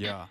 Ya. 0.00 0.30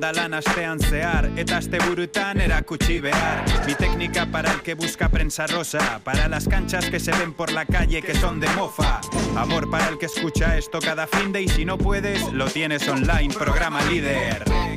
lan 0.00 0.34
astean 0.34 0.78
zehar 0.78 1.30
Eta 1.36 1.58
asteburutan 1.58 2.40
erakutsi 2.40 3.00
behar. 3.00 3.44
Mi 3.66 3.74
técnica 3.74 4.26
para 4.26 4.52
el 4.52 4.62
que 4.62 4.74
busca 4.74 5.08
prensa 5.08 5.46
rosa 5.46 6.00
Para 6.04 6.28
las 6.28 6.48
canchas 6.48 6.88
que 6.88 7.00
se 7.00 7.12
ven 7.12 7.32
por 7.32 7.52
la 7.52 7.66
calle 7.66 8.02
que 8.02 8.14
son 8.14 8.40
de 8.40 8.48
mofa. 8.50 9.00
Amor 9.36 9.70
para 9.70 9.88
el 9.88 9.98
que 9.98 10.06
escucha 10.06 10.56
esto 10.56 10.78
cada 10.80 11.06
fin 11.06 11.32
de 11.32 11.42
Y 11.42 11.48
si 11.48 11.64
no 11.64 11.78
puedes, 11.78 12.32
lo 12.32 12.46
tienes 12.46 12.88
online, 12.88 13.34
programa 13.34 13.82
líder 13.84 14.71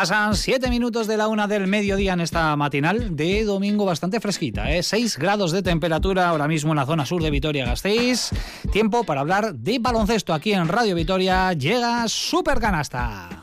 Pasan 0.00 0.34
siete 0.34 0.70
minutos 0.70 1.06
de 1.06 1.18
la 1.18 1.28
una 1.28 1.46
del 1.46 1.66
mediodía 1.66 2.14
en 2.14 2.22
esta 2.22 2.56
matinal 2.56 3.16
de 3.16 3.44
domingo 3.44 3.84
bastante 3.84 4.18
fresquita, 4.18 4.72
¿eh? 4.72 4.82
6 4.82 5.18
grados 5.18 5.52
de 5.52 5.62
temperatura 5.62 6.30
ahora 6.30 6.48
mismo 6.48 6.72
en 6.72 6.76
la 6.76 6.86
zona 6.86 7.04
sur 7.04 7.22
de 7.22 7.30
Vitoria-Gasteiz. 7.30 8.30
Tiempo 8.72 9.04
para 9.04 9.20
hablar 9.20 9.52
de 9.52 9.78
baloncesto 9.78 10.32
aquí 10.32 10.54
en 10.54 10.68
Radio 10.68 10.94
Vitoria. 10.94 11.52
Llega 11.52 12.08
Super 12.08 12.60
Canasta. 12.60 13.39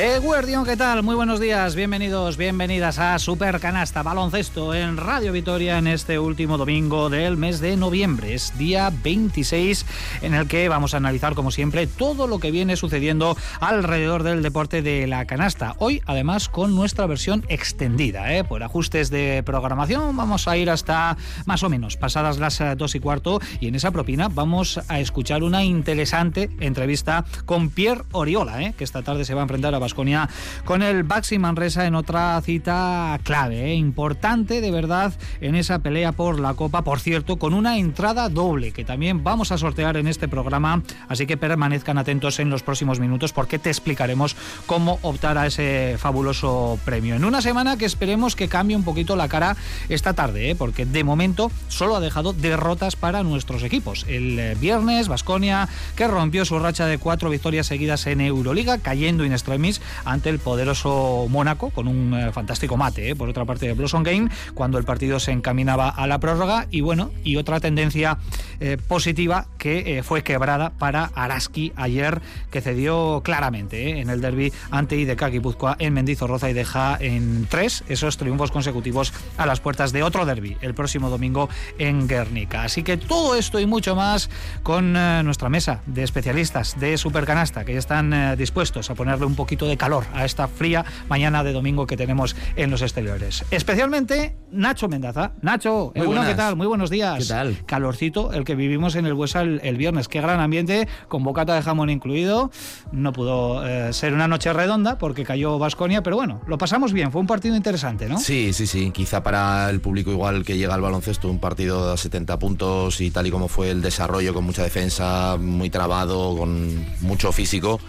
Eh, 0.00 0.20
Guardión, 0.20 0.64
¿qué 0.64 0.76
tal? 0.76 1.02
Muy 1.02 1.16
buenos 1.16 1.40
días, 1.40 1.74
bienvenidos, 1.74 2.36
bienvenidas 2.36 3.00
a 3.00 3.18
Super 3.18 3.58
Canasta 3.58 4.04
Baloncesto 4.04 4.72
en 4.72 4.96
Radio 4.96 5.32
Vitoria 5.32 5.76
en 5.76 5.88
este 5.88 6.20
último 6.20 6.56
domingo 6.56 7.10
del 7.10 7.36
mes 7.36 7.58
de 7.58 7.76
noviembre. 7.76 8.32
Es 8.32 8.56
día 8.56 8.92
26 9.02 9.84
en 10.22 10.34
el 10.34 10.46
que 10.46 10.68
vamos 10.68 10.94
a 10.94 10.98
analizar, 10.98 11.34
como 11.34 11.50
siempre, 11.50 11.88
todo 11.88 12.28
lo 12.28 12.38
que 12.38 12.52
viene 12.52 12.76
sucediendo 12.76 13.36
alrededor 13.58 14.22
del 14.22 14.40
deporte 14.40 14.82
de 14.82 15.08
la 15.08 15.24
canasta. 15.24 15.74
Hoy, 15.78 16.00
además, 16.06 16.48
con 16.48 16.76
nuestra 16.76 17.06
versión 17.06 17.44
extendida. 17.48 18.32
¿eh? 18.32 18.44
Por 18.44 18.62
ajustes 18.62 19.10
de 19.10 19.42
programación 19.44 20.16
vamos 20.16 20.46
a 20.46 20.56
ir 20.56 20.70
hasta 20.70 21.16
más 21.44 21.64
o 21.64 21.68
menos 21.68 21.96
pasadas 21.96 22.38
las 22.38 22.60
eh, 22.60 22.76
dos 22.76 22.94
y 22.94 23.00
cuarto 23.00 23.40
y 23.58 23.66
en 23.66 23.74
esa 23.74 23.90
propina 23.90 24.28
vamos 24.28 24.78
a 24.86 25.00
escuchar 25.00 25.42
una 25.42 25.64
interesante 25.64 26.50
entrevista 26.60 27.24
con 27.46 27.70
Pierre 27.70 28.04
Oriola, 28.12 28.62
¿eh? 28.62 28.74
que 28.78 28.84
esta 28.84 29.02
tarde 29.02 29.24
se 29.24 29.34
va 29.34 29.40
a 29.40 29.42
enfrentar 29.42 29.74
a 29.74 29.87
Con 29.94 30.82
el 30.82 31.02
Baxi 31.02 31.38
Manresa 31.38 31.86
en 31.86 31.94
otra 31.94 32.40
cita 32.42 33.18
clave, 33.22 33.72
¿eh? 33.72 33.74
importante 33.74 34.60
de 34.60 34.70
verdad 34.70 35.12
en 35.40 35.54
esa 35.54 35.80
pelea 35.80 36.12
por 36.12 36.40
la 36.40 36.54
Copa, 36.54 36.82
por 36.82 37.00
cierto, 37.00 37.36
con 37.36 37.54
una 37.54 37.78
entrada 37.78 38.28
doble 38.28 38.72
que 38.72 38.84
también 38.84 39.24
vamos 39.24 39.52
a 39.52 39.58
sortear 39.58 39.96
en 39.96 40.08
este 40.08 40.28
programa, 40.28 40.82
así 41.08 41.26
que 41.26 41.36
permanezcan 41.36 41.98
atentos 41.98 42.38
en 42.38 42.50
los 42.50 42.62
próximos 42.62 43.00
minutos 43.00 43.32
porque 43.32 43.58
te 43.58 43.70
explicaremos 43.70 44.36
cómo 44.66 44.98
optar 45.02 45.38
a 45.38 45.46
ese 45.46 45.96
fabuloso 45.98 46.78
premio. 46.84 47.14
En 47.14 47.24
una 47.24 47.42
semana 47.42 47.76
que 47.76 47.84
esperemos 47.84 48.36
que 48.36 48.48
cambie 48.48 48.76
un 48.76 48.84
poquito 48.84 49.16
la 49.16 49.28
cara 49.28 49.56
esta 49.88 50.14
tarde, 50.14 50.50
¿eh? 50.50 50.54
porque 50.54 50.86
de 50.86 51.04
momento 51.04 51.50
solo 51.68 51.96
ha 51.96 52.00
dejado 52.00 52.32
derrotas 52.32 52.96
para 52.96 53.22
nuestros 53.22 53.62
equipos. 53.62 54.04
El 54.08 54.38
eh, 54.38 54.56
viernes, 54.60 55.08
Basconia, 55.08 55.68
que 55.96 56.06
rompió 56.06 56.44
su 56.44 56.58
racha 56.58 56.86
de 56.86 56.98
cuatro 56.98 57.30
victorias 57.30 57.66
seguidas 57.66 58.06
en 58.06 58.20
Euroliga, 58.20 58.78
cayendo 58.78 59.24
in 59.24 59.32
extremis 59.32 59.77
ante 60.04 60.30
el 60.30 60.38
poderoso 60.38 61.26
Mónaco 61.28 61.70
con 61.70 61.88
un 61.88 62.14
eh, 62.14 62.32
fantástico 62.32 62.76
mate, 62.76 63.10
¿eh? 63.10 63.16
por 63.16 63.28
otra 63.28 63.44
parte 63.44 63.66
de 63.66 63.74
Blossom 63.74 64.02
Game, 64.02 64.30
cuando 64.54 64.78
el 64.78 64.84
partido 64.84 65.20
se 65.20 65.32
encaminaba 65.32 65.88
a 65.88 66.06
la 66.06 66.18
prórroga 66.18 66.66
y 66.70 66.80
bueno, 66.80 67.10
y 67.24 67.36
otra 67.36 67.60
tendencia 67.60 68.18
eh, 68.60 68.76
positiva 68.76 69.46
que 69.56 69.98
eh, 69.98 70.02
fue 70.02 70.24
quebrada 70.24 70.70
para 70.70 71.12
Araski 71.14 71.72
ayer, 71.76 72.20
que 72.50 72.60
cedió 72.60 73.20
claramente 73.22 73.90
¿eh? 73.90 74.00
en 74.00 74.10
el 74.10 74.20
derby 74.20 74.52
ante 74.72 74.96
IDK 74.96 75.26
Guipúzcoa 75.30 75.76
en 75.78 75.94
Mendizorroza 75.94 76.50
y 76.50 76.54
deja 76.54 76.96
en 76.98 77.46
tres 77.48 77.84
esos 77.88 78.16
triunfos 78.16 78.50
consecutivos 78.50 79.12
a 79.36 79.46
las 79.46 79.60
puertas 79.60 79.92
de 79.92 80.02
otro 80.02 80.26
derby 80.26 80.56
el 80.60 80.74
próximo 80.74 81.08
domingo 81.08 81.48
en 81.78 82.08
Guernica. 82.08 82.64
Así 82.64 82.82
que 82.82 82.96
todo 82.96 83.36
esto 83.36 83.60
y 83.60 83.66
mucho 83.66 83.94
más 83.94 84.28
con 84.64 84.92
nuestra 84.92 85.48
mesa 85.48 85.80
de 85.86 86.02
especialistas 86.02 86.80
de 86.80 86.98
Supercanasta 86.98 87.64
que 87.64 87.74
ya 87.74 87.78
están 87.78 88.36
dispuestos 88.36 88.90
a 88.90 88.96
ponerle 88.96 89.26
un 89.26 89.36
poquito 89.36 89.66
de 89.66 89.67
calor 89.76 90.04
a 90.14 90.24
esta 90.24 90.48
fría 90.48 90.84
mañana 91.08 91.44
de 91.44 91.52
domingo 91.52 91.86
que 91.86 91.96
tenemos 91.96 92.36
en 92.56 92.70
los 92.70 92.82
exteriores. 92.82 93.44
Especialmente 93.50 94.36
Nacho 94.50 94.88
Mendaza. 94.88 95.32
Nacho, 95.42 95.92
Muy 95.94 96.26
¿qué 96.26 96.34
tal? 96.34 96.56
Muy 96.56 96.66
buenos 96.66 96.90
días. 96.90 97.18
¿Qué 97.18 97.24
tal? 97.24 97.64
Calorcito, 97.66 98.32
el 98.32 98.44
que 98.44 98.54
vivimos 98.54 98.94
en 98.94 99.06
el 99.06 99.14
Buesa 99.14 99.42
el, 99.42 99.60
el 99.62 99.76
viernes. 99.76 100.08
Qué 100.08 100.20
gran 100.20 100.40
ambiente, 100.40 100.88
con 101.08 101.22
bocata 101.22 101.54
de 101.54 101.62
jamón 101.62 101.90
incluido. 101.90 102.50
No 102.92 103.12
pudo 103.12 103.66
eh, 103.66 103.92
ser 103.92 104.14
una 104.14 104.28
noche 104.28 104.52
redonda 104.52 104.98
porque 104.98 105.24
cayó 105.24 105.58
Vasconia, 105.58 106.02
pero 106.02 106.16
bueno, 106.16 106.40
lo 106.46 106.58
pasamos 106.58 106.92
bien. 106.92 107.12
Fue 107.12 107.20
un 107.20 107.26
partido 107.26 107.56
interesante, 107.56 108.08
¿no? 108.08 108.18
Sí, 108.18 108.52
sí, 108.52 108.66
sí. 108.66 108.90
Quizá 108.90 109.22
para 109.22 109.70
el 109.70 109.80
público 109.80 110.10
igual 110.10 110.44
que 110.44 110.56
llega 110.56 110.74
al 110.74 110.80
baloncesto, 110.80 111.28
un 111.28 111.38
partido 111.38 111.90
de 111.90 111.96
70 111.96 112.38
puntos 112.38 113.00
y 113.00 113.10
tal 113.10 113.26
y 113.26 113.30
como 113.30 113.48
fue 113.48 113.70
el 113.70 113.82
desarrollo, 113.82 114.34
con 114.34 114.44
mucha 114.44 114.62
defensa, 114.62 115.36
muy 115.38 115.70
trabado, 115.70 116.36
con 116.36 116.86
mucho 117.00 117.32
físico. 117.32 117.80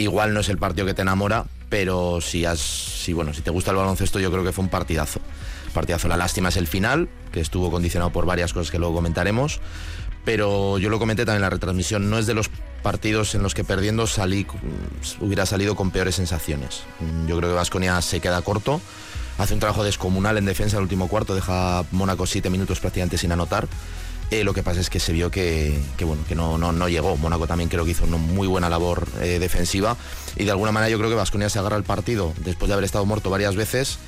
Igual 0.00 0.32
no 0.32 0.40
es 0.40 0.48
el 0.48 0.56
partido 0.56 0.86
que 0.86 0.94
te 0.94 1.02
enamora, 1.02 1.44
pero 1.68 2.22
si 2.22 2.46
has, 2.46 2.58
si 2.58 3.12
bueno, 3.12 3.34
si 3.34 3.42
te 3.42 3.50
gusta 3.50 3.70
el 3.70 3.76
baloncesto, 3.76 4.18
yo 4.18 4.30
creo 4.32 4.42
que 4.42 4.50
fue 4.50 4.64
un 4.64 4.70
partidazo. 4.70 5.20
Partidazo. 5.74 6.08
La 6.08 6.16
lástima 6.16 6.48
es 6.48 6.56
el 6.56 6.66
final, 6.66 7.10
que 7.32 7.40
estuvo 7.40 7.70
condicionado 7.70 8.10
por 8.10 8.24
varias 8.24 8.54
cosas 8.54 8.70
que 8.70 8.78
luego 8.78 8.94
comentaremos. 8.94 9.60
Pero 10.24 10.78
yo 10.78 10.88
lo 10.88 10.98
comenté 10.98 11.26
también 11.26 11.40
en 11.40 11.42
la 11.42 11.50
retransmisión, 11.50 12.08
no 12.08 12.18
es 12.18 12.24
de 12.26 12.32
los 12.32 12.48
partidos 12.82 13.34
en 13.34 13.42
los 13.42 13.52
que 13.52 13.62
perdiendo 13.62 14.06
salí, 14.06 14.46
hubiera 15.20 15.44
salido 15.44 15.76
con 15.76 15.90
peores 15.90 16.14
sensaciones. 16.14 16.82
Yo 17.26 17.36
creo 17.36 17.50
que 17.50 17.56
Vasconia 17.56 18.00
se 18.00 18.20
queda 18.20 18.40
corto, 18.40 18.80
hace 19.36 19.52
un 19.52 19.60
trabajo 19.60 19.84
descomunal 19.84 20.38
en 20.38 20.46
defensa 20.46 20.78
el 20.78 20.84
último 20.84 21.08
cuarto, 21.08 21.34
deja 21.34 21.84
Mónaco 21.90 22.26
siete 22.26 22.48
minutos 22.48 22.80
prácticamente 22.80 23.18
sin 23.18 23.32
anotar. 23.32 23.68
Eh, 24.30 24.44
lo 24.44 24.54
que 24.54 24.62
pasa 24.62 24.80
es 24.80 24.90
que 24.90 25.00
se 25.00 25.12
vio 25.12 25.30
que, 25.30 25.76
que, 25.96 26.04
bueno, 26.04 26.22
que 26.28 26.36
no, 26.36 26.56
no, 26.56 26.70
no 26.70 26.88
llegó. 26.88 27.16
Mónaco 27.16 27.48
también 27.48 27.68
creo 27.68 27.84
que 27.84 27.90
hizo 27.90 28.04
una 28.04 28.16
muy 28.16 28.46
buena 28.46 28.68
labor 28.68 29.08
eh, 29.20 29.40
defensiva 29.40 29.96
y 30.36 30.44
de 30.44 30.52
alguna 30.52 30.70
manera 30.70 30.88
yo 30.88 30.98
creo 30.98 31.10
que 31.10 31.16
Vasconia 31.16 31.48
se 31.48 31.58
agarra 31.58 31.76
el 31.76 31.82
partido 31.82 32.32
después 32.44 32.68
de 32.68 32.74
haber 32.74 32.84
estado 32.84 33.04
muerto 33.06 33.28
varias 33.30 33.56
veces. 33.56 33.98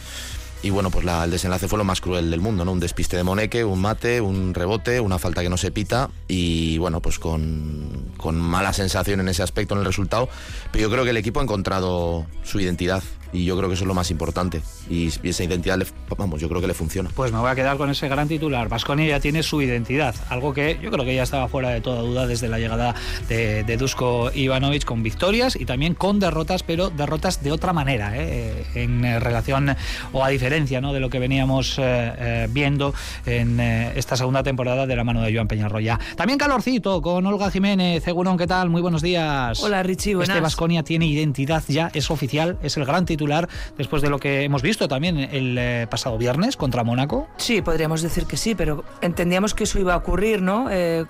Y 0.65 0.71
bueno, 0.71 0.93
pues 0.93 1.05
el 1.05 1.31
desenlace 1.33 1.67
fue 1.67 1.77
lo 1.77 1.83
más 1.83 2.01
cruel 2.01 2.31
del 2.31 2.41
mundo, 2.41 2.65
¿no? 2.65 2.71
Un 2.71 2.79
despiste 2.79 3.17
de 3.17 3.25
Moneque, 3.25 3.65
un 3.65 3.81
mate, 3.81 4.21
un 4.21 4.55
rebote, 4.55 5.01
una 5.01 5.19
falta 5.19 5.43
que 5.43 5.49
no 5.49 5.57
se 5.57 5.73
pita 5.73 6.09
y 6.29 6.79
bueno, 6.79 7.01
pues 7.01 7.19
con, 7.19 8.13
con 8.17 8.37
mala 8.37 8.73
sensación 8.73 9.19
en 9.19 9.29
ese 9.29 9.43
aspecto 9.43 9.75
en 9.75 9.81
el 9.81 9.87
resultado. 9.87 10.29
Pero 10.71 10.83
yo 10.83 10.91
creo 10.91 11.03
que 11.03 11.11
el 11.11 11.17
equipo 11.17 11.41
ha 11.41 11.43
encontrado 11.43 12.27
su 12.45 12.61
identidad 12.61 13.03
y 13.33 13.45
yo 13.45 13.57
creo 13.57 13.69
que 13.69 13.75
eso 13.75 13.85
es 13.85 13.89
lo 13.89 13.95
más 13.95 14.11
importante. 14.11 14.61
Y, 14.91 15.11
y 15.23 15.31
esa 15.31 15.45
identidad, 15.45 15.79
le- 15.79 15.87
vamos, 16.17 16.41
yo 16.41 16.49
creo 16.49 16.61
que 16.61 16.67
le 16.67 16.75
funciona. 16.75 17.11
Pues 17.15 17.33
me 17.33 17.39
voy 17.39 17.51
a 17.51 17.55
quedar 17.55 17.77
con 17.77 17.89
ese 17.91 18.09
gran 18.09 18.29
titular. 18.29 18.69
Vasconia 18.69 19.07
ya 19.07 19.21
tiene 19.21 19.43
su 19.43 19.63
identidad, 19.63 20.15
algo 20.29 20.53
que 20.53 20.79
yo 20.83 20.91
creo 20.91 21.05
que 21.05 21.15
ya 21.15 21.23
estaba 21.23 21.49
fuera 21.49 21.71
de 21.71 21.81
toda 21.81 22.03
duda 22.03 22.27
desde 22.27 22.49
la 22.49 22.59
llegada 22.59 22.95
de, 23.29 23.65
de 23.65 23.77
Dusko 23.77 24.31
Ivanovic 24.35 24.85
con 24.85 25.03
victorias 25.03 25.57
y 25.57 25.65
también 25.65 25.95
con 25.95 26.21
derrotas, 26.21 26.63
pero 26.63 26.91
derrotas 26.91 27.43
de 27.43 27.53
otra 27.53 27.73
manera, 27.73 28.13
¿eh? 28.17 28.65
en 28.75 29.05
eh, 29.05 29.19
relación 29.21 29.75
o 30.13 30.25
a 30.25 30.29
diferencia 30.29 30.81
¿no? 30.81 30.93
de 30.93 31.01
lo 31.01 31.09
que 31.09 31.19
veníamos 31.19 31.79
eh, 31.79 31.83
eh, 31.83 32.49
viendo 32.51 32.95
en 33.25 33.59
eh, 33.61 33.93
esta 33.97 34.17
segunda 34.17 34.43
temporada 34.43 34.87
de 34.87 34.95
la 34.97 35.05
mano 35.05 35.23
de 35.23 35.33
Joan 35.35 35.49
Peñarroya. 35.49 35.99
También 36.17 36.39
calorcito 36.39 37.01
con 37.01 37.25
Olga 37.27 37.51
Jiménez. 37.51 38.07
Egunon, 38.07 38.37
¿qué 38.37 38.47
tal? 38.47 38.69
Muy 38.69 38.83
buenos 38.83 39.01
días. 39.01 39.63
Hola, 39.63 39.83
Richie, 39.83 40.15
buenas. 40.15 40.29
Este 40.37 40.41
Vasconia 40.43 40.83
tiene 40.83 41.07
identidad 41.07 41.63
ya, 41.69 41.91
es 41.95 42.11
oficial, 42.11 42.59
es 42.63 42.77
el 42.77 42.85
gran 42.85 43.07
titular 43.07 43.22
titular 43.23 43.49
después 43.79 44.03
de 44.03 44.11
lo 44.11 44.19
que 44.19 44.43
hemos 44.43 44.63
visto 44.63 44.89
también 44.89 45.19
el 45.19 45.57
eh, 45.59 45.87
pasado 45.89 46.19
viernes 46.19 46.57
contra 46.57 46.83
Mónaco? 46.83 47.29
Sí, 47.37 47.63
podríamos 47.63 48.03
decir 48.03 48.27
que 48.27 48.37
sí, 48.37 48.55
pero 48.55 48.85
entendíamos 49.01 49.55
que 49.55 49.65
eso 49.65 49.79
iba 49.79 49.95
a 49.95 49.97
ocurrir, 49.99 50.43
¿no? 50.43 50.69
Eh, 50.71 51.05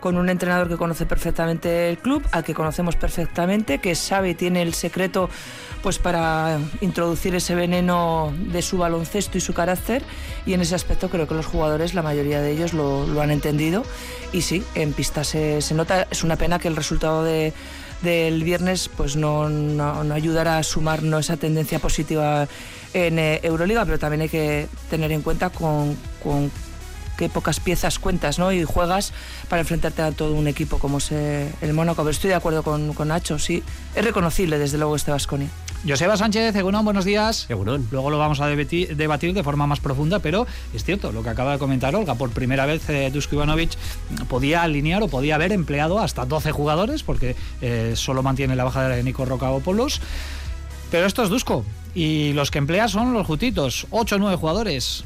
con 0.00 0.16
un 0.16 0.28
entrenador 0.28 0.68
que 0.68 0.76
conoce 0.76 1.06
perfectamente 1.06 1.88
el 1.88 1.98
club, 1.98 2.22
al 2.30 2.44
que 2.44 2.54
conocemos 2.54 2.94
perfectamente, 2.96 3.78
que 3.78 3.94
sabe 3.94 4.30
y 4.30 4.34
tiene 4.34 4.62
el 4.62 4.74
secreto 4.74 5.28
pues 5.82 5.98
para 5.98 6.58
introducir 6.80 7.34
ese 7.34 7.54
veneno 7.54 8.32
de 8.36 8.62
su 8.62 8.78
baloncesto 8.78 9.38
y 9.38 9.40
su 9.40 9.52
carácter 9.52 10.02
y 10.44 10.54
en 10.54 10.60
ese 10.60 10.74
aspecto 10.74 11.08
creo 11.08 11.26
que 11.26 11.34
los 11.34 11.46
jugadores, 11.46 11.94
la 11.94 12.02
mayoría 12.02 12.40
de 12.40 12.52
ellos 12.52 12.72
lo, 12.72 13.06
lo 13.06 13.20
han 13.20 13.30
entendido 13.30 13.84
y 14.32 14.42
sí, 14.42 14.64
en 14.74 14.92
pista 14.92 15.24
se, 15.24 15.60
se 15.62 15.74
nota, 15.74 16.06
es 16.10 16.24
una 16.24 16.36
pena 16.36 16.58
que 16.58 16.68
el 16.68 16.76
resultado 16.76 17.24
de 17.24 17.52
del 18.02 18.44
viernes 18.44 18.88
pues 18.94 19.16
no, 19.16 19.48
no, 19.48 20.14
ayudará 20.14 20.58
a 20.58 20.62
sumar 20.62 21.02
no 21.02 21.18
esa 21.18 21.36
tendencia 21.36 21.78
positiva 21.78 22.46
en 22.94 23.18
eh, 23.18 23.40
Euroliga, 23.42 23.84
pero 23.84 23.98
también 23.98 24.22
hay 24.22 24.28
que 24.28 24.68
tener 24.90 25.12
en 25.12 25.22
cuenta 25.22 25.50
con, 25.50 25.96
con 26.22 26.50
qué 27.16 27.28
pocas 27.28 27.60
piezas 27.60 27.98
cuentas 27.98 28.38
¿no? 28.38 28.52
y 28.52 28.64
juegas 28.64 29.12
para 29.48 29.60
enfrentarte 29.60 30.02
a 30.02 30.12
todo 30.12 30.34
un 30.34 30.46
equipo 30.48 30.78
como 30.78 30.98
es 30.98 31.10
eh, 31.12 31.52
el 31.60 31.72
Mónaco. 31.72 32.02
Pero 32.02 32.10
estoy 32.10 32.30
de 32.30 32.36
acuerdo 32.36 32.62
con, 32.62 32.94
con 32.94 33.08
Nacho, 33.08 33.38
sí, 33.38 33.62
es 33.94 34.04
reconocible 34.04 34.58
desde 34.58 34.78
luego 34.78 34.96
este 34.96 35.10
Vasconia. 35.10 35.48
Joseba 35.86 36.16
Sánchez, 36.16 36.54
Egunon, 36.56 36.84
buenos 36.84 37.04
días. 37.04 37.46
Egunon. 37.48 37.86
Luego 37.90 38.10
lo 38.10 38.18
vamos 38.18 38.40
a 38.40 38.46
debatir, 38.46 38.96
debatir, 38.96 39.34
de 39.34 39.42
forma 39.42 39.66
más 39.66 39.80
profunda, 39.80 40.18
pero 40.18 40.46
es 40.74 40.84
cierto 40.84 41.12
lo 41.12 41.22
que 41.22 41.28
acaba 41.28 41.52
de 41.52 41.58
comentar 41.58 41.94
Olga. 41.94 42.14
Por 42.14 42.30
primera 42.30 42.66
vez, 42.66 42.88
eh, 42.88 43.10
Dusko 43.12 43.36
Ivanovic 43.36 43.76
podía 44.28 44.62
alinear 44.62 45.02
o 45.02 45.08
podía 45.08 45.36
haber 45.36 45.52
empleado 45.52 45.98
hasta 45.98 46.24
12 46.24 46.52
jugadores, 46.52 47.02
porque 47.02 47.36
eh, 47.60 47.92
solo 47.94 48.22
mantiene 48.22 48.56
la 48.56 48.64
baja 48.64 48.88
de 48.88 49.02
Nico 49.02 49.24
Rocaopoulos. 49.24 50.00
Pero 50.90 51.06
esto 51.06 51.22
es 51.22 51.28
Dusko. 51.28 51.64
Y 51.94 52.32
los 52.32 52.50
que 52.50 52.58
emplea 52.58 52.88
son 52.88 53.12
los 53.12 53.26
jutitos, 53.26 53.86
8 53.90 54.16
o 54.16 54.18
9 54.18 54.36
jugadores. 54.36 55.04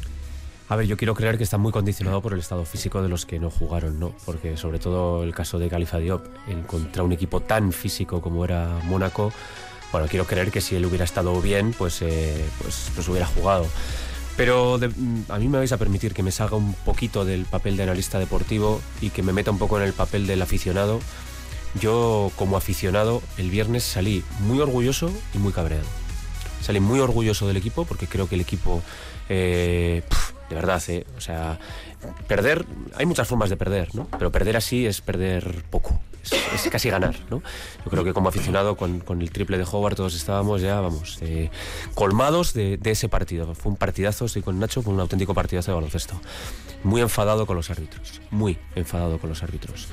A 0.69 0.77
ver, 0.77 0.87
yo 0.87 0.97
quiero 0.97 1.15
creer 1.15 1.37
que 1.37 1.43
está 1.43 1.59
muy 1.59 1.73
condicionado 1.73 2.23
por 2.23 2.33
el 2.33 2.39
estado 2.39 2.65
físico 2.65 3.03
de 3.03 3.09
los 3.09 3.27
que 3.27 3.41
no 3.41 3.51
jugaron, 3.51 3.99
¿no? 3.99 4.13
Porque 4.25 4.57
sobre 4.57 4.79
todo 4.79 5.25
el 5.25 5.35
caso 5.35 5.59
de 5.59 5.69
Califa 5.69 5.99
Diop, 5.99 6.25
en 6.47 6.63
contra 6.63 7.03
un 7.03 7.11
equipo 7.11 7.41
tan 7.41 7.73
físico 7.73 8.21
como 8.21 8.45
era 8.45 8.79
Mónaco, 8.85 9.33
bueno, 9.93 10.07
quiero 10.09 10.27
creer 10.27 10.51
que 10.51 10.61
si 10.61 10.77
él 10.77 10.87
hubiera 10.87 11.05
estado 11.05 11.41
bien, 11.41 11.75
pues, 11.77 12.03
eh, 12.03 12.45
pues, 12.61 12.91
pues 12.95 13.09
hubiera 13.09 13.27
jugado. 13.27 13.67
Pero 14.37 14.79
a 15.29 15.39
mí 15.39 15.49
me 15.49 15.59
vais 15.59 15.73
a 15.73 15.77
permitir 15.77 16.15
que 16.15 16.23
me 16.23 16.31
salga 16.31 16.57
un 16.57 16.73
poquito 16.73 17.25
del 17.25 17.45
papel 17.45 17.77
de 17.77 17.83
analista 17.83 18.19
deportivo 18.19 18.81
y 19.01 19.11
que 19.11 19.23
me 19.23 19.33
meta 19.33 19.51
un 19.51 19.59
poco 19.59 19.79
en 19.79 19.85
el 19.85 19.93
papel 19.93 20.27
del 20.27 20.41
aficionado. 20.41 21.01
Yo, 21.79 22.33
como 22.37 22.57
aficionado, 22.57 23.23
el 23.37 23.51
viernes 23.51 23.85
salí 23.85 24.25
muy 24.41 24.61
orgulloso 24.61 25.13
y 25.35 25.39
muy 25.39 25.53
cabreado. 25.53 25.85
Salí 26.63 26.81
muy 26.81 27.01
orgulloso 27.01 27.47
del 27.47 27.57
equipo 27.57 27.85
porque 27.85 28.07
creo 28.07 28.29
que 28.29 28.37
el 28.37 28.41
equipo, 28.41 28.83
eh, 29.29 30.03
de 30.49 30.55
verdad, 30.55 30.83
eh, 30.89 31.05
o 31.17 31.21
sea, 31.21 31.59
perder, 32.27 32.65
hay 32.97 33.07
muchas 33.07 33.29
formas 33.29 33.51
de 33.51 33.57
perder, 33.57 33.95
¿no? 33.95 34.09
Pero 34.19 34.33
perder 34.33 34.57
así 34.57 34.87
es 34.87 35.01
perder 35.01 35.65
poco 35.71 36.01
es, 36.23 36.33
es, 36.33 36.71
casi 36.71 36.91
ganar, 36.91 37.17
¿no? 37.31 37.43
Yo 37.85 37.91
creo 37.91 38.05
que 38.05 38.13
como 38.13 38.29
aficionado 38.29 38.77
con, 38.77 39.01
con 39.01 39.23
el 39.23 39.31
triple 39.31 39.59
de 39.59 39.65
Howard 39.65 39.97
todos 39.97 40.15
estábamos 40.15 40.61
ya, 40.61 40.81
vamos, 40.81 41.19
eh, 41.21 41.51
colmados 41.95 42.55
de, 42.55 42.77
de, 42.77 42.91
ese 42.91 43.09
partido. 43.09 43.55
Fue 43.55 43.71
un 43.73 43.77
partidazo, 43.77 44.27
estoy 44.27 44.43
con 44.43 44.59
Nacho, 44.59 44.83
fue 44.83 44.93
un 44.93 45.01
auténtico 45.01 45.35
partidazo 45.35 45.71
de 45.71 45.75
baloncesto. 45.77 46.21
Muy 46.85 47.01
enfadado 47.01 47.47
con 47.47 47.57
los 47.57 47.71
árbitros, 47.71 48.21
muy 48.31 48.59
enfadado 48.75 49.19
con 49.19 49.31
los 49.31 49.43
árbitros. 49.43 49.89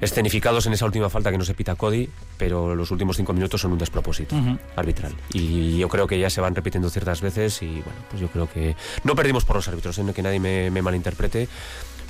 Escenificados 0.00 0.64
en 0.66 0.74
esa 0.74 0.84
última 0.84 1.10
falta 1.10 1.32
que 1.32 1.38
no 1.38 1.44
se 1.44 1.54
pita 1.54 1.74
Cody, 1.74 2.08
pero 2.36 2.76
los 2.76 2.92
últimos 2.92 3.16
cinco 3.16 3.32
minutos 3.32 3.60
son 3.60 3.72
un 3.72 3.78
despropósito 3.78 4.36
uh 4.36 4.38
-huh. 4.38 4.58
arbitral. 4.76 5.12
Y 5.32 5.76
yo 5.78 5.88
creo 5.88 6.06
que 6.06 6.20
ya 6.20 6.30
se 6.30 6.40
van 6.40 6.54
repitiendo 6.54 6.88
ciertas 6.88 7.20
veces 7.20 7.60
y 7.62 7.66
bueno, 7.66 7.98
pues 8.08 8.22
yo 8.22 8.28
creo 8.28 8.48
que 8.48 8.76
no 9.02 9.16
perdimos 9.16 9.44
por 9.44 9.56
los 9.56 9.66
árbitros, 9.66 9.98
¿eh? 9.98 10.04
que 10.14 10.22
nadie 10.22 10.38
me, 10.38 10.70
me 10.70 10.82
malinterprete 10.82 11.48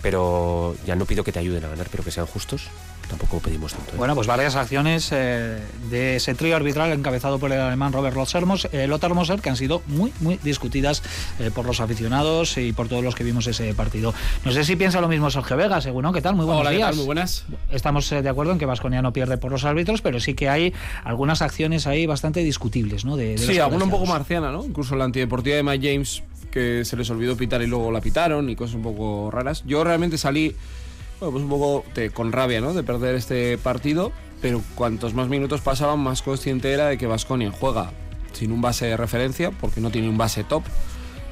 pero 0.03 0.77
ya 0.87 0.97
no 0.97 1.05
pido 1.07 1.25
que 1.25 1.33
te 1.33 1.39
ayuden 1.39 1.65
a 1.65 1.69
ganar, 1.69 1.89
pero 1.91 2.05
que 2.05 2.11
sean 2.11 2.27
justos. 2.27 2.69
Tampoco 3.09 3.41
pedimos 3.41 3.73
tanto. 3.73 3.93
¿eh? 3.93 3.97
Bueno, 3.97 4.15
pues 4.15 4.27
varias 4.27 4.55
acciones 4.57 5.11
eh, 5.13 5.59
de 5.91 6.17
ese 6.17 6.35
trío 6.35 6.57
arbitral 6.57 6.93
encabezado 6.93 7.39
por 7.39 7.51
el 7.53 7.61
alemán 7.61 7.93
Robert 7.93 8.17
Lottermoser, 8.17 8.71
eh, 8.75 8.87
Lottermoser 8.87 9.41
que 9.41 9.49
han 9.51 9.57
sido 9.57 9.83
muy, 9.87 10.13
muy 10.21 10.39
discutidas 10.43 11.03
eh, 11.39 11.51
por 11.55 11.67
los 11.67 11.81
aficionados 11.81 12.59
y 12.59 12.73
por 12.73 12.89
todos 12.89 13.03
los 13.03 13.15
que 13.15 13.25
vimos 13.25 13.47
ese 13.47 13.73
partido. 13.75 14.15
No 14.45 14.53
sé 14.53 14.65
si 14.65 14.77
piensa 14.77 15.01
lo 15.01 15.09
mismo 15.09 15.31
Sergio 15.31 15.57
Vega, 15.57 15.81
según 15.81 16.03
¿no? 16.03 16.13
¿Qué 16.13 16.21
tal? 16.21 16.35
Muy 16.35 16.45
buenos 16.45 16.61
Hola, 16.61 16.71
días. 16.71 16.97
Muy 16.97 17.07
buenas. 17.07 17.45
Estamos 17.71 18.09
de 18.11 18.29
acuerdo 18.29 18.53
en 18.53 18.59
que 18.59 18.67
Vasconia 18.67 19.03
no 19.03 19.13
pierde 19.13 19.39
por 19.39 19.51
los 19.51 19.65
árbitros, 19.65 20.03
pero 20.03 20.21
sí 20.21 20.35
que 20.35 20.49
hay 20.49 20.75
algunas 21.03 21.43
acciones 21.43 21.87
ahí 21.87 22.07
bastante 22.07 22.41
discutibles, 22.41 23.05
¿no? 23.05 23.17
De, 23.17 23.37
de 23.37 23.39
sí, 23.39 23.59
alguna 23.59 23.85
un 23.85 23.91
poco 23.91 24.07
marciana, 24.07 24.53
¿no? 24.53 24.65
Incluso 24.65 24.97
la 24.97 25.05
antideportiva 25.05 25.57
de 25.57 25.63
Mike 25.63 25.89
James 25.89 26.23
que 26.51 26.85
se 26.85 26.97
les 26.97 27.11
olvidó 27.11 27.37
pitar 27.37 27.63
y 27.63 27.67
luego 27.67 27.91
la 27.93 28.01
pitaron 28.01 28.49
y 28.51 28.57
cosas 28.57 28.77
un 28.77 28.83
poco 28.83 29.31
raras. 29.31 29.63
Yo 29.67 29.85
realmente 29.85 30.19
salí 30.19 30.55
bueno, 31.21 31.33
pues 31.33 31.45
un 31.45 31.51
poco 31.51 31.85
con 32.15 32.33
rabia 32.33 32.61
¿no? 32.61 32.73
de 32.73 32.83
perder 32.83 33.15
este 33.15 33.59
partido, 33.59 34.13
pero 34.41 34.63
cuantos 34.75 35.15
más 35.15 35.29
minutos 35.29 35.61
pasaban, 35.61 36.01
más 36.01 36.23
consciente 36.23 36.73
era 36.73 36.89
de 36.89 36.99
que 36.99 37.07
Vasconia 37.07 37.51
juega 37.51 37.93
sin 38.33 38.53
un 38.53 38.61
base 38.61 38.87
de 38.87 38.97
referencia, 38.97 39.51
porque 39.51 39.81
no 39.81 39.91
tiene 39.91 40.09
un 40.09 40.19
base 40.19 40.45
top. 40.45 40.63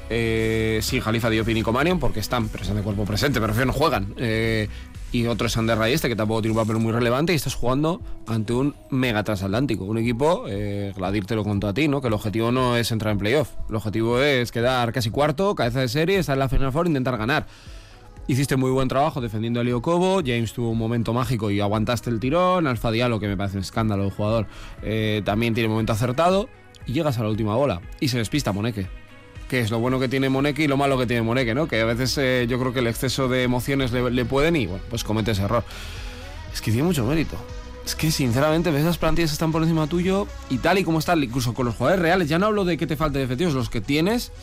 Eh, 0.09 0.79
sí, 0.81 1.01
Jalifa 1.01 1.29
Diop 1.29 1.47
y 1.49 1.53
Nico 1.53 1.71
Marion, 1.71 1.99
porque 1.99 2.19
están, 2.19 2.49
pero 2.49 2.63
están 2.63 2.77
de 2.77 2.83
cuerpo 2.83 3.05
presente, 3.05 3.39
pero 3.39 3.53
no 3.65 3.73
juegan. 3.73 4.13
Eh, 4.17 4.67
y 5.11 5.25
otro 5.27 5.47
es 5.47 5.57
Ander 5.57 5.77
Rayeste, 5.77 6.09
que 6.09 6.15
tampoco 6.15 6.41
tiene 6.41 6.57
un 6.57 6.65
papel 6.65 6.81
muy 6.81 6.91
relevante, 6.91 7.33
y 7.33 7.35
estás 7.35 7.55
jugando 7.55 8.01
ante 8.25 8.53
un 8.53 8.75
mega 8.89 9.23
transatlántico. 9.23 9.85
Un 9.85 9.97
equipo, 9.97 10.45
eh, 10.47 10.93
Gladir 10.95 11.25
te 11.25 11.35
lo 11.35 11.43
contó 11.43 11.67
a 11.67 11.73
ti, 11.73 11.87
¿no? 11.87 12.01
Que 12.01 12.07
el 12.07 12.13
objetivo 12.13 12.51
no 12.51 12.75
es 12.75 12.91
entrar 12.91 13.13
en 13.13 13.17
playoff. 13.17 13.49
El 13.69 13.75
objetivo 13.75 14.21
es 14.21 14.51
quedar 14.51 14.91
casi 14.91 15.09
cuarto, 15.09 15.55
cabeza 15.55 15.79
de 15.79 15.87
serie, 15.87 16.19
estar 16.19 16.33
en 16.33 16.39
la 16.39 16.49
Final 16.49 16.71
Four 16.71 16.87
intentar 16.87 17.17
ganar. 17.17 17.47
Hiciste 18.27 18.57
muy 18.57 18.71
buen 18.71 18.89
trabajo 18.89 19.21
defendiendo 19.21 19.61
a 19.61 19.63
Leo 19.63 19.81
Cobo, 19.81 20.17
James 20.17 20.51
tuvo 20.51 20.71
un 20.71 20.77
momento 20.77 21.13
mágico 21.13 21.49
y 21.49 21.61
aguantaste 21.61 22.09
el 22.09 22.19
tirón, 22.19 22.67
Alfa 22.67 22.91
Diallo, 22.91 23.21
que 23.21 23.27
me 23.27 23.37
parece 23.37 23.55
un 23.55 23.63
escándalo 23.63 24.03
el 24.03 24.11
jugador, 24.11 24.47
eh, 24.81 25.21
también 25.23 25.53
tiene 25.53 25.67
un 25.67 25.75
momento 25.75 25.93
acertado, 25.93 26.49
y 26.85 26.91
llegas 26.91 27.17
a 27.19 27.23
la 27.23 27.29
última 27.29 27.55
bola, 27.55 27.81
y 28.01 28.09
se 28.09 28.17
despista 28.17 28.51
Moneque 28.51 28.87
que 29.47 29.61
es 29.61 29.71
lo 29.71 29.79
bueno 29.79 29.99
que 29.99 30.09
tiene 30.09 30.29
Moneke 30.29 30.63
y 30.63 30.67
lo 30.67 30.77
malo 30.77 30.97
que 30.97 31.05
tiene 31.05 31.21
Moneke, 31.21 31.55
¿no? 31.55 31.67
Que 31.67 31.81
a 31.81 31.85
veces 31.85 32.17
eh, 32.17 32.47
yo 32.49 32.59
creo 32.59 32.73
que 32.73 32.79
el 32.79 32.87
exceso 32.87 33.27
de 33.27 33.43
emociones 33.43 33.91
le, 33.91 34.25
pueden 34.25 34.55
y, 34.55 34.67
bueno, 34.67 34.83
pues 34.89 35.03
comete 35.03 35.31
ese 35.31 35.43
error. 35.43 35.63
Es 36.53 36.61
que 36.61 36.71
tiene 36.71 36.85
mucho 36.85 37.05
mérito. 37.05 37.37
Es 37.85 37.95
que, 37.95 38.11
sinceramente, 38.11 38.71
ves 38.71 38.83
las 38.83 38.97
plantillas 38.97 39.31
están 39.31 39.53
por 39.53 39.61
encima 39.61 39.87
tuyo 39.87 40.27
y 40.49 40.57
tal 40.57 40.77
y 40.79 40.83
como 40.83 40.99
están, 40.99 41.23
incluso 41.23 41.53
con 41.53 41.65
los 41.65 41.75
jugadores 41.75 42.01
reales, 42.01 42.27
ya 42.27 42.37
no 42.39 42.47
hablo 42.47 42.65
de 42.65 42.77
que 42.77 42.87
te 42.87 42.97
falte 42.97 43.19
de 43.19 43.25
efectivos, 43.25 43.53
los 43.53 43.69
que 43.69 43.79
tienes, 43.79 44.33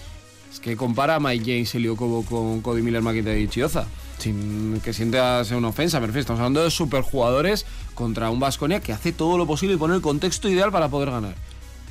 es 0.54 0.60
que 0.60 0.76
compara 0.76 1.16
a 1.16 1.20
Mike 1.20 1.44
James 1.44 1.74
y 1.74 1.80
Leo 1.80 1.96
con 1.96 2.60
Cody 2.60 2.80
Miller, 2.80 3.02
Maquita 3.02 3.36
y 3.36 3.48
Chioza. 3.48 3.86
Sin 4.18 4.80
que 4.84 4.92
sientas 4.92 5.50
una 5.50 5.68
ofensa, 5.68 5.98
me 5.98 6.06
refiero. 6.06 6.20
Estamos 6.20 6.38
hablando 6.38 6.62
de 6.62 6.70
superjugadores 6.70 7.66
contra 7.94 8.30
un 8.30 8.38
Vasconia 8.38 8.78
que 8.78 8.92
hace 8.92 9.10
todo 9.10 9.36
lo 9.36 9.48
posible 9.48 9.74
y 9.74 9.78
pone 9.78 9.96
el 9.96 10.00
contexto 10.00 10.48
ideal 10.48 10.70
para 10.70 10.88
poder 10.88 11.10
ganar. 11.10 11.34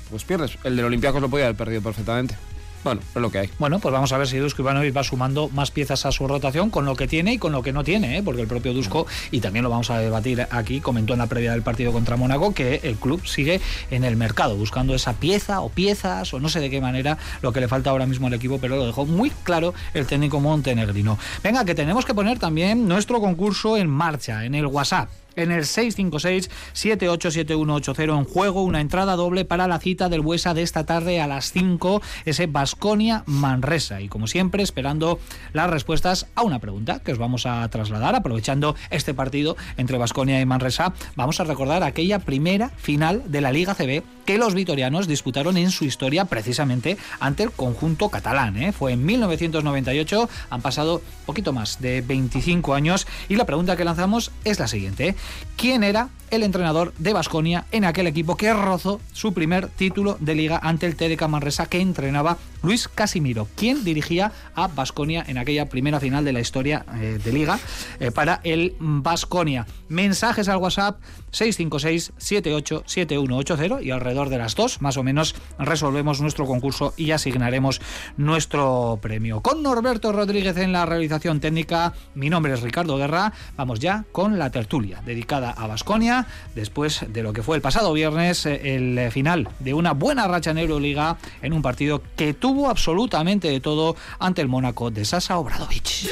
Pues 0.09 0.23
pierdes. 0.23 0.57
El 0.63 0.77
del 0.77 0.85
Olympiacos 0.85 1.21
lo 1.21 1.27
podía 1.27 1.45
haber 1.45 1.57
perdido 1.57 1.81
perfectamente. 1.81 2.37
Bueno, 2.83 3.01
es 3.15 3.21
lo 3.21 3.31
que 3.31 3.39
hay. 3.39 3.49
Bueno, 3.59 3.79
pues 3.79 3.93
vamos 3.93 4.11
a 4.11 4.17
ver 4.17 4.27
si 4.27 4.37
Dusko 4.37 4.61
Ivanovic 4.61 4.95
va 4.95 5.03
sumando 5.03 5.49
más 5.49 5.71
piezas 5.71 6.05
a 6.05 6.11
su 6.11 6.27
rotación 6.27 6.69
con 6.69 6.85
lo 6.85 6.95
que 6.95 7.07
tiene 7.07 7.33
y 7.33 7.37
con 7.37 7.51
lo 7.51 7.63
que 7.63 7.71
no 7.71 7.83
tiene, 7.83 8.17
¿eh? 8.17 8.23
porque 8.23 8.41
el 8.41 8.47
propio 8.47 8.73
Dusko, 8.73 9.07
y 9.31 9.39
también 9.39 9.63
lo 9.63 9.69
vamos 9.69 9.89
a 9.89 9.99
debatir 9.99 10.45
aquí, 10.51 10.81
comentó 10.81 11.13
en 11.13 11.19
la 11.19 11.27
previa 11.27 11.51
del 11.51 11.61
partido 11.61 11.91
contra 11.93 12.17
Mónaco 12.17 12.53
que 12.53 12.81
el 12.83 12.95
club 12.95 13.25
sigue 13.25 13.61
en 13.89 14.03
el 14.03 14.17
mercado 14.17 14.57
buscando 14.57 14.93
esa 14.95 15.13
pieza 15.13 15.61
o 15.61 15.69
piezas 15.69 16.33
o 16.33 16.39
no 16.39 16.49
sé 16.49 16.59
de 16.59 16.69
qué 16.69 16.81
manera 16.81 17.17
lo 17.41 17.53
que 17.53 17.61
le 17.61 17.67
falta 17.67 17.89
ahora 17.89 18.05
mismo 18.05 18.27
al 18.27 18.33
equipo, 18.33 18.59
pero 18.59 18.75
lo 18.75 18.85
dejó 18.85 19.05
muy 19.05 19.29
claro 19.29 19.73
el 19.93 20.05
técnico 20.05 20.39
montenegrino. 20.39 21.17
Venga, 21.43 21.63
que 21.65 21.75
tenemos 21.75 22.05
que 22.05 22.13
poner 22.13 22.39
también 22.39 22.87
nuestro 22.87 23.21
concurso 23.21 23.77
en 23.77 23.87
marcha 23.87 24.45
en 24.45 24.55
el 24.55 24.65
WhatsApp 24.65 25.09
en 25.35 25.51
el 25.51 25.63
656-787180 25.63 28.17
en 28.17 28.25
juego 28.25 28.63
una 28.63 28.81
entrada 28.81 29.15
doble 29.15 29.45
para 29.45 29.67
la 29.67 29.79
cita 29.79 30.09
del 30.09 30.21
Buesa 30.21 30.53
de 30.53 30.63
esta 30.63 30.85
tarde 30.85 31.21
a 31.21 31.27
las 31.27 31.51
5, 31.51 32.01
ese 32.25 32.47
Basconia 32.47 33.23
Manresa. 33.25 34.01
Y 34.01 34.09
como 34.09 34.27
siempre, 34.27 34.63
esperando 34.63 35.19
las 35.53 35.69
respuestas 35.69 36.27
a 36.35 36.43
una 36.43 36.59
pregunta 36.59 36.99
que 36.99 37.11
os 37.11 37.17
vamos 37.17 37.45
a 37.45 37.67
trasladar, 37.69 38.15
aprovechando 38.15 38.75
este 38.89 39.13
partido 39.13 39.55
entre 39.77 39.97
Basconia 39.97 40.41
y 40.41 40.45
Manresa, 40.45 40.93
vamos 41.15 41.39
a 41.39 41.43
recordar 41.43 41.83
aquella 41.83 42.19
primera 42.19 42.69
final 42.69 43.23
de 43.27 43.41
la 43.41 43.51
Liga 43.51 43.75
CB 43.75 44.03
que 44.25 44.37
los 44.37 44.53
vitorianos 44.53 45.07
disputaron 45.07 45.57
en 45.57 45.71
su 45.71 45.85
historia 45.85 46.25
precisamente 46.25 46.97
ante 47.19 47.43
el 47.43 47.51
conjunto 47.51 48.09
catalán. 48.09 48.57
¿eh? 48.57 48.71
Fue 48.71 48.93
en 48.93 49.05
1998, 49.05 50.29
han 50.49 50.61
pasado 50.61 51.01
poquito 51.25 51.53
más 51.53 51.81
de 51.81 52.01
25 52.01 52.73
años 52.73 53.07
y 53.29 53.35
la 53.35 53.45
pregunta 53.45 53.75
que 53.75 53.85
lanzamos 53.85 54.31
es 54.43 54.59
la 54.59 54.67
siguiente. 54.67 55.15
¿Quién 55.57 55.83
era 55.83 56.09
el 56.33 56.43
entrenador 56.43 56.93
de 56.97 57.13
Basconia 57.13 57.65
en 57.71 57.85
aquel 57.85 58.07
equipo 58.07 58.35
que 58.35 58.51
rozó 58.53 58.99
su 59.11 59.33
primer 59.33 59.67
título 59.67 60.17
de 60.19 60.33
liga 60.33 60.59
ante 60.63 60.87
el 60.87 60.95
TDK 60.95 61.27
Manresa 61.27 61.67
que 61.67 61.79
entrenaba 61.79 62.39
Luis 62.63 62.87
Casimiro, 62.87 63.47
quien 63.55 63.83
dirigía 63.83 64.31
a 64.55 64.67
Basconia 64.67 65.23
en 65.27 65.37
aquella 65.37 65.69
primera 65.69 65.99
final 65.99 66.25
de 66.25 66.33
la 66.33 66.39
historia 66.39 66.87
eh, 66.95 67.19
de 67.23 67.31
liga 67.31 67.59
eh, 67.99 68.09
para 68.09 68.41
el 68.43 68.75
Basconia. 68.79 69.67
Mensajes 69.89 70.49
al 70.49 70.57
WhatsApp 70.57 70.99
656-787180 71.33 73.83
y 73.83 73.91
alrededor 73.91 74.29
de 74.29 74.39
las 74.39 74.55
dos 74.55 74.81
más 74.81 74.97
o 74.97 75.03
menos 75.03 75.35
resolvemos 75.59 76.19
nuestro 76.21 76.47
concurso 76.47 76.95
y 76.97 77.11
asignaremos 77.11 77.79
nuestro 78.17 78.97
premio. 79.01 79.41
Con 79.41 79.61
Norberto 79.61 80.11
Rodríguez 80.11 80.57
en 80.57 80.71
la 80.71 80.85
realización 80.85 81.39
técnica, 81.39 81.93
mi 82.15 82.29
nombre 82.29 82.53
es 82.53 82.61
Ricardo 82.61 82.97
Guerra, 82.97 83.33
vamos 83.55 83.79
ya 83.79 84.05
con 84.11 84.39
la 84.39 84.49
tertulia 84.51 85.01
dedicada 85.05 85.51
a 85.51 85.67
Basconia 85.67 86.22
después 86.55 87.05
de 87.07 87.23
lo 87.23 87.33
que 87.33 87.43
fue 87.43 87.55
el 87.55 87.61
pasado 87.61 87.93
viernes 87.93 88.45
eh, 88.45 88.75
el 88.75 89.11
final 89.11 89.49
de 89.59 89.73
una 89.73 89.93
buena 89.93 90.27
racha 90.27 90.51
en 90.51 90.57
Euroliga 90.57 91.17
en 91.41 91.53
un 91.53 91.61
partido 91.61 92.01
que 92.15 92.33
tuvo 92.33 92.69
absolutamente 92.69 93.49
de 93.49 93.59
todo 93.59 93.95
ante 94.19 94.41
el 94.41 94.47
Mónaco 94.47 94.91
de 94.91 95.05
Sasa 95.05 95.37
Obradovic. 95.37 96.09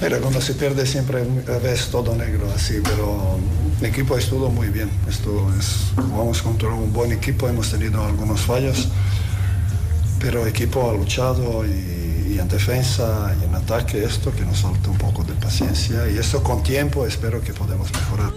Mira, 0.00 0.20
cuando 0.20 0.40
se 0.40 0.54
pierde 0.54 0.86
siempre 0.86 1.24
ves 1.60 1.88
todo 1.90 2.14
negro 2.14 2.48
así, 2.54 2.80
pero 2.84 3.36
el 3.80 3.86
equipo 3.86 4.16
estuvo 4.16 4.48
muy 4.48 4.68
bien. 4.68 4.88
Esto 5.08 5.52
es, 5.58 5.92
vamos 5.96 6.40
contra 6.40 6.68
un 6.68 6.92
buen 6.92 7.10
equipo, 7.10 7.48
hemos 7.48 7.72
tenido 7.72 8.04
algunos 8.04 8.42
fallos, 8.42 8.88
pero 10.20 10.42
el 10.42 10.48
equipo 10.48 10.90
ha 10.90 10.94
luchado 10.94 11.64
y 11.66 11.98
y 12.28 12.38
en 12.38 12.48
defensa 12.48 13.34
y 13.40 13.44
en 13.44 13.54
ataque 13.54 14.04
esto 14.04 14.32
que 14.32 14.44
nos 14.44 14.60
falta 14.60 14.90
un 14.90 14.98
poco 14.98 15.24
de 15.24 15.34
paciencia 15.34 16.08
y 16.08 16.18
esto 16.18 16.42
con 16.42 16.62
tiempo 16.62 17.06
espero 17.06 17.40
que 17.40 17.52
podamos 17.52 17.90
mejorar. 17.92 18.32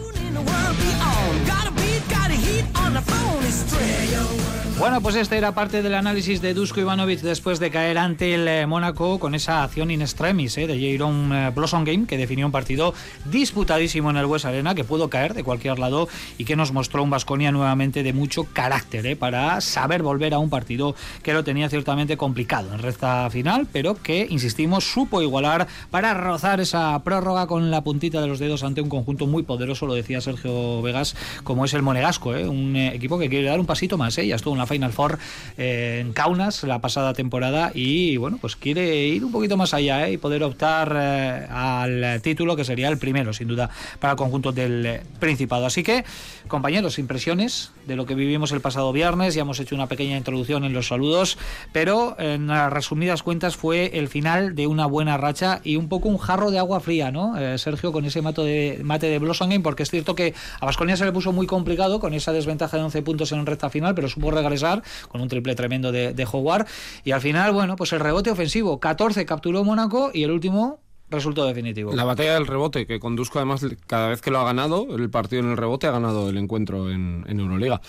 Bueno, 4.81 4.99
pues 4.99 5.15
este 5.15 5.37
era 5.37 5.53
parte 5.53 5.83
del 5.83 5.93
análisis 5.93 6.41
de 6.41 6.55
Dusko 6.55 6.79
Ivanovic 6.79 7.21
después 7.21 7.59
de 7.59 7.69
caer 7.69 7.99
ante 7.99 8.33
el 8.33 8.47
eh, 8.47 8.65
Mónaco 8.65 9.19
con 9.19 9.35
esa 9.35 9.63
acción 9.63 9.91
in 9.91 10.01
extremis 10.01 10.57
eh, 10.57 10.65
de 10.65 10.97
Jaron 10.97 11.31
eh, 11.31 11.51
Blossom 11.53 11.83
Game 11.83 12.07
que 12.07 12.17
definió 12.17 12.47
un 12.47 12.51
partido 12.51 12.95
disputadísimo 13.25 14.09
en 14.09 14.17
el 14.17 14.25
West 14.25 14.45
Arena 14.45 14.73
que 14.73 14.83
pudo 14.83 15.07
caer 15.07 15.35
de 15.35 15.43
cualquier 15.43 15.77
lado 15.77 16.07
y 16.39 16.45
que 16.45 16.55
nos 16.55 16.71
mostró 16.71 17.03
un 17.03 17.11
Vasconia 17.11 17.51
nuevamente 17.51 18.01
de 18.01 18.11
mucho 18.11 18.45
carácter 18.53 19.15
para 19.19 19.61
saber 19.61 20.01
volver 20.01 20.33
a 20.33 20.39
un 20.39 20.49
partido 20.49 20.95
que 21.21 21.33
lo 21.33 21.43
tenía 21.43 21.69
ciertamente 21.69 22.17
complicado 22.17 22.73
en 22.73 22.79
recta 22.79 23.29
final, 23.29 23.67
pero 23.71 24.01
que, 24.01 24.25
insistimos, 24.31 24.83
supo 24.83 25.21
igualar 25.21 25.67
para 25.91 26.15
rozar 26.15 26.59
esa 26.59 26.97
prórroga 27.03 27.45
con 27.45 27.69
la 27.69 27.83
puntita 27.83 28.19
de 28.19 28.25
los 28.25 28.39
dedos 28.39 28.63
ante 28.63 28.81
un 28.81 28.89
conjunto 28.89 29.27
muy 29.27 29.43
poderoso, 29.43 29.85
lo 29.85 29.93
decía 29.93 30.21
Sergio 30.21 30.81
Vegas, 30.81 31.15
como 31.43 31.65
es 31.65 31.75
el 31.75 31.83
Monegasco, 31.83 32.33
un 32.51 32.75
equipo 32.75 33.17
que 33.17 33.29
quiere 33.29 33.47
dar 33.47 33.59
un 33.59 33.65
pasito 33.65 33.97
más, 33.97 34.15
ya 34.15 34.35
estuvo 34.35 34.53
en 34.53 34.59
la 34.59 34.67
Final 34.67 34.91
Four 34.91 35.17
eh, 35.57 35.99
en 36.01 36.13
Kaunas 36.13 36.63
la 36.63 36.79
pasada 36.79 37.13
temporada 37.13 37.71
y 37.73 38.17
bueno, 38.17 38.37
pues 38.39 38.55
quiere 38.55 39.07
ir 39.07 39.23
un 39.25 39.31
poquito 39.31 39.57
más 39.57 39.73
allá 39.73 40.07
¿eh? 40.07 40.13
y 40.13 40.17
poder 40.17 40.43
optar 40.43 40.95
eh, 40.95 41.47
al 41.49 42.21
título 42.21 42.55
que 42.55 42.63
sería 42.63 42.89
el 42.89 42.97
primero, 42.97 43.33
sin 43.33 43.47
duda, 43.47 43.69
para 43.99 44.11
el 44.11 44.17
conjunto 44.17 44.51
del 44.51 45.01
Principado. 45.19 45.65
Así 45.65 45.83
que, 45.83 46.03
compañeros, 46.47 46.99
impresiones 46.99 47.71
de 47.87 47.95
lo 47.95 48.05
que 48.05 48.15
vivimos 48.15 48.51
el 48.51 48.61
pasado 48.61 48.91
viernes, 48.91 49.33
ya 49.33 49.41
hemos 49.41 49.59
hecho 49.59 49.75
una 49.75 49.87
pequeña 49.87 50.17
introducción 50.17 50.63
en 50.63 50.73
los 50.73 50.87
saludos, 50.87 51.37
pero 51.71 52.15
en 52.19 52.49
resumidas 52.69 53.23
cuentas 53.23 53.55
fue 53.55 53.97
el 53.97 54.07
final 54.07 54.55
de 54.55 54.67
una 54.67 54.85
buena 54.85 55.17
racha 55.17 55.61
y 55.63 55.75
un 55.75 55.89
poco 55.89 56.09
un 56.09 56.17
jarro 56.17 56.51
de 56.51 56.59
agua 56.59 56.79
fría, 56.79 57.11
¿no? 57.11 57.35
Sergio, 57.57 57.91
con 57.91 58.05
ese 58.05 58.21
mate 58.21 58.41
de, 58.41 58.81
mate 58.83 59.07
de 59.07 59.19
Blossom 59.19 59.49
Game, 59.49 59.61
porque 59.61 59.83
es 59.83 59.89
cierto 59.89 60.15
que 60.15 60.33
a 60.59 60.65
Vasconia 60.65 60.95
se 60.97 61.05
le 61.05 61.11
puso 61.11 61.31
muy 61.31 61.47
complicado 61.47 61.99
con 61.99 62.13
esa 62.13 62.31
desventaja 62.41 62.77
de 62.77 62.83
11 62.83 63.01
puntos 63.01 63.31
en 63.31 63.45
recta 63.45 63.69
final, 63.69 63.95
pero 63.95 64.07
supo 64.07 64.31
regresar 64.31 64.83
con 65.07 65.21
un 65.21 65.27
triple 65.27 65.55
tremendo 65.55 65.91
de, 65.91 66.13
de 66.13 66.27
Howard. 66.31 66.67
Y 67.03 67.11
al 67.11 67.21
final, 67.21 67.51
bueno, 67.51 67.75
pues 67.75 67.93
el 67.93 67.99
rebote 67.99 68.31
ofensivo, 68.31 68.79
14 68.79 69.25
capturó 69.25 69.63
Mónaco 69.63 70.11
y 70.13 70.23
el 70.23 70.31
último 70.31 70.79
resultó 71.11 71.45
definitivo. 71.45 71.93
La 71.93 72.05
batalla 72.05 72.33
del 72.33 72.47
rebote, 72.47 72.87
que 72.87 72.99
conduzco 72.99 73.37
además 73.37 73.65
cada 73.85 74.07
vez 74.07 74.21
que 74.21 74.31
lo 74.31 74.39
ha 74.39 74.45
ganado, 74.45 74.95
el 74.95 75.09
partido 75.09 75.43
en 75.43 75.51
el 75.51 75.57
rebote 75.57 75.85
ha 75.85 75.91
ganado 75.91 76.29
el 76.29 76.37
encuentro 76.37 76.89
en, 76.89 77.25
Euroliga. 77.27 77.81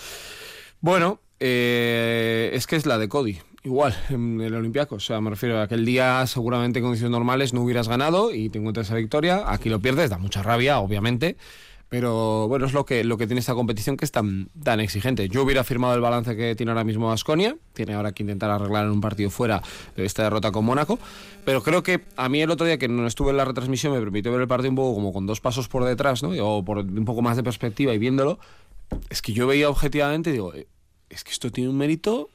Bueno, 0.81 1.21
eh, 1.39 2.51
es 2.53 2.67
que 2.67 2.75
es 2.75 2.85
la 2.85 2.97
de 2.97 3.07
Cody. 3.07 3.39
Igual, 3.63 3.95
en 4.09 4.41
el 4.41 4.53
Olympiacos. 4.53 5.03
O 5.03 5.07
sea, 5.07 5.21
me 5.21 5.29
refiero 5.29 5.57
a 5.57 5.63
aquel 5.63 5.85
día, 5.85 6.27
seguramente 6.27 6.79
en 6.79 6.83
condiciones 6.83 7.11
normales 7.11 7.53
no 7.53 7.61
hubieras 7.61 7.87
ganado 7.87 8.33
y 8.33 8.49
te 8.49 8.59
encuentras 8.59 8.87
esa 8.87 8.95
victoria. 8.95 9.43
Aquí 9.47 9.69
lo 9.69 9.79
pierdes, 9.79 10.09
da 10.09 10.17
mucha 10.17 10.43
rabia, 10.43 10.79
obviamente. 10.79 11.37
Pero 11.93 12.47
bueno, 12.47 12.65
es 12.65 12.73
lo 12.73 12.87
que, 12.87 13.03
lo 13.03 13.19
que 13.19 13.27
tiene 13.27 13.39
esta 13.39 13.53
competición 13.53 13.97
que 13.97 14.05
es 14.05 14.11
tan, 14.11 14.49
tan 14.63 14.79
exigente. 14.79 15.29
Yo 15.29 15.43
hubiera 15.43 15.63
firmado 15.63 15.93
el 15.93 16.01
balance 16.01 16.35
que 16.35 16.55
tiene 16.55 16.71
ahora 16.71 16.83
mismo 16.83 17.11
Asconia, 17.11 17.55
tiene 17.73 17.93
ahora 17.93 18.13
que 18.13 18.23
intentar 18.23 18.49
arreglar 18.49 18.85
en 18.85 18.93
un 18.93 18.99
partido 18.99 19.29
fuera 19.29 19.61
esta 19.95 20.23
derrota 20.23 20.51
con 20.51 20.65
Mónaco, 20.65 20.97
pero 21.45 21.61
creo 21.61 21.83
que 21.83 22.03
a 22.15 22.29
mí 22.29 22.41
el 22.41 22.49
otro 22.49 22.65
día 22.65 22.79
que 22.79 22.87
no 22.87 23.05
estuve 23.05 23.29
en 23.29 23.37
la 23.37 23.45
retransmisión 23.45 23.93
me 23.93 23.99
permitió 23.99 24.31
ver 24.31 24.41
el 24.41 24.47
partido 24.47 24.71
un 24.71 24.75
poco 24.75 24.95
como 24.95 25.13
con 25.13 25.27
dos 25.27 25.39
pasos 25.39 25.67
por 25.67 25.85
detrás, 25.85 26.23
¿no? 26.23 26.31
o 26.43 26.65
por 26.65 26.79
un 26.79 27.05
poco 27.05 27.21
más 27.21 27.37
de 27.37 27.43
perspectiva 27.43 27.93
y 27.93 27.99
viéndolo, 27.99 28.39
es 29.11 29.21
que 29.21 29.33
yo 29.33 29.45
veía 29.45 29.69
objetivamente 29.69 30.31
digo, 30.31 30.51
eh, 30.55 30.65
es 31.11 31.23
que 31.23 31.29
esto 31.29 31.51
tiene 31.51 31.69
un 31.69 31.77
mérito 31.77 32.27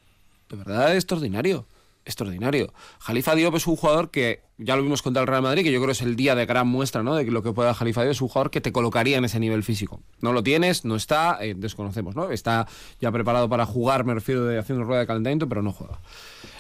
de 0.50 0.56
verdad 0.56 0.94
extraordinario 0.94 1.66
extraordinario. 2.08 2.72
Jalifa 3.00 3.34
Diop 3.34 3.54
es 3.54 3.66
un 3.66 3.76
jugador 3.76 4.10
que, 4.10 4.42
ya 4.56 4.74
lo 4.76 4.82
vimos 4.82 5.02
contra 5.02 5.20
el 5.20 5.28
Real 5.28 5.42
Madrid, 5.42 5.62
que 5.62 5.70
yo 5.70 5.80
creo 5.80 5.92
es 5.92 6.02
el 6.02 6.16
día 6.16 6.34
de 6.34 6.46
gran 6.46 6.66
muestra 6.66 7.02
¿no? 7.02 7.14
de 7.14 7.24
lo 7.24 7.42
que 7.42 7.52
puede 7.52 7.72
Jalifa 7.72 8.02
Diop, 8.02 8.12
es 8.12 8.20
un 8.22 8.28
jugador 8.28 8.50
que 8.50 8.60
te 8.60 8.72
colocaría 8.72 9.18
en 9.18 9.24
ese 9.24 9.38
nivel 9.38 9.62
físico. 9.62 10.00
No 10.20 10.32
lo 10.32 10.42
tienes, 10.42 10.84
no 10.84 10.96
está, 10.96 11.38
eh, 11.40 11.54
desconocemos, 11.56 12.16
¿no? 12.16 12.30
Está 12.30 12.66
ya 13.00 13.12
preparado 13.12 13.48
para 13.48 13.66
jugar, 13.66 14.04
me 14.04 14.14
refiero 14.14 14.44
de 14.46 14.58
haciendo 14.58 14.84
rueda 14.84 15.00
de 15.00 15.06
calentamiento, 15.06 15.48
pero 15.48 15.62
no 15.62 15.72
juega. 15.72 15.98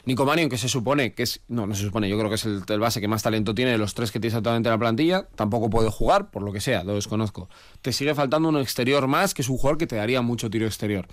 Nico 0.04 0.24
Manion, 0.24 0.48
que 0.48 0.56
se 0.56 0.68
supone 0.68 1.12
que 1.12 1.22
es, 1.22 1.40
no, 1.48 1.66
no 1.66 1.74
se 1.74 1.82
supone, 1.82 2.08
yo 2.08 2.16
creo 2.16 2.30
que 2.30 2.36
es 2.36 2.44
el, 2.46 2.80
base 2.80 3.00
que 3.00 3.08
más 3.08 3.22
talento 3.22 3.54
tiene 3.54 3.72
de 3.72 3.78
los 3.78 3.94
tres 3.94 4.10
que 4.10 4.20
tiene 4.20 4.36
actualmente 4.36 4.68
en 4.68 4.72
la 4.72 4.78
plantilla, 4.78 5.28
tampoco 5.34 5.68
puede 5.68 5.90
jugar, 5.90 6.30
por 6.30 6.42
lo 6.42 6.52
que 6.52 6.60
sea, 6.60 6.84
lo 6.84 6.94
desconozco. 6.94 7.48
Te 7.82 7.92
sigue 7.92 8.14
faltando 8.14 8.48
un 8.48 8.56
exterior 8.58 9.06
más, 9.06 9.34
que 9.34 9.42
es 9.42 9.48
un 9.48 9.58
jugador 9.58 9.76
que 9.78 9.86
te 9.86 9.96
daría 9.96 10.22
mucho 10.22 10.48
tiro 10.48 10.66
exterior. 10.66 11.06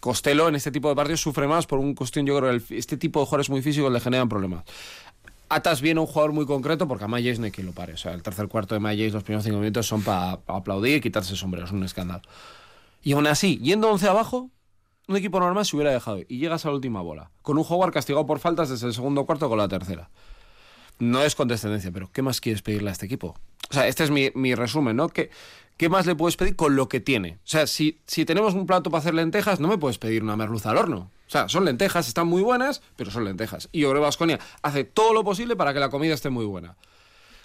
Costello 0.00 0.48
en 0.48 0.54
este 0.54 0.70
tipo 0.70 0.88
de 0.88 0.94
partidos 0.94 1.20
sufre 1.20 1.46
más 1.46 1.66
por 1.66 1.78
un 1.78 1.94
cuestión, 1.94 2.26
yo 2.26 2.38
creo, 2.38 2.58
que 2.60 2.78
este 2.78 2.96
tipo 2.96 3.20
de 3.20 3.26
jugadores 3.26 3.50
muy 3.50 3.62
físicos 3.62 3.92
le 3.92 4.00
generan 4.00 4.28
problemas. 4.28 4.64
Atas 5.48 5.80
bien 5.80 5.98
a 5.98 6.00
un 6.00 6.06
jugador 6.06 6.32
muy 6.32 6.44
concreto 6.44 6.88
porque 6.88 7.04
a 7.04 7.08
Mayes 7.08 7.38
no 7.38 7.44
hay 7.44 7.52
quien 7.52 7.66
lo 7.66 7.72
pare. 7.72 7.94
O 7.94 7.96
sea, 7.96 8.12
el 8.12 8.22
tercer 8.22 8.48
cuarto 8.48 8.74
de 8.74 8.80
Mayes, 8.80 9.12
los 9.12 9.22
primeros 9.22 9.44
cinco 9.44 9.58
minutos 9.58 9.86
son 9.86 10.02
para 10.02 10.40
aplaudir 10.46 10.96
y 10.96 11.00
quitarse 11.00 11.32
el 11.32 11.38
sombrero, 11.38 11.66
es 11.66 11.72
un 11.72 11.84
escándalo. 11.84 12.22
Y 13.02 13.12
aún 13.12 13.26
así, 13.26 13.58
yendo 13.58 13.88
11 13.90 14.08
abajo, 14.08 14.50
un 15.06 15.16
equipo 15.16 15.38
normal 15.38 15.64
se 15.64 15.76
hubiera 15.76 15.92
dejado 15.92 16.18
y 16.28 16.38
llegas 16.38 16.64
a 16.64 16.68
la 16.68 16.74
última 16.74 17.00
bola, 17.00 17.30
con 17.42 17.58
un 17.58 17.64
jugador 17.64 17.92
castigado 17.92 18.26
por 18.26 18.40
faltas 18.40 18.68
desde 18.68 18.88
el 18.88 18.94
segundo 18.94 19.24
cuarto 19.24 19.48
con 19.48 19.58
la 19.58 19.68
tercera. 19.68 20.10
No 20.98 21.22
es 21.22 21.34
condescendencia, 21.34 21.92
pero 21.92 22.10
¿qué 22.10 22.22
más 22.22 22.40
quieres 22.40 22.62
pedirle 22.62 22.88
a 22.90 22.92
este 22.92 23.06
equipo? 23.06 23.36
O 23.70 23.74
sea, 23.74 23.86
este 23.86 24.02
es 24.02 24.10
mi, 24.10 24.30
mi 24.34 24.54
resumen, 24.54 24.96
¿no? 24.96 25.08
Que 25.08 25.30
¿qué 25.76 25.88
más 25.88 26.06
le 26.06 26.14
puedes 26.14 26.36
pedir 26.36 26.56
con 26.56 26.76
lo 26.76 26.88
que 26.88 27.00
tiene? 27.00 27.38
O 27.44 27.48
sea, 27.48 27.66
si, 27.66 28.00
si 28.06 28.24
tenemos 28.24 28.54
un 28.54 28.66
plato 28.66 28.90
para 28.90 29.00
hacer 29.00 29.14
lentejas, 29.14 29.60
no 29.60 29.68
me 29.68 29.78
puedes 29.78 29.98
pedir 29.98 30.22
una 30.22 30.36
merluza 30.36 30.70
al 30.70 30.78
horno. 30.78 31.10
O 31.26 31.30
sea, 31.30 31.48
son 31.48 31.64
lentejas, 31.64 32.08
están 32.08 32.28
muy 32.28 32.42
buenas, 32.42 32.82
pero 32.96 33.10
son 33.10 33.24
lentejas. 33.24 33.68
Y 33.72 33.84
Ore 33.84 34.00
Vasconia 34.00 34.38
hace 34.62 34.84
todo 34.84 35.12
lo 35.12 35.24
posible 35.24 35.56
para 35.56 35.74
que 35.74 35.80
la 35.80 35.90
comida 35.90 36.14
esté 36.14 36.30
muy 36.30 36.44
buena. 36.44 36.76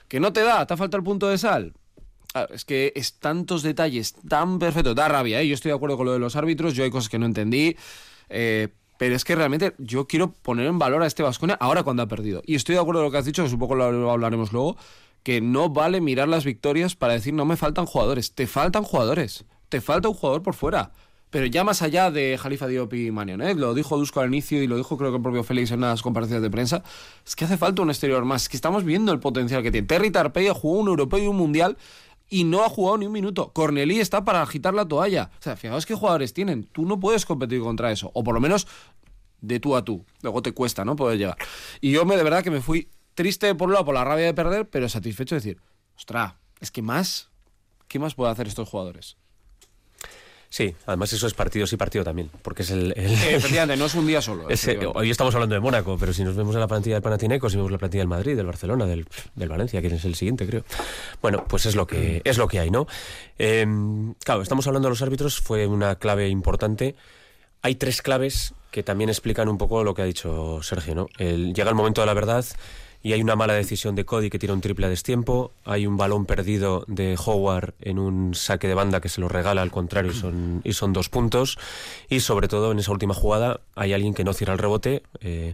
¿Que 0.07 0.19
no 0.19 0.33
te 0.33 0.41
da? 0.41 0.65
¿Te 0.67 0.77
falta 0.77 0.97
el 0.97 1.03
punto 1.03 1.27
de 1.27 1.38
sal? 1.38 1.73
es 2.53 2.63
que 2.63 2.93
es 2.95 3.15
tantos 3.19 3.61
detalles 3.61 4.13
tan 4.13 4.59
perfectos. 4.59 4.95
Da 4.95 5.07
rabia, 5.07 5.41
¿eh? 5.41 5.47
Yo 5.47 5.53
estoy 5.53 5.69
de 5.71 5.75
acuerdo 5.75 5.97
con 5.97 6.05
lo 6.05 6.13
de 6.13 6.19
los 6.19 6.35
árbitros, 6.35 6.73
yo 6.73 6.83
hay 6.83 6.89
cosas 6.89 7.09
que 7.09 7.19
no 7.19 7.25
entendí. 7.25 7.75
Eh, 8.29 8.69
pero 8.97 9.15
es 9.15 9.25
que 9.25 9.35
realmente 9.35 9.73
yo 9.79 10.07
quiero 10.07 10.31
poner 10.31 10.67
en 10.67 10.77
valor 10.77 11.01
a 11.01 11.07
este 11.07 11.23
Vasconia 11.23 11.57
ahora 11.59 11.83
cuando 11.83 12.03
ha 12.03 12.07
perdido. 12.07 12.41
Y 12.45 12.55
estoy 12.55 12.75
de 12.75 12.81
acuerdo 12.81 13.00
con 13.00 13.05
lo 13.05 13.11
que 13.11 13.17
has 13.17 13.25
dicho, 13.25 13.43
que 13.43 13.50
supongo 13.50 13.75
lo 13.75 14.11
hablaremos 14.11 14.53
luego, 14.53 14.77
que 15.23 15.41
no 15.41 15.69
vale 15.69 16.01
mirar 16.01 16.27
las 16.27 16.45
victorias 16.45 16.95
para 16.95 17.13
decir 17.13 17.33
no 17.33 17.45
me 17.45 17.57
faltan 17.57 17.85
jugadores. 17.85 18.33
Te 18.33 18.47
faltan 18.47 18.83
jugadores. 18.83 19.45
Te 19.69 19.81
falta 19.81 20.09
un 20.09 20.15
jugador 20.15 20.43
por 20.43 20.53
fuera. 20.53 20.91
Pero 21.29 21.45
ya 21.45 21.63
más 21.63 21.81
allá 21.81 22.11
de 22.11 22.37
Jalifa 22.37 22.67
Diop 22.67 22.93
y 22.93 23.09
Manion, 23.09 23.41
¿eh? 23.41 23.55
lo 23.55 23.73
dijo 23.73 23.97
Dusko 23.97 24.19
al 24.19 24.27
inicio 24.27 24.61
y 24.61 24.67
lo 24.67 24.75
dijo 24.75 24.97
creo 24.97 25.11
que 25.11 25.15
el 25.15 25.23
propio 25.23 25.43
Félix 25.43 25.71
en 25.71 25.77
unas 25.77 26.01
comparecencias 26.01 26.41
de 26.41 26.49
prensa, 26.49 26.83
es 27.25 27.37
que 27.37 27.45
hace 27.45 27.57
falta 27.57 27.81
un 27.81 27.89
exterior 27.89 28.25
más, 28.25 28.43
es 28.43 28.49
que 28.49 28.57
estamos 28.57 28.83
viendo 28.83 29.13
el 29.13 29.19
potencial 29.19 29.63
que 29.63 29.71
tiene. 29.71 29.87
Terry 29.87 30.11
Tarpeya 30.11 30.53
jugó 30.53 30.79
un 30.79 30.89
europeo 30.89 31.23
y 31.23 31.27
un 31.27 31.37
mundial 31.37 31.77
y 32.29 32.43
no 32.43 32.65
ha 32.65 32.69
jugado 32.69 32.97
ni 32.97 33.05
un 33.05 33.13
minuto. 33.13 33.51
Cornelí 33.53 34.01
está 34.01 34.25
para 34.25 34.41
agitar 34.41 34.73
la 34.73 34.85
toalla. 34.85 35.31
O 35.39 35.41
sea, 35.41 35.55
fijaos 35.55 35.85
qué 35.85 35.95
jugadores 35.95 36.33
tienen. 36.33 36.65
Tú 36.65 36.85
no 36.85 36.99
puedes 36.99 37.25
competir 37.25 37.61
contra 37.61 37.93
eso. 37.93 38.11
O 38.13 38.25
por 38.25 38.33
lo 38.33 38.41
menos 38.41 38.67
de 39.39 39.61
tú 39.61 39.75
a 39.77 39.85
tú. 39.85 40.05
Luego 40.21 40.41
te 40.41 40.51
cuesta, 40.51 40.83
¿no? 40.83 40.97
Poder 40.97 41.17
llegar. 41.17 41.37
Y 41.79 41.91
yo 41.91 42.05
me 42.05 42.17
de 42.17 42.23
verdad 42.23 42.43
que 42.43 42.51
me 42.51 42.61
fui 42.61 42.89
triste 43.21 43.53
por 43.55 43.67
un 43.67 43.73
lado 43.73 43.85
por 43.85 43.93
la 43.93 44.03
rabia 44.03 44.25
de 44.25 44.33
perder, 44.33 44.67
pero 44.67 44.89
satisfecho 44.89 45.35
de 45.35 45.41
decir, 45.41 45.57
ostras, 45.95 46.33
es 46.59 46.71
que 46.71 46.81
más, 46.81 47.29
¿qué 47.87 47.99
más 47.99 48.15
pueden 48.15 48.31
hacer 48.33 48.47
estos 48.47 48.67
jugadores? 48.67 49.15
Sí, 50.49 50.75
además 50.85 51.13
eso 51.13 51.27
es 51.27 51.33
partido 51.33 51.65
sí, 51.65 51.77
partido 51.77 52.03
también, 52.03 52.29
porque 52.41 52.63
es 52.63 52.71
el... 52.71 52.91
el- 52.97 53.13
efectivamente, 53.13 53.77
no 53.79 53.85
es 53.85 53.95
un 53.95 54.05
día 54.05 54.21
solo. 54.21 54.47
hoy 54.95 55.09
estamos 55.09 55.33
hablando 55.33 55.55
de 55.55 55.61
Mónaco, 55.61 55.97
pero 55.97 56.11
si 56.11 56.25
nos 56.25 56.35
vemos 56.35 56.53
en 56.55 56.59
la 56.61 56.67
plantilla 56.67 56.95
del 56.95 57.03
Panathinaikos, 57.03 57.51
si 57.53 57.57
vemos 57.57 57.71
la 57.71 57.77
plantilla 57.77 58.01
del 58.01 58.09
Madrid, 58.09 58.35
del 58.35 58.45
Barcelona, 58.47 58.85
del, 58.85 59.07
del 59.35 59.47
Valencia, 59.49 59.81
que 59.81 59.87
es 59.87 60.03
el 60.03 60.15
siguiente, 60.15 60.45
creo. 60.45 60.65
Bueno, 61.21 61.45
pues 61.47 61.65
es 61.67 61.75
lo 61.75 61.87
que, 61.87 62.21
es 62.25 62.37
lo 62.37 62.49
que 62.49 62.59
hay, 62.59 62.69
¿no? 62.69 62.85
Eh, 63.39 63.65
claro, 64.25 64.41
estamos 64.41 64.67
hablando 64.67 64.87
de 64.87 64.91
los 64.91 65.01
árbitros, 65.01 65.39
fue 65.39 65.67
una 65.67 65.95
clave 65.95 66.27
importante. 66.27 66.95
Hay 67.61 67.75
tres 67.75 68.01
claves 68.01 68.53
que 68.71 68.83
también 68.83 69.09
explican 69.09 69.47
un 69.47 69.57
poco 69.57 69.85
lo 69.85 69.93
que 69.93 70.01
ha 70.01 70.05
dicho 70.05 70.61
Sergio, 70.63 70.95
¿no? 70.95 71.07
El- 71.17 71.53
llega 71.53 71.69
el 71.69 71.75
momento 71.75 72.01
de 72.01 72.07
la 72.07 72.13
verdad 72.13 72.43
y 73.03 73.13
hay 73.13 73.22
una 73.22 73.36
mala 73.36 73.53
decisión 73.53 73.96
de 73.96 74.05
Cody 74.05 74.29
que 74.29 74.39
tira 74.39 74.53
un 74.53 74.62
triple 74.62 74.86
a 74.86 74.89
destiempo, 74.89 75.51
hay 75.65 75.88
un 75.88 75.98
balón 75.98 76.25
perdido 76.25 76.84
de 76.88 77.17
Howard 77.24 77.74
en 77.81 78.00
un 78.00 78.36
saque 78.36 78.67
de 78.67 78.75
banda 78.75 79.01
que 79.01 79.10
se 79.10 79.22
lo 79.22 79.27
regala 79.27 79.62
al 79.62 79.72
contrario 79.72 80.12
y 80.12 80.15
son, 80.15 80.62
y 80.63 80.74
son 80.74 80.93
dos 80.93 81.10
puntos 81.10 81.58
y 82.10 82.20
sobre 82.20 82.48
todo 82.48 82.72
en 82.72 82.79
esa 82.79 82.91
última 82.91 83.13
jugada 83.13 83.62
hay 83.75 83.93
alguien 83.93 84.13
que 84.13 84.24
no 84.24 84.34
cierra 84.34 84.53
el 84.53 84.60
rebote. 84.60 85.03
Eh, 85.22 85.53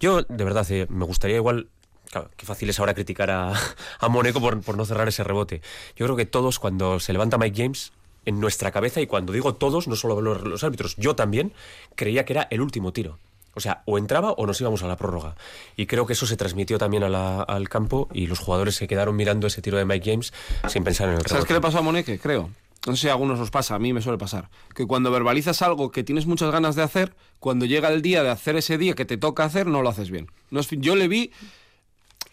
yo, 0.00 0.22
de 0.22 0.44
verdad, 0.44 0.66
eh, 0.70 0.86
me 0.88 1.04
gustaría 1.04 1.36
igual 1.36 1.68
Claro, 2.10 2.30
qué 2.38 2.46
fácil 2.46 2.70
es 2.70 2.80
ahora 2.80 2.94
criticar 2.94 3.30
a, 3.30 3.52
a 4.00 4.08
Moneco 4.08 4.40
por, 4.40 4.62
por 4.62 4.78
no 4.78 4.86
cerrar 4.86 5.08
ese 5.08 5.24
rebote. 5.24 5.60
Yo 5.94 6.06
creo 6.06 6.16
que 6.16 6.24
todos, 6.24 6.58
cuando 6.58 7.00
se 7.00 7.12
levanta 7.12 7.36
Mike 7.36 7.62
James, 7.62 7.92
en 8.24 8.40
nuestra 8.40 8.72
cabeza, 8.72 9.00
y 9.00 9.06
cuando 9.06 9.32
digo 9.32 9.54
todos, 9.54 9.88
no 9.88 9.96
solo 9.96 10.20
los, 10.20 10.42
los 10.42 10.64
árbitros, 10.64 10.96
yo 10.96 11.16
también 11.16 11.52
creía 11.94 12.24
que 12.24 12.34
era 12.34 12.48
el 12.50 12.60
último 12.60 12.92
tiro. 12.92 13.18
O 13.54 13.60
sea, 13.60 13.82
o 13.86 13.98
entraba 13.98 14.32
o 14.32 14.46
nos 14.46 14.60
íbamos 14.60 14.82
a 14.82 14.86
la 14.88 14.96
prórroga. 14.96 15.34
Y 15.76 15.86
creo 15.86 16.06
que 16.06 16.12
eso 16.12 16.26
se 16.26 16.36
transmitió 16.36 16.78
también 16.78 17.02
a 17.02 17.08
la- 17.08 17.42
al 17.42 17.68
campo 17.68 18.08
y 18.12 18.26
los 18.28 18.38
jugadores 18.38 18.76
se 18.76 18.86
quedaron 18.86 19.16
mirando 19.16 19.46
ese 19.48 19.62
tiro 19.62 19.78
de 19.78 19.84
Mike 19.84 20.10
James 20.10 20.32
sin 20.68 20.84
pensar 20.84 21.08
en 21.08 21.14
el 21.14 21.20
¿Sabes 21.22 21.32
rebote. 21.32 21.48
qué 21.48 21.54
le 21.54 21.60
pasó 21.60 21.78
a 21.78 21.82
Moneque? 21.82 22.18
Creo. 22.18 22.50
No 22.86 22.94
sé 22.94 23.02
si 23.02 23.08
a 23.08 23.12
algunos 23.12 23.40
os 23.40 23.50
pasa, 23.50 23.74
a 23.74 23.78
mí 23.80 23.92
me 23.92 24.00
suele 24.00 24.18
pasar. 24.18 24.48
Que 24.74 24.86
cuando 24.86 25.10
verbalizas 25.10 25.60
algo 25.62 25.90
que 25.90 26.04
tienes 26.04 26.26
muchas 26.26 26.52
ganas 26.52 26.76
de 26.76 26.82
hacer, 26.82 27.14
cuando 27.40 27.66
llega 27.66 27.88
el 27.88 28.00
día 28.02 28.22
de 28.22 28.30
hacer 28.30 28.54
ese 28.56 28.78
día 28.78 28.94
que 28.94 29.04
te 29.04 29.16
toca 29.16 29.42
hacer, 29.44 29.66
no 29.66 29.82
lo 29.82 29.88
haces 29.88 30.10
bien. 30.10 30.30
No 30.50 30.60
es- 30.60 30.68
yo 30.70 30.94
le 30.94 31.08
vi. 31.08 31.32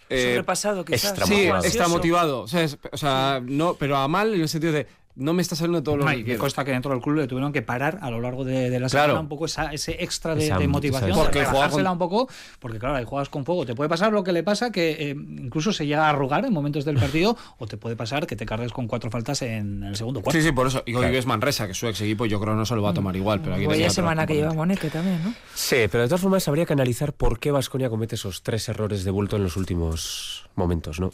eh, 0.09 0.29
Sobrepasado, 0.33 0.85
quizás. 0.85 1.03
extra 1.09 1.25
sí, 1.25 1.33
motivado. 1.33 1.63
está 1.65 1.87
motivado. 1.87 2.41
O 2.41 2.47
sea, 2.47 2.61
es- 2.63 2.77
o 2.91 2.97
sea, 2.97 3.41
no, 3.43 3.73
pero 3.73 3.97
a 3.97 4.07
mal 4.07 4.35
en 4.35 4.41
el 4.41 4.47
sentido 4.49 4.71
de 4.71 4.85
no 5.17 5.33
me 5.33 5.41
está 5.41 5.55
saliendo 5.55 5.81
todo 5.81 5.97
lo 5.97 6.07
Ay, 6.07 6.17
que 6.17 6.21
me 6.21 6.25
quiero. 6.25 6.39
consta 6.41 6.65
que 6.65 6.71
dentro 6.71 6.91
del 6.91 7.01
club 7.01 7.15
le 7.15 7.27
tuvieron 7.27 7.53
que 7.53 7.61
parar 7.61 7.99
a 8.01 8.09
lo 8.11 8.19
largo 8.19 8.43
de, 8.43 8.69
de 8.69 8.79
la 8.79 8.89
Claro. 8.89 9.05
semana 9.13 9.19
un 9.21 9.29
poco 9.29 9.45
esa, 9.45 9.71
ese 9.71 10.03
extra 10.03 10.35
de, 10.35 10.45
Esa- 10.45 10.57
de 10.57 10.67
motivación, 10.67 11.17
Porque 11.17 11.45
juega 11.45 11.69
con- 11.69 11.87
un 11.87 11.97
poco, 11.97 12.27
porque 12.59 12.79
claro, 12.79 12.95
ahí 12.95 13.05
juegas 13.05 13.29
con 13.29 13.45
fuego. 13.45 13.65
Te 13.65 13.75
puede 13.75 13.89
pasar 13.89 14.11
lo 14.11 14.23
que 14.23 14.31
le 14.33 14.43
pasa, 14.43 14.71
que 14.71 14.91
eh, 14.91 15.09
incluso 15.11 15.71
se 15.71 15.85
llega 15.87 16.07
a 16.07 16.09
arrugar 16.09 16.43
en 16.45 16.51
momentos 16.53 16.83
del 16.85 16.97
partido, 16.97 17.37
o 17.57 17.65
te 17.67 17.77
puede 17.77 17.95
pasar 17.95 18.27
que 18.27 18.35
te 18.35 18.45
cargues 18.45 18.71
con 18.73 18.87
cuatro 18.87 19.09
faltas 19.09 19.41
en 19.41 19.83
el 19.83 19.95
segundo 19.95 20.21
cuarto. 20.21 20.37
Sí, 20.39 20.45
sí, 20.45 20.51
por 20.51 20.67
eso. 20.67 20.83
Y 20.85 20.93
hoy 20.95 21.09
ves 21.11 21.25
Manresa, 21.25 21.67
que 21.67 21.73
su 21.73 21.87
ex 21.87 22.01
equipo, 22.01 22.25
yo 22.25 22.39
creo 22.39 22.53
que 22.53 22.57
no 22.57 22.65
se 22.65 22.75
lo 22.75 22.81
va 22.81 22.89
a 22.89 22.93
tomar 22.93 23.15
igual. 23.15 23.41
Pero 23.41 23.55
aquí 23.55 23.65
Vaya 23.67 23.89
semana 23.89 24.25
que 24.27 24.35
lleva. 24.35 24.53
Moneque 24.53 24.89
también, 24.89 25.23
¿no? 25.23 25.33
Sí, 25.53 25.77
pero 25.91 26.03
de 26.03 26.07
todas 26.09 26.21
formas 26.21 26.47
habría 26.47 26.65
que 26.65 26.73
analizar 26.73 27.13
por 27.13 27.39
qué 27.39 27.51
Vasconia 27.51 27.89
comete 27.89 28.15
esos 28.15 28.43
tres 28.43 28.67
errores 28.69 29.03
de 29.03 29.11
bulto 29.11 29.37
en 29.37 29.43
los 29.43 29.55
últimos 29.57 30.47
momentos, 30.55 30.99
¿no? 30.99 31.11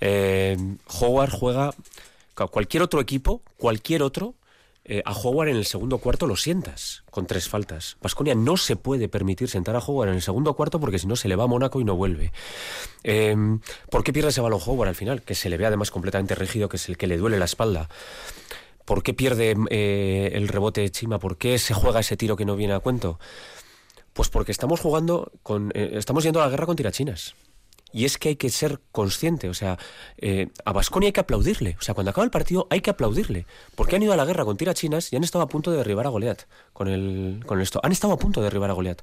Eh, 0.00 0.56
Howard 1.00 1.30
juega 1.30 1.70
cualquier 2.34 2.82
otro 2.82 3.00
equipo, 3.00 3.42
cualquier 3.56 4.02
otro. 4.02 4.34
eh, 4.86 5.02
a 5.06 5.12
Howard 5.12 5.48
en 5.48 5.56
el 5.56 5.64
segundo 5.64 5.96
cuarto 5.96 6.26
lo 6.26 6.36
sientas 6.36 7.04
con 7.10 7.26
tres 7.26 7.48
faltas. 7.48 7.96
Vasconia 8.02 8.34
no 8.34 8.58
se 8.58 8.76
puede 8.76 9.08
permitir 9.08 9.48
sentar 9.48 9.74
a 9.76 9.78
Howard 9.78 10.10
en 10.10 10.16
el 10.16 10.22
segundo 10.22 10.52
cuarto 10.54 10.78
porque 10.78 10.98
si 10.98 11.06
no 11.06 11.16
se 11.16 11.26
le 11.26 11.36
va 11.36 11.44
a 11.44 11.46
Mónaco 11.46 11.80
y 11.80 11.84
no 11.84 11.96
vuelve. 11.96 12.32
Eh, 13.02 13.34
¿Por 13.90 14.04
qué 14.04 14.12
pierde 14.12 14.28
ese 14.28 14.42
balón 14.42 14.60
Howard 14.64 14.88
al 14.88 14.94
final? 14.94 15.22
Que 15.22 15.34
se 15.34 15.48
le 15.48 15.56
ve 15.56 15.64
además 15.64 15.90
completamente 15.90 16.34
rígido, 16.34 16.68
que 16.68 16.76
es 16.76 16.86
el 16.90 16.98
que 16.98 17.06
le 17.06 17.16
duele 17.16 17.38
la 17.38 17.46
espalda. 17.46 17.88
¿Por 18.84 19.02
qué 19.02 19.14
pierde 19.14 19.56
eh, 19.70 20.32
el 20.34 20.48
rebote 20.48 20.90
Chima? 20.90 21.18
¿Por 21.18 21.38
qué 21.38 21.58
se 21.58 21.72
juega 21.72 22.00
ese 22.00 22.18
tiro 22.18 22.36
que 22.36 22.44
no 22.44 22.54
viene 22.54 22.74
a 22.74 22.80
cuento? 22.80 23.18
Pues 24.12 24.28
porque 24.28 24.52
estamos 24.52 24.80
jugando 24.80 25.32
con. 25.42 25.72
eh, 25.74 25.92
estamos 25.94 26.24
yendo 26.24 26.40
a 26.42 26.44
la 26.44 26.50
guerra 26.50 26.66
con 26.66 26.76
tirachinas. 26.76 27.34
Y 27.94 28.06
es 28.06 28.18
que 28.18 28.30
hay 28.30 28.36
que 28.36 28.50
ser 28.50 28.80
consciente, 28.90 29.48
o 29.48 29.54
sea, 29.54 29.78
eh, 30.18 30.48
a 30.64 30.72
Basconia 30.72 31.06
hay 31.06 31.12
que 31.12 31.20
aplaudirle. 31.20 31.76
O 31.78 31.82
sea, 31.82 31.94
cuando 31.94 32.10
acaba 32.10 32.24
el 32.24 32.32
partido 32.32 32.66
hay 32.68 32.80
que 32.80 32.90
aplaudirle. 32.90 33.46
Porque 33.76 33.94
han 33.94 34.02
ido 34.02 34.12
a 34.12 34.16
la 34.16 34.24
guerra 34.24 34.44
con 34.44 34.56
tirachinas 34.56 35.12
y 35.12 35.16
han 35.16 35.22
estado 35.22 35.44
a 35.44 35.48
punto 35.48 35.70
de 35.70 35.76
derribar 35.76 36.04
a 36.04 36.08
Goliat 36.08 36.42
con 36.72 36.88
el, 36.88 37.44
con 37.46 37.60
esto. 37.60 37.78
Han 37.84 37.92
estado 37.92 38.12
a 38.12 38.18
punto 38.18 38.40
de 38.40 38.46
derribar 38.46 38.68
a 38.68 38.72
Goliat. 38.72 39.00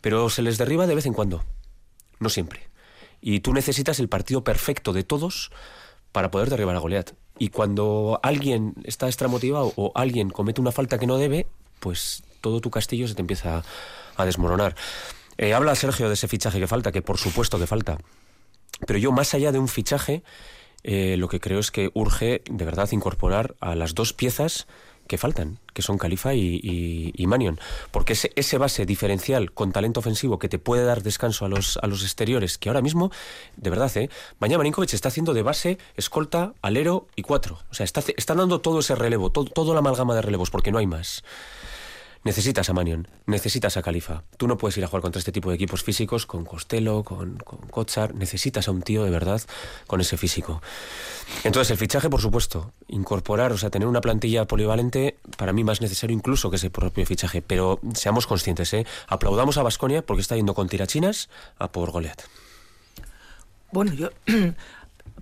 Pero 0.00 0.30
se 0.30 0.40
les 0.40 0.56
derriba 0.56 0.86
de 0.86 0.94
vez 0.94 1.04
en 1.04 1.12
cuando. 1.12 1.44
No 2.18 2.30
siempre. 2.30 2.70
Y 3.20 3.40
tú 3.40 3.52
necesitas 3.52 4.00
el 4.00 4.08
partido 4.08 4.42
perfecto 4.42 4.94
de 4.94 5.04
todos 5.04 5.50
para 6.10 6.30
poder 6.30 6.48
derribar 6.48 6.76
a 6.76 6.78
Goliat. 6.78 7.10
Y 7.38 7.50
cuando 7.50 8.20
alguien 8.22 8.72
está 8.84 9.06
extramotivado 9.06 9.74
o 9.76 9.92
alguien 9.94 10.30
comete 10.30 10.62
una 10.62 10.72
falta 10.72 10.98
que 10.98 11.06
no 11.06 11.18
debe, 11.18 11.46
pues 11.78 12.22
todo 12.40 12.62
tu 12.62 12.70
castillo 12.70 13.06
se 13.06 13.14
te 13.14 13.20
empieza 13.20 13.62
a 14.16 14.24
desmoronar. 14.24 14.74
Eh, 15.36 15.52
habla 15.52 15.74
Sergio 15.74 16.08
de 16.08 16.14
ese 16.14 16.26
fichaje 16.26 16.58
que 16.58 16.66
falta, 16.66 16.90
que 16.90 17.02
por 17.02 17.18
supuesto 17.18 17.58
que 17.58 17.66
falta. 17.66 17.98
Pero 18.86 18.98
yo, 18.98 19.12
más 19.12 19.34
allá 19.34 19.52
de 19.52 19.58
un 19.58 19.68
fichaje, 19.68 20.22
eh, 20.82 21.16
lo 21.16 21.28
que 21.28 21.40
creo 21.40 21.58
es 21.58 21.70
que 21.70 21.90
urge 21.94 22.42
de 22.50 22.64
verdad 22.64 22.88
incorporar 22.92 23.54
a 23.60 23.74
las 23.74 23.94
dos 23.94 24.12
piezas 24.12 24.66
que 25.10 25.18
faltan, 25.18 25.58
que 25.74 25.82
son 25.82 25.98
Califa 25.98 26.34
y, 26.34 27.24
Manion. 27.26 27.58
Porque 27.90 28.12
ese, 28.12 28.30
ese 28.36 28.58
base 28.58 28.86
diferencial 28.86 29.50
con 29.50 29.72
talento 29.72 29.98
ofensivo 29.98 30.38
que 30.38 30.48
te 30.48 30.60
puede 30.60 30.84
dar 30.84 31.02
descanso 31.02 31.44
a 31.44 31.48
los, 31.48 31.78
a 31.82 31.88
los 31.88 32.04
exteriores, 32.04 32.58
que 32.58 32.68
ahora 32.68 32.80
mismo, 32.80 33.10
de 33.56 33.70
verdad, 33.70 33.90
¿eh? 33.96 34.08
Mañana 34.38 34.58
Marinkovic 34.58 34.94
está 34.94 35.08
haciendo 35.08 35.34
de 35.34 35.42
base, 35.42 35.78
escolta, 35.96 36.54
alero 36.62 37.08
y 37.16 37.22
cuatro. 37.22 37.58
O 37.72 37.74
sea, 37.74 37.82
está, 37.82 38.04
están 38.16 38.36
dando 38.36 38.60
todo 38.60 38.78
ese 38.78 38.94
relevo, 38.94 39.30
todo, 39.30 39.46
toda 39.46 39.74
la 39.74 39.80
amalgama 39.80 40.14
de 40.14 40.22
relevos, 40.22 40.48
porque 40.50 40.70
no 40.70 40.78
hay 40.78 40.86
más. 40.86 41.24
Necesitas 42.22 42.68
a 42.68 42.74
Manion, 42.74 43.08
necesitas 43.24 43.78
a 43.78 43.82
Califa. 43.82 44.24
Tú 44.36 44.46
no 44.46 44.58
puedes 44.58 44.76
ir 44.76 44.84
a 44.84 44.88
jugar 44.88 45.00
contra 45.00 45.18
este 45.18 45.32
tipo 45.32 45.48
de 45.48 45.54
equipos 45.54 45.82
físicos, 45.82 46.26
con 46.26 46.44
Costello, 46.44 47.02
con, 47.02 47.38
con. 47.38 47.86
Necesitas 48.14 48.68
a 48.68 48.72
un 48.72 48.82
tío 48.82 49.04
de 49.04 49.10
verdad 49.10 49.40
con 49.86 50.02
ese 50.02 50.18
físico. 50.18 50.60
Entonces, 51.44 51.70
el 51.70 51.78
fichaje, 51.78 52.10
por 52.10 52.20
supuesto, 52.20 52.74
incorporar, 52.88 53.52
o 53.52 53.58
sea, 53.58 53.70
tener 53.70 53.88
una 53.88 54.02
plantilla 54.02 54.46
polivalente, 54.46 55.16
para 55.38 55.54
mí 55.54 55.64
más 55.64 55.80
necesario 55.80 56.14
incluso 56.14 56.50
que 56.50 56.56
ese 56.56 56.68
propio 56.68 57.06
fichaje. 57.06 57.40
Pero 57.40 57.80
seamos 57.94 58.26
conscientes, 58.26 58.74
¿eh? 58.74 58.84
Aplaudamos 59.08 59.56
a 59.56 59.62
Basconia 59.62 60.02
porque 60.02 60.20
está 60.20 60.36
yendo 60.36 60.52
con 60.52 60.68
tirachinas 60.68 61.30
a 61.58 61.72
por 61.72 61.90
Goliat. 61.90 62.20
Bueno, 63.72 63.94
yo 63.94 64.10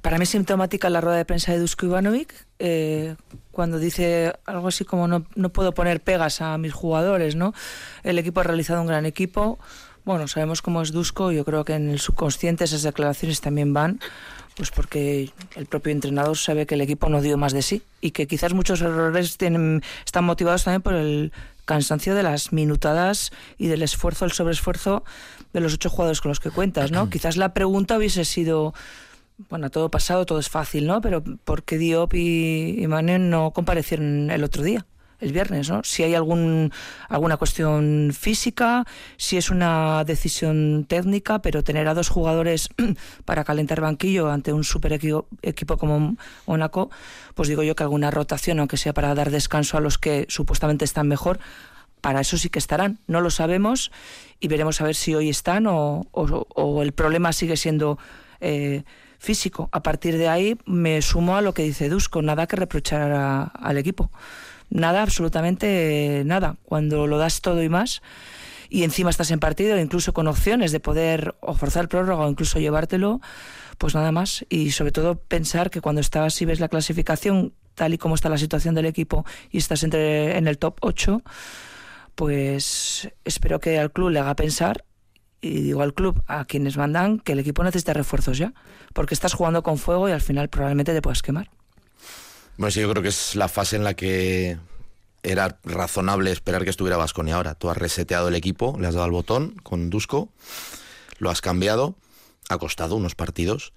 para 0.02 0.18
mí 0.18 0.24
es 0.24 0.30
sintomática 0.30 0.90
la 0.90 1.00
rueda 1.00 1.16
de 1.16 1.24
prensa 1.24 1.52
de 1.52 1.58
Dusko 1.58 1.86
Ivanovic, 1.86 2.32
eh, 2.58 3.16
cuando 3.52 3.78
dice 3.78 4.32
algo 4.46 4.68
así 4.68 4.84
como 4.84 5.08
no, 5.08 5.24
no 5.34 5.50
puedo 5.50 5.72
poner 5.72 6.00
pegas 6.00 6.40
a 6.40 6.58
mis 6.58 6.72
jugadores, 6.72 7.36
¿no? 7.36 7.54
El 8.02 8.18
equipo 8.18 8.40
ha 8.40 8.44
realizado 8.44 8.80
un 8.80 8.86
gran 8.86 9.06
equipo. 9.06 9.58
Bueno, 10.04 10.26
sabemos 10.28 10.62
cómo 10.62 10.80
es 10.80 10.92
Dusko, 10.92 11.32
yo 11.32 11.44
creo 11.44 11.64
que 11.64 11.74
en 11.74 11.90
el 11.90 12.00
subconsciente 12.00 12.64
esas 12.64 12.82
declaraciones 12.82 13.40
también 13.40 13.74
van, 13.74 14.00
pues 14.56 14.70
porque 14.70 15.30
el 15.54 15.66
propio 15.66 15.92
entrenador 15.92 16.36
sabe 16.36 16.66
que 16.66 16.76
el 16.76 16.80
equipo 16.80 17.08
no 17.08 17.20
dio 17.20 17.36
más 17.36 17.52
de 17.52 17.62
sí 17.62 17.82
y 18.00 18.12
que 18.12 18.26
quizás 18.26 18.54
muchos 18.54 18.80
errores 18.80 19.36
tienen, 19.36 19.82
están 20.04 20.24
motivados 20.24 20.64
también 20.64 20.82
por 20.82 20.94
el 20.94 21.32
cansancio 21.64 22.14
de 22.14 22.22
las 22.22 22.52
minutadas 22.52 23.30
y 23.58 23.66
del 23.68 23.82
esfuerzo, 23.82 24.24
el 24.24 24.32
sobreesfuerzo 24.32 25.04
de 25.52 25.60
los 25.60 25.74
ocho 25.74 25.90
jugadores 25.90 26.20
con 26.20 26.30
los 26.30 26.40
que 26.40 26.50
cuentas, 26.50 26.90
¿no? 26.90 27.10
quizás 27.10 27.36
la 27.36 27.52
pregunta 27.52 27.98
hubiese 27.98 28.24
sido, 28.24 28.74
bueno, 29.48 29.70
todo 29.70 29.90
pasado, 29.90 30.26
todo 30.26 30.38
es 30.38 30.48
fácil, 30.48 30.86
¿no? 30.86 31.00
Pero 31.00 31.22
¿por 31.22 31.62
qué 31.62 31.78
Diop 31.78 32.14
y, 32.14 32.82
y 32.82 32.86
no 32.86 33.52
comparecieron 33.52 34.30
el 34.30 34.44
otro 34.44 34.62
día? 34.62 34.86
el 35.20 35.32
viernes, 35.32 35.68
¿no? 35.68 35.82
Si 35.84 36.02
hay 36.02 36.14
algún, 36.14 36.72
alguna 37.08 37.36
cuestión 37.36 38.12
física, 38.16 38.84
si 39.16 39.36
es 39.36 39.50
una 39.50 40.04
decisión 40.04 40.86
técnica, 40.88 41.40
pero 41.40 41.64
tener 41.64 41.88
a 41.88 41.94
dos 41.94 42.08
jugadores 42.08 42.68
para 43.24 43.44
calentar 43.44 43.80
banquillo 43.80 44.30
ante 44.30 44.52
un 44.52 44.64
super 44.64 44.92
equipo, 44.92 45.26
equipo 45.42 45.76
como 45.76 46.16
Mónaco, 46.46 46.90
pues 47.34 47.48
digo 47.48 47.62
yo 47.62 47.74
que 47.74 47.82
alguna 47.82 48.10
rotación, 48.10 48.60
aunque 48.60 48.76
sea 48.76 48.94
para 48.94 49.14
dar 49.14 49.30
descanso 49.30 49.76
a 49.76 49.80
los 49.80 49.98
que 49.98 50.26
supuestamente 50.28 50.84
están 50.84 51.08
mejor, 51.08 51.40
para 52.00 52.20
eso 52.20 52.36
sí 52.36 52.48
que 52.48 52.60
estarán. 52.60 52.98
No 53.08 53.20
lo 53.20 53.30
sabemos 53.30 53.90
y 54.38 54.46
veremos 54.46 54.80
a 54.80 54.84
ver 54.84 54.94
si 54.94 55.16
hoy 55.16 55.28
están 55.28 55.66
o, 55.66 56.06
o, 56.12 56.46
o 56.54 56.82
el 56.82 56.92
problema 56.92 57.32
sigue 57.32 57.56
siendo 57.56 57.98
eh, 58.40 58.84
físico. 59.18 59.68
A 59.72 59.82
partir 59.82 60.16
de 60.16 60.28
ahí 60.28 60.56
me 60.64 61.02
sumo 61.02 61.36
a 61.36 61.42
lo 61.42 61.54
que 61.54 61.62
dice 61.62 61.88
Dusko, 61.88 62.22
nada 62.22 62.46
que 62.46 62.56
reprochar 62.56 63.12
a, 63.12 63.42
al 63.42 63.78
equipo. 63.78 64.10
Nada, 64.70 65.02
absolutamente 65.02 66.22
nada. 66.26 66.56
Cuando 66.64 67.06
lo 67.06 67.18
das 67.18 67.40
todo 67.40 67.62
y 67.62 67.68
más 67.68 68.02
y 68.70 68.84
encima 68.84 69.10
estás 69.10 69.30
en 69.30 69.40
partido, 69.40 69.78
incluso 69.78 70.12
con 70.12 70.28
opciones 70.28 70.72
de 70.72 70.80
poder 70.80 71.34
o 71.40 71.54
forzar 71.54 71.88
prórroga 71.88 72.26
o 72.26 72.30
incluso 72.30 72.58
llevártelo, 72.58 73.20
pues 73.78 73.94
nada 73.94 74.12
más. 74.12 74.44
Y 74.48 74.72
sobre 74.72 74.92
todo 74.92 75.16
pensar 75.16 75.70
que 75.70 75.80
cuando 75.80 76.00
estás 76.00 76.40
y 76.42 76.44
ves 76.44 76.60
la 76.60 76.68
clasificación 76.68 77.54
tal 77.74 77.94
y 77.94 77.98
como 77.98 78.14
está 78.14 78.28
la 78.28 78.38
situación 78.38 78.74
del 78.74 78.86
equipo 78.86 79.24
y 79.50 79.58
estás 79.58 79.84
entre 79.84 80.36
en 80.36 80.48
el 80.48 80.58
top 80.58 80.76
8, 80.80 81.22
pues 82.14 83.08
espero 83.24 83.60
que 83.60 83.78
al 83.78 83.92
club 83.92 84.10
le 84.10 84.18
haga 84.18 84.34
pensar 84.34 84.84
y 85.40 85.62
digo 85.62 85.82
al 85.82 85.94
club, 85.94 86.22
a 86.26 86.44
quienes 86.44 86.76
mandan, 86.76 87.20
que 87.20 87.32
el 87.32 87.38
equipo 87.38 87.62
necesita 87.62 87.92
refuerzos 87.92 88.38
ya, 88.38 88.52
porque 88.92 89.14
estás 89.14 89.34
jugando 89.34 89.62
con 89.62 89.78
fuego 89.78 90.08
y 90.08 90.12
al 90.12 90.20
final 90.20 90.48
probablemente 90.48 90.92
te 90.92 91.02
puedas 91.02 91.22
quemar. 91.22 91.50
Bueno, 92.56 92.70
sí, 92.72 92.80
yo 92.80 92.90
creo 92.90 93.02
que 93.02 93.10
es 93.10 93.36
la 93.36 93.48
fase 93.48 93.76
en 93.76 93.84
la 93.84 93.94
que 93.94 94.58
era 95.22 95.58
razonable 95.64 96.32
esperar 96.32 96.64
que 96.64 96.70
estuviera 96.70 96.96
Vasconia 96.96 97.36
ahora. 97.36 97.54
Tú 97.54 97.70
has 97.70 97.76
reseteado 97.76 98.28
el 98.28 98.34
equipo, 98.34 98.76
le 98.80 98.88
has 98.88 98.94
dado 98.94 99.04
al 99.04 99.12
botón 99.12 99.54
con 99.62 99.90
Dusko, 99.90 100.28
lo 101.18 101.30
has 101.30 101.40
cambiado, 101.40 101.94
ha 102.48 102.58
costado 102.58 102.96
unos 102.96 103.14
partidos 103.14 103.72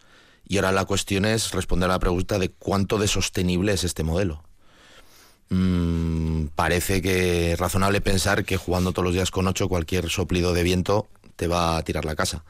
y 0.47 0.57
ahora 0.57 0.71
la 0.71 0.85
cuestión 0.85 1.25
es 1.25 1.51
responder 1.51 1.89
a 1.89 1.93
la 1.93 1.99
pregunta 1.99 2.39
de 2.39 2.49
cuánto 2.49 2.97
de 2.97 3.07
sostenible 3.07 3.73
es 3.73 3.83
este 3.83 4.03
modelo. 4.03 4.43
Mm, 5.49 6.45
parece 6.55 7.01
que 7.01 7.53
es 7.53 7.59
razonable 7.59 8.01
pensar 8.01 8.45
que 8.45 8.57
jugando 8.57 8.93
todos 8.93 9.05
los 9.05 9.13
días 9.13 9.31
con 9.31 9.47
ocho 9.47 9.67
cualquier 9.67 10.09
soplido 10.09 10.53
de 10.53 10.63
viento 10.63 11.07
te 11.41 11.47
va 11.47 11.75
a 11.75 11.81
tirar 11.81 12.05
la 12.05 12.15
casa. 12.15 12.43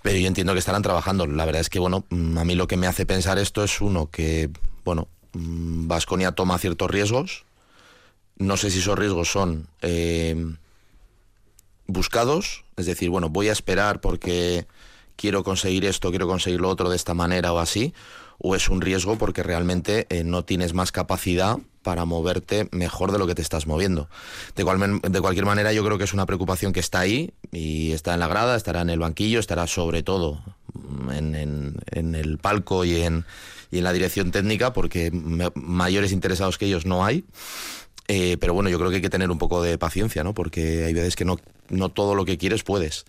Pero 0.00 0.16
yo 0.16 0.28
entiendo 0.28 0.52
que 0.52 0.60
estarán 0.60 0.82
trabajando. 0.82 1.26
La 1.26 1.44
verdad 1.44 1.60
es 1.60 1.68
que, 1.68 1.80
bueno, 1.80 2.04
mm, 2.08 2.38
a 2.38 2.44
mí 2.44 2.54
lo 2.54 2.68
que 2.68 2.76
me 2.76 2.86
hace 2.86 3.04
pensar 3.04 3.36
esto 3.36 3.64
es 3.64 3.80
uno, 3.80 4.12
que, 4.12 4.48
bueno, 4.84 5.08
Vasconia 5.32 6.30
toma 6.30 6.56
ciertos 6.58 6.88
riesgos. 6.88 7.46
No 8.36 8.56
sé 8.56 8.70
si 8.70 8.78
esos 8.78 8.96
riesgos 8.96 9.28
son 9.28 9.66
eh, 9.82 10.36
buscados, 11.88 12.64
es 12.76 12.86
decir, 12.86 13.10
bueno, 13.10 13.28
voy 13.28 13.48
a 13.48 13.52
esperar 13.52 14.00
porque 14.00 14.68
quiero 15.16 15.42
conseguir 15.42 15.84
esto, 15.84 16.10
quiero 16.10 16.28
conseguir 16.28 16.60
lo 16.60 16.68
otro 16.68 16.88
de 16.88 16.94
esta 16.94 17.12
manera 17.12 17.52
o 17.52 17.58
así, 17.58 17.92
o 18.38 18.54
es 18.54 18.68
un 18.68 18.82
riesgo 18.82 19.18
porque 19.18 19.42
realmente 19.42 20.06
eh, 20.10 20.22
no 20.22 20.44
tienes 20.44 20.74
más 20.74 20.92
capacidad 20.92 21.58
para 21.86 22.04
moverte 22.04 22.68
mejor 22.72 23.12
de 23.12 23.18
lo 23.20 23.28
que 23.28 23.36
te 23.36 23.42
estás 23.42 23.68
moviendo. 23.68 24.08
De, 24.56 24.64
de 25.08 25.20
cualquier 25.20 25.44
manera, 25.44 25.72
yo 25.72 25.84
creo 25.84 25.98
que 25.98 26.02
es 26.02 26.12
una 26.12 26.26
preocupación 26.26 26.72
que 26.72 26.80
está 26.80 26.98
ahí 26.98 27.32
y 27.52 27.92
está 27.92 28.12
en 28.14 28.18
la 28.18 28.26
grada, 28.26 28.56
estará 28.56 28.80
en 28.80 28.90
el 28.90 28.98
banquillo, 28.98 29.38
estará 29.38 29.68
sobre 29.68 30.02
todo 30.02 30.42
en, 31.12 31.36
en, 31.36 32.14
el 32.16 32.38
palco 32.38 32.84
y 32.84 33.02
en, 33.02 33.24
y 33.70 33.78
en 33.78 33.84
la 33.84 33.92
dirección 33.92 34.32
técnica, 34.32 34.72
porque 34.72 35.12
mayores 35.54 36.10
interesados 36.10 36.58
que 36.58 36.66
ellos 36.66 36.86
no 36.86 37.04
hay. 37.04 37.24
Eh, 38.08 38.36
pero 38.40 38.52
bueno, 38.52 38.68
yo 38.68 38.78
creo 38.78 38.90
que 38.90 38.96
hay 38.96 39.02
que 39.02 39.08
tener 39.08 39.30
un 39.30 39.38
poco 39.38 39.62
de 39.62 39.78
paciencia, 39.78 40.24
¿no? 40.24 40.34
Porque 40.34 40.86
hay 40.86 40.92
veces 40.92 41.14
que 41.14 41.24
no, 41.24 41.38
no 41.68 41.88
todo 41.90 42.16
lo 42.16 42.24
que 42.24 42.36
quieres 42.36 42.64
puedes. 42.64 43.04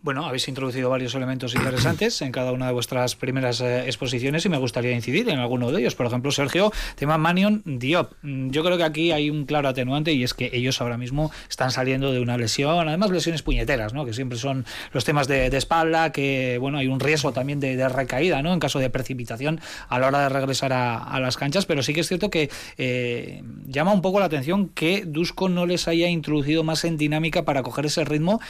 Bueno, 0.00 0.24
habéis 0.24 0.46
introducido 0.46 0.90
varios 0.90 1.16
elementos 1.16 1.56
interesantes 1.56 2.22
en 2.22 2.30
cada 2.30 2.52
una 2.52 2.68
de 2.68 2.72
vuestras 2.72 3.16
primeras 3.16 3.60
eh, 3.60 3.86
exposiciones 3.86 4.46
y 4.46 4.48
me 4.48 4.56
gustaría 4.56 4.92
incidir 4.92 5.28
en 5.28 5.40
alguno 5.40 5.72
de 5.72 5.80
ellos. 5.80 5.96
Por 5.96 6.06
ejemplo, 6.06 6.30
Sergio, 6.30 6.72
tema 6.94 7.18
Manion 7.18 7.62
Diop. 7.64 8.12
Mm, 8.22 8.50
yo 8.50 8.62
creo 8.62 8.76
que 8.76 8.84
aquí 8.84 9.10
hay 9.10 9.28
un 9.28 9.44
claro 9.44 9.68
atenuante 9.68 10.12
y 10.12 10.22
es 10.22 10.34
que 10.34 10.50
ellos 10.52 10.80
ahora 10.80 10.98
mismo 10.98 11.32
están 11.50 11.72
saliendo 11.72 12.12
de 12.12 12.20
una 12.20 12.38
lesión, 12.38 12.86
además 12.86 13.10
lesiones 13.10 13.42
puñeteras, 13.42 13.92
¿no? 13.92 14.04
que 14.04 14.12
siempre 14.12 14.38
son 14.38 14.66
los 14.92 15.04
temas 15.04 15.26
de, 15.26 15.48
espalda, 15.48 16.12
que 16.12 16.58
bueno, 16.60 16.78
hay 16.78 16.86
un 16.86 17.00
riesgo 17.00 17.32
también 17.32 17.58
de, 17.58 17.88
recaída 17.88 18.40
¿no? 18.40 18.52
en 18.52 18.60
caso 18.60 18.78
de 18.78 18.90
precipitación 18.90 19.60
a 19.88 19.98
la 19.98 20.06
hora 20.06 20.20
de 20.20 20.28
regresar 20.28 20.72
a, 20.72 21.18
las 21.18 21.36
canchas, 21.36 21.66
pero 21.66 21.82
sí 21.82 21.92
que 21.92 22.02
es 22.02 22.08
cierto 22.08 22.30
que 22.30 22.50
eh, 22.76 23.42
llama 23.66 23.92
un 23.92 24.00
poco 24.00 24.20
la 24.20 24.26
atención 24.26 24.68
que 24.68 25.04
Dusko 25.04 25.48
no 25.48 25.66
les 25.66 25.88
haya 25.88 26.08
introducido 26.08 26.62
más 26.62 26.84
en 26.84 26.96
dinámica 26.96 27.44
para 27.44 27.64
coger 27.64 27.86
ese 27.86 28.04
ritmo 28.04 28.40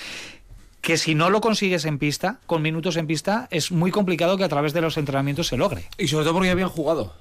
que 0.89 0.97
si 0.97 1.15
no 1.15 1.29
lo 1.29 1.43
consigues 1.43 1.85
en 1.85 1.99
pista, 1.99 2.41
con 2.47 2.63
minutos 2.63 2.97
en 2.97 3.07
pista, 3.07 3.47
es 3.51 3.71
muy 3.71 3.91
complicado 3.91 4.39
que 4.39 4.45
a 4.45 4.49
través 4.49 4.73
de 4.73 4.81
los 4.81 4.97
entrenamientos 4.97 5.49
se 5.49 5.59
logre. 5.59 5.85
Y 5.99 6.09
sobre 6.09 6.25
todo 6.25 6.33
porque 6.33 6.49
habían 6.49 6.71
jugado. 6.71 7.13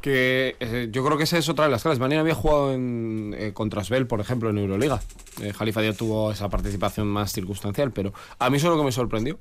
Que 0.00 0.56
eh, 0.58 0.88
yo 0.90 1.04
creo 1.04 1.18
que 1.18 1.24
esa 1.24 1.36
es 1.36 1.46
otra 1.50 1.66
de 1.66 1.70
las 1.70 1.82
claves. 1.82 1.98
Mañana 1.98 2.22
había 2.22 2.34
jugado 2.34 2.72
en, 2.72 3.36
eh, 3.36 3.52
contra 3.52 3.84
Svel, 3.84 4.06
por 4.06 4.20
ejemplo, 4.20 4.48
en 4.48 4.56
Euroliga. 4.56 5.02
Eh, 5.42 5.52
Jalifa 5.52 5.82
ya 5.82 5.92
tuvo 5.92 6.32
esa 6.32 6.48
participación 6.48 7.08
más 7.08 7.30
circunstancial, 7.30 7.92
pero 7.92 8.14
a 8.38 8.48
mí 8.48 8.56
eso 8.56 8.68
es 8.68 8.70
lo 8.70 8.78
que 8.78 8.86
me 8.86 8.92
sorprendió. 8.92 9.38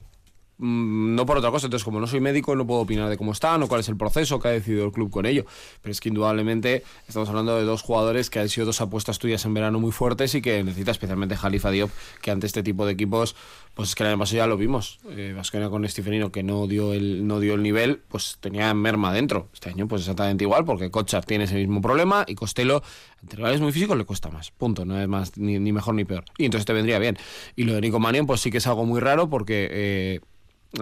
Mm, 0.60 1.15
no 1.15 1.26
por 1.26 1.38
otra 1.38 1.52
cosa. 1.52 1.67
Entonces, 1.67 1.84
como 1.84 2.00
no 2.00 2.08
soy 2.08 2.19
médico, 2.19 2.56
no 2.56 2.67
puedo 2.67 2.82
opinar 2.82 3.10
de 3.10 3.17
cómo 3.17 3.32
están 3.32 3.63
o 3.63 3.67
cuál 3.67 3.80
es 3.80 3.89
el 3.89 3.98
proceso 3.98 4.39
que 4.39 4.50
ha 4.50 4.52
decidido 4.52 4.86
el 4.86 4.91
club 4.91 5.10
con 5.10 5.26
ello. 5.26 5.45
Pero 5.82 5.91
es 5.91 6.02
que 6.02 6.10
indudablemente 6.10 6.84
estamos 7.08 7.30
hablando 7.30 7.56
de 7.56 7.63
dos 7.63 7.82
jugadores 7.82 8.30
que 8.30 8.39
han 8.39 8.50
sido 8.50 8.65
dos 8.67 8.82
apuestas 8.82 9.19
tuyas 9.19 9.43
en 9.45 9.54
verano 9.54 9.80
muy 9.80 9.91
fuertes 9.91 10.36
y 10.36 10.41
que 10.41 10.63
necesita 10.63 10.91
especialmente 10.91 11.36
Jalifa 11.36 11.72
Diop, 11.72 11.89
que 12.22 12.32
ante 12.32 12.45
este 12.45 12.62
tipo 12.62 12.86
de 12.86 12.91
equipos, 12.91 13.36
pues 13.74 13.89
es 13.89 13.95
que 13.95 14.04
además 14.04 14.32
ya 14.32 14.48
lo 14.48 14.58
vimos. 14.58 15.00
Eh, 15.10 15.36
con 15.69 15.88
Stephenino, 15.88 16.32
que 16.32 16.43
no 16.43 16.67
dio, 16.67 16.93
el, 16.93 17.26
no 17.26 17.39
dio 17.39 17.54
el 17.54 17.63
nivel, 17.63 18.02
pues 18.10 18.38
tenía 18.41 18.74
merma 18.74 19.13
dentro. 19.13 19.50
Este 19.54 19.69
año, 19.69 19.88
pues 19.88 20.02
exactamente 20.02 20.43
igual, 20.43 20.65
porque 20.65 20.91
Kochar 20.91 21.24
tiene 21.26 21.45
ese 21.45 21.56
mismo 21.56 21.82
problema 21.82 22.26
y 22.28 22.36
Costello, 22.36 22.84
entre 23.22 23.38
rivales 23.38 23.62
muy 23.62 23.72
físicos, 23.72 23.98
le 23.98 24.04
cuesta 24.04 24.30
más. 24.30 24.52
Punto. 24.52 24.84
No 24.84 25.00
es 25.00 25.08
más 25.08 25.38
ni, 25.38 25.60
mejor 25.72 25.95
ni 25.95 26.04
peor. 26.04 26.26
Y 26.38 26.45
entonces 26.45 26.65
te 26.65 26.74
vendría 26.74 27.00
bien. 27.00 27.17
Y 27.56 27.63
lo 27.63 27.74
de 27.74 27.82
Nico 27.82 28.00
Manion, 28.00 28.26
pues 28.26 28.41
sí 28.41 28.52
que 28.52 28.58
es 28.58 28.67
algo 28.67 28.86
muy 28.86 29.00
raro 29.00 29.30
porque. 29.30 29.69
Eh, 29.72 30.19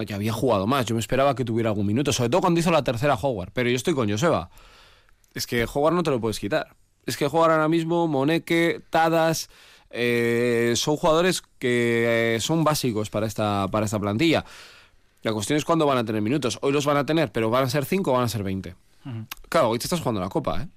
ya 0.05 0.15
había 0.15 0.33
jugado 0.33 0.67
más. 0.67 0.85
Yo 0.85 0.95
me 0.95 1.01
esperaba 1.01 1.35
que 1.35 1.45
tuviera 1.45 1.69
algún 1.69 1.85
minuto, 1.85 2.11
sobre 2.13 2.29
todo 2.29 2.41
cuando 2.41 2.59
hizo 2.59 2.71
la 2.71 2.83
tercera 2.83 3.15
Howard. 3.15 3.51
Pero 3.53 3.69
yo 3.69 3.75
estoy 3.75 3.93
con 3.93 4.09
Joseba. 4.09 4.49
Es 5.33 5.47
que 5.47 5.65
Howard 5.65 5.93
no 5.93 6.03
te 6.03 6.11
lo 6.11 6.19
puedes 6.19 6.39
quitar. 6.39 6.75
Es 7.05 7.15
que 7.17 7.25
Howard 7.25 7.51
ahora 7.51 7.69
mismo, 7.69 8.07
Moneke, 8.07 8.81
Tadas, 8.89 9.49
eh, 9.89 10.73
son 10.75 10.97
jugadores 10.97 11.41
que 11.59 12.35
eh, 12.35 12.39
son 12.41 12.63
básicos 12.63 13.09
para 13.09 13.25
esta, 13.27 13.67
para 13.69 13.85
esta 13.85 13.99
plantilla. 13.99 14.45
La 15.23 15.33
cuestión 15.33 15.57
es 15.57 15.65
cuándo 15.65 15.85
van 15.85 15.97
a 15.97 16.05
tener 16.05 16.21
minutos. 16.21 16.59
Hoy 16.61 16.71
los 16.71 16.85
van 16.85 16.97
a 16.97 17.05
tener, 17.05 17.31
pero 17.31 17.49
van 17.49 17.63
a 17.63 17.69
ser 17.69 17.85
5 17.85 18.11
o 18.11 18.13
van 18.13 18.23
a 18.23 18.29
ser 18.29 18.43
20. 18.43 18.75
Claro, 19.47 19.69
hoy 19.69 19.79
te 19.79 19.85
estás 19.85 19.99
jugando 19.99 20.19
la 20.19 20.27
copa, 20.27 20.63
¿eh? 20.63 20.67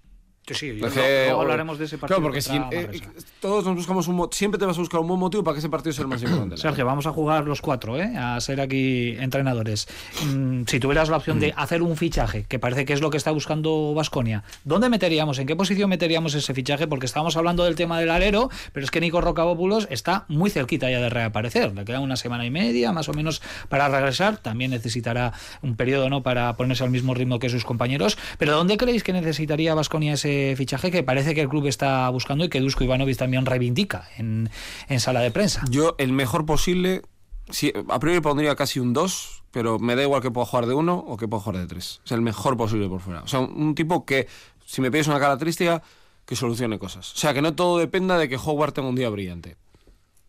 Sí, 0.55 0.73
luego, 0.73 1.41
hablaremos 1.41 1.79
de 1.79 1.85
ese 1.85 1.99
partido. 1.99 2.21
Claro, 2.21 2.33
porque 2.33 2.77
eh, 2.77 3.01
todos 3.41 3.65
nos 3.65 3.77
buscamos 3.77 4.09
un 4.09 4.29
siempre 4.33 4.59
te 4.59 4.67
vas 4.67 4.77
a 4.77 4.81
buscar 4.81 5.01
un 5.01 5.09
buen 5.09 5.21
motivo 5.21 5.45
para 5.45 5.55
que 5.55 5.61
ese 5.61 5.69
partido 5.69 5.93
sea 5.93 6.03
el 6.03 6.09
más 6.09 6.23
importante. 6.23 6.57
Sergio, 6.57 6.85
vamos 6.85 7.07
a 7.07 7.13
jugar 7.13 7.47
los 7.47 7.61
cuatro, 7.61 7.99
¿eh? 7.99 8.17
a 8.17 8.41
ser 8.41 8.61
aquí 8.61 9.17
entrenadores. 9.19 9.89
Mm, 10.27 10.63
si 10.67 10.81
tuvieras 10.81 11.09
la 11.09 11.17
opción 11.17 11.41
de 11.41 11.53
mm. 11.53 11.55
hacer 11.57 11.83
un 11.83 11.97
fichaje, 11.97 12.45
que 12.49 12.59
parece 12.59 12.85
que 12.85 12.93
es 12.93 13.01
lo 13.01 13.11
que 13.11 13.17
está 13.17 13.31
buscando 13.31 13.95
Vasconia, 13.95 14.43
¿dónde 14.65 14.89
meteríamos? 14.89 15.39
¿En 15.39 15.47
qué 15.47 15.57
posición 15.57 15.89
meteríamos 15.89 16.35
ese 16.35 16.55
fichaje? 16.55 16.87
Porque 16.87 17.07
estábamos 17.07 17.37
hablando 17.37 17.65
del 17.65 17.75
tema 17.75 17.99
del 17.99 18.11
alero, 18.11 18.51
pero 18.73 18.85
es 18.85 18.91
que 18.91 19.01
Nico 19.01 19.21
Rocabópulos 19.21 19.87
está 19.91 20.25
muy 20.29 20.51
cerquita 20.51 20.91
ya 20.91 21.01
de 21.01 21.09
reaparecer. 21.09 21.75
Le 21.75 21.85
queda 21.85 22.01
una 22.01 22.17
semana 22.17 22.45
y 22.45 22.51
media, 22.51 22.93
más 22.93 23.09
o 23.09 23.13
menos, 23.13 23.43
para 23.69 23.89
regresar. 23.89 24.39
También 24.39 24.71
necesitará 24.71 25.33
un 25.63 25.77
periodo 25.77 26.09
¿no? 26.11 26.23
para 26.23 26.57
ponerse 26.57 26.85
al 26.85 26.91
mismo 26.91 27.15
ritmo 27.15 27.39
que 27.39 27.49
sus 27.49 27.65
compañeros. 27.65 28.19
Pero 28.39 28.53
¿dónde 28.53 28.77
creéis 28.77 29.03
que 29.03 29.13
necesitaría 29.13 29.75
Vasconia 29.75 30.15
ese 30.15 30.30
fichaje 30.57 30.91
que 30.91 31.03
parece 31.03 31.35
que 31.35 31.41
el 31.41 31.49
club 31.49 31.67
está 31.67 32.09
buscando 32.11 32.45
y 32.45 32.49
que 32.49 32.61
Dusko 32.61 32.85
Ivanovic 32.85 33.17
también 33.17 33.47
reivindica 33.47 34.09
en, 34.17 34.51
sala 34.99 35.21
de 35.21 35.31
prensa. 35.31 35.65
Yo, 35.71 35.95
el 35.99 36.13
mejor 36.13 36.47
posible, 36.47 37.03
sí, 37.51 37.73
a 37.89 37.99
priori 37.99 38.21
pondría 38.21 38.57
casi 38.57 38.81
un 38.81 38.93
2, 38.93 39.45
pero 39.51 39.79
me 39.79 39.97
da 39.97 40.03
igual 40.03 40.23
que 40.23 40.31
pueda 40.31 40.47
jugar 40.47 40.67
de 40.67 40.75
uno 40.75 40.97
o 40.97 41.17
que 41.17 41.29
pueda 41.29 41.43
jugar 41.43 41.61
de 41.61 41.67
tres. 41.67 42.01
Es 42.05 42.13
el 42.13 42.23
mejor 42.23 42.57
posible 42.57 42.89
por 42.89 43.01
fuera. 43.01 43.23
O 43.23 43.29
sea, 43.29 43.41
un, 43.41 43.75
tipo 43.75 44.05
que, 44.05 44.29
si 44.65 44.81
me 44.81 44.91
pides 44.91 45.09
una 45.09 45.19
característica, 45.19 45.83
que 46.25 46.37
solucione 46.37 46.79
cosas. 46.79 47.13
O 47.13 47.17
sea, 47.17 47.35
que 47.35 47.43
no 47.43 47.55
todo 47.55 47.79
dependa 47.79 48.17
de 48.17 48.29
que 48.29 48.37
Howard 48.37 48.73
tenga 48.73 48.89
un 48.89 48.95
día 48.95 49.09
brillante. 49.09 49.57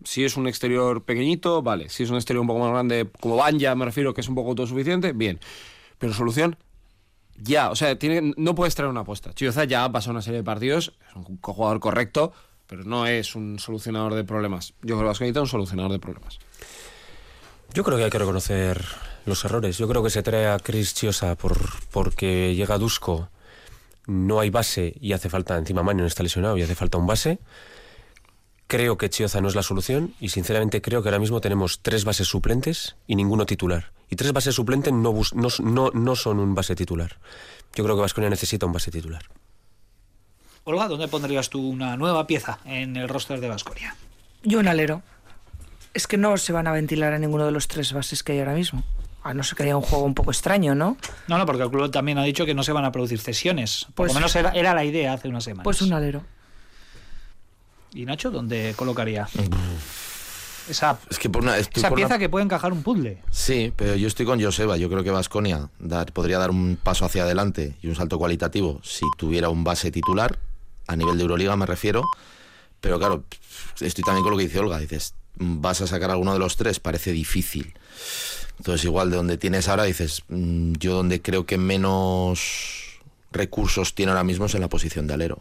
Si 0.04 0.24
es 0.24 0.36
un 0.36 0.48
exterior 0.48 1.04
pequeñito, 1.04 1.62
vale. 1.62 1.90
Si 1.90 2.04
es 2.04 2.10
un 2.10 2.16
exterior 2.16 2.42
un 2.42 2.48
poco 2.48 2.60
más 2.60 2.72
grande, 2.72 3.08
como 3.20 3.36
Banja, 3.36 3.76
me 3.76 3.86
refiero, 3.86 4.14
que 4.14 4.22
es 4.22 4.28
un 4.28 4.34
poco 4.34 4.50
autosuficiente, 4.50 5.14
bien. 5.14 5.40
Pero 6.00 6.14
solución, 6.14 6.58
ya, 7.44 7.72
o 7.72 7.76
sea, 7.76 7.98
tiene, 7.98 8.34
no 8.38 8.56
puedes 8.56 8.76
traer 8.76 8.90
una 8.90 9.02
apuesta. 9.02 9.34
Chioza 9.34 9.64
ya 9.64 9.84
ha 9.84 9.92
pasado 9.92 10.12
una 10.12 10.22
serie 10.22 10.40
de 10.40 10.44
partidos, 10.44 10.94
es 11.10 11.16
un 11.16 11.40
jugador 11.42 11.80
correcto, 11.80 12.34
pero 12.68 12.84
no 12.84 13.06
es 13.08 13.36
un 13.36 13.60
solucionador 13.60 14.14
de 14.14 14.24
problemas. 14.24 14.74
Yo 14.82 14.98
creo 14.98 15.12
que 15.14 15.28
es 15.30 15.36
un 15.38 15.48
solucionador 15.48 15.92
de 15.92 16.00
problemas. 16.00 16.40
Yo 17.74 17.84
creo 17.84 17.98
que 17.98 18.06
hay 18.06 18.10
que 18.10 18.20
reconocer 18.20 18.84
los 19.26 19.44
errores. 19.46 19.78
Yo 19.78 19.88
creo 19.88 20.04
que 20.04 20.10
se 20.10 20.24
trae 20.24 20.48
a 20.48 20.60
Chris 20.60 20.94
Chiosa 20.94 21.36
por, 21.36 21.58
porque 21.92 22.54
llega 22.56 22.78
Dusko, 22.78 23.30
no 24.08 24.40
hay 24.40 24.50
base 24.50 24.94
y 25.00 25.14
hace 25.14 25.30
falta, 25.30 25.58
encima 25.58 25.82
no 25.82 26.06
está 26.06 26.24
lesionado 26.24 26.58
y 26.58 26.64
hace 26.64 26.76
falta 26.76 26.98
un 26.98 27.08
base. 27.08 27.40
Creo 28.68 28.98
que 28.98 29.10
Chioza 29.10 29.42
no 29.42 29.48
es 29.48 29.56
la 29.56 29.64
solución 29.64 30.14
y 30.20 30.30
sinceramente 30.30 30.82
creo 30.82 31.02
que 31.02 31.10
ahora 31.10 31.20
mismo 31.20 31.42
tenemos 31.42 31.82
tres 31.82 32.06
bases 32.06 32.28
suplentes 32.28 32.96
y 33.08 33.16
ninguno 33.16 33.46
titular. 33.46 33.92
Y 34.12 34.18
tres 34.18 34.34
bases 34.34 34.54
suplentes 34.54 34.94
no, 34.94 35.16
no, 35.64 35.90
no 35.94 36.16
son 36.18 36.40
un 36.40 36.54
base 36.54 36.76
titular. 36.76 37.18
Yo 37.74 37.86
creo 37.86 37.96
que 37.96 38.02
Vasconia 38.02 38.30
necesita 38.30 38.66
un 38.66 38.74
base 38.74 38.92
titular. 38.92 39.24
Olga, 40.66 40.90
¿dónde 40.90 41.08
pondrías 41.08 41.50
tú 41.50 41.66
una 41.66 41.96
nueva 41.96 42.28
pieza 42.28 42.60
en 42.66 42.98
el 42.98 43.08
roster 43.08 43.40
de 43.40 43.48
Vasconia? 43.48 43.96
Yo 44.44 44.60
un 44.60 44.68
alero. 44.68 45.02
Es 45.94 46.08
que 46.08 46.18
no 46.18 46.38
se 46.38 46.52
van 46.52 46.68
a 46.68 46.74
ventilar 46.74 47.14
a 47.14 47.20
ninguno 47.20 47.46
de 47.46 47.52
los 47.52 47.70
tres 47.70 47.94
bases 47.94 48.22
que 48.22 48.34
hay 48.34 48.40
ahora 48.40 48.54
mismo. 48.54 48.84
A 49.24 49.34
no 49.34 49.44
ser 49.44 49.56
que 49.56 49.64
haya 49.64 49.78
un 49.78 49.84
juego 49.84 50.04
un 50.04 50.14
poco 50.14 50.32
extraño, 50.32 50.76
¿no? 50.76 50.98
No, 51.28 51.38
no, 51.38 51.46
porque 51.46 51.64
el 51.64 51.72
club 51.72 51.90
también 51.90 52.18
ha 52.18 52.24
dicho 52.24 52.46
que 52.46 52.54
no 52.54 52.64
se 52.64 52.74
van 52.74 52.84
a 52.84 52.92
producir 52.92 53.20
cesiones. 53.20 53.88
Por 53.96 54.08
lo 54.08 54.14
pues 54.14 54.16
menos 54.16 54.36
era, 54.36 54.52
era 54.52 54.74
la 54.74 54.84
idea 54.84 55.14
hace 55.14 55.30
unas 55.30 55.46
semanas. 55.46 55.64
Pues 55.64 55.82
un 55.82 55.94
alero. 55.94 56.22
¿Y 57.94 58.06
Nacho 58.06 58.30
dónde 58.30 58.74
colocaría? 58.76 59.30
Esa, 60.70 61.00
es 61.10 61.20
que 61.20 61.30
esa 61.76 61.94
pieza 61.94 62.18
que 62.18 62.30
puede 62.30 62.46
encajar 62.46 62.72
un 62.72 62.84
puzzle. 62.84 63.18
Sí, 63.30 63.74
pero 63.76 63.96
yo 63.96 64.08
estoy 64.08 64.26
con 64.26 64.42
Joseba. 64.42 64.78
Yo 64.78 64.90
creo 64.90 65.04
que 65.04 65.12
Vasconia 65.12 65.70
podría 66.14 66.38
dar 66.38 66.52
un 66.52 66.78
paso 66.82 67.06
hacia 67.06 67.24
adelante 67.24 67.76
y 67.82 67.88
un 67.88 67.96
salto 67.96 68.18
cualitativo 68.18 68.80
si 68.84 69.06
tuviera 69.18 69.50
un 69.50 69.64
base 69.64 69.92
titular, 69.92 70.38
a 70.88 70.96
nivel 70.96 71.18
de 71.18 71.24
Euroliga 71.24 71.56
me 71.56 71.66
refiero. 71.66 72.04
Pero 72.80 73.00
claro, 73.00 73.24
estoy 73.80 74.04
también 74.04 74.24
con 74.24 74.32
lo 74.32 74.38
que 74.38 74.46
dice 74.46 74.60
Olga. 74.60 74.80
Dices, 74.80 75.14
vas 75.36 75.82
a 75.82 75.88
sacar 75.88 76.12
alguno 76.12 76.34
de 76.34 76.40
los 76.40 76.56
tres, 76.56 76.80
parece 76.80 77.12
difícil. 77.12 77.74
Entonces, 78.58 78.86
igual 78.86 79.10
de 79.10 79.18
donde 79.18 79.38
tienes 79.38 79.68
ahora, 79.68 79.84
dices, 79.84 80.24
mm, 80.30 80.74
yo 80.74 80.94
donde 80.94 81.22
creo 81.22 81.46
que 81.46 81.58
menos 81.58 82.81
recursos 83.32 83.96
tiene 83.96 84.12
ahora 84.12 84.24
mismo 84.24 84.46
es 84.46 84.56
en 84.56 84.62
la 84.62 84.68
posición 84.68 85.08
de 85.08 85.14
alero. 85.14 85.40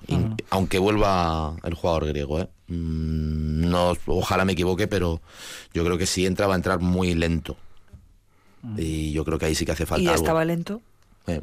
Aunque 0.50 0.78
vuelva 0.78 1.56
el 1.64 1.74
jugador 1.74 2.06
griego, 2.06 2.40
¿eh? 2.40 2.48
Mm, 2.68 3.68
no, 3.68 3.96
ojalá 4.06 4.44
me 4.44 4.52
equivoque, 4.52 4.86
pero 4.86 5.20
yo 5.74 5.84
creo 5.84 5.98
que 5.98 6.06
si 6.06 6.24
entra 6.26 6.46
va 6.46 6.54
a 6.54 6.56
entrar 6.56 6.78
muy 6.80 7.14
lento. 7.14 7.56
Y 8.76 9.12
yo 9.12 9.24
creo 9.24 9.38
que 9.38 9.46
ahí 9.46 9.54
sí 9.54 9.64
que 9.64 9.72
hace 9.72 9.86
falta 9.86 10.02
Y 10.04 10.06
algo. 10.08 10.22
estaba 10.22 10.44
lento. 10.44 10.82
Eh, 11.26 11.40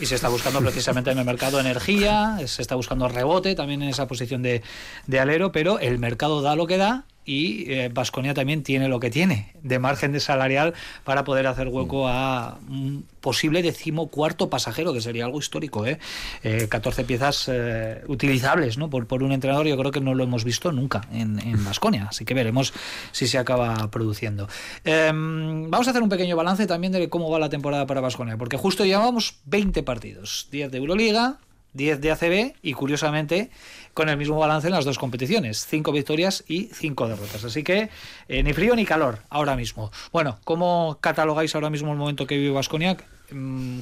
Y 0.00 0.06
se 0.06 0.14
está 0.14 0.28
buscando 0.28 0.60
precisamente 0.60 1.10
en 1.10 1.18
el 1.18 1.24
mercado 1.24 1.58
energía, 1.58 2.38
se 2.46 2.60
está 2.60 2.74
buscando 2.74 3.08
rebote 3.08 3.54
también 3.54 3.82
en 3.82 3.88
esa 3.88 4.06
posición 4.06 4.42
de, 4.42 4.62
de 5.06 5.20
alero, 5.20 5.50
pero 5.50 5.78
el 5.78 5.98
mercado 5.98 6.42
da 6.42 6.54
lo 6.56 6.66
que 6.66 6.76
da 6.76 7.06
y 7.24 7.88
Vasconia 7.88 8.34
también 8.34 8.62
tiene 8.62 8.88
lo 8.88 9.00
que 9.00 9.10
tiene 9.10 9.52
de 9.62 9.78
margen 9.78 10.12
de 10.12 10.20
salarial 10.20 10.74
para 11.04 11.24
poder 11.24 11.46
hacer 11.46 11.68
hueco 11.68 12.08
a 12.08 12.58
un 12.68 13.04
posible 13.20 13.62
decimocuarto 13.62 14.50
pasajero, 14.50 14.92
que 14.92 15.00
sería 15.00 15.24
algo 15.24 15.38
histórico, 15.38 15.86
¿eh? 15.86 15.98
Eh, 16.42 16.66
14 16.68 17.04
piezas 17.04 17.48
eh, 17.48 18.02
utilizables 18.08 18.76
¿no? 18.78 18.90
por, 18.90 19.06
por 19.06 19.22
un 19.22 19.32
entrenador, 19.32 19.66
yo 19.66 19.76
creo 19.78 19.92
que 19.92 20.00
no 20.00 20.14
lo 20.14 20.24
hemos 20.24 20.44
visto 20.44 20.72
nunca 20.72 21.02
en 21.12 21.64
Vasconia, 21.64 22.08
así 22.10 22.24
que 22.24 22.34
veremos 22.34 22.72
si 23.12 23.26
se 23.26 23.38
acaba 23.38 23.90
produciendo. 23.90 24.48
Em, 24.84 25.70
vamos 25.70 25.86
a 25.86 25.90
hacer 25.90 26.02
un 26.02 26.08
pequeño 26.08 26.36
balance 26.36 26.66
también 26.66 26.92
de 26.92 27.08
cómo 27.08 27.30
va 27.30 27.38
la 27.38 27.48
temporada 27.48 27.86
para 27.86 28.00
Vasconia, 28.00 28.36
porque 28.36 28.56
justo 28.56 28.84
llevamos 28.84 29.36
20 29.46 29.82
partidos, 29.82 30.48
10 30.50 30.72
de 30.72 30.78
Euroliga, 30.78 31.38
10 31.74 32.00
de 32.00 32.10
ACB 32.10 32.54
y 32.62 32.72
curiosamente 32.74 33.50
con 33.94 34.08
el 34.08 34.16
mismo 34.16 34.38
balance 34.38 34.68
en 34.68 34.74
las 34.74 34.84
dos 34.84 34.98
competiciones, 34.98 35.66
5 35.66 35.92
victorias 35.92 36.44
y 36.46 36.70
5 36.72 37.08
derrotas. 37.08 37.44
Así 37.44 37.62
que 37.62 37.90
eh, 38.28 38.42
ni 38.42 38.52
frío 38.52 38.74
ni 38.74 38.84
calor 38.84 39.20
ahora 39.28 39.56
mismo. 39.56 39.90
Bueno, 40.12 40.38
¿cómo 40.44 40.98
catalogáis 41.00 41.54
ahora 41.54 41.70
mismo 41.70 41.92
el 41.92 41.98
momento 41.98 42.26
que 42.26 42.36
vive 42.36 42.50
Vasconia? 42.50 42.96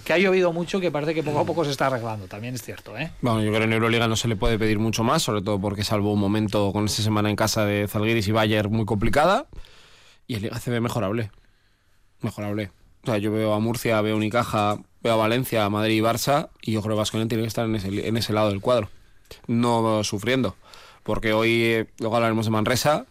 que 0.05 0.13
ha 0.13 0.19
llovido 0.19 0.53
mucho, 0.53 0.81
que 0.81 0.93
parece 0.93 1.15
que 1.15 1.25
poco 1.25 1.41
a 1.41 1.45
poco 1.45 1.65
se 1.65 1.73
está 1.73 1.87
arreglando, 1.87 2.29
también 2.29 2.55
es 2.55 2.63
cierto. 2.63 2.97
¿eh? 2.97 3.11
Bueno, 3.21 3.43
yo 3.43 3.49
creo 3.49 3.61
que 3.61 3.65
en 3.65 3.73
Euroliga 3.73 4.07
no 4.07 4.15
se 4.15 4.29
le 4.29 4.37
puede 4.37 4.59
pedir 4.59 4.79
mucho 4.79 5.03
más, 5.03 5.23
sobre 5.23 5.43
todo 5.43 5.61
porque 5.61 5.83
salvo 5.83 6.13
un 6.13 6.21
momento 6.21 6.73
con 6.73 6.85
esta 6.85 7.03
semana 7.03 7.31
en 7.31 7.37
casa 7.37 7.65
de 7.65 7.89
Zalgiris 7.89 8.29
y 8.29 8.33
Bayer 8.33 8.69
muy 8.69 8.85
complicada. 8.85 9.47
Y 10.27 10.37
en 10.37 10.43
Liga 10.43 10.61
CB 10.61 10.81
mejorable. 10.81 11.31
Mejorable. 12.21 12.71
O 13.03 13.07
sea, 13.07 13.19
yo 13.19 13.33
veo 13.33 13.53
a 13.55 13.59
Murcia, 13.59 14.01
veo 14.03 14.15
a 14.15 14.17
Unicaja, 14.17 14.79
veo 15.03 15.15
a 15.15 15.17
Valencia, 15.17 15.65
a 15.65 15.71
Madrid 15.71 15.97
y 15.97 16.01
Barça, 16.01 16.51
y 16.63 16.73
yo 16.73 16.83
creo 16.83 16.95
que 16.95 16.99
Vasconia 16.99 17.29
tiene 17.29 17.43
que 17.43 17.49
estar 17.49 17.67
en 17.67 18.17
ese, 18.17 18.33
lado 18.33 18.51
del 18.51 18.61
cuadro. 18.61 18.89
No 19.47 20.05
sufriendo. 20.05 20.57
Porque 21.03 21.33
hoy, 21.33 21.63
eh, 21.63 21.87
luego 21.99 22.17
hablaremos 22.17 22.47
de 22.47 22.51
Manresa, 22.51 23.07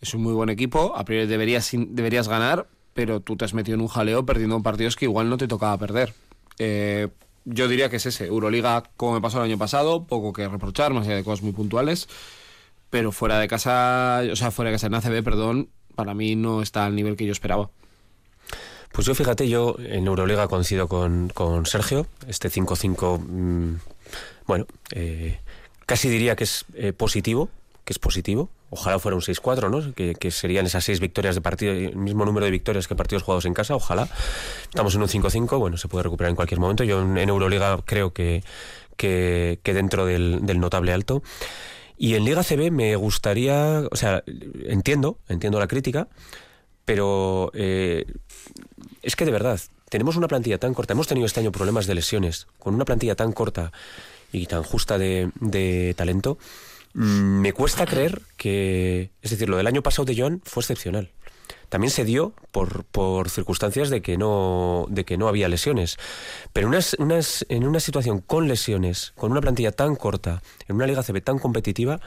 es 0.00 0.14
un 0.14 0.22
muy 0.22 0.32
buen 0.32 0.48
equipo, 0.48 0.94
a 0.96 1.04
priori 1.04 1.26
deberías, 1.26 1.70
deberías 1.72 2.28
ganar, 2.28 2.66
pero 2.94 3.20
tú 3.20 3.36
te 3.36 3.44
has 3.44 3.54
metido 3.54 3.74
en 3.74 3.80
un 3.80 3.88
jaleo 3.88 4.26
perdiendo 4.26 4.60
partidos 4.62 4.96
que 4.96 5.06
igual 5.06 5.28
no 5.28 5.38
te 5.38 5.48
tocaba 5.48 5.76
perder. 5.78 6.14
Eh, 6.58 7.08
yo 7.44 7.68
diría 7.68 7.88
que 7.88 7.96
es 7.96 8.06
ese, 8.06 8.26
Euroliga 8.26 8.84
como 8.96 9.14
me 9.14 9.20
pasó 9.20 9.38
el 9.38 9.44
año 9.44 9.58
pasado, 9.58 10.04
poco 10.06 10.32
que 10.32 10.48
reprochar, 10.48 10.92
más 10.92 11.06
allá 11.06 11.16
de 11.16 11.24
cosas 11.24 11.42
muy 11.42 11.52
puntuales, 11.52 12.08
pero 12.90 13.10
fuera 13.12 13.38
de 13.38 13.48
casa, 13.48 14.22
o 14.30 14.36
sea, 14.36 14.50
fuera 14.50 14.70
de 14.70 14.76
casa 14.76 14.86
en 14.86 14.94
ACB, 14.94 15.24
perdón, 15.24 15.70
para 15.94 16.14
mí 16.14 16.36
no 16.36 16.62
está 16.62 16.84
al 16.84 16.94
nivel 16.94 17.16
que 17.16 17.26
yo 17.26 17.32
esperaba. 17.32 17.70
Pues 18.92 19.06
yo 19.06 19.14
fíjate, 19.14 19.48
yo 19.48 19.76
en 19.78 20.06
Euroliga 20.06 20.48
coincido 20.48 20.86
con, 20.86 21.30
con 21.30 21.64
Sergio, 21.66 22.06
este 22.28 22.50
5-5, 22.50 23.18
mmm, 23.20 23.76
bueno, 24.46 24.66
eh, 24.94 25.40
casi 25.86 26.08
diría 26.08 26.36
que 26.36 26.44
es 26.44 26.66
eh, 26.74 26.92
positivo, 26.92 27.48
que 27.84 27.92
es 27.92 27.98
positivo. 27.98 28.50
Ojalá 28.70 28.98
fuera 28.98 29.16
un 29.16 29.22
6-4, 29.22 29.70
¿no? 29.70 29.94
Que, 29.94 30.14
que, 30.14 30.30
serían 30.30 30.64
esas 30.64 30.84
seis 30.84 30.98
victorias 31.00 31.34
de 31.34 31.42
partido, 31.42 31.72
el 31.72 31.96
mismo 31.96 32.24
número 32.24 32.46
de 32.46 32.50
victorias 32.50 32.88
que 32.88 32.94
partidos 32.94 33.22
jugados 33.22 33.44
en 33.44 33.52
casa, 33.52 33.74
ojalá. 33.74 34.08
Estamos 34.64 34.94
en 34.94 35.02
un 35.02 35.08
5-5, 35.08 35.58
bueno, 35.58 35.76
se 35.76 35.88
puede 35.88 36.04
recuperar 36.04 36.30
en 36.30 36.36
cualquier 36.36 36.60
momento. 36.60 36.84
Yo 36.84 37.02
en, 37.02 37.18
en 37.18 37.28
Euroliga 37.28 37.78
creo 37.84 38.12
que, 38.12 38.42
que, 38.96 39.58
dentro 39.62 40.06
del, 40.06 40.46
del, 40.46 40.60
notable 40.60 40.92
alto. 40.92 41.22
Y 41.98 42.14
en 42.14 42.24
Liga 42.24 42.42
CB 42.42 42.70
me 42.70 42.96
gustaría, 42.96 43.82
o 43.90 43.96
sea, 43.96 44.22
entiendo, 44.64 45.18
entiendo 45.28 45.58
la 45.60 45.66
crítica, 45.66 46.08
pero 46.84 47.50
eh, 47.54 48.06
es 49.02 49.16
que 49.16 49.24
de 49.24 49.32
verdad, 49.32 49.60
tenemos 49.88 50.16
una 50.16 50.28
plantilla 50.28 50.58
tan 50.58 50.74
corta, 50.74 50.94
hemos 50.94 51.08
tenido 51.08 51.26
este 51.26 51.40
año 51.40 51.52
problemas 51.52 51.86
de 51.86 51.94
lesiones, 51.94 52.46
con 52.58 52.74
una 52.74 52.84
plantilla 52.84 53.14
tan 53.14 53.32
corta 53.32 53.72
y 54.32 54.46
tan 54.46 54.62
justa 54.62 54.96
de, 54.98 55.94
talento, 55.96 56.38
me 56.94 57.52
cuesta 57.52 57.86
creer 57.86 58.22
que, 58.36 59.10
es 59.22 59.30
decir, 59.30 59.48
lo 59.48 59.56
del 59.56 59.66
año 59.66 59.82
pasado 59.82 60.04
de 60.04 60.16
Joan 60.16 60.40
fue 60.44 60.62
excepcional. 60.62 61.10
También 61.68 61.90
se 61.90 62.04
dio 62.04 62.34
por, 62.50 62.84
por 62.84 63.30
circunstancias 63.30 63.88
de 63.88 64.02
que 64.02 64.18
no 64.18 64.86
de 64.90 65.06
que 65.06 65.16
no 65.16 65.26
había 65.26 65.48
lesiones. 65.48 65.96
Pero 66.52 66.68
unas, 66.68 66.96
en 67.48 67.66
una 67.66 67.80
situación 67.80 68.20
con 68.20 68.46
lesiones, 68.46 69.14
con 69.16 69.32
una 69.32 69.40
plantilla 69.40 69.72
tan 69.72 69.96
corta, 69.96 70.42
en 70.68 70.76
una 70.76 70.86
liga 70.86 71.02
CB 71.02 71.22
tan 71.22 71.38
competitiva, 71.38 71.98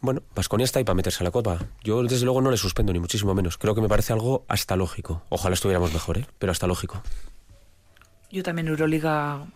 bueno, 0.00 0.22
Vasconia 0.34 0.64
está 0.64 0.78
ahí 0.78 0.84
para 0.84 0.94
meterse 0.94 1.22
a 1.22 1.24
la 1.24 1.30
copa. 1.30 1.58
Yo 1.82 2.02
desde 2.02 2.24
luego 2.24 2.40
no 2.40 2.50
le 2.50 2.56
suspendo 2.56 2.92
ni 2.92 3.00
muchísimo 3.00 3.34
menos. 3.34 3.58
Creo 3.58 3.74
que 3.74 3.80
me 3.80 3.88
parece 3.88 4.12
algo 4.12 4.44
hasta 4.48 4.76
lógico. 4.76 5.22
Ojalá 5.28 5.54
estuviéramos 5.54 5.92
mejor, 5.92 6.18
¿eh? 6.18 6.26
pero 6.38 6.52
hasta 6.52 6.66
lógico. 6.66 7.02
Yo 8.30 8.42
también 8.42 8.68
Euroliga 8.68 9.46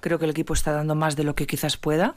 creo 0.00 0.18
que 0.18 0.24
el 0.24 0.30
equipo 0.30 0.54
está 0.54 0.72
dando 0.72 0.94
más 0.94 1.16
de 1.16 1.24
lo 1.24 1.34
que 1.34 1.46
quizás 1.46 1.76
pueda 1.76 2.14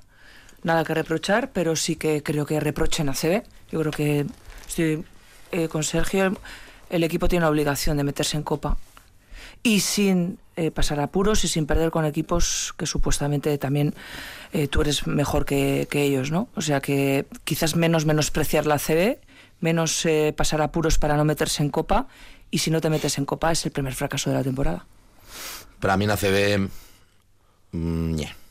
nada 0.64 0.84
que 0.84 0.94
reprochar, 0.94 1.52
pero 1.52 1.76
sí 1.76 1.96
que 1.96 2.24
creo 2.24 2.46
que 2.46 2.60
reprochen 2.60 3.10
a 3.10 3.14
CB. 3.14 3.44
Yo 3.72 3.80
creo 3.80 3.92
que 3.92 4.26
estoy 4.68 5.04
eh, 5.52 5.68
con 5.68 5.84
Sergio, 5.84 6.38
el 6.90 7.04
equipo 7.04 7.28
tiene 7.28 7.44
la 7.44 7.50
obligación 7.50 7.98
de 7.98 8.04
meterse 8.04 8.38
en 8.38 8.44
Copa 8.44 8.78
y 9.62 9.82
sin 9.82 10.40
eh, 10.56 10.72
pasar 10.72 11.00
apuros 11.00 11.44
y 11.44 11.48
sin 11.48 11.66
perder 11.66 11.92
con 11.92 12.06
equipos 12.06 12.74
que 12.78 12.86
supuestamente 12.86 13.58
también 13.58 13.96
eh, 14.52 14.68
tú 14.68 14.82
eres 14.82 15.08
mejor 15.08 15.46
que, 15.46 15.88
que, 15.90 16.04
ellos, 16.04 16.32
¿no? 16.32 16.48
O 16.56 16.62
sea 16.62 16.80
que 16.80 17.26
quizás 17.44 17.76
menos 17.76 18.06
menospreciar 18.06 18.66
la 18.66 18.78
CB, 18.78 19.18
menos 19.62 20.06
eh, 20.06 20.34
pasar 20.36 20.62
apuros 20.62 21.00
para 21.00 21.18
no 21.18 21.26
meterse 21.26 21.64
en 21.64 21.70
Copa 21.70 22.08
y 22.52 22.60
si 22.60 22.70
no 22.70 22.82
te 22.82 22.90
metes 22.90 23.18
en 23.18 23.26
Copa 23.26 23.52
es 23.52 23.66
el 23.66 23.72
primer 23.72 23.94
fracaso 23.94 24.30
de 24.30 24.36
la 24.36 24.44
temporada. 24.44 24.86
Para 25.80 25.98
mí 25.98 26.06
la 26.06 26.18
CB... 26.18 26.70
Yeah. 27.74 28.43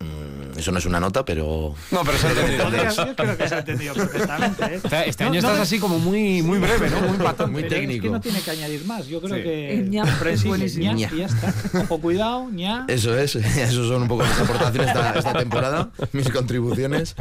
Mm, 0.00 0.58
eso 0.58 0.72
no 0.72 0.78
es 0.78 0.86
una 0.86 0.98
nota, 0.98 1.24
pero. 1.24 1.74
No, 1.90 2.02
pero 2.04 2.16
se 2.16 2.26
ha 2.26 2.30
entendido. 2.30 2.70
Yo 3.06 3.16
creo 3.16 3.36
que 3.36 3.48
se 3.48 3.54
ha 3.54 3.58
entendido 3.58 3.94
perfectamente. 3.94 4.64
¿eh? 4.64 4.80
Este, 4.82 5.08
este 5.10 5.24
año 5.24 5.32
no, 5.32 5.38
estás 5.38 5.56
no, 5.56 5.62
así 5.62 5.78
como 5.78 5.98
muy, 5.98 6.42
muy 6.42 6.58
breve, 6.58 6.88
¿no? 6.88 7.00
Muy 7.00 7.18
patón, 7.18 7.52
muy 7.52 7.68
técnico. 7.68 7.96
Es 7.96 8.02
que 8.02 8.10
no 8.10 8.20
tiene 8.20 8.40
que 8.40 8.50
añadir 8.50 8.84
más. 8.86 9.06
Yo 9.06 9.20
creo 9.20 9.36
sí. 9.36 9.42
que. 9.42 9.86
Ña, 9.88 10.04
es 10.30 10.44
buenísimo. 10.44 10.92
Ña, 10.92 11.10
y 11.12 11.18
ya 11.18 11.26
está. 11.26 11.54
Ojo, 11.80 12.00
cuidado, 12.00 12.50
ña. 12.50 12.86
Eso 12.88 13.16
es. 13.16 13.34
Esos 13.36 13.88
son 13.88 14.02
un 14.02 14.08
poco 14.08 14.24
mis 14.24 14.38
aportaciones 14.38 14.88
esta, 14.88 15.12
esta 15.12 15.32
temporada, 15.34 15.90
mis 16.12 16.30
contribuciones 16.30 17.14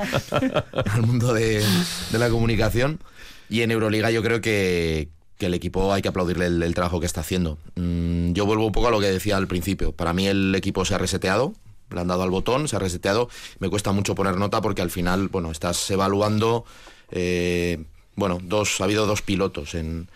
al 0.72 1.02
mundo 1.02 1.34
de, 1.34 1.64
de 2.12 2.20
la 2.20 2.30
comunicación. 2.30 3.00
Y 3.50 3.62
en 3.62 3.72
Euroliga 3.72 4.12
yo 4.12 4.22
creo 4.24 4.42
que, 4.42 5.10
que 5.38 5.48
el 5.48 5.54
equipo 5.54 5.92
hay 5.92 6.02
que 6.02 6.08
aplaudirle 6.08 6.46
el, 6.46 6.64
el, 6.64 6.76
trabajo 6.76 7.00
que 7.00 7.08
está 7.08 7.22
haciendo. 7.22 7.58
Mm, 7.76 8.34
yo 8.34 8.46
vuelvo 8.46 8.66
un 8.66 8.72
poco 8.72 8.88
a 8.88 8.92
lo 8.92 9.00
que 9.00 9.08
decía 9.08 9.38
al 9.38 9.48
principio. 9.48 9.92
Para 9.92 10.14
mí 10.14 10.28
el 10.28 10.54
equipo 10.56 10.86
se 10.86 10.94
ha 10.94 10.98
reseteado, 10.98 11.54
le 11.92 12.00
han 12.00 12.08
dado 12.08 12.24
al 12.24 12.30
botón, 12.30 12.68
se 12.68 12.76
ha 12.76 12.80
reseteado. 12.80 13.30
Me 13.60 13.70
cuesta 13.70 13.92
mucho 13.92 14.16
poner 14.16 14.38
nota 14.38 14.62
porque 14.62 14.82
al 14.82 14.92
final, 14.92 15.28
bueno, 15.30 15.52
estás 15.52 15.90
evaluando, 15.92 16.66
eh, 17.12 17.84
bueno, 18.16 18.40
dos, 18.42 18.82
ha 18.82 18.86
habido 18.86 19.06
dos 19.06 19.22
pilotos 19.22 19.76
en, 19.76 20.10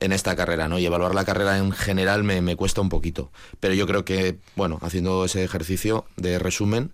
en 0.00 0.12
esta 0.12 0.36
carrera, 0.36 0.68
¿no? 0.68 0.78
Y 0.78 0.86
evaluar 0.86 1.14
la 1.14 1.24
carrera 1.24 1.58
en 1.58 1.72
general 1.72 2.24
me, 2.24 2.40
me 2.40 2.56
cuesta 2.56 2.80
un 2.80 2.88
poquito. 2.88 3.30
Pero 3.60 3.74
yo 3.74 3.86
creo 3.86 4.04
que, 4.04 4.38
bueno, 4.56 4.78
haciendo 4.82 5.24
ese 5.24 5.44
ejercicio 5.44 6.04
de 6.16 6.38
resumen, 6.38 6.92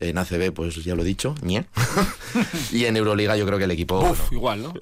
en 0.00 0.18
ACB, 0.18 0.52
pues 0.52 0.74
ya 0.84 0.94
lo 0.94 1.02
he 1.02 1.04
dicho, 1.04 1.34
ñe. 1.42 1.66
y 2.72 2.84
en 2.84 2.96
Euroliga 2.96 3.36
yo 3.36 3.46
creo 3.46 3.58
que 3.58 3.64
el 3.64 3.70
equipo... 3.70 4.00
Uf, 4.00 4.30
bueno, 4.30 4.32
igual, 4.32 4.62
¿no? 4.62 4.74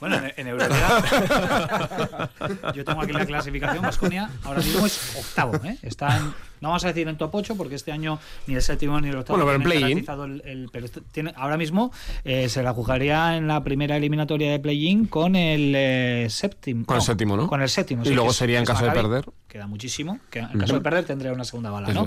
Bueno, 0.00 0.16
en, 0.16 0.32
en 0.36 0.46
Euroliga. 0.48 2.30
yo 2.74 2.84
tengo 2.84 3.02
aquí 3.02 3.12
la 3.12 3.24
clasificación. 3.24 3.82
Vasconia 3.82 4.30
ahora 4.42 4.60
mismo 4.60 4.84
es 4.84 5.16
octavo. 5.16 5.54
¿eh? 5.64 5.78
Está 5.82 6.16
en, 6.16 6.34
no 6.62 6.68
vamos 6.68 6.84
a 6.84 6.88
decir 6.88 7.08
en 7.08 7.16
top 7.16 7.34
8 7.34 7.56
porque 7.56 7.74
este 7.74 7.90
año 7.90 8.20
ni 8.46 8.54
el 8.54 8.62
séptimo 8.62 9.00
ni 9.00 9.08
el 9.08 9.16
octavo. 9.16 9.36
Bueno, 9.36 9.46
pero 9.46 9.56
en 9.56 9.80
play-in. 9.80 10.06
El, 10.08 10.42
el, 10.44 10.68
pero 10.70 10.86
tiene, 11.10 11.34
ahora 11.36 11.56
mismo 11.56 11.92
eh, 12.24 12.48
se 12.48 12.62
la 12.62 12.72
jugaría 12.72 13.36
en 13.36 13.48
la 13.48 13.64
primera 13.64 13.96
eliminatoria 13.96 14.52
de 14.52 14.60
play-in 14.60 15.06
con 15.06 15.34
el 15.34 15.74
eh, 15.74 16.28
séptimo. 16.30 16.86
Con 16.86 16.94
no, 16.94 17.00
el 17.00 17.04
séptimo, 17.04 17.36
¿no? 17.36 17.48
Con 17.48 17.62
el 17.62 17.68
séptimo. 17.68 18.04
Y 18.04 18.08
sí, 18.08 18.14
luego 18.14 18.32
sería 18.32 18.60
en 18.60 18.64
caso 18.64 18.84
de 18.84 18.92
perder. 18.92 19.24
Queda 19.48 19.66
muchísimo. 19.66 20.20
Que 20.30 20.38
en 20.38 20.56
caso 20.56 20.74
de 20.74 20.80
perder 20.80 21.04
tendría 21.04 21.32
una 21.32 21.44
segunda 21.44 21.70
bala, 21.70 21.92
¿no? 21.92 22.06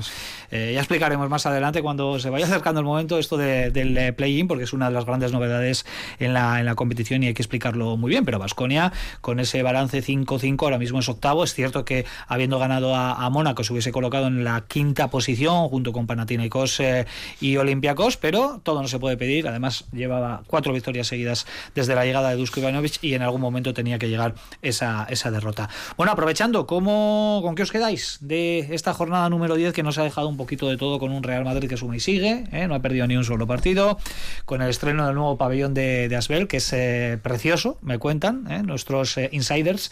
Eh, 0.51 0.71
ya 0.73 0.79
explicaremos 0.79 1.29
más 1.29 1.45
adelante 1.45 1.81
cuando 1.81 2.17
se 2.19 2.29
vaya 2.29 2.45
acercando 2.45 2.79
el 2.79 2.85
momento 2.85 3.19
esto 3.19 3.35
de, 3.35 3.71
del 3.71 4.15
play-in 4.15 4.47
porque 4.47 4.63
es 4.63 4.71
una 4.71 4.87
de 4.87 4.93
las 4.93 5.05
grandes 5.05 5.33
novedades 5.33 5.85
en 6.19 6.33
la, 6.33 6.61
en 6.61 6.65
la 6.65 6.75
competición 6.75 7.23
y 7.23 7.27
hay 7.27 7.33
que 7.33 7.41
explicarlo 7.41 7.97
muy 7.97 8.09
bien. 8.09 8.23
Pero 8.23 8.39
Vasconia 8.39 8.93
con 9.19 9.41
ese 9.41 9.63
balance 9.63 10.01
5-5 10.01 10.63
ahora 10.63 10.77
mismo 10.77 10.99
es 10.99 11.09
octavo. 11.09 11.43
Es 11.43 11.53
cierto 11.53 11.83
que 11.83 12.05
habiendo 12.27 12.57
ganado 12.57 12.95
a, 12.95 13.25
a 13.25 13.29
Mónaco 13.29 13.65
se 13.65 13.73
hubiese 13.73 13.91
colocado 13.91 14.27
en 14.27 14.44
la 14.45 14.63
quinta 14.65 15.09
posición 15.09 15.67
junto 15.67 15.91
con 15.91 16.07
Panathinaikos 16.07 16.79
eh, 16.79 17.05
y 17.41 17.57
Olympiacos, 17.57 18.15
pero 18.15 18.61
todo 18.63 18.81
no 18.81 18.87
se 18.87 18.99
puede 18.99 19.17
pedir. 19.17 19.47
Además, 19.49 19.83
llevaba 19.91 20.43
cuatro 20.47 20.71
victorias 20.71 21.07
seguidas 21.07 21.45
desde 21.73 21.95
la 21.95 22.05
llegada 22.05 22.29
de 22.29 22.37
Dusko 22.37 22.61
Ivanovic 22.61 23.03
y 23.03 23.13
en 23.13 23.21
algún 23.21 23.41
momento 23.41 23.73
tenía 23.73 23.99
que 23.99 24.07
llegar 24.07 24.35
esa, 24.61 25.05
esa 25.09 25.31
derrota. 25.31 25.69
Bueno, 25.97 26.13
aprovechando, 26.13 26.65
¿cómo, 26.65 27.41
¿con 27.43 27.55
qué 27.55 27.63
os 27.63 27.71
quedáis 27.71 28.19
de 28.21 28.73
esta 28.73 28.93
jornada 28.93 29.29
número 29.29 29.55
10 29.55 29.73
que 29.73 29.83
nos 29.83 29.97
ha 29.97 30.03
dejado 30.03 30.29
un 30.29 30.37
poquito 30.37 30.69
de 30.69 30.77
todo 30.77 30.99
con 30.99 31.11
un 31.11 31.23
Real 31.23 31.43
Madrid 31.43 31.67
que 31.67 31.75
suma 31.75 31.97
y 31.97 31.99
sigue? 31.99 32.45
¿eh? 32.53 32.67
No 32.67 32.75
ha 32.75 32.79
perdido 32.79 33.07
ni 33.07 33.17
un 33.17 33.25
solo 33.25 33.47
partido, 33.47 33.97
con 34.45 34.61
el 34.61 34.69
estreno 34.69 35.05
del 35.05 35.15
nuevo 35.15 35.37
pabellón 35.37 35.73
de, 35.73 36.15
Asbel, 36.15 36.47
que 36.47 36.57
es 36.57 36.71
eh, 36.71 37.17
precioso, 37.21 37.77
me 37.81 37.97
cuentan 37.97 38.49
¿eh? 38.49 38.63
nuestros 38.63 39.17
insiders 39.31 39.91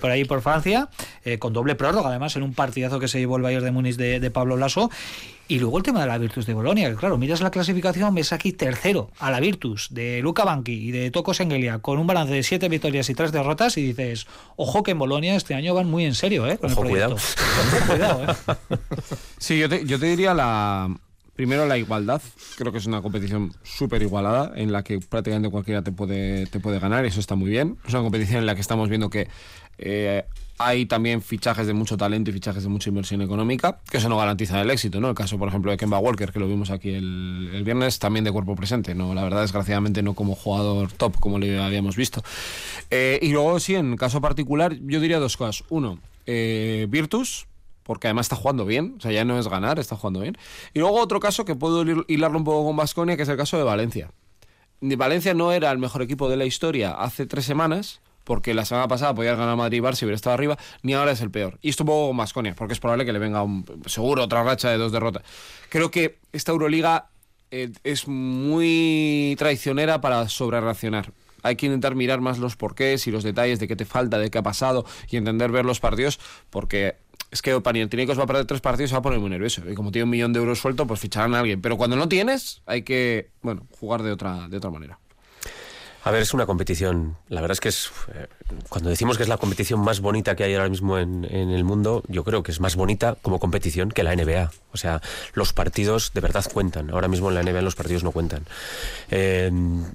por 0.00 0.10
ahí 0.10 0.24
por 0.24 0.40
Francia, 0.40 0.88
con 1.38 1.52
doble 1.52 1.74
prórroga 1.74 2.10
además 2.10 2.36
en 2.36 2.42
un 2.42 2.54
partidazo 2.54 3.00
que 3.00 3.08
se 3.08 3.18
llevó 3.18 3.36
el 3.36 3.42
Bayern 3.42 3.64
de 3.64 3.70
Múnich 3.70 3.87
de, 3.96 4.20
de 4.20 4.30
Pablo 4.30 4.56
Lasso. 4.56 4.90
Y 5.50 5.58
luego 5.60 5.78
el 5.78 5.82
tema 5.82 6.02
de 6.02 6.06
la 6.06 6.18
Virtus 6.18 6.44
de 6.44 6.52
Bolonia, 6.52 6.90
que 6.90 6.96
claro, 6.96 7.16
miras 7.16 7.40
la 7.40 7.50
clasificación, 7.50 8.14
ves 8.14 8.34
aquí 8.34 8.52
tercero 8.52 9.10
a 9.18 9.30
la 9.30 9.40
Virtus 9.40 9.88
de 9.90 10.20
Luca 10.20 10.44
Banqui 10.44 10.72
y 10.72 10.90
de 10.90 11.10
Toko 11.10 11.32
Sengelia 11.32 11.78
con 11.78 11.98
un 11.98 12.06
balance 12.06 12.34
de 12.34 12.42
siete 12.42 12.68
victorias 12.68 13.08
y 13.08 13.14
tres 13.14 13.32
derrotas 13.32 13.78
y 13.78 13.82
dices, 13.82 14.26
ojo 14.56 14.82
que 14.82 14.90
en 14.90 14.98
Bolonia 14.98 15.34
este 15.36 15.54
año 15.54 15.72
van 15.72 15.90
muy 15.90 16.04
en 16.04 16.14
serio, 16.14 16.46
¿eh? 16.46 16.58
Con 16.58 16.70
Ojo, 16.70 16.82
el 16.82 16.90
proyecto. 16.90 17.14
Ojo, 17.14 17.86
cuidado, 17.86 18.24
¿eh? 18.24 18.76
Sí, 19.38 19.58
yo 19.58 19.70
te, 19.70 19.86
yo 19.86 19.98
te 19.98 20.06
diría 20.06 20.34
la. 20.34 20.94
Primero 21.34 21.66
la 21.66 21.78
igualdad. 21.78 22.20
Creo 22.56 22.72
que 22.72 22.78
es 22.78 22.86
una 22.86 23.00
competición 23.00 23.54
súper 23.62 24.02
igualada 24.02 24.52
en 24.56 24.72
la 24.72 24.82
que 24.82 24.98
prácticamente 24.98 25.48
cualquiera 25.48 25.82
te 25.82 25.92
puede, 25.92 26.46
te 26.46 26.58
puede 26.58 26.80
ganar. 26.80 27.04
Eso 27.04 27.20
está 27.20 27.36
muy 27.36 27.48
bien. 27.48 27.78
Es 27.86 27.94
una 27.94 28.02
competición 28.02 28.40
en 28.40 28.46
la 28.46 28.56
que 28.56 28.60
estamos 28.60 28.88
viendo 28.88 29.08
que 29.08 29.28
eh, 29.78 30.24
hay 30.60 30.86
también 30.86 31.22
fichajes 31.22 31.68
de 31.68 31.72
mucho 31.72 31.96
talento 31.96 32.30
y 32.30 32.32
fichajes 32.32 32.64
de 32.64 32.68
mucha 32.68 32.88
inversión 32.88 33.22
económica, 33.22 33.78
que 33.88 33.98
eso 33.98 34.08
no 34.08 34.16
garantiza 34.18 34.60
el 34.60 34.70
éxito, 34.70 35.00
¿no? 35.00 35.08
El 35.08 35.14
caso, 35.14 35.38
por 35.38 35.48
ejemplo, 35.48 35.70
de 35.70 35.76
Kemba 35.76 35.98
Walker, 36.00 36.32
que 36.32 36.40
lo 36.40 36.48
vimos 36.48 36.70
aquí 36.70 36.90
el, 36.90 37.62
viernes, 37.64 38.00
también 38.00 38.24
de 38.24 38.32
cuerpo 38.32 38.56
presente, 38.56 38.94
¿no? 38.94 39.14
La 39.14 39.22
verdad, 39.22 39.42
desgraciadamente, 39.42 40.02
no 40.02 40.14
como 40.14 40.34
jugador 40.34 40.90
top, 40.90 41.18
como 41.20 41.38
le 41.38 41.60
habíamos 41.62 41.94
visto. 41.94 42.24
Eh, 42.90 43.20
y 43.22 43.30
luego, 43.30 43.60
sí, 43.60 43.76
en 43.76 43.96
caso 43.96 44.20
particular, 44.20 44.76
yo 44.80 44.98
diría 45.00 45.20
dos 45.20 45.36
cosas. 45.36 45.64
Uno, 45.68 46.00
eh, 46.26 46.86
Virtus, 46.90 47.46
porque 47.84 48.08
además 48.08 48.26
está 48.26 48.34
jugando 48.36 48.66
bien, 48.66 48.96
o 48.98 49.00
sea, 49.00 49.12
ya 49.12 49.24
no 49.24 49.38
es 49.38 49.46
ganar, 49.46 49.78
está 49.78 49.94
jugando 49.94 50.20
bien. 50.20 50.36
Y 50.74 50.80
luego 50.80 51.00
otro 51.00 51.20
caso 51.20 51.44
que 51.44 51.54
puedo 51.54 51.84
hil- 51.84 52.04
hilarlo 52.08 52.36
un 52.36 52.44
poco 52.44 52.66
con 52.66 52.76
Vasconia, 52.76 53.16
que 53.16 53.22
es 53.22 53.28
el 53.28 53.36
caso 53.36 53.56
de 53.58 53.62
Valencia. 53.62 54.10
Valencia 54.80 55.34
no 55.34 55.52
era 55.52 55.70
el 55.70 55.78
mejor 55.78 56.02
equipo 56.02 56.28
de 56.28 56.36
la 56.36 56.44
historia 56.44 56.92
hace 56.92 57.26
tres 57.26 57.44
semanas, 57.44 58.00
porque 58.28 58.52
la 58.52 58.66
semana 58.66 58.88
pasada 58.88 59.14
podía 59.14 59.34
ganar 59.34 59.56
Madrid 59.56 59.78
y 59.78 59.80
Barça 59.80 60.02
y 60.02 60.04
hubiera 60.04 60.16
estado 60.16 60.34
arriba, 60.34 60.58
ni 60.82 60.92
ahora 60.92 61.12
es 61.12 61.22
el 61.22 61.30
peor. 61.30 61.58
Y 61.62 61.70
esto 61.70 61.84
un 61.84 61.86
poco 61.86 62.08
con 62.08 62.18
Vasconia, 62.18 62.54
porque 62.54 62.74
es 62.74 62.78
probable 62.78 63.06
que 63.06 63.14
le 63.14 63.18
venga 63.18 63.42
seguro 63.86 64.24
otra 64.24 64.44
racha 64.44 64.68
de 64.68 64.76
dos 64.76 64.92
derrotas. 64.92 65.22
Creo 65.70 65.90
que 65.90 66.18
esta 66.30 66.52
Euroliga 66.52 67.08
eh, 67.50 67.72
es 67.84 68.06
muy 68.06 69.34
traicionera 69.38 70.02
para 70.02 70.28
sobrereaccionar. 70.28 71.10
Hay 71.42 71.56
que 71.56 71.64
intentar 71.64 71.94
mirar 71.94 72.20
más 72.20 72.38
los 72.38 72.54
porqués 72.54 73.06
y 73.06 73.10
los 73.10 73.24
detalles 73.24 73.60
de 73.60 73.66
qué 73.66 73.76
te 73.76 73.86
falta, 73.86 74.18
de 74.18 74.30
qué 74.30 74.36
ha 74.36 74.42
pasado 74.42 74.84
y 75.08 75.16
entender 75.16 75.50
ver 75.50 75.64
los 75.64 75.80
partidos, 75.80 76.20
porque 76.50 76.96
es 77.30 77.40
que 77.40 77.58
Panathinaikos 77.58 78.18
va 78.18 78.24
a 78.24 78.26
perder 78.26 78.44
tres 78.44 78.60
partidos 78.60 78.88
y 78.88 78.90
se 78.90 78.94
va 78.94 78.98
a 78.98 79.02
poner 79.02 79.20
muy 79.20 79.30
nervioso. 79.30 79.62
Y 79.70 79.74
como 79.74 79.90
tiene 79.90 80.04
un 80.04 80.10
millón 80.10 80.34
de 80.34 80.40
euros 80.40 80.58
suelto, 80.58 80.86
pues 80.86 81.00
ficharán 81.00 81.34
a 81.34 81.40
alguien. 81.40 81.62
Pero 81.62 81.78
cuando 81.78 81.96
no 81.96 82.10
tienes, 82.10 82.60
hay 82.66 82.82
que, 82.82 83.30
bueno, 83.40 83.66
jugar 83.70 84.02
de 84.02 84.12
otra, 84.12 84.48
de 84.48 84.58
otra 84.58 84.68
manera. 84.68 84.98
A 86.08 86.10
ver, 86.10 86.22
es 86.22 86.32
una 86.32 86.46
competición. 86.46 87.18
La 87.28 87.42
verdad 87.42 87.52
es 87.52 87.60
que 87.60 87.68
es. 87.68 87.90
eh, 88.14 88.26
Cuando 88.70 88.88
decimos 88.88 89.18
que 89.18 89.24
es 89.24 89.28
la 89.28 89.36
competición 89.36 89.80
más 89.80 90.00
bonita 90.00 90.34
que 90.36 90.44
hay 90.44 90.54
ahora 90.54 90.70
mismo 90.70 90.96
en, 90.96 91.26
en 91.30 91.50
el 91.50 91.64
mundo, 91.64 92.02
yo 92.08 92.24
creo 92.24 92.42
que 92.42 92.50
es 92.50 92.60
más 92.60 92.76
bonita 92.76 93.16
como 93.20 93.38
competición 93.38 93.90
que 93.90 94.02
la 94.02 94.16
NBA. 94.16 94.50
O 94.72 94.78
sea, 94.78 95.02
los 95.34 95.52
partidos 95.52 96.12
de 96.14 96.22
verdad 96.22 96.46
cuentan. 96.50 96.88
Ahora 96.90 97.08
mismo 97.08 97.28
en 97.28 97.34
la 97.34 97.42
NBA 97.42 97.60
los 97.60 97.74
partidos 97.74 98.04
no 98.04 98.12
cuentan. 98.12 98.46
Eh, 99.10 99.50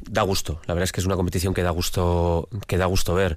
da 0.08 0.22
gusto. 0.22 0.62
La 0.68 0.76
verdad 0.76 0.84
es 0.84 0.92
que 0.92 1.00
es 1.02 1.08
una 1.08 1.16
competición 1.16 1.56
que 1.56 1.64
da 1.64 1.72
gusto, 1.72 2.48
que 2.68 2.78
da 2.78 2.86
gusto 2.86 3.16
ver. 3.16 3.36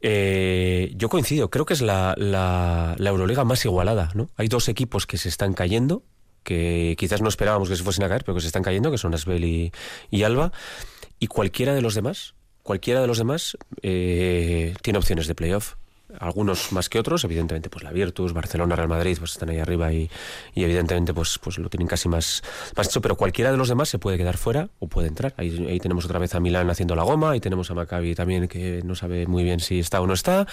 Eh, 0.00 0.90
yo 0.96 1.10
coincido, 1.10 1.50
creo 1.50 1.66
que 1.66 1.74
es 1.74 1.82
la, 1.82 2.14
la, 2.16 2.94
la 2.96 3.10
Euroliga 3.10 3.44
más 3.44 3.62
igualada, 3.64 4.10
¿no? 4.14 4.30
Hay 4.36 4.48
dos 4.48 4.70
equipos 4.70 5.06
que 5.06 5.18
se 5.18 5.28
están 5.28 5.52
cayendo, 5.52 6.02
que 6.42 6.94
quizás 6.98 7.22
no 7.22 7.28
esperábamos 7.28 7.68
que 7.68 7.76
se 7.76 7.82
fuesen 7.82 8.04
a 8.04 8.08
caer, 8.08 8.22
pero 8.24 8.34
que 8.34 8.40
se 8.42 8.48
están 8.48 8.62
cayendo, 8.62 8.90
que 8.90 8.98
son 8.98 9.14
Asbel 9.14 9.44
y, 9.44 9.72
y 10.10 10.22
Alba, 10.24 10.52
y 11.18 11.26
cualquiera 11.26 11.74
de 11.74 11.82
los 11.82 11.94
demás, 11.94 12.34
cualquiera 12.62 13.00
de 13.00 13.06
los 13.06 13.18
demás 13.18 13.56
eh, 13.82 14.74
tiene 14.82 14.98
opciones 14.98 15.26
de 15.26 15.34
playoff. 15.34 15.74
Algunos 16.20 16.70
más 16.70 16.88
que 16.88 17.00
otros, 17.00 17.24
evidentemente, 17.24 17.70
pues 17.70 17.82
la 17.82 17.90
Virtus, 17.90 18.32
Barcelona, 18.32 18.76
Real 18.76 18.88
Madrid, 18.88 19.16
pues 19.18 19.32
están 19.32 19.48
ahí 19.48 19.58
arriba 19.58 19.92
y, 19.92 20.08
y 20.54 20.62
evidentemente 20.62 21.12
pues, 21.12 21.40
pues 21.42 21.58
lo 21.58 21.68
tienen 21.68 21.88
casi 21.88 22.08
más, 22.08 22.42
más 22.76 22.86
hecho, 22.86 23.00
pero 23.00 23.16
cualquiera 23.16 23.50
de 23.50 23.56
los 23.56 23.68
demás 23.68 23.88
se 23.88 23.98
puede 23.98 24.16
quedar 24.16 24.36
fuera 24.36 24.68
o 24.78 24.86
puede 24.86 25.08
entrar. 25.08 25.34
Ahí, 25.36 25.66
ahí 25.68 25.80
tenemos 25.80 26.04
otra 26.04 26.20
vez 26.20 26.34
a 26.34 26.40
Milán 26.40 26.70
haciendo 26.70 26.94
la 26.94 27.02
goma, 27.02 27.32
ahí 27.32 27.40
tenemos 27.40 27.70
a 27.70 27.74
Maccabi 27.74 28.14
también 28.14 28.46
que 28.46 28.82
no 28.84 28.94
sabe 28.94 29.26
muy 29.26 29.42
bien 29.42 29.58
si 29.58 29.80
está 29.80 30.00
o 30.00 30.06
no 30.06 30.14
está, 30.14 30.46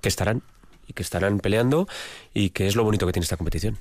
que 0.00 0.08
estarán 0.08 0.42
y 0.88 0.92
que 0.92 1.02
estarán 1.02 1.38
peleando 1.38 1.86
y 2.34 2.50
que 2.50 2.66
es 2.66 2.74
lo 2.74 2.82
bonito 2.82 3.06
que 3.06 3.12
tiene 3.12 3.24
esta 3.24 3.36
competición. 3.36 3.78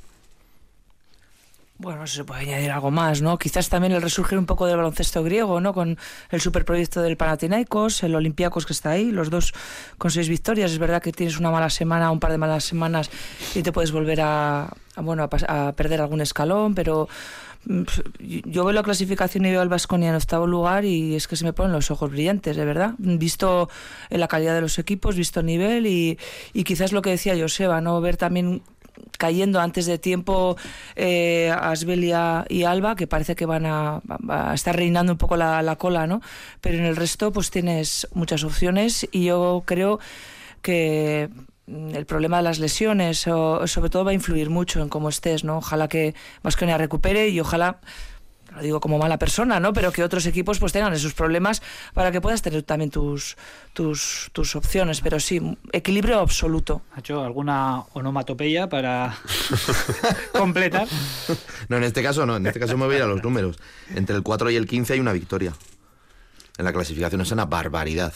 Bueno, 1.78 2.08
se 2.08 2.24
puede 2.24 2.42
añadir 2.42 2.72
algo 2.72 2.90
más, 2.90 3.22
¿no? 3.22 3.38
Quizás 3.38 3.68
también 3.68 3.92
el 3.92 4.02
resurgir 4.02 4.38
un 4.38 4.46
poco 4.46 4.66
del 4.66 4.78
baloncesto 4.78 5.24
griego, 5.24 5.60
¿no? 5.60 5.74
Con 5.74 5.98
el 6.30 6.40
superproyecto 6.40 7.02
del 7.02 7.18
Panathinaikos, 7.18 8.02
el 8.04 8.16
Olympiacos 8.16 8.66
que 8.66 8.72
está 8.72 8.92
ahí, 8.92 9.12
los 9.12 9.30
dos 9.30 9.54
con 9.98 10.10
seis 10.10 10.30
victorias. 10.30 10.72
Es 10.72 10.80
verdad 10.80 11.02
que 11.02 11.12
tienes 11.12 11.38
una 11.38 11.52
mala 11.52 11.70
semana, 11.70 12.12
un 12.12 12.22
par 12.22 12.32
de 12.32 12.38
malas 12.38 12.64
semanas 12.64 13.10
y 13.56 13.62
te 13.62 13.74
puedes 13.74 13.92
volver 13.92 14.22
a, 14.22 14.74
bueno, 14.96 15.28
a, 15.48 15.68
a 15.68 15.74
perder 15.74 16.00
algún 16.00 16.22
escalón, 16.22 16.76
pero 16.76 17.10
mm, 17.66 17.84
yo 18.46 18.64
veo 18.64 18.72
la 18.72 18.82
clasificación 18.84 19.44
y 19.46 19.52
veo 19.52 19.60
al 19.60 19.68
Vasconia 19.68 20.12
en 20.12 20.16
octavo 20.16 20.48
lugar 20.48 20.86
y 20.86 21.16
es 21.16 21.28
que 21.28 21.36
se 21.36 21.44
me 21.44 21.52
ponen 21.52 21.74
los 21.74 21.92
ojos 21.92 22.10
brillantes, 22.10 22.56
de 22.56 22.64
verdad. 22.64 22.94
Visto 23.00 23.70
eh, 24.10 24.18
la 24.18 24.30
calidad 24.30 24.56
de 24.56 24.62
los 24.62 24.80
equipos, 24.80 25.18
visto 25.18 25.42
el 25.42 25.48
nivel 25.48 25.88
y, 25.88 26.18
y 26.54 26.64
quizás 26.64 26.94
lo 26.94 27.02
que 27.02 27.10
decía 27.10 27.36
Joseba, 27.38 27.82
¿no? 27.82 28.00
Ver 28.00 28.16
también 28.16 28.62
cayendo 29.18 29.60
antes 29.60 29.86
de 29.86 29.98
tiempo 29.98 30.58
eh, 30.96 31.54
Asbelia 31.58 32.46
y 32.50 32.64
Alba, 32.64 32.96
que 32.96 33.08
parece 33.08 33.36
que 33.36 33.46
van 33.46 33.66
a, 33.66 34.02
estar 34.54 34.76
reinando 34.76 35.14
un 35.14 35.18
poco 35.18 35.38
la, 35.38 35.62
la 35.62 35.76
cola, 35.76 36.08
¿no? 36.08 36.22
Pero 36.62 36.78
en 36.78 36.86
el 36.86 36.96
resto, 36.96 37.32
pues 37.32 37.52
tienes 37.52 38.08
muchas 38.14 38.44
opciones 38.44 39.08
y 39.12 39.26
yo 39.26 39.64
creo 39.66 40.00
que 40.62 41.30
mm, 41.68 41.96
el 41.96 42.06
problema 42.06 42.38
de 42.38 42.44
las 42.44 42.60
lesiones, 42.60 43.28
o, 43.28 43.68
sobre 43.68 43.90
todo, 43.90 44.06
va 44.06 44.12
a 44.12 44.16
influir 44.16 44.50
mucho 44.50 44.82
en 44.82 44.90
cómo 44.90 45.10
estés, 45.10 45.44
¿no? 45.44 45.58
Ojalá 45.58 45.88
que 45.88 46.16
Vasconia 46.44 46.78
recupere 46.78 47.30
y 47.30 47.40
ojalá 47.40 47.80
lo 48.56 48.62
digo 48.62 48.80
como 48.80 48.98
mala 48.98 49.20
persona, 49.20 49.60
¿no? 49.60 49.74
Pero 49.74 49.92
que 49.92 50.04
otros 50.04 50.26
equipos 50.26 50.60
pues 50.60 50.72
tengan 50.72 50.94
esos 50.94 51.14
problemas 51.14 51.62
para 51.94 52.12
que 52.12 52.22
puedas 52.22 52.42
tener 52.42 52.64
también 52.64 52.90
tus, 52.90 53.36
tus, 53.74 54.30
tus 54.32 54.56
opciones. 54.56 55.02
Pero 55.02 55.20
sí, 55.20 55.58
equilibrio 55.72 56.20
absoluto. 56.20 56.82
¿Ha 56.94 57.00
hecho 57.00 57.24
alguna 57.24 57.84
onomatopeya 57.94 58.70
para 58.70 59.18
completar? 60.32 60.88
No, 61.70 61.78
en 61.78 61.84
este 61.84 62.02
caso 62.02 62.26
no, 62.26 62.38
en 62.38 62.48
este 62.48 62.60
caso 62.60 62.78
me 62.78 62.86
voy 62.86 62.96
a 62.96 62.98
ir 63.00 63.04
a 63.04 63.08
los 63.08 63.24
números. 63.24 63.58
Entre 63.94 64.16
el 64.16 64.24
4 64.24 64.50
y 64.52 64.56
el 64.56 64.68
15 64.68 64.94
hay 64.94 65.00
una 65.00 65.14
victoria. 65.14 65.54
En 66.58 66.66
la 66.66 66.72
clasificación 66.72 67.22
es 67.22 67.32
una 67.32 67.46
barbaridad. 67.46 68.14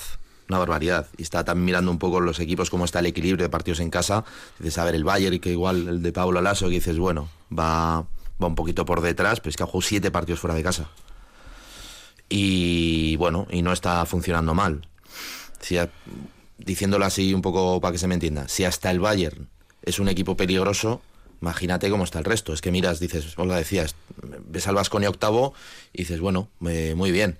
Una 0.47 0.57
barbaridad. 0.57 1.07
Y 1.17 1.23
está 1.23 1.43
también 1.43 1.65
mirando 1.65 1.91
un 1.91 1.99
poco 1.99 2.21
los 2.21 2.39
equipos, 2.39 2.69
cómo 2.69 2.85
está 2.85 2.99
el 2.99 3.05
equilibrio 3.05 3.43
de 3.43 3.49
partidos 3.49 3.81
en 3.81 3.89
casa. 3.89 4.23
Dices, 4.57 4.77
a 4.77 4.85
ver, 4.85 4.95
el 4.95 5.03
Bayern, 5.03 5.39
que 5.39 5.51
igual 5.51 5.87
el 5.87 6.01
de 6.01 6.11
Pablo 6.11 6.41
Lasso, 6.41 6.67
que 6.67 6.75
dices, 6.75 6.97
bueno, 6.97 7.29
va, 7.57 8.05
va 8.41 8.47
un 8.47 8.55
poquito 8.55 8.85
por 8.85 9.01
detrás, 9.01 9.39
pero 9.39 9.49
es 9.49 9.57
que 9.57 9.63
ha 9.63 9.81
siete 9.81 10.11
partidos 10.11 10.39
fuera 10.39 10.55
de 10.55 10.63
casa. 10.63 10.89
Y 12.29 13.15
bueno, 13.15 13.47
y 13.49 13.61
no 13.61 13.73
está 13.73 14.05
funcionando 14.05 14.53
mal. 14.53 14.87
Si 15.59 15.77
diciéndolo 16.57 17.05
así 17.05 17.33
un 17.33 17.41
poco 17.41 17.81
para 17.81 17.91
que 17.91 17.97
se 17.97 18.07
me 18.07 18.13
entienda, 18.13 18.47
si 18.47 18.63
hasta 18.63 18.91
el 18.91 18.99
Bayern 18.99 19.49
es 19.81 19.99
un 19.99 20.09
equipo 20.09 20.37
peligroso, 20.37 21.01
imagínate 21.41 21.89
cómo 21.89 22.03
está 22.03 22.19
el 22.19 22.25
resto. 22.25 22.53
Es 22.53 22.61
que 22.61 22.71
miras, 22.71 22.99
dices, 22.99 23.25
os 23.25 23.47
lo 23.47 23.53
decías, 23.53 23.95
ves 24.45 24.67
al 24.67 24.75
Vasconia 24.75 25.09
octavo 25.09 25.53
y 25.93 25.99
dices, 25.99 26.19
bueno, 26.19 26.49
eh, 26.67 26.93
muy 26.95 27.11
bien. 27.11 27.37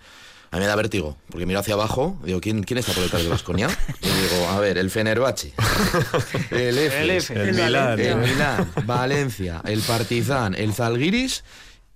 A 0.51 0.55
mí 0.57 0.61
me 0.61 0.67
da 0.67 0.75
vértigo, 0.75 1.15
porque 1.29 1.45
miro 1.45 1.59
hacia 1.59 1.75
abajo, 1.75 2.19
digo, 2.23 2.41
¿quién, 2.41 2.63
quién 2.63 2.79
está 2.79 2.91
por 2.93 3.03
detrás 3.03 3.21
de 3.23 3.29
Vasconia? 3.29 3.69
Y 4.01 4.07
digo, 4.07 4.47
a 4.49 4.59
ver, 4.59 4.77
el 4.79 4.89
Fenerbahce, 4.89 5.53
el 6.51 6.77
Efes, 6.77 6.99
El 7.01 7.09
Efes. 7.11 7.29
El 7.37 7.53
Milán. 7.53 7.99
el 7.99 8.15
Milán, 8.17 8.71
Valencia, 8.85 9.61
el 9.65 9.81
Partizan, 9.81 10.55
el 10.55 10.73
Zalgiris 10.73 11.43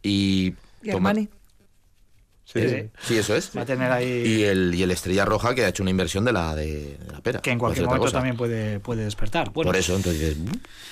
y... 0.03 0.53
Y 0.83 0.91
Armani. 0.91 1.29
Sí, 2.45 2.69
sí. 2.69 2.89
Sí, 3.07 3.17
eso 3.17 3.35
es. 3.35 3.49
Va 3.57 3.61
a 3.61 3.65
tener 3.65 3.91
ahí... 3.91 4.07
Y 4.07 4.43
el, 4.43 4.75
y 4.75 4.83
el 4.83 4.91
Estrella 4.91 5.25
Roja 5.25 5.55
que 5.55 5.65
ha 5.65 5.69
hecho 5.69 5.81
una 5.81 5.89
inversión 5.89 6.23
de 6.23 6.33
la, 6.33 6.53
de, 6.53 6.97
de 6.99 7.11
la 7.11 7.21
pera. 7.21 7.41
que 7.41 7.49
en 7.49 7.57
cualquier 7.57 7.85
momento 7.87 8.03
cosa. 8.05 8.17
también 8.17 8.37
puede, 8.37 8.79
puede 8.79 9.05
despertar. 9.05 9.49
Bueno, 9.51 9.69
Por 9.69 9.75
eso, 9.77 9.95
entonces 9.95 10.37
dices, 10.37 10.37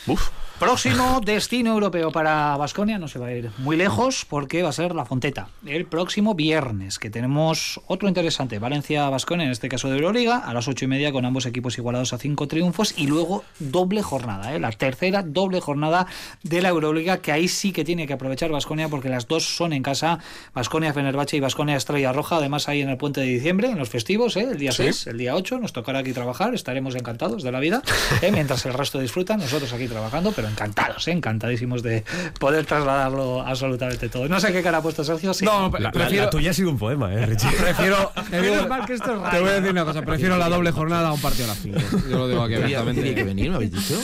"Uf". 0.08 0.30
Próximo 0.62 1.22
destino 1.26 1.74
europeo 1.74 2.12
para 2.12 2.56
Basconia 2.56 3.00
no 3.00 3.08
se 3.08 3.18
va 3.18 3.26
a 3.26 3.34
ir 3.34 3.50
muy 3.58 3.76
lejos 3.76 4.28
porque 4.30 4.62
va 4.62 4.70
a 4.70 4.72
ser 4.72 4.94
la 4.94 5.06
Fonteta. 5.06 5.50
El 5.66 5.88
próximo 5.88 6.36
viernes, 6.36 7.00
que 7.00 7.10
tenemos 7.10 7.82
otro 7.88 8.08
interesante, 8.08 8.60
Valencia-Basconia, 8.60 9.48
en 9.48 9.54
este 9.54 9.70
caso 9.70 9.90
de 9.90 9.96
Euroliga, 9.96 10.38
a 10.38 10.54
las 10.54 10.68
ocho 10.68 10.86
y 10.86 10.88
media 10.88 11.12
con 11.12 11.26
ambos 11.26 11.48
equipos 11.48 11.80
igualados 11.80 12.14
a 12.14 12.20
cinco 12.20 12.48
triunfos 12.48 12.94
y 12.96 13.08
luego 13.08 13.44
doble 13.58 14.04
jornada, 14.04 14.54
¿eh? 14.54 14.60
la 14.60 14.72
tercera 14.72 15.24
doble 15.24 15.62
jornada 15.62 16.06
de 16.44 16.62
la 16.62 16.70
Euroliga, 16.70 17.18
que 17.24 17.32
ahí 17.32 17.48
sí 17.48 17.72
que 17.72 17.84
tiene 17.84 18.06
que 18.06 18.14
aprovechar 18.14 18.52
Basconia 18.52 18.88
porque 18.88 19.10
las 19.10 19.28
dos 19.28 19.44
son 19.44 19.74
en 19.74 19.82
casa, 19.82 20.20
Basconia 20.54 20.94
Fenerbahce 20.94 21.38
y 21.38 21.40
Basconia 21.40 21.76
Estrella 21.76 22.14
Roja, 22.14 22.36
además 22.36 22.70
ahí 22.70 22.82
en 22.82 22.90
el 22.90 22.98
puente 22.98 23.22
de 23.22 23.26
diciembre, 23.26 23.68
en 23.72 23.80
los 23.80 23.90
festivos, 23.90 24.38
¿eh? 24.38 24.50
el 24.52 24.60
día 24.60 24.74
6, 24.74 25.08
el 25.08 25.18
día 25.18 25.34
8, 25.36 25.58
nos 25.58 25.74
tocará 25.74 25.98
aquí 25.98 26.14
trabajar, 26.14 26.54
estaremos 26.54 26.94
encantados 26.94 27.42
de 27.42 27.52
la 27.52 27.60
vida, 27.60 27.82
¿eh? 28.22 28.32
mientras 28.32 28.64
el 28.68 28.76
resto 28.76 29.00
disfrutan, 29.00 29.40
nosotros 29.40 29.74
aquí 29.74 29.88
trabajando, 29.88 30.32
pero 30.36 30.51
encantados, 30.52 31.08
¿eh? 31.08 31.12
encantadísimos 31.12 31.84
de 31.84 32.04
poder 32.40 32.66
trasladarlo 32.66 33.42
absolutamente 33.42 34.10
todo. 34.10 34.28
No 34.28 34.40
sé 34.40 34.52
qué 34.54 34.62
cara 34.62 34.78
ha 34.80 34.82
puesto 34.82 35.04
Sergio. 35.04 35.34
Sí. 35.34 35.46
No, 35.46 35.70
La, 35.70 35.80
la- 35.80 35.92
prefiero, 35.92 36.26
la 36.26 36.30
tuya 36.30 36.52
ha 36.52 36.54
sido 36.54 36.70
un 36.70 36.78
poema, 36.78 37.14
¿eh, 37.14 37.26
Richie? 37.26 37.50
prefiero, 37.60 38.12
Menos 38.32 38.68
mal 38.70 38.86
que 38.86 38.94
esto 38.94 39.14
es 39.16 39.20
te 39.20 39.26
radio. 39.26 39.42
voy 39.42 39.50
a 39.50 39.54
decir 39.54 39.72
una 39.72 39.86
cosa, 39.86 40.02
prefiero 40.02 40.38
la 40.38 40.50
doble 40.50 40.72
jornada 40.72 41.10
a 41.10 41.14
un 41.14 41.22
partido 41.22 41.46
a 41.46 41.48
las 41.50 41.60
5. 41.60 41.80
Yo 42.10 42.18
lo 42.18 42.28
digo 42.28 42.44
aquí 42.44 42.56
¿Qué 42.56 42.64
día, 42.68 42.84
qué 42.86 42.92
día 42.94 43.04
hay 43.04 43.16
que 43.16 43.24
venir, 43.24 43.50
me 43.50 43.56
habéis 43.56 43.72
dicho? 43.72 44.00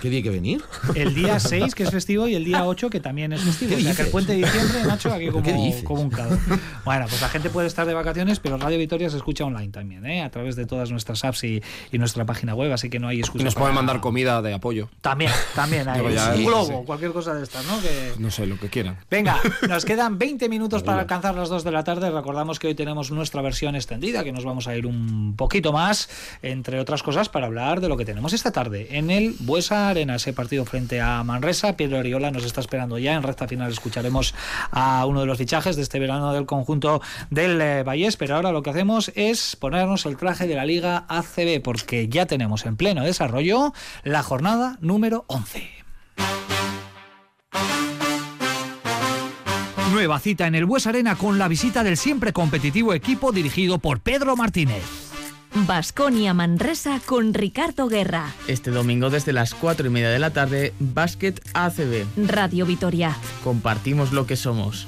¿Qué 0.00 0.08
día 0.10 0.18
hay 0.18 0.22
que 0.22 0.30
venir? 0.30 0.62
El 0.94 1.14
día 1.14 1.38
6, 1.40 1.74
que 1.74 1.82
es 1.84 1.90
festivo, 1.90 2.26
y 2.28 2.34
el 2.34 2.44
día 2.44 2.64
8, 2.64 2.90
que 2.90 3.00
también 3.00 3.32
es 3.32 3.42
festivo. 3.42 3.70
¿Qué 3.70 3.76
O 3.76 3.80
sea, 3.80 3.94
que 3.94 4.02
el 4.02 4.08
puente 4.08 4.32
de 4.32 4.38
diciembre, 4.38 4.84
Nacho, 4.86 5.12
aquí 5.12 5.28
como, 5.28 5.42
¿Qué 5.44 5.52
dices? 5.52 5.82
como 5.84 6.02
un 6.02 6.10
caos. 6.10 6.38
Bueno, 6.84 7.06
pues 7.08 7.20
la 7.20 7.28
gente 7.28 7.50
puede 7.50 7.66
estar 7.68 7.86
de 7.86 7.94
vacaciones, 7.94 8.40
pero 8.40 8.56
Radio 8.58 8.78
Victoria 8.78 9.08
se 9.10 9.16
escucha 9.16 9.44
online 9.44 9.68
también, 9.68 10.04
¿eh? 10.06 10.22
a 10.22 10.30
través 10.30 10.56
de 10.56 10.66
todas 10.66 10.90
nuestras 10.90 11.24
apps 11.24 11.44
y, 11.44 11.62
y 11.92 11.98
nuestra 11.98 12.24
página 12.26 12.54
web, 12.54 12.72
así 12.72 12.90
que 12.90 12.98
no 12.98 13.08
hay 13.08 13.20
excusa. 13.20 13.42
Y 13.42 13.44
nos 13.44 13.54
para- 13.54 13.64
pueden 13.64 13.74
mandar 13.76 14.00
comida 14.00 14.42
de 14.42 14.54
apoyo. 14.54 14.88
También, 15.00 15.30
también 15.54 15.88
hay. 15.88 16.00
Un 16.00 16.36
sí, 16.36 16.44
globo, 16.44 16.80
sí. 16.80 16.86
cualquier 16.86 17.12
cosa 17.12 17.34
de 17.34 17.42
estas, 17.42 17.64
¿no? 17.66 17.80
Que... 17.80 18.14
No 18.18 18.30
sé, 18.30 18.46
lo 18.46 18.58
que 18.58 18.68
quieran. 18.68 18.96
Venga, 19.10 19.38
nos 19.68 19.84
quedan 19.84 20.18
20 20.18 20.48
minutos 20.48 20.82
para 20.82 21.00
alcanzar 21.00 21.34
las 21.34 21.48
2 21.48 21.64
de 21.64 21.70
la 21.70 21.84
tarde. 21.84 22.10
Recordamos 22.10 22.58
que 22.58 22.68
hoy 22.68 22.74
tenemos 22.74 23.10
nuestra 23.10 23.42
versión 23.42 23.76
extendida, 23.76 24.24
que 24.24 24.32
nos 24.32 24.44
vamos 24.44 24.66
a 24.68 24.76
ir 24.76 24.86
un 24.86 25.34
poquito 25.36 25.72
más, 25.72 26.08
entre 26.42 26.80
otras 26.80 27.02
cosas, 27.02 27.28
para 27.28 27.46
hablar 27.46 27.80
de 27.80 27.88
lo 27.88 27.96
que 27.96 28.04
tenemos 28.04 28.32
esta 28.32 28.52
tarde 28.52 28.88
en 28.90 29.10
el 29.10 29.34
Buesa 29.40 29.88
Arena, 29.88 30.16
ese 30.16 30.32
partido 30.32 30.64
frente 30.64 31.00
a 31.00 31.22
Manresa. 31.24 31.76
Pedro 31.76 31.98
Oriola 31.98 32.30
nos 32.30 32.44
está 32.44 32.60
esperando 32.60 32.98
ya. 32.98 33.14
En 33.14 33.22
recta 33.22 33.46
final 33.48 33.70
escucharemos 33.70 34.34
a 34.70 35.04
uno 35.06 35.20
de 35.20 35.26
los 35.26 35.38
fichajes 35.38 35.76
de 35.76 35.82
este 35.82 35.98
verano 35.98 36.32
del 36.32 36.46
conjunto 36.46 37.00
del 37.30 37.60
eh, 37.60 37.82
Vallés, 37.82 38.16
pero 38.16 38.36
ahora 38.36 38.52
lo 38.52 38.62
que 38.62 38.70
hacemos 38.70 39.12
es 39.14 39.56
ponernos 39.56 40.06
el 40.06 40.16
traje 40.16 40.46
de 40.46 40.54
la 40.54 40.64
Liga 40.64 41.04
ACB, 41.08 41.62
porque 41.62 42.08
ya 42.08 42.26
tenemos 42.26 42.66
en 42.66 42.76
pleno 42.76 43.04
desarrollo 43.04 43.72
la 44.04 44.22
jornada 44.22 44.78
número 44.80 45.24
11. 45.28 45.39
Nueva 49.92 50.20
cita 50.20 50.46
en 50.46 50.54
el 50.54 50.66
Bues 50.66 50.86
Arena 50.86 51.16
con 51.16 51.38
la 51.38 51.48
visita 51.48 51.82
del 51.82 51.96
siempre 51.96 52.32
competitivo 52.32 52.94
equipo 52.94 53.32
dirigido 53.32 53.78
por 53.78 54.00
Pedro 54.00 54.36
Martínez. 54.36 54.82
Basconia 55.66 56.32
Manresa 56.32 57.00
con 57.04 57.34
Ricardo 57.34 57.88
Guerra. 57.88 58.32
Este 58.46 58.70
domingo 58.70 59.10
desde 59.10 59.32
las 59.32 59.52
4 59.54 59.88
y 59.88 59.90
media 59.90 60.10
de 60.10 60.20
la 60.20 60.30
tarde, 60.30 60.72
Basket 60.78 61.34
ACB. 61.54 62.06
Radio 62.28 62.66
Vitoria. 62.66 63.16
Compartimos 63.42 64.12
lo 64.12 64.26
que 64.26 64.36
somos. 64.36 64.86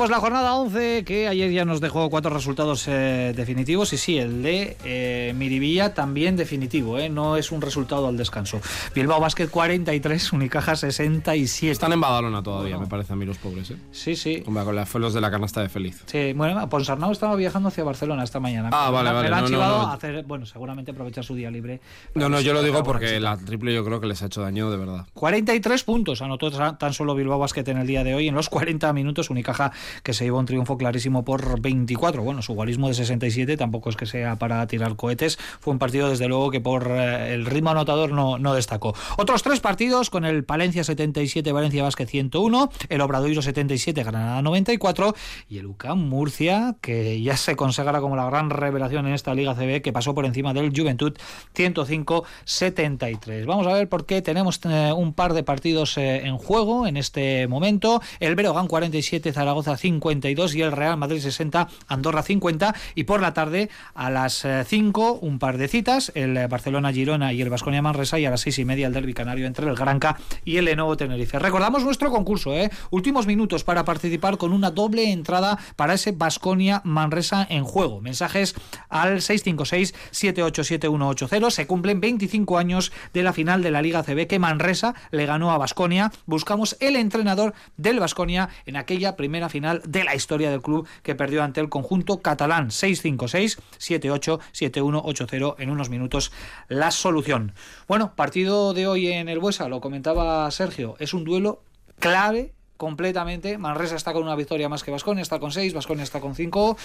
Pues 0.00 0.08
la 0.08 0.18
jornada 0.18 0.54
11, 0.54 1.04
que 1.04 1.28
ayer 1.28 1.52
ya 1.52 1.66
nos 1.66 1.82
dejó 1.82 2.08
cuatro 2.08 2.30
resultados 2.30 2.88
eh, 2.88 3.34
definitivos, 3.36 3.92
y 3.92 3.98
sí, 3.98 4.16
el 4.16 4.42
de 4.42 4.78
eh, 4.82 5.34
Miribilla 5.36 5.92
también 5.92 6.36
definitivo, 6.36 6.98
eh, 6.98 7.10
no 7.10 7.36
es 7.36 7.52
un 7.52 7.60
resultado 7.60 8.08
al 8.08 8.16
descanso. 8.16 8.62
Bilbao 8.94 9.20
Basket 9.20 9.48
43, 9.48 10.32
Unicaja 10.32 10.74
67. 10.74 11.70
Están 11.70 11.92
en 11.92 12.00
Badalona 12.00 12.42
todavía, 12.42 12.76
Bueno. 12.76 12.86
me 12.86 12.86
parece 12.88 13.12
a 13.12 13.16
mí 13.16 13.26
los 13.26 13.36
pobres, 13.36 13.72
¿eh? 13.72 13.76
Sí, 13.92 14.16
sí. 14.16 14.42
Hombre, 14.46 14.64
con 14.64 15.02
los 15.02 15.12
de 15.12 15.20
la 15.20 15.30
canasta 15.30 15.60
de 15.60 15.68
Feliz. 15.68 16.02
Sí, 16.06 16.32
bueno, 16.32 16.66
Ponsarnau 16.70 17.12
estaba 17.12 17.36
viajando 17.36 17.68
hacia 17.68 17.84
Barcelona 17.84 18.24
esta 18.24 18.40
mañana. 18.40 18.70
Ah, 18.72 18.88
vale, 18.88 19.12
vale, 19.12 19.28
han 19.28 19.52
no, 19.52 19.58
no, 19.58 19.92
hacer, 19.92 20.24
bueno, 20.24 20.46
seguramente 20.46 20.92
aprovechar 20.92 21.24
su 21.24 21.34
día 21.34 21.50
libre. 21.50 21.78
No, 22.14 22.30
no, 22.30 22.40
yo 22.40 22.54
lo 22.54 22.62
digo 22.62 22.82
porque 22.84 23.20
la 23.20 23.36
triple 23.36 23.74
yo 23.74 23.84
creo 23.84 24.00
que 24.00 24.06
les 24.06 24.22
ha 24.22 24.26
hecho 24.26 24.40
daño 24.40 24.70
de 24.70 24.78
verdad. 24.78 25.04
43 25.12 25.84
puntos 25.84 26.22
anotó 26.22 26.50
tan 26.50 26.94
solo 26.94 27.14
Bilbao 27.14 27.38
Basket 27.38 27.68
en 27.68 27.76
el 27.76 27.86
día 27.86 28.02
de 28.02 28.14
hoy. 28.14 28.28
En 28.28 28.34
los 28.34 28.48
40 28.48 28.90
minutos, 28.94 29.28
Unicaja 29.28 29.72
que 30.02 30.12
se 30.12 30.24
llevó 30.24 30.38
un 30.38 30.46
triunfo 30.46 30.76
clarísimo 30.76 31.24
por 31.24 31.60
24. 31.60 32.22
Bueno, 32.22 32.42
su 32.42 32.52
igualismo 32.52 32.88
de 32.88 32.94
67 32.94 33.56
tampoco 33.56 33.90
es 33.90 33.96
que 33.96 34.06
sea 34.06 34.36
para 34.36 34.66
tirar 34.66 34.96
cohetes. 34.96 35.38
Fue 35.60 35.72
un 35.72 35.78
partido, 35.78 36.08
desde 36.08 36.28
luego, 36.28 36.50
que 36.50 36.60
por 36.60 36.88
eh, 36.90 37.34
el 37.34 37.46
ritmo 37.46 37.70
anotador 37.70 38.12
no, 38.12 38.38
no 38.38 38.54
destacó. 38.54 38.94
Otros 39.16 39.42
tres 39.42 39.60
partidos 39.60 40.10
con 40.10 40.24
el 40.24 40.44
Palencia 40.44 40.84
77, 40.84 41.52
Valencia 41.52 41.82
Basket 41.82 42.06
101, 42.06 42.70
el 42.88 43.00
Obradoiro 43.00 43.42
77, 43.42 44.02
Granada 44.02 44.42
94 44.42 45.14
y 45.48 45.58
el 45.58 45.66
UCAM 45.66 45.98
Murcia, 45.98 46.76
que 46.80 47.20
ya 47.22 47.36
se 47.36 47.56
consagra 47.56 48.00
como 48.00 48.16
la 48.16 48.26
gran 48.26 48.50
revelación 48.50 49.06
en 49.06 49.14
esta 49.14 49.34
Liga 49.34 49.54
CB, 49.54 49.82
que 49.82 49.92
pasó 49.92 50.14
por 50.14 50.24
encima 50.26 50.52
del 50.54 50.72
Juventud 50.74 51.16
105-73. 51.54 53.46
Vamos 53.46 53.66
a 53.66 53.72
ver 53.72 53.88
por 53.88 54.06
qué 54.06 54.22
tenemos 54.22 54.60
eh, 54.64 54.92
un 54.92 55.12
par 55.12 55.34
de 55.34 55.42
partidos 55.42 55.96
eh, 55.98 56.26
en 56.26 56.36
juego 56.36 56.86
en 56.86 56.96
este 56.96 57.46
momento. 57.46 58.00
El 58.20 58.34
Breogán 58.34 58.66
47, 58.66 59.32
Zaragoza 59.32 59.76
52 59.80 60.54
y 60.54 60.62
el 60.62 60.72
Real 60.72 60.96
Madrid 60.96 61.20
60, 61.20 61.68
Andorra 61.88 62.22
50. 62.22 62.74
Y 62.94 63.04
por 63.04 63.20
la 63.20 63.34
tarde 63.34 63.68
a 63.94 64.10
las 64.10 64.44
eh, 64.44 64.64
5 64.64 65.20
un 65.22 65.38
par 65.38 65.58
de 65.58 65.68
citas, 65.68 66.12
el 66.14 66.36
eh, 66.36 66.46
Barcelona-Girona 66.46 67.32
y 67.32 67.42
el 67.42 67.50
Vasconia 67.50 67.82
Manresa 67.82 68.18
y 68.18 68.26
a 68.26 68.30
las 68.30 68.42
6 68.42 68.60
y 68.60 68.64
media 68.64 68.86
el 68.86 68.92
Derby 68.92 69.14
Canario 69.14 69.46
entre 69.46 69.68
el 69.68 69.74
Granca 69.74 70.16
y 70.44 70.58
el 70.58 70.66
Lenovo 70.66 70.96
Tenerife. 70.96 71.38
Recordamos 71.38 71.84
nuestro 71.84 72.10
concurso, 72.10 72.54
¿eh? 72.54 72.70
últimos 72.90 73.26
minutos 73.26 73.64
para 73.64 73.84
participar 73.84 74.38
con 74.38 74.52
una 74.52 74.70
doble 74.70 75.10
entrada 75.10 75.58
para 75.76 75.94
ese 75.94 76.12
Vasconia 76.12 76.82
Manresa 76.84 77.46
en 77.48 77.64
juego. 77.64 78.00
Mensajes 78.00 78.54
al 78.88 79.18
656-787180. 79.18 81.50
Se 81.50 81.66
cumplen 81.66 82.00
25 82.00 82.58
años 82.58 82.92
de 83.12 83.22
la 83.22 83.32
final 83.32 83.62
de 83.62 83.70
la 83.70 83.80
Liga 83.82 84.02
CB 84.02 84.26
que 84.26 84.38
Manresa 84.38 84.94
le 85.10 85.26
ganó 85.26 85.52
a 85.52 85.58
Vasconia. 85.58 86.10
Buscamos 86.26 86.76
el 86.80 86.96
entrenador 86.96 87.54
del 87.76 88.00
Vasconia 88.00 88.48
en 88.66 88.76
aquella 88.76 89.16
primera 89.16 89.48
final 89.48 89.69
de 89.78 90.04
la 90.04 90.14
historia 90.14 90.50
del 90.50 90.62
club 90.62 90.86
que 91.02 91.14
perdió 91.14 91.42
ante 91.42 91.60
el 91.60 91.68
conjunto 91.68 92.20
catalán. 92.20 92.70
656-787180. 92.70 95.54
En 95.58 95.70
unos 95.70 95.90
minutos 95.90 96.32
la 96.68 96.90
solución. 96.90 97.52
Bueno, 97.86 98.14
partido 98.14 98.74
de 98.74 98.86
hoy 98.86 99.08
en 99.08 99.28
el 99.28 99.38
Buesa, 99.38 99.68
lo 99.68 99.80
comentaba 99.80 100.50
Sergio, 100.50 100.96
es 100.98 101.14
un 101.14 101.24
duelo 101.24 101.62
clave 101.98 102.52
completamente. 102.76 103.58
Manresa 103.58 103.96
está 103.96 104.12
con 104.12 104.22
una 104.22 104.36
victoria 104.36 104.68
más 104.68 104.82
que 104.82 104.90
Vasconia, 104.90 105.22
está 105.22 105.38
con 105.38 105.52
6, 105.52 105.74
Vasconia 105.74 106.02
está 106.02 106.20
con 106.20 106.34
5. 106.34 106.76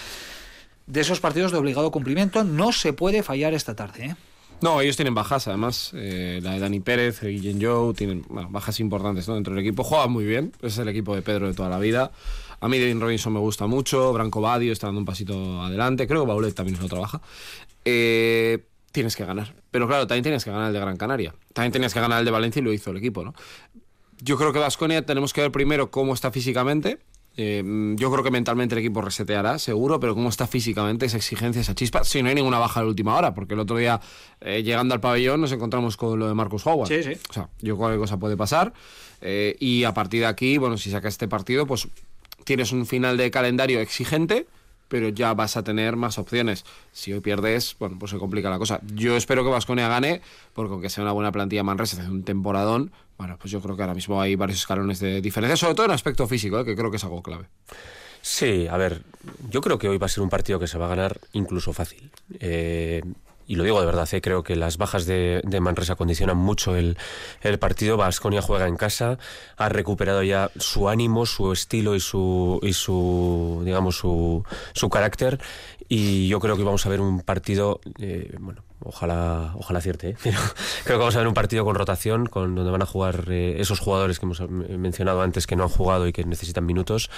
De 0.88 1.02
esos 1.02 1.20
partidos 1.20 1.52
de 1.52 1.58
obligado 1.58 1.90
cumplimiento 1.90 2.44
no 2.44 2.72
se 2.72 2.94
puede 2.94 3.24
fallar 3.24 3.54
esta 3.54 3.76
tarde. 3.76 4.06
¿eh? 4.06 4.16
No, 4.62 4.82
ellos 4.82 4.96
tienen 4.96 5.16
bajas, 5.16 5.48
además. 5.48 5.92
eh, 5.94 6.40
la 6.44 6.54
de 6.54 6.60
Dani 6.60 6.80
Pérez, 6.80 7.22
Guillén 7.22 7.62
Joe, 7.62 7.94
tienen 7.94 8.24
bueno, 8.30 8.50
bajas 8.50 8.80
importantes 8.80 9.28
¿no? 9.28 9.36
dentro 9.36 9.54
del 9.54 9.64
equipo. 9.64 9.84
Juegan 9.84 10.12
muy 10.12 10.26
bien, 10.26 10.54
es 10.62 10.78
el 10.78 10.88
equipo 10.88 11.16
de 11.16 11.22
Pedro 11.22 11.48
de 11.48 11.54
toda 11.54 11.70
la 11.70 11.80
vida. 11.80 12.12
A 12.60 12.68
mí 12.68 12.78
Devin 12.80 13.00
Robinson 13.02 13.34
me 13.34 13.40
gusta 13.40 13.68
mucho, 13.68 14.14
Branco 14.14 14.42
Badio 14.42 14.72
está 14.72 14.88
dando 14.88 15.00
un 15.00 15.06
pasito 15.06 15.62
adelante, 15.62 16.08
creo 16.08 16.22
que 16.22 16.28
Baulet 16.28 16.54
también 16.56 16.80
lo 16.80 16.88
trabaja. 16.88 17.22
Eh, 17.84 18.66
tienes 18.92 19.16
que 19.16 19.26
ganar. 19.26 19.54
Pero 19.72 19.88
claro, 19.88 20.08
también 20.08 20.24
tienes 20.24 20.44
que 20.44 20.52
ganar 20.52 20.68
el 20.68 20.74
de 20.74 20.80
Gran 20.80 20.98
Canaria. 20.98 21.34
También 21.54 21.72
tenías 21.72 21.94
que 21.94 22.00
ganar 22.00 22.20
el 22.20 22.26
de 22.26 22.32
Valencia 22.32 22.60
y 22.62 22.64
lo 22.64 22.74
hizo 22.74 22.92
el 22.92 22.98
equipo, 22.98 23.24
¿no? 23.24 23.34
Yo 24.22 24.38
creo 24.38 24.54
que 24.54 24.60
Vasconia 24.60 25.06
tenemos 25.06 25.34
que 25.34 25.42
ver 25.42 25.52
primero 25.52 25.92
cómo 25.92 26.14
está 26.14 26.32
físicamente. 26.32 27.00
Eh, 27.38 27.62
mm, 27.64 27.98
yo 27.98 28.10
creo 28.10 28.24
que 28.24 28.32
mentalmente 28.32 28.76
el 28.76 28.80
equipo 28.80 29.02
reseteará, 29.02 29.60
seguro, 29.60 30.00
pero 30.00 30.16
cómo 30.16 30.30
está 30.30 30.48
físicamente 30.48 31.06
esa 31.06 31.18
exigencia, 31.18 31.60
esa 31.62 31.76
chispa, 31.76 32.06
si 32.06 32.24
no 32.24 32.30
hay 32.30 32.36
ninguna 32.36 32.60
baja 32.60 32.80
de 32.80 32.88
última 32.88 33.18
hora, 33.18 33.34
porque 33.34 33.56
el 33.56 33.60
otro 33.60 33.76
día, 33.76 34.00
eh, 34.40 34.64
llegando 34.64 34.94
al 34.94 35.02
pabellón, 35.02 35.42
nos 35.42 35.52
encontramos 35.52 35.98
con 35.98 36.18
lo 36.18 36.30
de 36.30 36.34
Marcus 36.34 36.66
Howard. 36.66 36.88
Sí, 36.88 37.04
sí. 37.04 37.12
O 37.30 37.34
sea, 37.34 37.50
yo 37.60 37.76
cualquier 37.76 38.00
cosa 38.00 38.18
puede 38.18 38.38
pasar. 38.38 38.72
eh, 39.20 39.58
y 39.60 39.84
a 39.84 39.94
partir 39.94 40.22
de 40.22 40.28
aquí, 40.28 40.58
bueno, 40.58 40.78
si 40.78 40.90
sacas 40.92 41.16
este 41.16 41.28
partido, 41.28 41.66
pues 41.68 41.90
tienes 42.46 42.72
un 42.72 42.86
final 42.86 43.18
de 43.18 43.30
calendario 43.30 43.82
exigente, 43.82 44.48
pero 44.88 45.10
ya 45.10 45.34
vas 45.34 45.58
a 45.58 45.64
tener 45.64 45.98
más 45.98 46.18
opciones. 46.18 46.64
Si 46.94 47.12
hoy 47.12 47.20
pierdes, 47.20 47.76
bueno, 47.80 47.98
pues 48.00 48.12
se 48.12 48.18
complica 48.18 48.50
la 48.50 48.58
cosa. 48.58 48.80
Yo 48.94 49.18
espero 49.18 49.44
que 49.44 49.50
Vasconia 49.50 49.90
gane, 49.90 50.22
porque 50.54 50.74
aunque 50.74 50.90
sea 50.90 51.04
una 51.04 51.12
buena 51.12 51.32
plantilla 51.32 51.64
Manresa, 51.64 52.02
hace 52.02 52.10
un 52.10 52.24
temporadón, 52.24 52.92
bueno, 53.18 53.38
pues 53.38 53.52
yo 53.52 53.62
creo 53.62 53.76
que 53.76 53.82
ahora 53.82 53.96
mismo 53.96 54.22
hay 54.22 54.36
varios 54.36 54.60
escalones 54.60 55.00
de 55.00 55.22
diferencia, 55.22 55.58
sobre 55.58 55.76
todo 55.76 55.88
en 55.88 55.92
aspecto 55.92 56.28
físico, 56.28 56.60
eh, 56.60 56.66
que 56.66 56.76
creo 56.76 56.92
que 56.92 56.98
es 56.98 57.04
algo 57.04 57.22
clave. 57.22 57.48
Sí, 58.22 58.68
a 58.68 58.78
ver, 58.78 59.04
yo 59.50 59.62
creo 59.62 59.78
que 59.78 59.88
hoy 59.88 59.98
va 59.98 60.06
a 60.06 60.10
ser 60.10 60.24
un 60.24 60.30
partido 60.30 60.60
que 60.60 60.68
se 60.68 60.78
va 60.78 60.86
a 60.86 60.90
ganar 60.90 61.20
incluso 61.34 61.74
fácil. 61.74 62.12
Eh, 62.40 63.04
y 63.48 63.56
lo 63.56 63.64
digo 63.64 63.80
de 63.80 63.86
verdad, 63.86 64.08
eh, 64.12 64.22
creo 64.22 64.44
que 64.44 64.56
las 64.56 64.78
bajas 64.78 65.06
de, 65.06 65.42
de 65.44 65.60
Manresa 65.60 65.96
condicionan 65.96 66.38
mucho 66.38 66.76
el, 66.76 66.98
el 67.42 67.60
partido. 67.60 67.98
Vasconia 67.98 68.42
juega 68.42 68.68
en 68.68 68.76
casa, 68.76 69.18
ha 69.58 69.70
recuperado 69.70 70.24
ya 70.24 70.52
su 70.58 70.90
ánimo, 70.90 71.26
su 71.26 71.52
estilo 71.52 71.96
y 71.96 72.00
su, 72.00 72.60
y 72.64 72.74
su 72.74 73.62
digamos, 73.64 73.98
su, 73.98 74.44
su 74.74 74.90
carácter. 74.90 75.40
Y 75.88 76.28
yo 76.28 76.40
creo 76.40 76.58
que 76.58 76.64
vamos 76.64 76.86
a 76.86 76.90
ver 76.90 77.00
un 77.00 77.22
partido, 77.22 77.80
eh, 78.00 78.36
bueno, 78.40 78.64
ojalá, 78.82 79.54
ojalá 79.56 79.80
acierte, 79.80 80.10
¿eh? 80.10 80.18
pero 80.24 80.38
creo 80.84 80.98
que 80.98 81.00
vamos 81.00 81.16
a 81.16 81.20
ver 81.20 81.28
un 81.28 81.34
partido 81.34 81.66
con 81.66 81.76
rotación, 81.76 82.26
con 82.26 82.56
donde 82.56 82.72
van 82.72 82.82
a 82.82 82.86
jugar 82.86 83.26
eh, 83.30 83.56
esos 83.60 83.80
jugadores 83.80 84.20
que 84.20 84.26
hemos 84.26 84.40
eh, 84.40 84.48
mencionado 84.48 85.22
antes 85.22 85.48
que 85.48 85.56
no 85.56 85.64
han 85.64 85.70
jugado 85.70 86.08
y 86.08 86.14
que 86.14 86.24
necesitan 86.24 86.66
minutos 86.66 87.10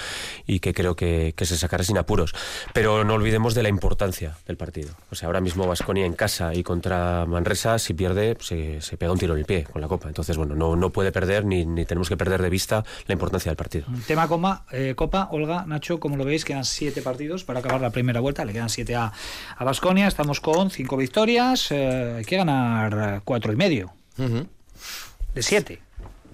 y 0.45 0.59
que 0.59 0.73
creo 0.73 0.95
que, 0.95 1.33
que 1.35 1.45
se 1.45 1.57
sacará 1.57 1.83
sin 1.83 1.97
apuros. 1.97 2.33
Pero 2.73 3.03
no 3.03 3.15
olvidemos 3.15 3.55
de 3.55 3.63
la 3.63 3.69
importancia 3.69 4.37
del 4.45 4.57
partido. 4.57 4.91
O 5.11 5.15
sea, 5.15 5.27
ahora 5.27 5.41
mismo 5.41 5.67
Vasconia 5.67 6.05
en 6.05 6.13
casa 6.13 6.53
y 6.53 6.63
contra 6.63 7.25
Manresa, 7.25 7.79
si 7.79 7.93
pierde, 7.93 8.37
se, 8.39 8.81
se 8.81 8.97
pega 8.97 9.11
un 9.11 9.19
tiro 9.19 9.33
en 9.33 9.39
el 9.39 9.45
pie 9.45 9.63
con 9.63 9.81
la 9.81 9.87
Copa. 9.87 10.07
Entonces, 10.07 10.37
bueno, 10.37 10.55
no, 10.55 10.75
no 10.75 10.89
puede 10.89 11.11
perder 11.11 11.45
ni, 11.45 11.65
ni 11.65 11.85
tenemos 11.85 12.09
que 12.09 12.17
perder 12.17 12.41
de 12.41 12.49
vista 12.49 12.83
la 13.07 13.13
importancia 13.13 13.49
del 13.49 13.57
partido. 13.57 13.85
Tema 14.05 14.27
coma, 14.27 14.65
eh, 14.71 14.93
Copa, 14.95 15.29
Olga, 15.31 15.65
Nacho, 15.65 15.99
como 15.99 16.17
lo 16.17 16.25
veis, 16.25 16.45
quedan 16.45 16.65
siete 16.65 17.01
partidos 17.01 17.43
para 17.43 17.59
acabar 17.59 17.81
la 17.81 17.89
primera 17.89 18.19
vuelta, 18.19 18.45
le 18.45 18.53
quedan 18.53 18.69
siete 18.69 18.95
a, 18.95 19.11
a 19.57 19.63
Basconia, 19.63 20.07
estamos 20.07 20.39
con 20.41 20.69
cinco 20.69 20.97
victorias, 20.97 21.46
eh, 21.71 22.15
hay 22.17 22.25
que 22.25 22.37
ganar 22.37 23.15
eh, 23.15 23.21
cuatro 23.23 23.51
y 23.51 23.55
medio 23.55 23.93
de 24.17 25.43
siete. 25.43 25.79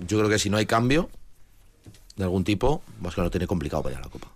Yo 0.07 0.17
creo 0.17 0.29
que 0.29 0.39
si 0.39 0.49
no 0.49 0.57
hay 0.57 0.65
cambio 0.65 1.09
de 2.15 2.23
algún 2.23 2.43
tipo, 2.43 2.81
Vasco 2.99 3.21
lo 3.21 3.31
tiene 3.31 3.47
complicado 3.47 3.83
para 3.83 3.93
ir 3.93 3.99
a 3.99 4.03
la 4.03 4.09
Copa. 4.09 4.27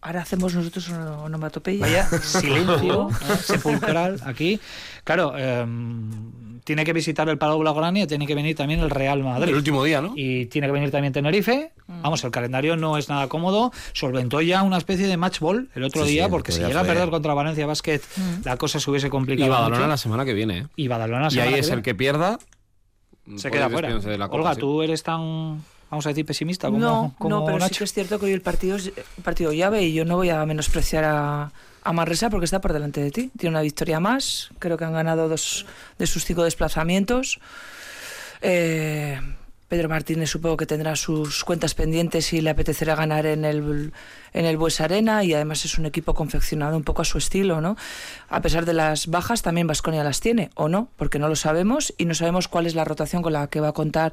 Ahora 0.00 0.20
hacemos 0.20 0.54
nosotros 0.54 0.90
una 0.90 1.18
onomatopeya. 1.22 1.80
Vaya 1.80 2.04
silencio 2.22 3.08
eh, 3.08 3.36
sepulcral 3.42 4.20
aquí. 4.24 4.60
Claro, 5.02 5.32
eh, 5.36 5.64
tiene 6.64 6.84
que 6.84 6.92
visitar 6.94 7.28
el 7.28 7.36
Palau 7.38 7.58
Blaugrana 7.58 8.00
y 8.00 8.06
tiene 8.06 8.26
que 8.26 8.34
venir 8.34 8.56
también 8.56 8.80
el 8.80 8.88
Real 8.90 9.22
Madrid. 9.22 9.50
El 9.50 9.54
último 9.56 9.84
día, 9.84 10.00
¿no? 10.00 10.12
Y 10.16 10.46
tiene 10.46 10.66
que 10.66 10.72
venir 10.72 10.90
también 10.90 11.12
Tenerife. 11.12 11.72
Vamos, 11.86 12.24
el 12.24 12.30
calendario 12.30 12.76
no 12.76 12.96
es 12.96 13.08
nada 13.10 13.28
cómodo. 13.28 13.70
Solventó 13.92 14.40
ya 14.40 14.62
una 14.62 14.78
especie 14.78 15.06
de 15.06 15.16
match 15.18 15.40
ball 15.40 15.68
el 15.74 15.84
otro 15.84 16.04
Sí, 16.04 16.12
día, 16.12 16.24
sí, 16.24 16.30
porque 16.30 16.52
si 16.52 16.60
llega 16.62 16.80
a 16.80 16.84
perder 16.84 17.10
contra 17.10 17.34
Valencia 17.34 17.66
Basket, 17.66 18.00
la 18.44 18.56
cosa 18.56 18.80
se 18.80 18.90
hubiese 18.90 19.10
complicado. 19.10 19.46
Y 19.46 19.50
Badalona 19.50 19.76
mucho. 19.76 19.88
la 19.88 19.96
semana 19.98 20.24
que 20.24 20.32
viene, 20.34 20.58
¿eh? 20.58 20.66
Y 20.76 20.88
Badalona 20.88 21.20
la 21.22 21.26
Y 21.28 21.30
semana 21.32 21.48
ahí 21.48 21.54
que 21.54 21.60
es 21.60 21.66
viene. 21.66 21.76
el 21.76 21.82
que 21.82 21.94
pierda. 21.94 22.38
se 23.36 23.50
queda 23.50 23.68
fuera. 23.68 23.88
despedirse 23.88 24.10
de 24.10 24.18
la 24.18 24.28
Copa, 24.28 24.38
Olga, 24.38 24.54
sí. 24.54 24.60
tú 24.60 24.82
eres 24.82 25.02
tan, 25.02 25.62
vamos 25.90 26.06
a 26.06 26.08
decir, 26.08 26.24
pesimista 26.24 26.68
como, 26.68 26.78
no, 26.78 27.14
como 27.18 27.28
no, 27.40 27.44
pero 27.44 27.60
sí 27.68 27.74
que 27.74 27.84
es 27.84 27.92
cierto 27.92 28.18
que 28.18 28.26
hoy 28.26 28.32
el 28.32 28.40
partido 28.40 28.76
es 28.76 28.90
un 29.18 29.22
partido 29.22 29.52
llave 29.52 29.82
y 29.82 29.92
yo 29.92 30.04
no 30.06 30.16
voy 30.16 30.30
a 30.30 30.44
menospreciar 30.46 31.04
a, 31.04 31.52
a 31.84 31.92
Manresa 31.92 32.30
porque 32.30 32.46
está 32.46 32.60
por 32.60 32.72
delante 32.72 33.00
de 33.02 33.10
ti. 33.10 33.30
Tiene 33.38 33.54
una 33.54 33.62
victoria 33.62 34.00
más, 34.00 34.50
creo 34.58 34.76
que 34.76 34.84
han 34.84 34.92
ganado 34.94 35.28
dos 35.28 35.66
de 35.98 36.06
sus 36.06 36.24
cinco 36.24 36.42
desplazamientos. 36.42 37.38
Eh, 38.40 39.20
Pedro 39.74 39.88
Martínez 39.88 40.30
supongo 40.30 40.56
que 40.56 40.66
tendrá 40.66 40.94
sus 40.94 41.42
cuentas 41.42 41.74
pendientes 41.74 42.32
y 42.32 42.40
le 42.40 42.50
apetecerá 42.50 42.94
ganar 42.94 43.26
en 43.26 43.44
el, 43.44 43.92
en 44.32 44.44
el 44.44 44.56
Bues 44.56 44.80
Arena 44.80 45.24
y 45.24 45.34
además 45.34 45.64
es 45.64 45.78
un 45.78 45.86
equipo 45.86 46.14
confeccionado 46.14 46.76
un 46.76 46.84
poco 46.84 47.02
a 47.02 47.04
su 47.04 47.18
estilo, 47.18 47.60
¿no? 47.60 47.76
A 48.28 48.40
pesar 48.40 48.66
de 48.66 48.72
las 48.72 49.08
bajas, 49.08 49.42
también 49.42 49.66
Vasconia 49.66 50.04
las 50.04 50.20
tiene, 50.20 50.50
o 50.54 50.68
no, 50.68 50.90
porque 50.94 51.18
no 51.18 51.28
lo 51.28 51.34
sabemos 51.34 51.92
y 51.98 52.04
no 52.04 52.14
sabemos 52.14 52.46
cuál 52.46 52.66
es 52.66 52.76
la 52.76 52.84
rotación 52.84 53.20
con 53.20 53.32
la 53.32 53.48
que 53.48 53.58
va 53.58 53.70
a 53.70 53.72
contar 53.72 54.12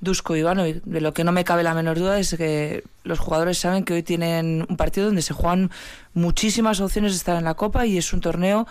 Dusko 0.00 0.36
Ivanovic. 0.36 0.84
De 0.84 1.00
lo 1.00 1.12
que 1.12 1.24
no 1.24 1.32
me 1.32 1.42
cabe 1.42 1.64
la 1.64 1.74
menor 1.74 1.98
duda 1.98 2.20
es 2.20 2.32
que 2.36 2.84
los 3.02 3.18
jugadores 3.18 3.58
saben 3.58 3.84
que 3.84 3.94
hoy 3.94 4.04
tienen 4.04 4.64
un 4.68 4.76
partido 4.76 5.06
donde 5.06 5.22
se 5.22 5.34
juegan 5.34 5.72
muchísimas 6.14 6.80
opciones 6.80 7.10
de 7.10 7.16
estar 7.16 7.36
en 7.36 7.46
la 7.46 7.54
Copa 7.54 7.84
y 7.84 7.98
es 7.98 8.12
un 8.12 8.20
torneo 8.20 8.68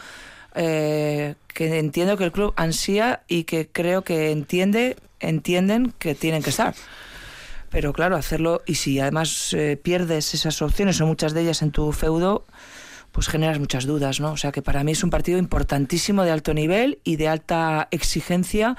eh, 0.56 1.36
que 1.48 1.80
entiendo 1.80 2.18
que 2.18 2.24
el 2.26 2.32
club 2.32 2.54
ansía 2.56 3.22
y 3.28 3.44
que 3.44 3.68
creo 3.68 4.04
que 4.04 4.32
entiende, 4.32 4.96
entienden 5.20 5.94
que 6.00 6.16
tienen 6.16 6.42
que 6.44 6.50
estar. 6.50 6.74
Pero 7.70 7.94
claro, 7.94 8.16
hacerlo 8.16 8.62
y 8.66 8.76
si 8.76 9.00
además 9.00 9.54
eh, 9.54 9.78
pierdes 9.82 10.34
esas 10.34 10.62
opciones 10.62 11.00
o 11.02 11.06
muchas 11.06 11.34
de 11.34 11.42
ellas 11.42 11.62
en 11.62 11.72
tu 11.72 11.92
feudo, 11.92 12.46
pues 13.12 13.28
generas 13.28 13.60
muchas 13.60 13.86
dudas, 13.86 14.20
¿no? 14.20 14.32
O 14.32 14.38
sea 14.38 14.52
que 14.52 14.62
para 14.62 14.84
mí 14.84 14.92
es 14.94 15.04
un 15.04 15.10
partido 15.10 15.38
importantísimo 15.38 16.24
de 16.24 16.32
alto 16.32 16.54
nivel 16.54 17.00
y 17.04 17.16
de 17.18 17.28
alta 17.28 17.88
exigencia 17.92 18.76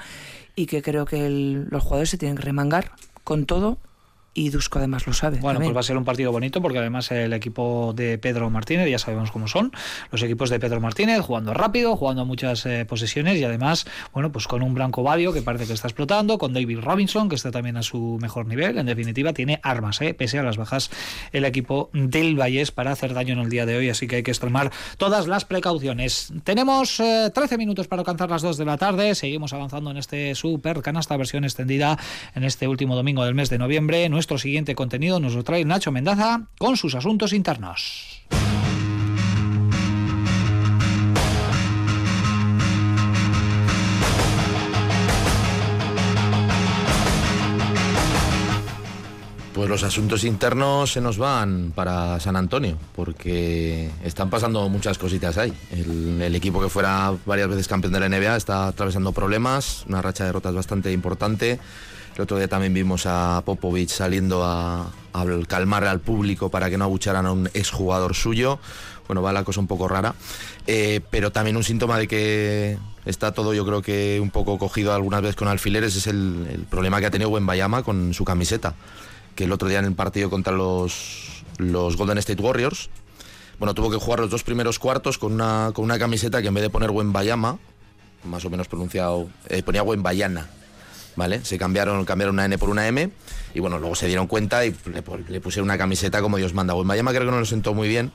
y 0.55 0.65
que 0.65 0.81
creo 0.81 1.05
que 1.05 1.25
el- 1.25 1.67
los 1.69 1.83
jugadores 1.83 2.09
se 2.09 2.17
tienen 2.17 2.35
que 2.37 2.43
remangar 2.43 2.91
con 3.23 3.45
todo 3.45 3.77
y 4.33 4.49
Dusko 4.49 4.79
además 4.79 5.07
lo 5.07 5.13
sabe. 5.13 5.39
Bueno, 5.39 5.55
también. 5.55 5.71
pues 5.71 5.77
va 5.77 5.79
a 5.81 5.83
ser 5.83 5.97
un 5.97 6.05
partido 6.05 6.31
bonito 6.31 6.61
porque 6.61 6.77
además 6.77 7.11
el 7.11 7.33
equipo 7.33 7.93
de 7.95 8.17
Pedro 8.17 8.49
Martínez, 8.49 8.89
ya 8.89 8.97
sabemos 8.97 9.31
cómo 9.31 9.47
son, 9.47 9.71
los 10.09 10.23
equipos 10.23 10.49
de 10.49 10.59
Pedro 10.59 10.79
Martínez 10.79 11.19
jugando 11.21 11.53
rápido, 11.53 11.97
jugando 11.97 12.25
muchas 12.25 12.65
eh, 12.65 12.85
posesiones 12.85 13.37
y 13.37 13.43
además, 13.43 13.85
bueno, 14.13 14.31
pues 14.31 14.47
con 14.47 14.63
un 14.63 14.73
Blanco 14.73 15.03
Badio 15.03 15.33
que 15.33 15.41
parece 15.41 15.67
que 15.67 15.73
está 15.73 15.87
explotando, 15.87 16.37
con 16.37 16.53
David 16.53 16.79
Robinson 16.79 17.27
que 17.27 17.35
está 17.35 17.51
también 17.51 17.75
a 17.75 17.83
su 17.83 18.17
mejor 18.21 18.45
nivel, 18.45 18.77
en 18.77 18.85
definitiva 18.85 19.33
tiene 19.33 19.59
armas, 19.63 20.01
eh, 20.01 20.13
pese 20.13 20.39
a 20.39 20.43
las 20.43 20.57
bajas 20.57 20.91
el 21.33 21.43
equipo 21.43 21.89
del 21.93 22.39
Vallés 22.39 22.71
para 22.71 22.91
hacer 22.91 23.13
daño 23.13 23.33
en 23.33 23.39
el 23.39 23.49
día 23.49 23.65
de 23.65 23.75
hoy, 23.75 23.89
así 23.89 24.07
que 24.07 24.17
hay 24.17 24.23
que 24.23 24.31
extremar 24.31 24.71
todas 24.97 25.27
las 25.27 25.43
precauciones. 25.43 26.33
Tenemos 26.43 26.99
eh, 26.99 27.31
13 27.33 27.57
minutos 27.57 27.87
para 27.87 28.01
alcanzar 28.01 28.29
las 28.29 28.41
2 28.41 28.57
de 28.57 28.65
la 28.65 28.77
tarde, 28.77 29.13
seguimos 29.15 29.51
avanzando 29.51 29.91
en 29.91 29.97
este 29.97 30.35
super 30.35 30.81
canasta 30.81 31.17
versión 31.17 31.43
extendida 31.43 31.97
en 32.33 32.43
este 32.45 32.67
último 32.67 32.95
domingo 32.95 33.25
del 33.25 33.35
mes 33.35 33.49
de 33.49 33.57
noviembre. 33.57 34.07
Nuestro 34.21 34.37
siguiente 34.37 34.75
contenido 34.75 35.19
nos 35.19 35.33
lo 35.33 35.43
trae 35.43 35.65
Nacho 35.65 35.91
Mendaza 35.91 36.45
con 36.59 36.77
sus 36.77 36.93
asuntos 36.93 37.33
internos. 37.33 38.21
Pues 49.55 49.67
los 49.67 49.81
asuntos 49.81 50.23
internos 50.23 50.91
se 50.91 51.01
nos 51.01 51.17
van 51.17 51.71
para 51.73 52.19
San 52.19 52.35
Antonio, 52.35 52.77
porque 52.95 53.89
están 54.03 54.29
pasando 54.29 54.69
muchas 54.69 54.99
cositas 54.99 55.39
ahí. 55.39 55.51
El, 55.71 56.21
el 56.21 56.35
equipo 56.35 56.61
que 56.61 56.69
fuera 56.69 57.11
varias 57.25 57.49
veces 57.49 57.67
campeón 57.67 57.93
de 57.93 58.01
la 58.01 58.07
NBA 58.07 58.37
está 58.37 58.67
atravesando 58.67 59.13
problemas, 59.13 59.83
una 59.87 60.03
racha 60.03 60.25
de 60.25 60.27
derrotas 60.27 60.53
bastante 60.53 60.91
importante. 60.91 61.59
El 62.15 62.21
otro 62.21 62.37
día 62.37 62.47
también 62.47 62.73
vimos 62.73 63.05
a 63.05 63.41
Popovich 63.45 63.89
saliendo 63.89 64.43
a, 64.43 64.91
a 65.13 65.25
calmar 65.47 65.85
al 65.85 65.99
público 65.99 66.49
para 66.49 66.69
que 66.69 66.77
no 66.77 66.85
abucharan 66.85 67.25
a 67.25 67.31
un 67.31 67.47
exjugador 67.53 68.15
suyo. 68.15 68.59
Bueno, 69.07 69.21
va 69.21 69.33
la 69.33 69.43
cosa 69.43 69.59
un 69.59 69.67
poco 69.67 69.87
rara, 69.87 70.15
Eh, 70.67 71.01
pero 71.09 71.31
también 71.31 71.57
un 71.57 71.63
síntoma 71.63 71.97
de 71.97 72.07
que 72.07 72.77
está 73.05 73.33
todo 73.33 73.53
yo 73.53 73.65
creo 73.65 73.81
que 73.81 74.19
un 74.21 74.29
poco 74.29 74.57
cogido 74.57 74.93
algunas 74.93 75.21
veces 75.21 75.35
con 75.35 75.47
alfileres 75.47 75.95
es 75.95 76.07
el, 76.07 76.65
problema 76.69 76.99
que 76.99 77.07
ha 77.07 77.11
tenido 77.11 77.29
Wembayama 77.29 77.83
con 77.83 78.13
su 78.13 78.23
camiseta 78.23 78.75
que 79.35 79.45
el 79.45 79.51
otro 79.51 79.67
día 79.67 79.79
en 79.79 79.85
el 79.85 79.95
partido 79.95 80.29
contra 80.29 80.53
los, 80.53 81.43
Golden 81.57 82.17
State 82.19 82.41
Warriors, 82.41 82.89
bueno, 83.59 83.73
tuvo 83.73 83.89
que 83.89 83.97
jugar 83.97 84.19
los 84.19 84.29
dos 84.29 84.43
primeros 84.43 84.79
cuartos 84.79 85.17
con 85.17 85.33
una, 85.33 85.71
con 85.73 85.85
una 85.85 85.97
camiseta 85.97 86.41
que 86.41 86.49
en 86.49 86.53
vez 86.53 86.63
de 86.63 86.69
poner 86.69 86.91
Wembayama, 86.91 87.57
más 88.23 88.45
o 88.45 88.49
menos 88.49 88.67
pronunciado, 88.67 89.29
eh, 89.49 89.63
ponía 89.63 89.83
Wembayana, 89.83 90.49
¿vale? 91.15 91.43
Se 91.45 91.57
cambiaron, 91.57 92.03
cambiaron 92.05 92.35
una 92.35 92.45
N 92.45 92.57
por 92.57 92.69
una 92.69 92.87
M 92.87 93.09
y 93.53 93.59
bueno, 93.59 93.79
luego 93.79 93.95
se 93.95 94.07
dieron 94.07 94.27
cuenta 94.27 94.65
y 94.65 94.75
le, 94.91 95.03
pu- 95.03 95.25
le 95.27 95.41
pusieron 95.41 95.65
una 95.67 95.77
camiseta 95.77 96.21
como 96.21 96.37
Dios 96.37 96.53
manda. 96.53 96.73
Wembayama 96.75 97.11
creo 97.11 97.25
que 97.25 97.31
no 97.31 97.39
lo 97.39 97.45
sentó 97.45 97.73
muy 97.73 97.87
bien. 97.87 98.11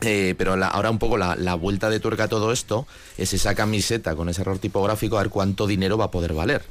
Eh, 0.00 0.34
pero 0.36 0.54
ahora 0.54 0.90
un 0.90 0.98
poco 0.98 1.16
la, 1.16 1.36
la 1.36 1.54
vuelta 1.54 1.88
de 1.88 2.00
tuerca 2.00 2.24
a 2.24 2.28
todo 2.28 2.52
esto 2.52 2.86
es 3.16 3.32
esa 3.32 3.54
camiseta 3.54 4.16
con 4.16 4.28
ese 4.28 4.42
error 4.42 4.58
tipográfico, 4.58 5.16
a 5.18 5.22
ver 5.22 5.30
cuánto 5.30 5.66
dinero 5.66 5.96
va 5.96 6.06
a 6.06 6.10
poder 6.10 6.34
valer 6.34 6.62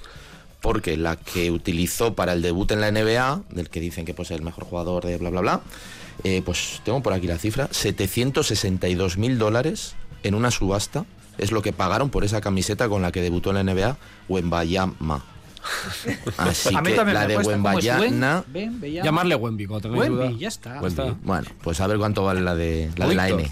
porque 0.61 0.95
la 0.95 1.17
que 1.17 1.51
utilizó 1.51 2.13
para 2.15 2.31
el 2.31 2.41
debut 2.41 2.71
en 2.71 2.79
la 2.79 2.89
NBA, 2.89 3.41
del 3.49 3.69
que 3.69 3.81
dicen 3.81 4.05
que 4.05 4.13
pues, 4.13 4.31
es 4.31 4.37
el 4.37 4.43
mejor 4.43 4.63
jugador 4.63 5.03
de 5.03 5.17
bla 5.17 5.29
bla 5.29 5.41
bla, 5.41 5.61
eh, 6.23 6.41
pues 6.45 6.79
tengo 6.85 7.03
por 7.03 7.11
aquí 7.11 7.27
la 7.27 7.37
cifra, 7.37 7.67
762 7.69 9.17
mil 9.17 9.37
dólares 9.37 9.95
en 10.23 10.35
una 10.35 10.51
subasta 10.51 11.05
es 11.37 11.51
lo 11.51 11.61
que 11.61 11.73
pagaron 11.73 12.09
por 12.09 12.23
esa 12.23 12.39
camiseta 12.39 12.87
con 12.87 13.01
la 13.01 13.11
que 13.11 13.21
debutó 13.21 13.49
en 13.53 13.55
la 13.65 13.73
NBA 13.73 13.97
Wembayama. 14.29 15.25
Así 16.37 16.69
que 16.75 16.95
la 17.13 17.27
de. 17.27 17.37
Wembayana. 17.37 18.43
Llamarle 19.03 19.35
Wemby, 19.35 19.65
cuando 19.65 19.89
tengáis 19.89 20.09
Wemby, 20.11 20.27
duda. 20.29 20.39
ya 20.39 20.47
está. 20.47 20.81
Wemby. 20.81 21.15
Bueno, 21.23 21.47
pues 21.63 21.79
a 21.81 21.87
ver 21.87 21.97
cuánto 21.97 22.23
vale 22.23 22.41
la 22.41 22.55
de 22.55 22.89
la, 22.97 23.07
de 23.07 23.15
la. 23.15 23.29
N. 23.29 23.51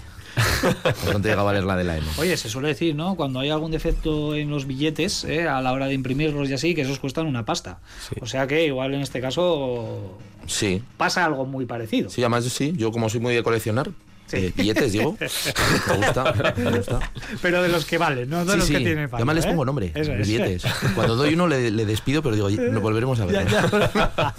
¿Cuánto 1.04 1.28
llega 1.28 1.40
a 1.40 1.44
valer 1.44 1.64
la 1.64 1.76
de 1.76 1.84
la 1.84 1.96
N? 1.98 2.06
Oye, 2.18 2.36
se 2.36 2.48
suele 2.48 2.68
decir, 2.68 2.94
¿no? 2.94 3.16
Cuando 3.16 3.40
hay 3.40 3.50
algún 3.50 3.70
defecto 3.70 4.34
en 4.34 4.48
los 4.50 4.66
billetes, 4.66 5.24
¿eh? 5.24 5.46
a 5.46 5.60
la 5.60 5.72
hora 5.72 5.86
de 5.86 5.94
imprimirlos 5.94 6.48
y 6.48 6.54
así, 6.54 6.74
que 6.74 6.82
esos 6.82 6.98
cuestan 6.98 7.26
una 7.26 7.44
pasta. 7.44 7.80
Sí. 8.08 8.16
O 8.20 8.26
sea 8.26 8.46
que 8.46 8.64
igual 8.66 8.94
en 8.94 9.00
este 9.02 9.20
caso 9.20 10.18
Sí. 10.46 10.82
pasa 10.96 11.24
algo 11.24 11.44
muy 11.44 11.66
parecido. 11.66 12.08
Sí, 12.10 12.22
además 12.22 12.44
sí, 12.44 12.72
yo 12.76 12.92
como 12.92 13.08
soy 13.10 13.20
muy 13.20 13.34
de 13.34 13.42
coleccionar, 13.42 13.90
Sí. 14.26 14.36
eh, 14.38 14.52
billetes, 14.56 14.92
digo, 14.92 15.16
me 15.20 15.96
gusta, 15.96 16.54
me 16.56 16.70
gusta. 16.78 17.12
Pero 17.42 17.62
de 17.62 17.68
los 17.68 17.84
que 17.84 17.98
valen, 17.98 18.30
no 18.30 18.44
de 18.44 18.52
Sí, 18.52 18.58
los 18.58 18.66
sí. 18.66 18.72
que 18.74 18.78
tienen 18.80 19.04
falta. 19.10 19.16
Además 19.18 19.34
les 19.36 19.44
¿eh? 19.44 19.48
pongo 19.48 19.64
nombre, 19.66 19.92
Eso 19.94 20.12
los 20.12 20.20
es. 20.22 20.28
billetes. 20.28 20.62
Cuando 20.94 21.16
doy 21.16 21.34
uno 21.34 21.46
le, 21.48 21.70
le 21.70 21.84
despido, 21.84 22.22
pero 22.22 22.34
digo, 22.34 22.46
"Oye, 22.46 22.56
nos 22.56 22.82
volveremos 22.82 23.20
a 23.20 23.26
ver. 23.26 23.46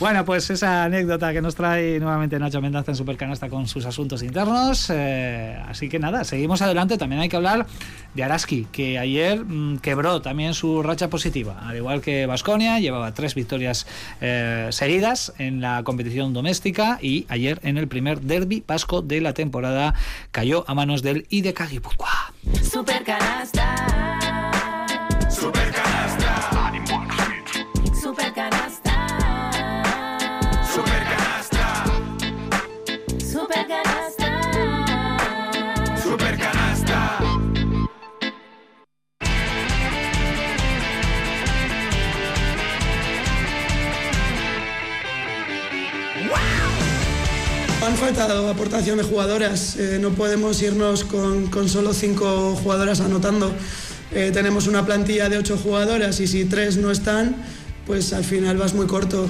Bueno, 0.00 0.24
pues 0.24 0.48
esa 0.50 0.84
anécdota 0.84 1.32
que 1.32 1.42
nos 1.42 1.56
trae 1.56 1.98
nuevamente 1.98 2.38
Nacho 2.38 2.60
Mendaza 2.60 2.92
en 2.92 2.96
Supercanasta 2.96 3.48
con 3.48 3.66
sus 3.66 3.84
asuntos 3.84 4.22
internos. 4.22 4.90
eh, 4.90 5.60
así 5.66 5.88
que 5.88 5.98
nada, 5.98 6.22
seguimos 6.22 6.62
adelante. 6.62 6.96
También 6.96 7.20
hay 7.20 7.28
que 7.28 7.34
hablar 7.34 7.66
de 8.14 8.22
Araski, 8.22 8.68
que 8.70 8.96
ayer 8.96 9.44
mm, 9.44 9.78
quebró 9.78 10.22
también 10.22 10.54
su 10.54 10.84
racha 10.84 11.10
positiva. 11.10 11.58
Al 11.66 11.76
igual 11.76 12.00
que 12.00 12.26
Vasconia, 12.26 12.78
llevaba 12.78 13.12
tres 13.12 13.34
victorias 13.34 13.88
eh, 14.20 14.68
seguidas 14.70 15.32
en 15.38 15.60
la 15.60 15.82
competición 15.82 16.32
doméstica 16.32 16.98
y 17.02 17.26
ayer 17.28 17.58
en 17.64 17.76
el 17.76 17.88
primer 17.88 18.20
derby 18.20 18.62
vasco 18.64 19.02
de 19.02 19.20
la 19.20 19.34
temporada 19.34 19.94
cayó 20.30 20.64
a 20.68 20.74
manos 20.74 21.02
del 21.02 21.26
IDK 21.28 21.68
Guipúzcoa. 21.70 22.32
Super 22.62 23.02
canasta. 23.02 23.74
Faltado 47.98 48.48
aportación 48.48 48.96
de 48.98 49.02
jugadoras. 49.02 49.76
eh, 49.76 49.98
no 50.00 50.10
podemos 50.10 50.62
irnos 50.62 51.02
con, 51.04 51.48
con 51.48 51.68
solo 51.68 51.92
cinco 51.92 52.54
jugadoras 52.62 53.00
anotando. 53.00 53.52
Eh, 54.12 54.30
tenemos 54.32 54.68
una 54.68 54.86
plantilla 54.86 55.28
de 55.28 55.36
ocho 55.36 55.58
jugadoras 55.58 56.20
y 56.20 56.28
si 56.28 56.44
tres 56.44 56.76
no 56.76 56.92
están, 56.92 57.36
pues 57.86 58.12
al 58.12 58.24
final 58.24 58.56
vas 58.56 58.72
muy 58.72 58.86
corto. 58.86 59.26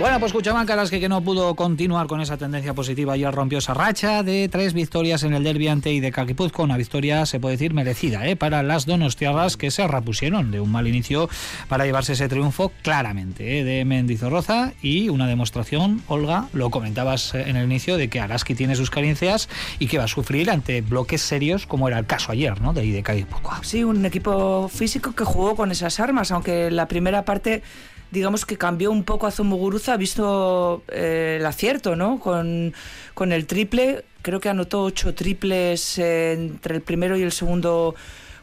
Bueno, 0.00 0.18
pues 0.18 0.30
escuchaban 0.30 0.66
Karaski 0.66 0.98
que 0.98 1.10
no 1.10 1.20
pudo 1.20 1.54
continuar 1.54 2.06
con 2.06 2.22
esa 2.22 2.38
tendencia 2.38 2.72
positiva 2.72 3.18
y 3.18 3.24
rompió 3.26 3.58
esa 3.58 3.74
racha 3.74 4.22
de 4.22 4.48
tres 4.48 4.72
victorias 4.72 5.24
en 5.24 5.34
el 5.34 5.44
derbi 5.44 5.68
ante 5.68 5.92
IDK 5.92 6.24
Guipúzcoa. 6.26 6.64
Una 6.64 6.78
victoria, 6.78 7.26
se 7.26 7.38
puede 7.38 7.56
decir, 7.56 7.74
merecida 7.74 8.26
¿eh? 8.26 8.34
para 8.34 8.62
las 8.62 8.86
donostiarras 8.86 9.58
que 9.58 9.70
se 9.70 9.86
repusieron 9.86 10.52
de 10.52 10.60
un 10.60 10.72
mal 10.72 10.88
inicio 10.88 11.28
para 11.68 11.84
llevarse 11.84 12.14
ese 12.14 12.30
triunfo 12.30 12.72
claramente 12.80 13.58
¿eh? 13.58 13.64
de 13.64 13.84
Mendizorroza 13.84 14.72
y 14.80 15.10
una 15.10 15.26
demostración, 15.26 16.02
Olga, 16.08 16.48
lo 16.54 16.70
comentabas 16.70 17.34
eh, 17.34 17.44
en 17.46 17.56
el 17.56 17.66
inicio, 17.66 17.98
de 17.98 18.08
que 18.08 18.20
Araski 18.20 18.54
tiene 18.54 18.76
sus 18.76 18.88
carencias 18.88 19.50
y 19.80 19.88
que 19.88 19.98
va 19.98 20.04
a 20.04 20.08
sufrir 20.08 20.50
ante 20.50 20.80
bloques 20.80 21.20
serios 21.20 21.66
como 21.66 21.88
era 21.88 21.98
el 21.98 22.06
caso 22.06 22.32
ayer 22.32 22.58
¿no? 22.62 22.72
de 22.72 22.86
IDK 22.86 23.10
Guipúzcoa. 23.16 23.60
Sí, 23.62 23.84
un 23.84 24.06
equipo 24.06 24.70
físico 24.70 25.12
que 25.12 25.24
jugó 25.24 25.56
con 25.56 25.70
esas 25.70 26.00
armas, 26.00 26.32
aunque 26.32 26.70
la 26.70 26.88
primera 26.88 27.26
parte 27.26 27.62
digamos 28.10 28.44
que 28.44 28.56
cambió 28.56 28.90
un 28.90 29.04
poco 29.04 29.26
a 29.26 29.30
Zumuguruza, 29.30 29.96
visto 29.96 30.82
eh, 30.88 31.36
el 31.40 31.46
acierto, 31.46 31.96
¿no? 31.96 32.18
Con, 32.18 32.74
con 33.14 33.32
el 33.32 33.46
triple, 33.46 34.04
creo 34.22 34.40
que 34.40 34.48
anotó 34.48 34.82
ocho 34.82 35.14
triples 35.14 35.98
eh, 35.98 36.32
entre 36.32 36.76
el 36.76 36.82
primero 36.82 37.16
y 37.16 37.22
el 37.22 37.32
segundo 37.32 37.94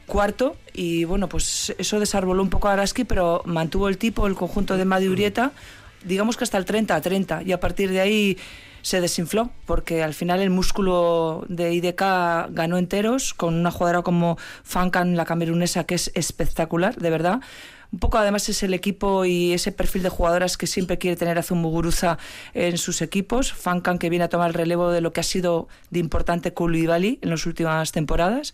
cuarto 0.06 0.56
y 0.74 1.04
bueno, 1.04 1.28
pues 1.28 1.76
eso 1.78 2.00
desarboló 2.00 2.42
un 2.42 2.50
poco 2.50 2.70
a 2.70 2.74
Araski, 2.74 3.04
pero 3.04 3.42
mantuvo 3.46 3.90
el 3.90 3.98
tipo, 3.98 4.26
el 4.26 4.36
conjunto 4.36 4.78
de 4.78 4.86
Madi 4.86 5.08
Urieta, 5.08 5.52
digamos 6.04 6.38
que 6.38 6.46
hasta 6.46 6.58
el 6.58 6.66
30 6.66 6.96
a 6.96 7.02
30 7.02 7.44
y 7.44 7.52
a 7.52 7.60
partir 7.60 7.92
de 7.92 8.00
ahí 8.00 8.38
se 8.82 9.02
desinfló 9.02 9.50
porque 9.66 10.02
al 10.02 10.14
final 10.14 10.40
el 10.40 10.50
músculo 10.50 11.46
de 11.50 11.74
IDK 11.74 12.02
ganó 12.52 12.78
enteros 12.78 13.34
con 13.34 13.54
una 13.56 13.70
jugadora 13.70 14.02
como 14.02 14.38
Fankan, 14.64 15.18
la 15.18 15.26
camerunesa, 15.26 15.84
que 15.84 15.96
es 15.96 16.10
espectacular, 16.16 16.96
de 16.96 17.10
verdad. 17.10 17.42
Un 17.92 18.00
poco 18.00 18.18
además 18.18 18.50
es 18.50 18.64
el 18.64 18.74
equipo 18.74 19.26
y 19.26 19.54
ese 19.54 19.72
perfil 19.72 20.04
de 20.04 20.10
jugadoras 20.10 20.58
que 20.58 20.68
siempre 20.68 20.98
quiere 20.98 21.16
tener 21.16 21.38
a 21.38 21.44
Zumuguruza 21.44 22.18
en 22.54 22.78
sus 22.78 23.02
equipos. 23.02 23.54
Fankan 23.54 23.98
que 23.98 24.10
viene 24.10 24.26
a 24.26 24.30
tomar 24.30 24.50
el 24.50 24.54
relevo 24.54 24.92
de 24.92 25.02
lo 25.02 25.14
que 25.14 25.22
ha 25.22 25.24
sido 25.24 25.68
de 25.90 26.00
importante 26.00 26.54
Koulibaly 26.54 27.20
en 27.22 27.30
las 27.30 27.46
últimas 27.46 27.92
temporadas. 27.92 28.54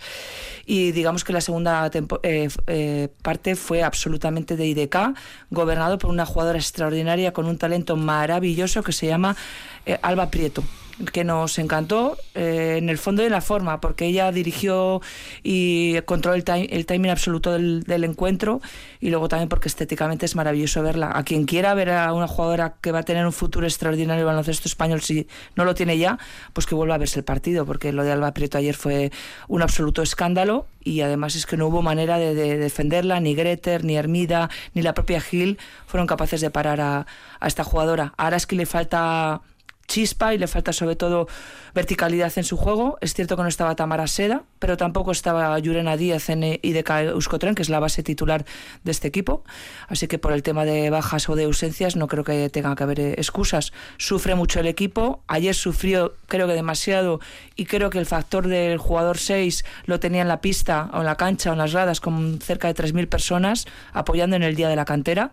Y 0.65 0.91
digamos 0.91 1.23
que 1.23 1.33
la 1.33 1.41
segunda 1.41 1.89
eh, 2.23 2.47
eh, 2.67 3.09
parte 3.21 3.55
fue 3.55 3.83
absolutamente 3.83 4.55
de 4.55 4.67
IDK, 4.67 4.97
gobernado 5.49 5.97
por 5.97 6.09
una 6.09 6.25
jugadora 6.25 6.59
extraordinaria 6.59 7.33
con 7.33 7.47
un 7.47 7.57
talento 7.57 7.95
maravilloso 7.95 8.83
que 8.83 8.91
se 8.91 9.07
llama 9.07 9.35
eh, 9.85 9.97
Alba 10.01 10.29
Prieto 10.29 10.63
que 11.11 11.23
nos 11.23 11.57
encantó 11.59 12.17
eh, 12.35 12.75
en 12.77 12.89
el 12.89 12.97
fondo 12.97 13.23
y 13.23 13.25
en 13.25 13.31
la 13.31 13.41
forma, 13.41 13.81
porque 13.81 14.05
ella 14.05 14.31
dirigió 14.31 15.01
y 15.41 15.99
controló 16.01 16.35
el, 16.35 16.43
el 16.69 16.85
timing 16.85 17.11
absoluto 17.11 17.51
del, 17.51 18.03
encuentro 18.03 18.61
y 18.99 19.09
luego 19.09 19.27
también 19.27 19.49
porque 19.49 19.69
estéticamente 19.69 20.25
es 20.25 20.35
maravilloso 20.35 20.83
verla. 20.83 21.11
A 21.13 21.23
quien 21.23 21.45
quiera 21.45 21.73
ver 21.73 21.89
a 21.89 22.13
una 22.13 22.27
jugadora 22.27 22.75
que 22.81 22.91
va 22.91 22.99
a 22.99 23.03
tener 23.03 23.25
un 23.25 23.33
futuro 23.33 23.65
extraordinario 23.65 24.13
en 24.13 24.19
el 24.19 24.25
baloncesto 24.25 24.67
español, 24.67 25.01
si 25.01 25.27
no 25.55 25.65
lo 25.65 25.73
tiene 25.73 25.97
ya, 25.97 26.19
pues 26.53 26.65
que 26.65 26.75
vuelva 26.75 26.95
a 26.95 26.97
verse 26.97 27.19
el 27.19 27.25
partido, 27.25 27.65
porque 27.65 27.91
lo 27.91 28.03
de 28.03 28.11
Alba 28.11 28.33
Prieto 28.33 28.57
ayer 28.57 28.75
fue 28.75 29.11
un 29.47 29.61
absoluto 29.61 30.01
escándalo 30.01 30.67
y 30.83 31.01
además 31.01 31.35
es 31.35 31.45
que 31.45 31.57
no 31.57 31.67
hubo 31.67 31.81
manera 31.81 32.17
de, 32.17 32.35
de 32.35 32.57
defenderla, 32.57 33.19
ni 33.19 33.35
Greter, 33.35 33.83
ni 33.83 33.95
Hermida, 33.95 34.49
ni 34.73 34.81
la 34.81 34.93
propia 34.93 35.21
Gil 35.21 35.57
fueron 35.87 36.07
capaces 36.07 36.41
de 36.41 36.49
parar 36.49 36.81
a, 36.81 37.07
a 37.39 37.47
esta 37.47 37.63
jugadora. 37.63 38.13
Ahora 38.17 38.37
es 38.37 38.45
que 38.45 38.55
le 38.55 38.65
falta 38.65 39.41
chispa 39.87 40.33
y 40.33 40.37
le 40.37 40.47
falta 40.47 40.73
sobre 40.73 40.95
todo 40.95 41.27
verticalidad 41.73 42.31
en 42.35 42.43
su 42.43 42.57
juego. 42.57 42.97
Es 43.01 43.13
cierto 43.13 43.35
que 43.35 43.43
no 43.43 43.49
estaba 43.49 43.75
Tamara 43.75 44.07
Seda, 44.07 44.43
pero 44.59 44.77
tampoco 44.77 45.11
estaba 45.11 45.57
Yurena 45.59 45.97
Díaz 45.97 46.29
en 46.29 46.43
IDK 46.43 46.89
Euskotren, 47.13 47.55
que 47.55 47.61
es 47.61 47.69
la 47.69 47.79
base 47.79 48.03
titular 48.03 48.45
de 48.83 48.91
este 48.91 49.07
equipo. 49.07 49.43
Así 49.87 50.07
que 50.07 50.19
por 50.19 50.33
el 50.33 50.43
tema 50.43 50.65
de 50.65 50.89
bajas 50.89 51.29
o 51.29 51.35
de 51.35 51.45
ausencias 51.45 51.95
no 51.95 52.07
creo 52.07 52.23
que 52.23 52.49
tenga 52.49 52.75
que 52.75 52.83
haber 52.83 52.99
eh, 52.99 53.13
excusas. 53.17 53.73
Sufre 53.97 54.35
mucho 54.35 54.59
el 54.59 54.67
equipo. 54.67 55.23
Ayer 55.27 55.55
sufrió 55.55 56.13
creo 56.27 56.47
que 56.47 56.53
demasiado 56.53 57.19
y 57.55 57.65
creo 57.65 57.89
que 57.89 57.99
el 57.99 58.05
factor 58.05 58.47
del 58.47 58.77
jugador 58.77 59.17
6 59.17 59.65
lo 59.85 59.99
tenía 59.99 60.21
en 60.21 60.27
la 60.27 60.41
pista 60.41 60.89
o 60.93 60.99
en 60.99 61.05
la 61.05 61.15
cancha 61.15 61.49
o 61.49 61.53
en 61.53 61.59
las 61.59 61.73
gradas 61.73 61.99
con 61.99 62.39
cerca 62.41 62.71
de 62.71 62.75
3.000 62.75 63.07
personas 63.07 63.65
apoyando 63.93 64.35
en 64.35 64.43
el 64.43 64.55
día 64.55 64.69
de 64.69 64.75
la 64.75 64.85
cantera 64.85 65.31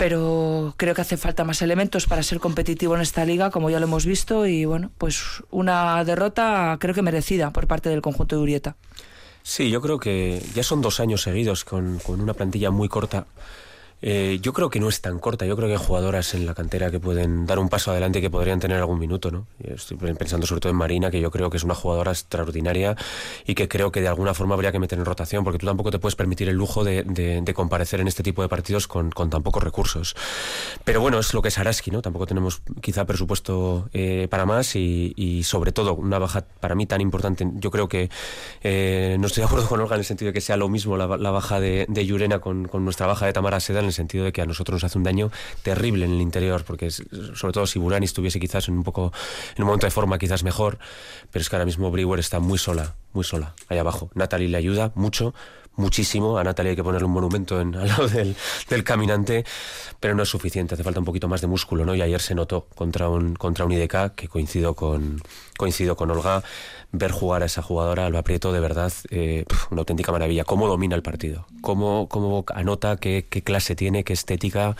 pero 0.00 0.72
creo 0.78 0.94
que 0.94 1.02
hace 1.02 1.18
falta 1.18 1.44
más 1.44 1.60
elementos 1.60 2.06
para 2.06 2.22
ser 2.22 2.40
competitivo 2.40 2.94
en 2.94 3.02
esta 3.02 3.26
liga, 3.26 3.50
como 3.50 3.68
ya 3.68 3.78
lo 3.80 3.84
hemos 3.84 4.06
visto, 4.06 4.46
y 4.46 4.64
bueno, 4.64 4.90
pues 4.96 5.42
una 5.50 6.02
derrota 6.04 6.78
creo 6.80 6.94
que 6.94 7.02
merecida 7.02 7.50
por 7.50 7.66
parte 7.66 7.90
del 7.90 8.00
conjunto 8.00 8.34
de 8.34 8.40
Urieta. 8.40 8.76
Sí, 9.42 9.68
yo 9.68 9.82
creo 9.82 9.98
que 9.98 10.42
ya 10.54 10.62
son 10.62 10.80
dos 10.80 11.00
años 11.00 11.20
seguidos 11.20 11.66
con, 11.66 11.98
con 11.98 12.22
una 12.22 12.32
plantilla 12.32 12.70
muy 12.70 12.88
corta. 12.88 13.26
Eh, 14.02 14.38
yo 14.40 14.52
creo 14.52 14.70
que 14.70 14.80
no 14.80 14.88
es 14.88 15.00
tan 15.00 15.18
corta. 15.18 15.46
Yo 15.46 15.56
creo 15.56 15.68
que 15.68 15.74
hay 15.74 15.84
jugadoras 15.84 16.34
en 16.34 16.46
la 16.46 16.54
cantera 16.54 16.90
que 16.90 17.00
pueden 17.00 17.46
dar 17.46 17.58
un 17.58 17.68
paso 17.68 17.90
adelante 17.90 18.18
y 18.18 18.22
que 18.22 18.30
podrían 18.30 18.60
tener 18.60 18.78
algún 18.78 18.98
minuto, 18.98 19.30
¿no? 19.30 19.46
Estoy 19.62 19.96
pensando 19.96 20.46
sobre 20.46 20.60
todo 20.60 20.70
en 20.70 20.76
Marina, 20.76 21.10
que 21.10 21.20
yo 21.20 21.30
creo 21.30 21.50
que 21.50 21.56
es 21.56 21.64
una 21.64 21.74
jugadora 21.74 22.12
extraordinaria 22.12 22.96
y 23.46 23.54
que 23.54 23.68
creo 23.68 23.92
que 23.92 24.00
de 24.00 24.08
alguna 24.08 24.34
forma 24.34 24.54
habría 24.54 24.72
que 24.72 24.78
meter 24.78 24.98
en 24.98 25.04
rotación, 25.04 25.44
porque 25.44 25.58
tú 25.58 25.66
tampoco 25.66 25.90
te 25.90 25.98
puedes 25.98 26.16
permitir 26.16 26.48
el 26.48 26.56
lujo 26.56 26.84
de, 26.84 27.04
comparecer 27.54 28.00
en 28.00 28.08
este 28.08 28.22
tipo 28.22 28.42
de 28.42 28.48
partidos 28.48 28.86
con, 28.86 29.10
tan 29.10 29.42
pocos 29.42 29.62
recursos. 29.62 30.14
Pero 30.84 31.00
bueno, 31.00 31.18
es 31.18 31.34
lo 31.34 31.42
que 31.42 31.48
es 31.48 31.58
Araski, 31.58 31.90
¿no? 31.90 32.00
Tampoco 32.00 32.26
tenemos 32.26 32.62
quizá 32.80 33.04
presupuesto 33.04 33.88
eh, 33.92 34.28
para 34.30 34.46
más 34.46 34.76
y, 34.76 35.42
sobre 35.44 35.72
todo 35.72 35.94
una 35.94 36.18
baja 36.18 36.44
para 36.60 36.74
mí 36.74 36.86
tan 36.86 37.00
importante. 37.00 37.46
Yo 37.54 37.70
creo 37.70 37.88
que 37.88 38.10
eh, 38.62 39.16
no 39.18 39.26
estoy 39.26 39.42
de 39.42 39.46
acuerdo 39.46 39.68
con 39.68 39.80
Olga 39.80 39.96
en 39.96 40.00
el 40.00 40.04
sentido 40.04 40.28
de 40.28 40.32
que 40.32 40.40
sea 40.40 40.56
lo 40.56 40.68
mismo 40.68 40.96
la, 40.96 41.06
baja 41.06 41.60
de, 41.60 41.86
de 41.88 42.40
con, 42.40 42.68
nuestra 42.84 43.06
baja 43.06 43.26
de 43.26 43.32
Tamara 43.32 43.60
Seda, 43.60 43.80
en 43.80 43.89
el 43.90 43.94
sentido 43.94 44.24
de 44.24 44.32
que 44.32 44.42
a 44.42 44.46
nosotros 44.46 44.74
nos 44.76 44.84
hace 44.84 44.98
un 44.98 45.04
daño 45.04 45.30
terrible 45.62 46.04
en 46.06 46.12
el 46.12 46.20
interior, 46.20 46.64
porque 46.64 46.86
es- 46.86 47.02
sobre 47.34 47.52
todo 47.52 47.66
si 47.66 47.78
Burani 47.78 48.06
estuviese 48.06 48.40
quizás 48.40 48.68
en 48.68 48.74
un 48.78 48.82
poco 48.84 49.12
en 49.56 49.62
un 49.62 49.66
momento 49.66 49.86
de 49.86 49.90
forma 49.90 50.18
quizás 50.18 50.42
mejor, 50.42 50.78
pero 51.30 51.42
es 51.42 51.48
que 51.50 51.56
ahora 51.56 51.66
mismo 51.66 51.90
Brewer 51.90 52.18
está 52.20 52.40
muy 52.40 52.58
sola, 52.58 52.94
muy 53.12 53.24
sola, 53.24 53.54
ahí 53.68 53.78
abajo. 53.78 54.10
Natalie 54.14 54.48
le 54.48 54.56
ayuda 54.56 54.92
mucho, 54.94 55.34
muchísimo. 55.76 56.38
A 56.38 56.44
Natalia 56.44 56.70
hay 56.70 56.76
que 56.76 56.84
ponerle 56.84 57.06
un 57.06 57.12
monumento 57.12 57.60
en, 57.60 57.74
al 57.76 57.88
lado 57.88 58.08
del, 58.08 58.36
del, 58.68 58.84
caminante, 58.84 59.44
pero 59.98 60.14
no 60.14 60.22
es 60.22 60.28
suficiente. 60.28 60.74
Hace 60.74 60.84
falta 60.84 61.00
un 61.00 61.06
poquito 61.06 61.28
más 61.28 61.40
de 61.40 61.46
músculo, 61.46 61.84
¿no? 61.84 61.94
Y 61.94 62.02
ayer 62.02 62.20
se 62.20 62.34
notó 62.34 62.66
contra 62.74 63.08
un, 63.08 63.34
contra 63.34 63.64
un 63.64 63.72
IDK, 63.72 64.14
que 64.14 64.28
coincido 64.28 64.74
con, 64.74 65.20
coincido 65.56 65.96
con 65.96 66.10
Olga, 66.10 66.42
ver 66.92 67.12
jugar 67.12 67.42
a 67.42 67.46
esa 67.46 67.62
jugadora, 67.62 68.06
Alba 68.06 68.22
Prieto, 68.22 68.52
de 68.52 68.60
verdad, 68.60 68.92
eh, 69.10 69.44
una 69.70 69.80
auténtica 69.80 70.12
maravilla. 70.12 70.44
Cómo 70.44 70.68
domina 70.68 70.96
el 70.96 71.02
partido, 71.02 71.46
cómo, 71.60 72.08
cómo 72.08 72.44
anota, 72.54 72.96
qué, 72.96 73.26
qué 73.28 73.42
clase 73.42 73.74
tiene, 73.74 74.04
qué 74.04 74.12
estética, 74.12 74.76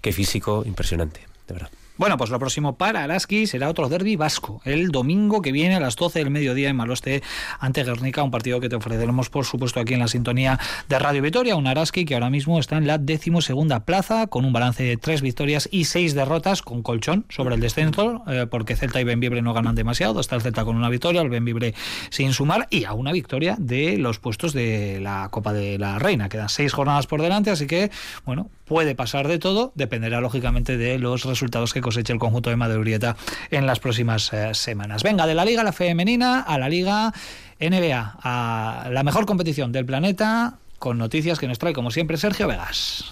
qué 0.00 0.12
físico, 0.12 0.62
impresionante, 0.66 1.20
de 1.48 1.54
verdad. 1.54 1.70
Bueno, 2.00 2.16
pues 2.16 2.30
lo 2.30 2.38
próximo 2.38 2.78
para 2.78 3.04
Araski 3.04 3.46
será 3.46 3.68
otro 3.68 3.90
derby 3.90 4.16
vasco, 4.16 4.62
el 4.64 4.88
domingo 4.88 5.42
que 5.42 5.52
viene 5.52 5.74
a 5.74 5.80
las 5.80 5.96
12 5.96 6.20
del 6.20 6.30
mediodía 6.30 6.70
en 6.70 6.76
Maloste 6.76 7.22
ante 7.58 7.84
Guernica, 7.84 8.22
un 8.22 8.30
partido 8.30 8.58
que 8.58 8.70
te 8.70 8.76
ofreceremos 8.76 9.28
por 9.28 9.44
supuesto 9.44 9.80
aquí 9.80 9.92
en 9.92 10.00
la 10.00 10.08
sintonía 10.08 10.58
de 10.88 10.98
Radio 10.98 11.20
Vitoria, 11.20 11.56
un 11.56 11.66
Araski 11.66 12.06
que 12.06 12.14
ahora 12.14 12.30
mismo 12.30 12.58
está 12.58 12.78
en 12.78 12.86
la 12.86 12.96
decimosegunda 12.96 13.84
plaza 13.84 14.28
con 14.28 14.46
un 14.46 14.52
balance 14.54 14.82
de 14.82 14.96
tres 14.96 15.20
victorias 15.20 15.68
y 15.70 15.84
seis 15.84 16.14
derrotas 16.14 16.62
con 16.62 16.82
colchón 16.82 17.26
sobre 17.28 17.56
el 17.56 17.60
descenso, 17.60 18.24
eh, 18.28 18.46
porque 18.50 18.76
Celta 18.76 18.98
y 19.02 19.04
Benvibre 19.04 19.42
no 19.42 19.52
ganan 19.52 19.74
demasiado, 19.74 20.20
está 20.20 20.36
el 20.36 20.40
Celta 20.40 20.64
con 20.64 20.76
una 20.76 20.88
victoria, 20.88 21.20
el 21.20 21.28
Benvibre 21.28 21.74
sin 22.08 22.32
sumar 22.32 22.66
y 22.70 22.84
a 22.84 22.94
una 22.94 23.12
victoria 23.12 23.56
de 23.58 23.98
los 23.98 24.18
puestos 24.18 24.54
de 24.54 25.00
la 25.02 25.28
Copa 25.30 25.52
de 25.52 25.78
la 25.78 25.98
Reina, 25.98 26.30
quedan 26.30 26.48
seis 26.48 26.72
jornadas 26.72 27.06
por 27.06 27.20
delante, 27.20 27.50
así 27.50 27.66
que 27.66 27.90
bueno, 28.24 28.48
puede 28.70 28.94
pasar 28.94 29.26
de 29.26 29.40
todo, 29.40 29.72
dependerá 29.74 30.20
lógicamente 30.20 30.76
de 30.76 30.96
los 31.00 31.24
resultados 31.24 31.74
que 31.74 31.80
coseche 31.80 32.12
el 32.12 32.20
conjunto 32.20 32.50
de 32.50 32.56
Madurieta 32.56 33.16
en 33.50 33.66
las 33.66 33.80
próximas 33.80 34.32
eh, 34.32 34.54
semanas. 34.54 35.02
Venga, 35.02 35.26
de 35.26 35.34
la 35.34 35.44
Liga 35.44 35.64
la 35.64 35.72
Femenina 35.72 36.38
a 36.38 36.56
la 36.56 36.68
Liga 36.68 37.12
NBA, 37.58 38.18
a 38.22 38.88
la 38.92 39.02
mejor 39.02 39.26
competición 39.26 39.72
del 39.72 39.86
planeta, 39.86 40.54
con 40.78 40.98
noticias 40.98 41.40
que 41.40 41.48
nos 41.48 41.58
trae 41.58 41.72
como 41.72 41.90
siempre 41.90 42.16
Sergio 42.16 42.46
Vegas. 42.46 43.10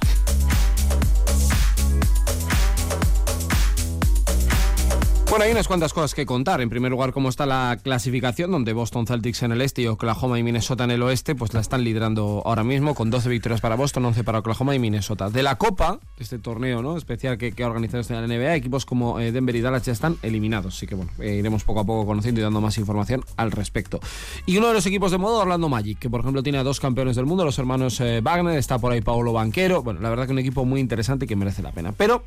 Bueno, 5.30 5.44
hay 5.44 5.52
unas 5.52 5.68
cuantas 5.68 5.92
cosas 5.92 6.14
que 6.14 6.24
contar. 6.24 6.62
En 6.62 6.70
primer 6.70 6.90
lugar, 6.90 7.12
cómo 7.12 7.28
está 7.28 7.44
la 7.44 7.78
clasificación, 7.82 8.50
donde 8.50 8.72
Boston 8.72 9.06
Celtics 9.06 9.42
en 9.42 9.52
el 9.52 9.60
este 9.60 9.82
y 9.82 9.86
Oklahoma 9.86 10.38
y 10.38 10.42
Minnesota 10.42 10.84
en 10.84 10.90
el 10.90 11.02
oeste, 11.02 11.34
pues 11.34 11.52
la 11.52 11.60
están 11.60 11.84
liderando 11.84 12.42
ahora 12.46 12.64
mismo, 12.64 12.94
con 12.94 13.10
12 13.10 13.28
victorias 13.28 13.60
para 13.60 13.76
Boston, 13.76 14.06
11 14.06 14.24
para 14.24 14.38
Oklahoma 14.38 14.74
y 14.74 14.78
Minnesota. 14.78 15.28
De 15.28 15.42
la 15.42 15.56
Copa, 15.56 16.00
este 16.18 16.38
torneo 16.38 16.80
¿no? 16.80 16.96
especial 16.96 17.36
que, 17.36 17.52
que 17.52 17.62
ha 17.62 17.66
organizado 17.66 18.02
la 18.08 18.26
NBA, 18.26 18.54
equipos 18.54 18.86
como 18.86 19.20
eh, 19.20 19.30
Denver 19.30 19.54
y 19.54 19.60
Dallas 19.60 19.84
ya 19.84 19.92
están 19.92 20.16
eliminados. 20.22 20.76
Así 20.76 20.86
que 20.86 20.94
bueno, 20.94 21.10
eh, 21.18 21.34
iremos 21.34 21.62
poco 21.62 21.80
a 21.80 21.84
poco 21.84 22.06
conociendo 22.06 22.40
y 22.40 22.44
dando 22.44 22.62
más 22.62 22.78
información 22.78 23.22
al 23.36 23.50
respecto. 23.50 24.00
Y 24.46 24.56
uno 24.56 24.68
de 24.68 24.74
los 24.74 24.86
equipos 24.86 25.12
de 25.12 25.18
modo, 25.18 25.40
Orlando 25.40 25.68
Magic, 25.68 25.98
que 25.98 26.08
por 26.08 26.20
ejemplo 26.20 26.42
tiene 26.42 26.56
a 26.56 26.62
dos 26.62 26.80
campeones 26.80 27.16
del 27.16 27.26
mundo, 27.26 27.44
los 27.44 27.58
hermanos 27.58 28.00
eh, 28.00 28.22
Wagner, 28.22 28.56
está 28.56 28.78
por 28.78 28.92
ahí 28.92 29.02
Paolo 29.02 29.34
Banquero. 29.34 29.82
Bueno, 29.82 30.00
la 30.00 30.08
verdad 30.08 30.24
que 30.24 30.32
un 30.32 30.38
equipo 30.38 30.64
muy 30.64 30.80
interesante 30.80 31.26
que 31.26 31.36
merece 31.36 31.62
la 31.62 31.72
pena. 31.72 31.92
Pero 31.92 32.24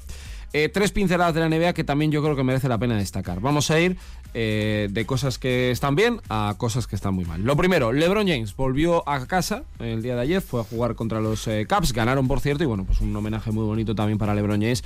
eh, 0.54 0.70
tres 0.70 0.92
pinceladas 0.92 1.34
de 1.34 1.40
la 1.40 1.50
NBA 1.50 1.74
que 1.74 1.84
también 1.84 2.12
yo 2.12 2.22
creo 2.22 2.36
que 2.36 2.44
merece 2.44 2.68
la 2.68 2.78
pena 2.78 2.98
destacar. 2.98 3.40
Vamos 3.40 3.72
a 3.72 3.80
ir 3.80 3.98
eh, 4.34 4.90
de 4.92 5.06
cosas 5.06 5.38
que 5.38 5.72
están 5.72 5.96
bien 5.96 6.20
a 6.30 6.56
cosas 6.58 6.88
que 6.88 6.96
están 6.96 7.14
muy 7.14 7.26
mal. 7.26 7.42
Lo 7.44 7.56
primero, 7.56 7.94
LeBron 7.94 8.28
James 8.28 8.56
volvió 8.56 9.08
a 9.08 9.26
casa 9.28 9.64
el 9.80 10.02
día 10.02 10.16
de 10.16 10.22
ayer, 10.22 10.42
fue 10.42 10.62
a 10.62 10.64
jugar 10.64 10.96
contra 10.96 11.22
los 11.22 11.48
eh, 11.48 11.66
Caps, 11.68 11.94
ganaron 11.94 12.28
por 12.28 12.42
cierto, 12.42 12.64
y 12.64 12.68
bueno, 12.68 12.84
pues 12.84 13.00
un 13.02 13.16
homenaje 13.16 13.52
muy 13.52 13.66
bonito 13.66 13.96
también 13.96 14.18
para 14.18 14.36
LeBron 14.36 14.62
James 14.62 14.84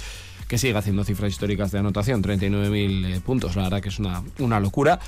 que 0.48 0.60
sigue 0.60 0.78
haciendo 0.78 1.04
cifras 1.04 1.32
históricas 1.32 1.72
de 1.72 1.80
anotación, 1.80 2.22
39.000 2.22 3.22
puntos, 3.22 3.56
la 3.56 3.64
verdad 3.64 3.82
que 3.82 3.90
es 3.90 3.98
una, 3.98 4.22
una 4.38 4.60
locura. 4.60 5.00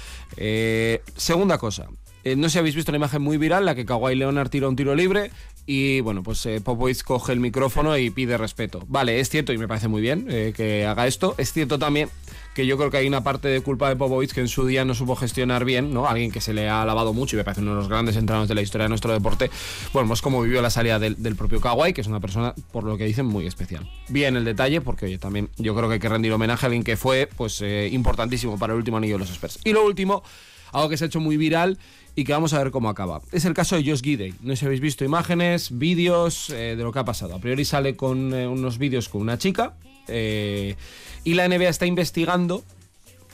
segunda 1.15 1.59
cosa, 1.59 1.87
no 2.35 2.43
sé 2.43 2.53
si 2.53 2.59
habéis 2.59 2.75
visto 2.75 2.91
una 2.91 2.97
imagen 2.97 3.21
muy 3.21 3.37
viral, 3.37 3.65
la 3.65 3.75
que 3.75 3.85
Kawhi 3.85 4.15
Leonard 4.15 4.49
tira 4.49 4.67
un 4.67 4.75
tiro 4.75 4.95
libre 4.95 5.31
y 5.69 5.99
bueno, 5.99 6.23
pues 6.23 6.45
eh, 6.45 6.61
Popovich 6.61 7.03
coge 7.03 7.33
el 7.33 7.41
micrófono 7.41 7.97
y 7.97 8.09
pide 8.09 8.37
respeto. 8.37 8.85
Vale, 8.87 9.19
es 9.19 9.29
cierto 9.29 9.51
y 9.51 9.57
me 9.57 9.67
parece 9.67 9.89
muy 9.89 10.01
bien 10.01 10.25
eh, 10.29 10.53
que 10.55 10.85
haga 10.85 11.07
esto. 11.07 11.35
Es 11.37 11.51
cierto 11.51 11.77
también 11.77 12.09
que 12.55 12.65
yo 12.65 12.77
creo 12.77 12.89
que 12.89 12.97
hay 12.97 13.07
una 13.07 13.21
parte 13.21 13.49
de 13.49 13.59
culpa 13.59 13.89
de 13.89 13.97
Popovich 13.97 14.31
que 14.31 14.39
en 14.39 14.47
su 14.47 14.65
día 14.65 14.85
no 14.85 14.95
supo 14.95 15.17
gestionar 15.17 15.65
bien, 15.65 15.93
¿no? 15.93 16.07
Alguien 16.07 16.31
que 16.31 16.39
se 16.39 16.53
le 16.53 16.69
ha 16.69 16.81
alabado 16.83 17.13
mucho 17.13 17.35
y 17.35 17.37
me 17.37 17.43
parece 17.43 17.61
uno 17.61 17.71
de 17.71 17.77
los 17.77 17.89
grandes 17.89 18.15
entrenadores 18.15 18.47
de 18.47 18.55
la 18.55 18.61
historia 18.61 18.83
de 18.83 18.89
nuestro 18.89 19.11
deporte. 19.11 19.51
Bueno, 19.91 20.07
pues 20.07 20.21
como 20.21 20.41
vivió 20.41 20.61
la 20.61 20.69
salida 20.69 20.99
del, 20.99 21.21
del, 21.21 21.35
propio 21.35 21.59
Kawhi, 21.59 21.91
que 21.91 21.99
es 21.99 22.07
una 22.07 22.21
persona, 22.21 22.55
por 22.71 22.85
lo 22.85 22.97
que 22.97 23.03
dicen, 23.03 23.25
muy 23.25 23.45
especial. 23.45 23.91
Bien 24.07 24.37
el 24.37 24.45
detalle, 24.45 24.79
porque 24.79 25.05
oye, 25.05 25.17
también 25.17 25.49
yo 25.57 25.75
creo 25.75 25.89
que 25.89 25.95
hay 25.95 25.99
que 25.99 26.09
rendir 26.09 26.31
homenaje 26.31 26.65
a 26.65 26.67
alguien 26.67 26.83
que 26.83 26.95
fue, 26.95 27.29
pues, 27.35 27.61
eh, 27.61 27.89
importantísimo 27.91 28.57
para 28.57 28.71
el 28.71 28.77
último 28.77 28.97
anillo 28.97 29.15
de 29.15 29.19
los 29.19 29.29
Spurs. 29.31 29.59
Y 29.65 29.73
lo 29.73 29.85
último, 29.85 30.23
algo 30.71 30.87
que 30.89 30.97
se 30.97 31.03
ha 31.03 31.07
hecho 31.07 31.19
muy 31.19 31.35
viral 31.35 31.77
y 32.17 32.23
que 32.23 32.33
vamos 32.33 32.51
a 32.53 32.57
ver 32.57 32.71
cómo 32.71 32.89
acaba. 32.89 33.21
Es 33.31 33.45
el 33.45 33.53
caso 33.53 33.75
de 33.75 33.87
Josh 33.87 34.01
Gidey. 34.01 34.33
No 34.41 34.55
sé 34.55 34.61
si 34.61 34.65
habéis 34.65 34.81
visto 34.81 35.05
imágenes, 35.05 35.77
vídeos 35.77 36.49
eh, 36.49 36.75
de 36.75 36.83
lo 36.83 36.91
que 36.91 36.97
ha 36.97 37.05
pasado. 37.05 37.35
A 37.35 37.39
priori 37.39 37.63
sale 37.63 37.95
con 37.95 38.33
eh, 38.33 38.47
unos 38.47 38.79
vídeos 38.79 39.07
con 39.07 39.21
una 39.21 39.37
chica 39.37 39.75
eh, 40.07 40.75
y 41.23 41.35
la 41.35 41.47
NBA 41.47 41.69
está 41.69 41.85
investigando 41.85 42.63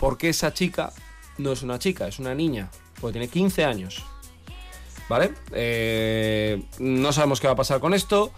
por 0.01 0.17
qué 0.17 0.27
esa 0.27 0.53
chica 0.53 0.91
no 1.37 1.53
es 1.53 1.63
una 1.63 1.79
chica, 1.79 2.09
es 2.09 2.19
una 2.19 2.35
niña, 2.35 2.69
porque 2.99 3.19
tiene 3.19 3.29
15 3.29 3.63
años. 3.63 4.03
¿Vale? 5.07 5.31
no 6.79 7.13
sabemos 7.13 7.39
qué 7.39 7.47
va 7.47 7.53
a 7.53 7.57
pasar 7.57 7.79
con 7.79 7.93
esto 7.93 8.31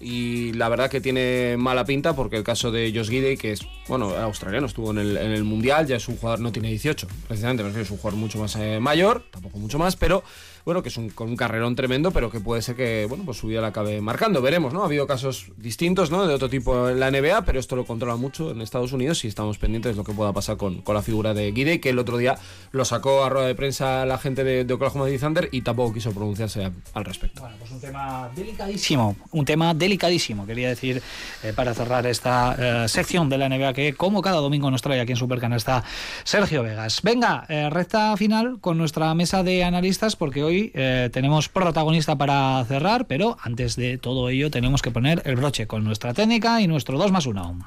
y 0.00 0.52
la 0.52 0.68
verdad 0.68 0.90
que 0.90 1.00
tiene 1.00 1.56
mala 1.58 1.84
pinta 1.84 2.14
porque 2.14 2.36
el 2.36 2.44
caso 2.44 2.70
de 2.70 2.92
Josh 2.94 3.08
Gidey, 3.08 3.36
que 3.36 3.52
es, 3.52 3.60
bueno, 3.88 4.10
australiano, 4.10 4.66
estuvo 4.66 4.90
en 4.90 4.98
el, 4.98 5.16
en 5.16 5.30
el 5.32 5.44
Mundial, 5.44 5.86
ya 5.86 5.96
es 5.96 6.08
un 6.08 6.16
jugador, 6.16 6.40
no 6.40 6.52
tiene 6.52 6.68
18, 6.68 7.06
precisamente, 7.26 7.80
es 7.80 7.90
un 7.90 7.96
jugador 7.96 8.18
mucho 8.18 8.38
más 8.38 8.56
eh, 8.56 8.78
mayor, 8.80 9.24
tampoco 9.30 9.58
mucho 9.58 9.78
más, 9.78 9.96
pero 9.96 10.22
bueno, 10.66 10.82
que 10.82 10.88
es 10.88 10.96
un, 10.96 11.10
con 11.10 11.28
un 11.28 11.36
carrerón 11.36 11.76
tremendo, 11.76 12.10
pero 12.10 12.28
que 12.28 12.40
puede 12.40 12.60
ser 12.60 12.74
que, 12.74 13.06
bueno, 13.08 13.22
pues 13.24 13.38
su 13.38 13.46
vida 13.46 13.60
la 13.60 13.68
acabe 13.68 14.00
marcando. 14.00 14.42
Veremos, 14.42 14.74
¿no? 14.74 14.82
Ha 14.82 14.86
habido 14.86 15.06
casos 15.06 15.52
distintos, 15.56 16.10
¿no? 16.10 16.26
De 16.26 16.34
otro 16.34 16.50
tipo 16.50 16.88
en 16.88 16.98
la 16.98 17.08
NBA, 17.08 17.44
pero 17.44 17.60
esto 17.60 17.76
lo 17.76 17.84
controla 17.84 18.16
mucho 18.16 18.50
en 18.50 18.60
Estados 18.60 18.92
Unidos 18.92 19.24
y 19.24 19.28
estamos 19.28 19.58
pendientes 19.58 19.92
de 19.92 19.96
lo 19.96 20.02
que 20.02 20.12
pueda 20.12 20.32
pasar 20.32 20.56
con, 20.56 20.82
con 20.82 20.96
la 20.96 21.02
figura 21.02 21.34
de 21.34 21.52
Gidey, 21.52 21.78
que 21.78 21.90
el 21.90 22.00
otro 22.00 22.18
día 22.18 22.36
lo 22.72 22.84
sacó 22.84 23.22
a 23.22 23.28
rueda 23.28 23.46
de 23.46 23.54
prensa 23.54 24.04
la 24.06 24.18
gente 24.18 24.42
de, 24.42 24.64
de 24.64 24.74
Oklahoma 24.74 25.06
City 25.06 25.18
Thunder 25.18 25.48
y 25.52 25.62
tampoco 25.62 25.94
quiso 25.94 26.10
pronunciarse 26.10 26.72
al 26.94 27.04
respecto. 27.04 27.42
Bueno, 27.42 27.56
pues 27.60 27.70
un 27.70 27.80
tema 27.80 28.28
delicadísimo, 28.34 29.14
un 29.30 29.44
tema 29.44 29.72
delicadísimo, 29.72 30.46
quería 30.46 30.70
decir, 30.70 31.00
eh, 31.44 31.52
para 31.54 31.74
cerrar 31.74 32.08
esta 32.08 32.56
eh, 32.84 32.88
sección 32.88 33.28
de 33.28 33.38
la 33.38 33.48
NBA 33.48 33.72
que, 33.72 33.94
como 33.94 34.20
cada 34.20 34.38
domingo 34.38 34.68
nos 34.68 34.82
trae 34.82 35.00
aquí 35.00 35.12
en 35.12 35.18
Supercanasta 35.18 35.84
Sergio 36.24 36.64
Vegas. 36.64 37.02
Venga, 37.04 37.44
eh, 37.48 37.70
recta 37.70 38.16
final 38.16 38.58
con 38.60 38.78
nuestra 38.78 39.14
mesa 39.14 39.44
de 39.44 39.62
analistas, 39.62 40.16
porque 40.16 40.42
hoy 40.42 40.55
eh, 40.74 41.10
tenemos 41.12 41.48
protagonista 41.48 42.16
para 42.16 42.64
cerrar, 42.66 43.06
pero 43.06 43.36
antes 43.42 43.76
de 43.76 43.98
todo 43.98 44.28
ello 44.28 44.50
tenemos 44.50 44.82
que 44.82 44.90
poner 44.90 45.22
el 45.24 45.36
broche 45.36 45.66
con 45.66 45.84
nuestra 45.84 46.14
técnica 46.14 46.60
y 46.60 46.66
nuestro 46.66 46.98
2 46.98 47.12
más 47.12 47.26
1. 47.26 47.58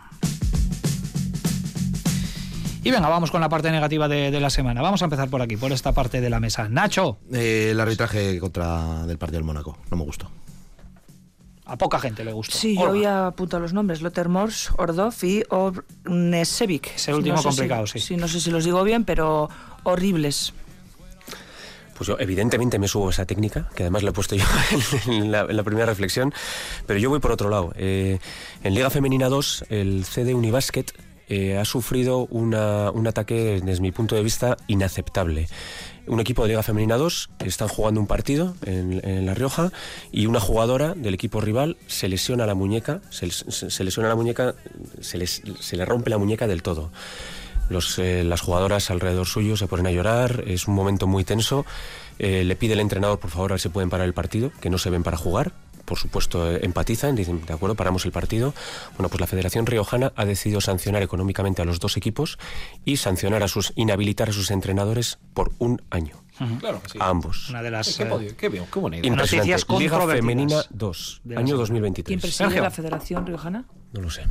Y 2.83 2.91
venga, 2.91 3.09
vamos 3.09 3.29
con 3.29 3.41
la 3.41 3.49
parte 3.49 3.71
negativa 3.71 4.07
de, 4.07 4.31
de, 4.31 4.39
la 4.39 4.49
semana. 4.49 4.81
Vamos 4.81 5.01
a 5.01 5.05
empezar 5.05 5.29
por 5.29 5.41
aquí, 5.41 5.57
por 5.57 5.71
esta 5.73 5.91
parte 5.91 6.21
de 6.21 6.29
la 6.29 6.39
mesa. 6.39 6.69
Nacho. 6.69 7.17
Eh, 7.31 7.69
el 7.71 7.79
arbitraje 7.79 8.39
contra 8.39 9.05
del 9.05 9.17
partido 9.17 9.39
del 9.39 9.45
Mónaco. 9.45 9.77
No 9.91 9.97
me 9.97 10.03
gustó. 10.03 10.31
A 11.65 11.77
poca 11.77 11.99
gente 11.99 12.23
le 12.23 12.31
gustó. 12.31 12.57
Sí, 12.57 12.75
Orba. 12.77 12.83
yo 12.83 12.89
había 12.89 13.27
apuntado 13.27 13.61
los 13.61 13.73
nombres: 13.73 14.01
Lothar 14.01 14.29
Mors, 14.29 14.71
Ordov 14.77 15.13
y 15.23 15.43
Ornesevic. 15.49 16.95
Ese 16.95 17.13
último 17.13 17.35
no 17.35 17.41
sé 17.41 17.47
complicado, 17.49 17.85
si, 17.85 17.99
sí. 17.99 18.07
sí. 18.07 18.17
No 18.17 18.27
sé 18.27 18.39
si 18.39 18.49
los 18.49 18.63
digo 18.63 18.83
bien, 18.83 19.03
pero 19.03 19.49
horribles. 19.83 20.53
Pues 21.99 22.07
yo 22.07 22.15
evidentemente 22.17 22.79
me 22.79 22.87
subo 22.87 23.09
esa 23.09 23.25
técnica, 23.25 23.67
que 23.75 23.83
además 23.83 24.03
la 24.03 24.11
he 24.11 24.13
puesto 24.13 24.33
yo 24.33 24.45
en 25.07 25.33
la, 25.33 25.63
primera 25.65 25.85
reflexión, 25.85 26.33
pero 26.87 26.97
yo 26.97 27.09
voy 27.09 27.19
por 27.19 27.33
otro 27.33 27.49
lado. 27.49 27.73
Eh, 27.75 28.19
en 28.63 28.73
Liga 28.73 28.89
Femenina 28.89 29.27
2, 29.27 29.65
el 29.67 30.05
CD 30.05 30.33
Unibasket 30.33 30.93
eh, 31.27 31.57
ha 31.57 31.65
sufrido 31.65 32.25
una, 32.27 32.89
un 32.91 33.05
ataque, 33.05 33.59
desde 33.61 33.81
mi 33.81 33.91
punto 33.91 34.15
de 34.15 34.23
vista, 34.23 34.55
inaceptable. 34.67 35.49
Un 36.07 36.21
equipo 36.21 36.43
de 36.43 36.47
Liga 36.47 36.63
Femenina 36.63 36.95
2 36.95 37.31
están 37.43 37.67
jugando 37.67 37.99
un 37.99 38.07
partido 38.07 38.55
en, 38.65 39.25
La 39.25 39.33
Rioja 39.33 39.73
y 40.09 40.25
una 40.27 40.39
jugadora 40.39 40.93
del 40.93 41.13
equipo 41.13 41.41
rival 41.41 41.75
se 41.87 42.07
lesiona 42.07 42.45
la 42.45 42.55
muñeca, 42.55 43.01
se 43.09 43.83
lesiona 43.83 44.07
la 44.07 44.15
muñeca, 44.15 44.55
se, 45.01 45.17
les, 45.17 45.41
se 45.59 45.75
le 45.75 45.83
rompe 45.83 46.09
la 46.09 46.17
muñeca 46.17 46.47
del 46.47 46.63
todo. 46.63 46.91
Los, 47.69 47.99
eh, 47.99 48.23
las 48.23 48.41
jugadoras 48.41 48.89
alrededor 48.89 49.27
suyo 49.27 49.55
se 49.55 49.67
ponen 49.67 49.87
a 49.87 49.91
llorar, 49.91 50.43
es 50.47 50.67
un 50.67 50.75
momento 50.75 51.07
muy 51.07 51.23
tenso. 51.23 51.65
Eh, 52.17 52.43
le 52.43 52.55
pide 52.55 52.73
el 52.73 52.79
entrenador, 52.79 53.19
por 53.19 53.29
favor, 53.29 53.51
a 53.51 53.53
ver 53.53 53.61
si 53.61 53.69
pueden 53.69 53.89
parar 53.89 54.05
el 54.07 54.13
partido, 54.13 54.51
que 54.59 54.69
no 54.69 54.77
se 54.77 54.89
ven 54.89 55.03
para 55.03 55.17
jugar. 55.17 55.53
Por 55.85 55.97
supuesto, 55.97 56.51
eh, 56.51 56.59
empatizan, 56.63 57.15
dicen, 57.15 57.43
de 57.45 57.53
acuerdo, 57.53 57.75
paramos 57.75 58.05
el 58.05 58.11
partido. 58.11 58.53
Bueno, 58.95 59.09
pues 59.09 59.19
la 59.21 59.25
Federación 59.25 59.65
Riojana 59.65 60.11
ha 60.15 60.25
decidido 60.25 60.61
sancionar 60.61 61.01
económicamente 61.01 61.61
a 61.61 61.65
los 61.65 61.79
dos 61.79 61.97
equipos 61.97 62.37
y 62.85 62.97
sancionar 62.97 63.41
a 63.41 63.47
sus, 63.47 63.73
inhabilitar 63.75 64.29
a 64.29 64.33
sus 64.33 64.51
entrenadores 64.51 65.17
por 65.33 65.51
un 65.57 65.81
año. 65.89 66.23
Uh 66.39 66.43
-huh. 66.43 66.59
Claro 66.59 66.81
sí. 66.91 66.99
A 67.01 67.09
ambos. 67.09 67.49
Una 67.49 67.63
de 67.63 67.71
las 67.71 67.97
qué, 67.97 68.05
qué, 68.05 68.35
qué, 68.35 68.49
bien, 68.49 68.65
qué 68.71 68.79
bonito. 68.79 69.09
noticias 69.09 69.65
Liga 69.67 70.07
Femenina 70.07 70.61
2, 70.69 71.21
año 71.35 71.57
2023. 71.57 72.05
¿Quién 72.05 72.19
preside 72.19 72.47
Sergio? 72.47 72.61
la 72.61 72.71
Federación 72.71 73.25
Riojana? 73.25 73.65
No 73.93 74.01
lo 74.01 74.09
sé. 74.11 74.23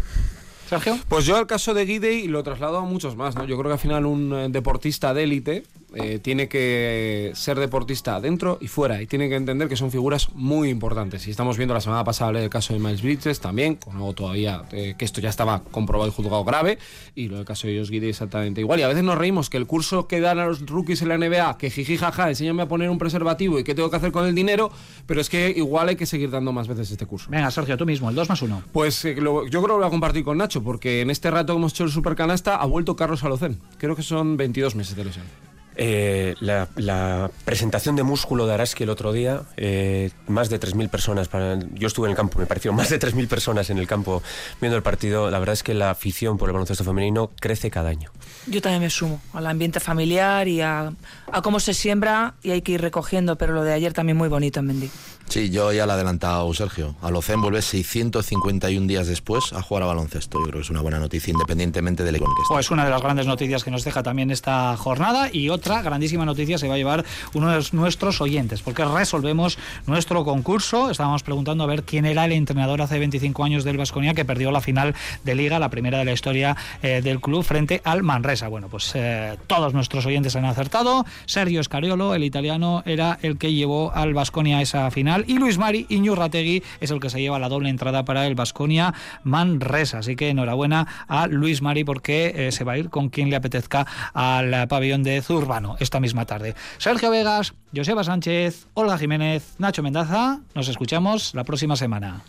Pues 1.08 1.24
yo 1.24 1.36
al 1.36 1.46
caso 1.46 1.74
de 1.74 1.84
Guidey 1.84 2.28
lo 2.28 2.42
traslado 2.42 2.78
a 2.78 2.82
muchos 2.82 3.16
más, 3.16 3.34
¿no? 3.34 3.44
Yo 3.44 3.56
creo 3.56 3.70
que 3.70 3.74
al 3.74 3.78
final 3.78 4.06
un 4.06 4.32
eh, 4.32 4.48
deportista 4.50 5.14
de 5.14 5.24
élite 5.24 5.64
eh, 5.94 6.18
tiene 6.20 6.48
que 6.48 7.32
ser 7.34 7.58
deportista 7.58 8.20
dentro 8.20 8.58
y 8.60 8.68
fuera 8.68 9.00
y 9.00 9.06
tiene 9.06 9.28
que 9.28 9.36
entender 9.36 9.68
que 9.68 9.76
son 9.76 9.90
figuras 9.90 10.28
muy 10.34 10.68
importantes. 10.68 11.26
Y 11.26 11.30
estamos 11.30 11.56
viendo 11.56 11.74
la 11.74 11.80
semana 11.80 12.04
pasada 12.04 12.38
el 12.42 12.50
caso 12.50 12.74
de 12.74 12.78
Miles 12.80 13.02
Bridges 13.02 13.40
también, 13.40 13.76
con 13.76 13.94
algo 13.96 14.12
todavía 14.12 14.64
eh, 14.72 14.94
que 14.98 15.04
esto 15.04 15.20
ya 15.20 15.30
estaba 15.30 15.62
comprobado 15.64 16.10
y 16.10 16.12
juzgado 16.14 16.44
grave, 16.44 16.78
y 17.14 17.28
lo 17.28 17.36
del 17.36 17.44
caso 17.44 17.66
de 17.66 17.78
Josh 17.78 17.92
exactamente 18.02 18.60
igual. 18.60 18.80
Y 18.80 18.82
a 18.82 18.88
veces 18.88 19.02
nos 19.02 19.16
reímos 19.18 19.48
que 19.50 19.56
el 19.56 19.66
curso 19.66 20.06
que 20.06 20.20
dan 20.20 20.38
a 20.38 20.46
los 20.46 20.64
rookies 20.66 21.02
en 21.02 21.08
la 21.08 21.16
NBA, 21.18 21.56
que 21.58 21.70
jiji 21.70 21.96
jaja, 21.96 22.28
enséñame 22.28 22.62
a 22.62 22.68
poner 22.68 22.90
un 22.90 22.98
preservativo 22.98 23.58
y 23.58 23.64
qué 23.64 23.74
tengo 23.74 23.90
que 23.90 23.96
hacer 23.96 24.12
con 24.12 24.26
el 24.26 24.34
dinero, 24.34 24.70
pero 25.06 25.20
es 25.20 25.28
que 25.30 25.50
igual 25.56 25.88
hay 25.88 25.96
que 25.96 26.06
seguir 26.06 26.30
dando 26.30 26.52
más 26.52 26.68
veces 26.68 26.90
este 26.90 27.06
curso. 27.06 27.30
Venga, 27.30 27.50
Sergio, 27.50 27.76
tú 27.76 27.86
mismo, 27.86 28.10
el 28.10 28.14
2 28.14 28.28
más 28.28 28.42
1. 28.42 28.62
Pues 28.72 29.04
eh, 29.04 29.14
lo- 29.16 29.44
yo 29.46 29.62
creo 29.62 29.62
que 29.62 29.68
lo 29.68 29.76
voy 29.78 29.86
a 29.86 29.90
compartir 29.90 30.22
con 30.24 30.38
Nacho, 30.38 30.62
porque 30.62 31.00
en 31.00 31.10
este 31.10 31.30
rato 31.30 31.54
que 31.54 31.58
hemos 31.58 31.72
hecho 31.72 31.84
el 31.84 31.90
supercanasta 31.90 32.56
ha 32.56 32.66
vuelto 32.66 32.94
Carlos 32.96 33.24
Alocén. 33.24 33.58
Creo 33.78 33.96
que 33.96 34.02
son 34.02 34.36
22 34.36 34.74
meses 34.74 34.94
de 34.96 35.04
lesión. 35.04 35.47
Eh, 35.80 36.34
la, 36.40 36.66
la 36.74 37.30
presentación 37.44 37.94
de 37.94 38.02
músculo 38.02 38.48
de 38.48 38.54
Araski 38.54 38.82
el 38.82 38.90
otro 38.90 39.12
día, 39.12 39.42
eh, 39.56 40.10
más 40.26 40.50
de 40.50 40.58
3.000 40.58 40.88
personas. 40.88 41.28
Para, 41.28 41.56
yo 41.74 41.86
estuve 41.86 42.08
en 42.08 42.10
el 42.10 42.16
campo, 42.16 42.40
me 42.40 42.46
pareció 42.46 42.72
más 42.72 42.90
de 42.90 42.98
3.000 42.98 43.28
personas 43.28 43.70
en 43.70 43.78
el 43.78 43.86
campo 43.86 44.20
viendo 44.60 44.76
el 44.76 44.82
partido. 44.82 45.30
La 45.30 45.38
verdad 45.38 45.52
es 45.52 45.62
que 45.62 45.74
la 45.74 45.90
afición 45.90 46.36
por 46.36 46.48
el 46.48 46.54
baloncesto 46.54 46.82
femenino 46.82 47.30
crece 47.40 47.70
cada 47.70 47.90
año. 47.90 48.10
Yo 48.48 48.60
también 48.60 48.82
me 48.82 48.90
sumo 48.90 49.20
al 49.32 49.46
ambiente 49.46 49.78
familiar 49.78 50.48
y 50.48 50.62
a, 50.62 50.92
a 51.30 51.42
cómo 51.42 51.60
se 51.60 51.74
siembra 51.74 52.34
y 52.42 52.50
hay 52.50 52.62
que 52.62 52.72
ir 52.72 52.80
recogiendo, 52.80 53.38
pero 53.38 53.52
lo 53.52 53.62
de 53.62 53.72
ayer 53.72 53.92
también 53.92 54.18
muy 54.18 54.28
bonito 54.28 54.58
en 54.58 54.66
Mendy. 54.66 54.90
Sí, 55.28 55.50
yo 55.50 55.72
ya 55.72 55.84
lo 55.84 55.92
he 55.92 55.94
adelantado, 55.94 56.52
Sergio. 56.54 56.94
Alocén 57.02 57.42
vuelve 57.42 57.60
651 57.60 58.86
días 58.86 59.06
después 59.06 59.52
a 59.52 59.60
jugar 59.60 59.82
a 59.82 59.86
baloncesto. 59.86 60.38
Yo 60.38 60.44
creo 60.44 60.54
que 60.54 60.62
es 60.62 60.70
una 60.70 60.80
buena 60.80 60.98
noticia 60.98 61.30
independientemente 61.32 62.02
del 62.02 62.14
equipo 62.14 62.34
que 62.34 62.42
esté. 62.42 62.54
Pues 62.54 62.70
una 62.70 62.86
de 62.86 62.90
las 62.90 63.02
grandes 63.02 63.26
noticias 63.26 63.62
que 63.62 63.70
nos 63.70 63.84
deja 63.84 64.02
también 64.02 64.30
esta 64.30 64.74
jornada 64.78 65.28
y 65.30 65.50
otra 65.50 65.82
grandísima 65.82 66.24
noticia 66.24 66.56
se 66.56 66.66
va 66.66 66.74
a 66.74 66.76
llevar 66.78 67.04
uno 67.34 67.50
de 67.50 67.62
nuestros 67.72 68.22
oyentes, 68.22 68.62
porque 68.62 68.86
resolvemos 68.86 69.58
nuestro 69.86 70.24
concurso. 70.24 70.90
Estábamos 70.90 71.22
preguntando 71.22 71.62
a 71.62 71.66
ver 71.66 71.82
quién 71.82 72.06
era 72.06 72.24
el 72.24 72.32
entrenador 72.32 72.80
hace 72.80 72.98
25 72.98 73.44
años 73.44 73.64
del 73.64 73.76
Vasconia 73.76 74.14
que 74.14 74.24
perdió 74.24 74.50
la 74.50 74.62
final 74.62 74.94
de 75.24 75.34
liga, 75.34 75.58
la 75.58 75.68
primera 75.68 75.98
de 75.98 76.06
la 76.06 76.12
historia 76.12 76.56
eh, 76.80 77.02
del 77.02 77.20
club 77.20 77.44
frente 77.44 77.82
al 77.84 78.02
Manresa. 78.02 78.48
Bueno, 78.48 78.68
pues 78.68 78.92
eh, 78.94 79.36
todos 79.46 79.74
nuestros 79.74 80.06
oyentes 80.06 80.36
han 80.36 80.46
acertado. 80.46 81.04
Sergio 81.26 81.62
Scariolo, 81.62 82.14
el 82.14 82.24
italiano, 82.24 82.82
era 82.86 83.18
el 83.20 83.36
que 83.36 83.52
llevó 83.52 83.92
al 83.92 84.14
Vasconia 84.14 84.58
a 84.58 84.62
esa 84.62 84.90
final 84.90 85.17
y 85.26 85.38
Luis 85.38 85.58
Mari 85.58 85.86
Iñurrategui 85.88 86.62
es 86.80 86.90
el 86.90 87.00
que 87.00 87.10
se 87.10 87.20
lleva 87.20 87.38
la 87.38 87.48
doble 87.48 87.68
entrada 87.68 88.04
para 88.04 88.26
el 88.26 88.34
Vasconia 88.34 88.94
Manresa. 89.24 89.98
Así 89.98 90.16
que 90.16 90.28
enhorabuena 90.28 90.86
a 91.08 91.26
Luis 91.26 91.62
Mari 91.62 91.84
porque 91.84 92.32
eh, 92.34 92.52
se 92.52 92.64
va 92.64 92.72
a 92.72 92.78
ir 92.78 92.90
con 92.90 93.08
quien 93.08 93.30
le 93.30 93.36
apetezca 93.36 93.86
al 94.14 94.68
pabellón 94.68 95.02
de 95.02 95.22
Zurbano 95.22 95.76
esta 95.80 96.00
misma 96.00 96.24
tarde. 96.26 96.54
Sergio 96.78 97.10
Vegas, 97.10 97.54
Joseba 97.74 98.04
Sánchez, 98.04 98.66
Olga 98.74 98.98
Jiménez, 98.98 99.54
Nacho 99.58 99.82
Mendaza. 99.82 100.40
Nos 100.54 100.68
escuchamos 100.68 101.34
la 101.34 101.44
próxima 101.44 101.76
semana. 101.76 102.22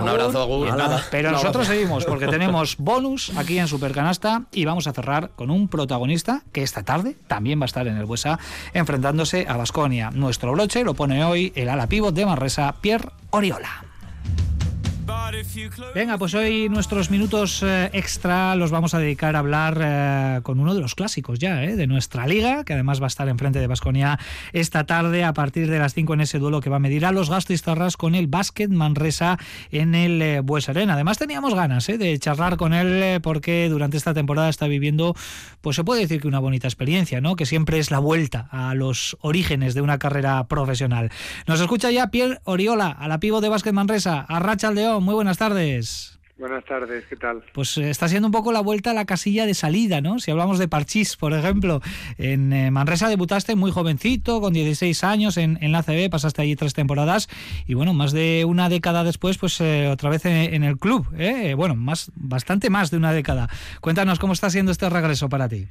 Un 0.00 0.08
abrazo, 0.08 0.42
Agur. 0.42 0.68
Pero 1.10 1.30
nosotros 1.30 1.66
seguimos 1.66 2.04
porque 2.04 2.26
tenemos 2.26 2.76
bonus 2.78 3.32
aquí 3.36 3.58
en 3.58 3.68
Supercanasta 3.68 4.42
y 4.52 4.64
vamos 4.64 4.86
a 4.86 4.92
cerrar 4.92 5.30
con 5.36 5.50
un 5.50 5.68
protagonista 5.68 6.42
que 6.52 6.62
esta 6.62 6.82
tarde 6.82 7.16
también 7.26 7.60
va 7.60 7.64
a 7.64 7.66
estar 7.66 7.86
en 7.86 7.96
el 7.96 8.04
Buesa 8.04 8.38
enfrentándose 8.72 9.46
a 9.48 9.56
Basconia. 9.56 10.10
Nuestro 10.10 10.52
broche 10.52 10.84
lo 10.84 10.94
pone 10.94 11.24
hoy 11.24 11.52
el 11.54 11.68
ala 11.68 11.86
pívot 11.86 12.14
de 12.14 12.26
Manresa, 12.26 12.74
Pierre 12.80 13.10
Oriola. 13.30 13.93
Venga, 15.94 16.18
pues 16.18 16.34
hoy 16.34 16.68
nuestros 16.68 17.10
minutos 17.10 17.62
eh, 17.62 17.90
extra 17.92 18.56
los 18.56 18.70
vamos 18.70 18.94
a 18.94 18.98
dedicar 18.98 19.36
a 19.36 19.40
hablar 19.40 19.78
eh, 19.82 20.40
con 20.42 20.60
uno 20.60 20.74
de 20.74 20.80
los 20.80 20.94
clásicos 20.94 21.38
ya, 21.38 21.62
eh, 21.64 21.76
de 21.76 21.86
nuestra 21.86 22.26
liga, 22.26 22.64
que 22.64 22.72
además 22.72 23.00
va 23.00 23.06
a 23.06 23.08
estar 23.08 23.28
enfrente 23.28 23.58
de 23.58 23.66
Basconia 23.66 24.18
esta 24.52 24.84
tarde 24.84 25.24
a 25.24 25.32
partir 25.34 25.68
de 25.68 25.78
las 25.78 25.94
5 25.94 26.14
en 26.14 26.20
ese 26.22 26.38
duelo 26.38 26.60
que 26.60 26.70
va 26.70 26.76
a 26.76 26.80
medir 26.80 27.04
a 27.04 27.12
los 27.12 27.28
Gastistarras 27.28 27.96
con 27.96 28.14
el 28.14 28.26
Básquet 28.26 28.70
Manresa 28.70 29.38
en 29.70 29.94
el 29.94 30.22
eh, 30.22 30.40
Bues 30.40 30.68
Arena. 30.68 30.94
Además 30.94 31.18
teníamos 31.18 31.54
ganas 31.54 31.86
de 31.86 32.18
charlar 32.18 32.56
con 32.56 32.72
él 32.72 33.20
porque 33.20 33.68
durante 33.68 33.96
esta 33.96 34.14
temporada 34.14 34.48
está 34.48 34.66
viviendo, 34.66 35.14
pues 35.60 35.76
se 35.76 35.84
puede 35.84 36.02
decir 36.02 36.20
que 36.20 36.28
una 36.28 36.38
bonita 36.38 36.66
experiencia, 36.66 37.20
¿no? 37.20 37.36
Que 37.36 37.46
siempre 37.46 37.78
es 37.78 37.90
la 37.90 37.98
vuelta 37.98 38.48
a 38.50 38.74
los 38.74 39.16
orígenes 39.20 39.74
de 39.74 39.82
una 39.82 39.98
carrera 39.98 40.46
profesional. 40.46 41.10
Nos 41.46 41.60
escucha 41.60 41.90
ya 41.90 42.08
Pierre 42.08 42.40
Oriola, 42.44 42.88
a 42.88 43.08
la 43.08 43.20
pivo 43.20 43.40
de 43.40 43.48
Básquet 43.48 43.74
Manresa, 43.74 44.20
a 44.20 44.38
Racha 44.38 44.68
Aldeón. 44.68 44.93
Muy 45.00 45.14
buenas 45.14 45.38
tardes. 45.38 46.18
Buenas 46.36 46.64
tardes, 46.64 47.06
¿qué 47.06 47.14
tal? 47.14 47.44
Pues 47.52 47.78
eh, 47.78 47.90
está 47.90 48.08
siendo 48.08 48.26
un 48.26 48.32
poco 48.32 48.50
la 48.50 48.60
vuelta 48.60 48.90
a 48.90 48.94
la 48.94 49.04
casilla 49.04 49.46
de 49.46 49.54
salida, 49.54 50.00
¿no? 50.00 50.18
Si 50.18 50.32
hablamos 50.32 50.58
de 50.58 50.66
Parchís, 50.66 51.16
por 51.16 51.32
ejemplo, 51.32 51.80
en 52.18 52.52
eh, 52.52 52.72
Manresa 52.72 53.08
debutaste 53.08 53.54
muy 53.54 53.70
jovencito, 53.70 54.40
con 54.40 54.52
16 54.52 55.04
años 55.04 55.36
en, 55.36 55.58
en 55.62 55.70
la 55.70 55.84
CB, 55.84 56.10
pasaste 56.10 56.42
allí 56.42 56.56
tres 56.56 56.74
temporadas 56.74 57.28
y 57.66 57.74
bueno, 57.74 57.94
más 57.94 58.12
de 58.12 58.44
una 58.44 58.68
década 58.68 59.04
después, 59.04 59.38
pues 59.38 59.60
eh, 59.60 59.88
otra 59.88 60.10
vez 60.10 60.26
en, 60.26 60.54
en 60.54 60.64
el 60.64 60.76
club, 60.76 61.06
¿eh? 61.16 61.54
Bueno, 61.54 61.76
más, 61.76 62.10
bastante 62.16 62.68
más 62.68 62.90
de 62.90 62.96
una 62.96 63.12
década. 63.12 63.48
Cuéntanos 63.80 64.18
cómo 64.18 64.32
está 64.32 64.50
siendo 64.50 64.72
este 64.72 64.90
regreso 64.90 65.28
para 65.28 65.48
ti. 65.48 65.68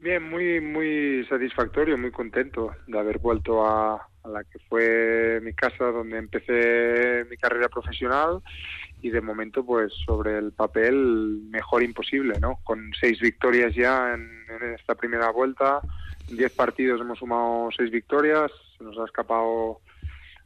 Bien, 0.00 0.28
muy 0.28 0.60
muy 0.60 1.24
satisfactorio, 1.28 1.96
muy 1.96 2.10
contento 2.10 2.72
de 2.88 2.98
haber 2.98 3.20
vuelto 3.20 3.64
a, 3.64 4.08
a 4.24 4.28
la 4.28 4.44
que 4.44 4.58
fue 4.68 5.40
mi 5.42 5.52
casa 5.52 5.84
donde 5.84 6.18
empecé 6.18 7.26
mi 7.30 7.36
carrera 7.36 7.68
profesional 7.68 8.40
y 9.02 9.10
de 9.10 9.20
momento 9.20 9.64
pues 9.64 9.92
sobre 10.06 10.38
el 10.38 10.52
papel 10.52 11.42
mejor 11.50 11.82
imposible, 11.82 12.40
¿no? 12.40 12.58
Con 12.64 12.90
seis 12.98 13.20
victorias 13.20 13.74
ya 13.74 14.14
en, 14.14 14.30
esta 14.74 14.94
primera 14.94 15.30
vuelta, 15.30 15.80
en 16.28 16.38
diez 16.38 16.52
partidos 16.52 17.00
hemos 17.00 17.18
sumado 17.18 17.68
seis 17.76 17.90
victorias, 17.90 18.50
se 18.78 18.84
nos 18.84 18.98
ha 18.98 19.04
escapado 19.04 19.80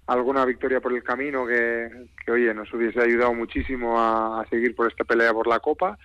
alguna 0.06 0.44
victoria 0.44 0.80
por 0.80 0.92
el 0.92 1.04
camino 1.04 1.46
que, 1.46 1.88
que 2.24 2.32
oye, 2.32 2.52
nos 2.52 2.72
hubiese 2.72 3.00
ayudado 3.00 3.34
muchísimo 3.34 4.00
a, 4.00 4.40
a 4.40 4.48
seguir 4.48 4.74
por 4.74 4.90
esta 4.90 5.04
pelea 5.04 5.32
por 5.32 5.46
la 5.46 5.60
Copa 5.60 5.98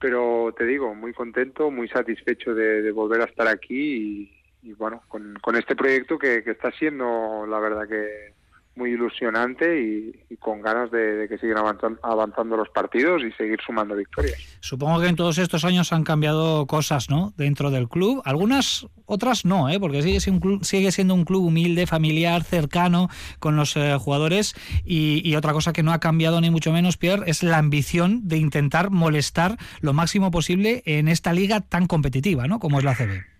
pero 0.00 0.52
te 0.58 0.66
digo, 0.66 0.94
muy 0.94 1.14
contento, 1.14 1.70
muy 1.70 1.88
satisfecho 1.88 2.54
de, 2.54 2.82
de 2.82 2.92
volver 2.92 3.22
a 3.22 3.24
estar 3.24 3.48
aquí 3.48 4.26
y, 4.26 4.43
y 4.64 4.72
bueno, 4.72 5.02
con, 5.08 5.56
este 5.56 5.76
proyecto 5.76 6.18
que, 6.18 6.38
está 6.46 6.72
siendo, 6.72 7.46
la 7.46 7.58
verdad 7.58 7.86
que 7.86 8.32
muy 8.76 8.90
ilusionante 8.90 9.80
y, 9.80 10.36
con 10.36 10.60
ganas 10.60 10.90
de, 10.90 11.14
de 11.14 11.28
que 11.28 11.38
sigan 11.38 11.58
avanzando, 11.58 12.00
avanzando 12.02 12.56
los 12.56 12.68
partidos 12.70 13.22
y 13.22 13.30
seguir 13.32 13.60
sumando 13.64 13.94
victorias. 13.94 14.36
Supongo 14.60 15.00
que 15.00 15.06
en 15.06 15.16
todos 15.16 15.38
estos 15.38 15.64
años 15.64 15.92
han 15.92 16.02
cambiado 16.02 16.66
cosas, 16.66 17.08
¿no? 17.08 17.32
Dentro 17.36 17.70
del 17.70 17.88
club. 17.88 18.20
Algunas, 18.24 18.86
otras 19.06 19.44
no, 19.44 19.68
¿eh? 19.68 19.78
Porque 19.78 20.02
sigue 20.02 20.18
siendo 20.18 20.38
un 20.38 20.40
club, 20.40 20.64
sigue 20.64 20.90
siendo 20.90 21.14
un 21.14 21.24
club 21.24 21.44
humilde, 21.44 21.86
familiar, 21.86 22.42
cercano 22.42 23.08
con 23.38 23.54
los 23.54 23.76
eh, 23.76 23.96
jugadores. 23.98 24.54
Y, 24.84 25.22
y, 25.24 25.36
otra 25.36 25.52
cosa 25.52 25.72
que 25.72 25.82
no 25.82 25.92
ha 25.92 26.00
cambiado 26.00 26.40
ni 26.40 26.50
mucho 26.50 26.72
menos, 26.72 26.96
Pierre, 26.96 27.30
es 27.30 27.42
la 27.42 27.58
ambición 27.58 28.26
de 28.26 28.38
intentar 28.38 28.90
molestar 28.90 29.56
lo 29.80 29.92
máximo 29.92 30.30
posible 30.30 30.82
en 30.84 31.08
esta 31.08 31.32
liga 31.32 31.60
tan 31.60 31.86
competitiva, 31.86 32.48
¿no? 32.48 32.58
Como 32.58 32.78
es 32.78 32.84
la 32.84 32.96
CB. 32.96 33.33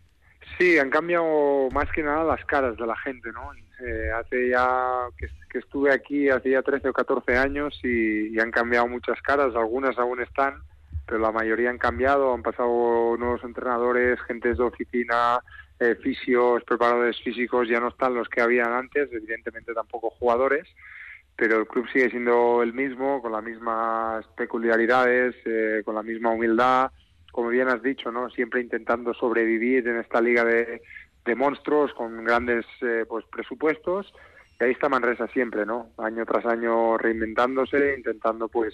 Sí, 0.59 0.79
han 0.79 0.91
cambiado 0.91 1.69
más 1.73 1.91
que 1.91 2.03
nada 2.03 2.25
las 2.25 2.45
caras 2.45 2.77
de 2.77 2.87
la 2.87 2.97
gente, 2.97 3.31
¿no? 3.33 3.53
Eh, 3.81 4.11
hace 4.13 4.51
ya 4.51 5.09
que, 5.19 5.59
estuve 5.59 5.93
aquí, 5.93 6.29
hace 6.29 6.51
ya 6.51 6.63
13 6.63 6.89
o 6.89 6.93
14 6.93 7.37
años 7.37 7.79
y, 7.83 8.29
y, 8.29 8.39
han 8.39 8.51
cambiado 8.51 8.87
muchas 8.87 9.21
caras, 9.23 9.55
algunas 9.57 9.99
aún 9.99 10.21
están, 10.21 10.63
pero 11.07 11.19
la 11.19 11.33
mayoría 11.33 11.71
han 11.71 11.79
cambiado, 11.79 12.33
han 12.33 12.43
pasado 12.43 13.17
nuevos 13.19 13.43
entrenadores, 13.43 14.21
gentes 14.23 14.59
de 14.59 14.65
oficina, 14.65 15.41
eh, 15.81 15.97
fisios, 15.97 16.63
preparadores 16.65 17.21
físicos, 17.21 17.69
ya 17.69 17.81
no 17.81 17.89
están 17.89 18.15
los 18.15 18.29
que 18.29 18.41
habían 18.41 18.73
antes, 18.73 19.09
evidentemente 19.13 19.75
tampoco 19.75 20.11
jugadores, 20.11 20.67
pero 21.37 21.59
el 21.59 21.67
club 21.67 21.87
sigue 21.93 22.11
siendo 22.11 22.63
el 22.63 22.73
mismo, 22.73 23.21
con 23.21 23.33
las 23.33 23.43
mismas 23.43 24.25
peculiaridades, 24.37 25.35
eh, 25.45 25.83
con 25.85 25.97
la 25.97 26.03
misma 26.03 26.31
humildad, 26.31 26.93
como 27.35 27.49
bien 27.49 27.67
has 27.67 27.83
dicho, 27.83 28.13
¿no? 28.13 28.31
Siempre 28.31 28.61
intentando 28.61 29.13
sobrevivir 29.13 29.89
en 29.89 29.99
esta 29.99 30.21
liga 30.21 30.45
de, 30.45 30.83
de 31.25 31.35
monstruos 31.35 31.93
con 31.93 32.25
grandes 32.25 32.65
eh, 32.81 33.05
pues 33.09 33.25
presupuestos 33.27 34.15
y 34.61 34.65
ahí 34.65 34.71
está 34.71 34.89
Manresa 34.89 35.27
siempre, 35.27 35.67
¿no? 35.67 35.91
Año 35.99 36.25
tras 36.27 36.47
año 36.47 36.97
reinventándose, 36.97 37.97
intentando 37.97 38.47
pues 38.47 38.73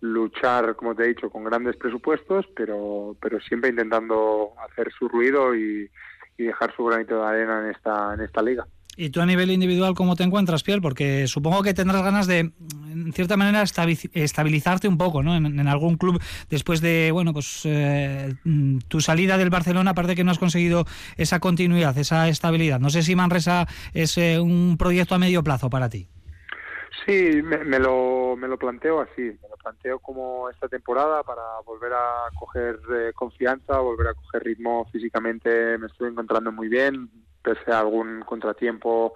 luchar, 0.00 0.76
como 0.76 0.94
te 0.94 1.04
he 1.04 1.08
dicho, 1.08 1.28
con 1.28 1.44
grandes 1.44 1.76
presupuestos, 1.76 2.46
pero 2.56 3.18
pero 3.20 3.38
siempre 3.40 3.68
intentando 3.68 4.54
hacer 4.66 4.90
su 4.90 5.06
ruido 5.06 5.54
y, 5.54 5.90
y 6.38 6.44
dejar 6.44 6.74
su 6.74 6.86
granito 6.86 7.20
de 7.20 7.26
arena 7.26 7.64
en 7.64 7.70
esta 7.70 8.14
en 8.14 8.22
esta 8.22 8.40
liga. 8.40 8.66
¿Y 8.96 9.10
tú 9.10 9.20
a 9.20 9.26
nivel 9.26 9.50
individual 9.50 9.94
cómo 9.94 10.16
te 10.16 10.22
encuentras, 10.22 10.62
Pierre? 10.62 10.80
Porque 10.80 11.26
supongo 11.26 11.62
que 11.62 11.74
tendrás 11.74 12.02
ganas 12.02 12.26
de, 12.26 12.38
en 12.38 13.12
cierta 13.12 13.36
manera, 13.36 13.62
estabilizarte 13.62 14.88
un 14.88 14.98
poco, 14.98 15.22
¿no? 15.22 15.34
En, 15.36 15.46
en 15.46 15.68
algún 15.68 15.96
club 15.96 16.22
después 16.48 16.80
de, 16.80 17.10
bueno, 17.12 17.32
pues 17.32 17.62
eh, 17.64 18.34
tu 18.88 19.00
salida 19.00 19.36
del 19.36 19.50
Barcelona, 19.50 19.92
aparte 19.92 20.14
que 20.14 20.24
no 20.24 20.30
has 20.30 20.38
conseguido 20.38 20.84
esa 21.16 21.40
continuidad, 21.40 21.96
esa 21.98 22.28
estabilidad. 22.28 22.80
No 22.80 22.90
sé 22.90 23.02
si 23.02 23.16
Manresa 23.16 23.66
es 23.92 24.16
eh, 24.18 24.38
un 24.38 24.76
proyecto 24.78 25.14
a 25.14 25.18
medio 25.18 25.42
plazo 25.42 25.70
para 25.70 25.88
ti. 25.88 26.08
Sí, 27.06 27.42
me, 27.42 27.78
lo, 27.78 28.34
me 28.34 28.48
lo 28.48 28.56
planteo 28.56 29.00
así, 29.00 29.22
me 29.22 29.48
lo 29.50 29.56
planteo 29.62 29.98
como 29.98 30.48
esta 30.48 30.68
temporada 30.68 31.22
para 31.22 31.42
volver 31.66 31.92
a 31.92 32.30
coger 32.34 32.80
eh, 32.94 33.12
confianza, 33.14 33.78
volver 33.80 34.06
a 34.06 34.14
coger 34.14 34.42
ritmo 34.42 34.88
físicamente, 34.90 35.76
me 35.76 35.88
estoy 35.88 36.10
encontrando 36.10 36.50
muy 36.50 36.68
bien, 36.68 37.10
pese 37.44 37.70
a 37.70 37.80
algún 37.80 38.22
contratiempo 38.22 39.14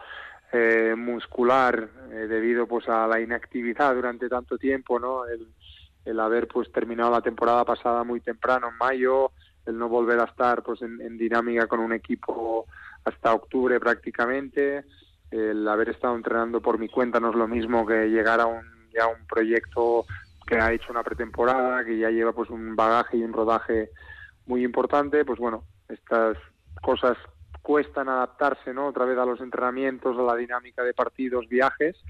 eh, 0.52 0.94
muscular 0.96 1.88
eh, 2.10 2.26
debido 2.28 2.68
pues 2.68 2.88
a 2.88 3.06
la 3.06 3.20
inactividad 3.20 3.94
durante 3.94 4.28
tanto 4.28 4.58
tiempo, 4.58 5.00
¿no? 5.00 5.26
El, 5.26 5.48
el 6.04 6.20
haber 6.20 6.46
pues 6.46 6.70
terminado 6.70 7.10
la 7.10 7.22
temporada 7.22 7.64
pasada 7.64 8.04
muy 8.04 8.20
temprano 8.20 8.68
en 8.68 8.76
mayo, 8.76 9.32
el 9.66 9.76
no 9.76 9.88
volver 9.88 10.20
a 10.20 10.24
estar 10.24 10.62
pues 10.62 10.80
en 10.82 11.18
dinámica 11.18 11.66
con 11.66 11.80
un 11.80 11.92
equipo 11.92 12.66
hasta 13.04 13.34
octubre 13.34 13.80
prácticamente, 13.80 14.84
el 15.30 15.66
haber 15.68 15.90
estado 15.90 16.16
entrenando 16.16 16.60
por 16.60 16.78
mi 16.78 16.88
cuenta 16.88 17.20
no 17.20 17.30
es 17.30 17.36
lo 17.36 17.48
mismo 17.48 17.86
que 17.86 18.06
llegar 18.08 18.40
a 18.40 18.46
un, 18.46 18.64
ya 18.92 19.06
un 19.06 19.26
proyecto 19.26 20.06
que 20.46 20.56
ha 20.56 20.72
hecho 20.72 20.90
una 20.90 21.02
pretemporada, 21.02 21.84
que 21.84 21.98
ya 21.98 22.10
lleva 22.10 22.32
pues 22.32 22.48
un 22.48 22.74
bagaje 22.74 23.18
y 23.18 23.22
un 23.22 23.32
rodaje 23.32 23.90
muy 24.46 24.64
importante, 24.64 25.24
pues 25.24 25.38
bueno, 25.38 25.64
estas 25.88 26.38
cosas 26.80 27.18
cuestan 27.68 28.08
adaptarse, 28.08 28.72
¿no? 28.72 28.86
Otra 28.86 29.04
vez 29.04 29.18
a 29.18 29.26
los 29.26 29.42
entrenamientos, 29.42 30.18
a 30.18 30.22
la 30.22 30.34
dinámica 30.34 30.82
de 30.82 30.94
partidos, 30.94 31.46
viajes, 31.50 32.02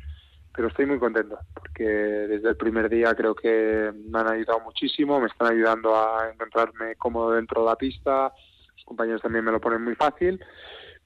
pero 0.55 0.69
estoy 0.69 0.87
muy 0.87 1.01
contento 1.01 1.37
porque 1.53 1.83
desde 1.83 2.51
el 2.51 2.57
primer 2.57 2.89
día 2.89 3.13
creo 3.17 3.35
que 3.35 3.93
me 4.09 4.21
han 4.21 4.29
ayudado 4.29 4.61
muchísimo, 4.61 5.19
me 5.19 5.27
están 5.27 5.49
ayudando 5.49 5.97
a 5.97 6.31
encontrarme 6.33 6.95
cómodo 6.95 7.33
dentro 7.33 7.63
de 7.63 7.71
la 7.71 7.75
pista, 7.75 8.33
los 8.77 8.85
compañeros 8.85 9.21
también 9.21 9.45
me 9.45 9.51
lo 9.51 9.61
ponen 9.61 9.83
muy 9.83 9.97
fácil 9.97 10.41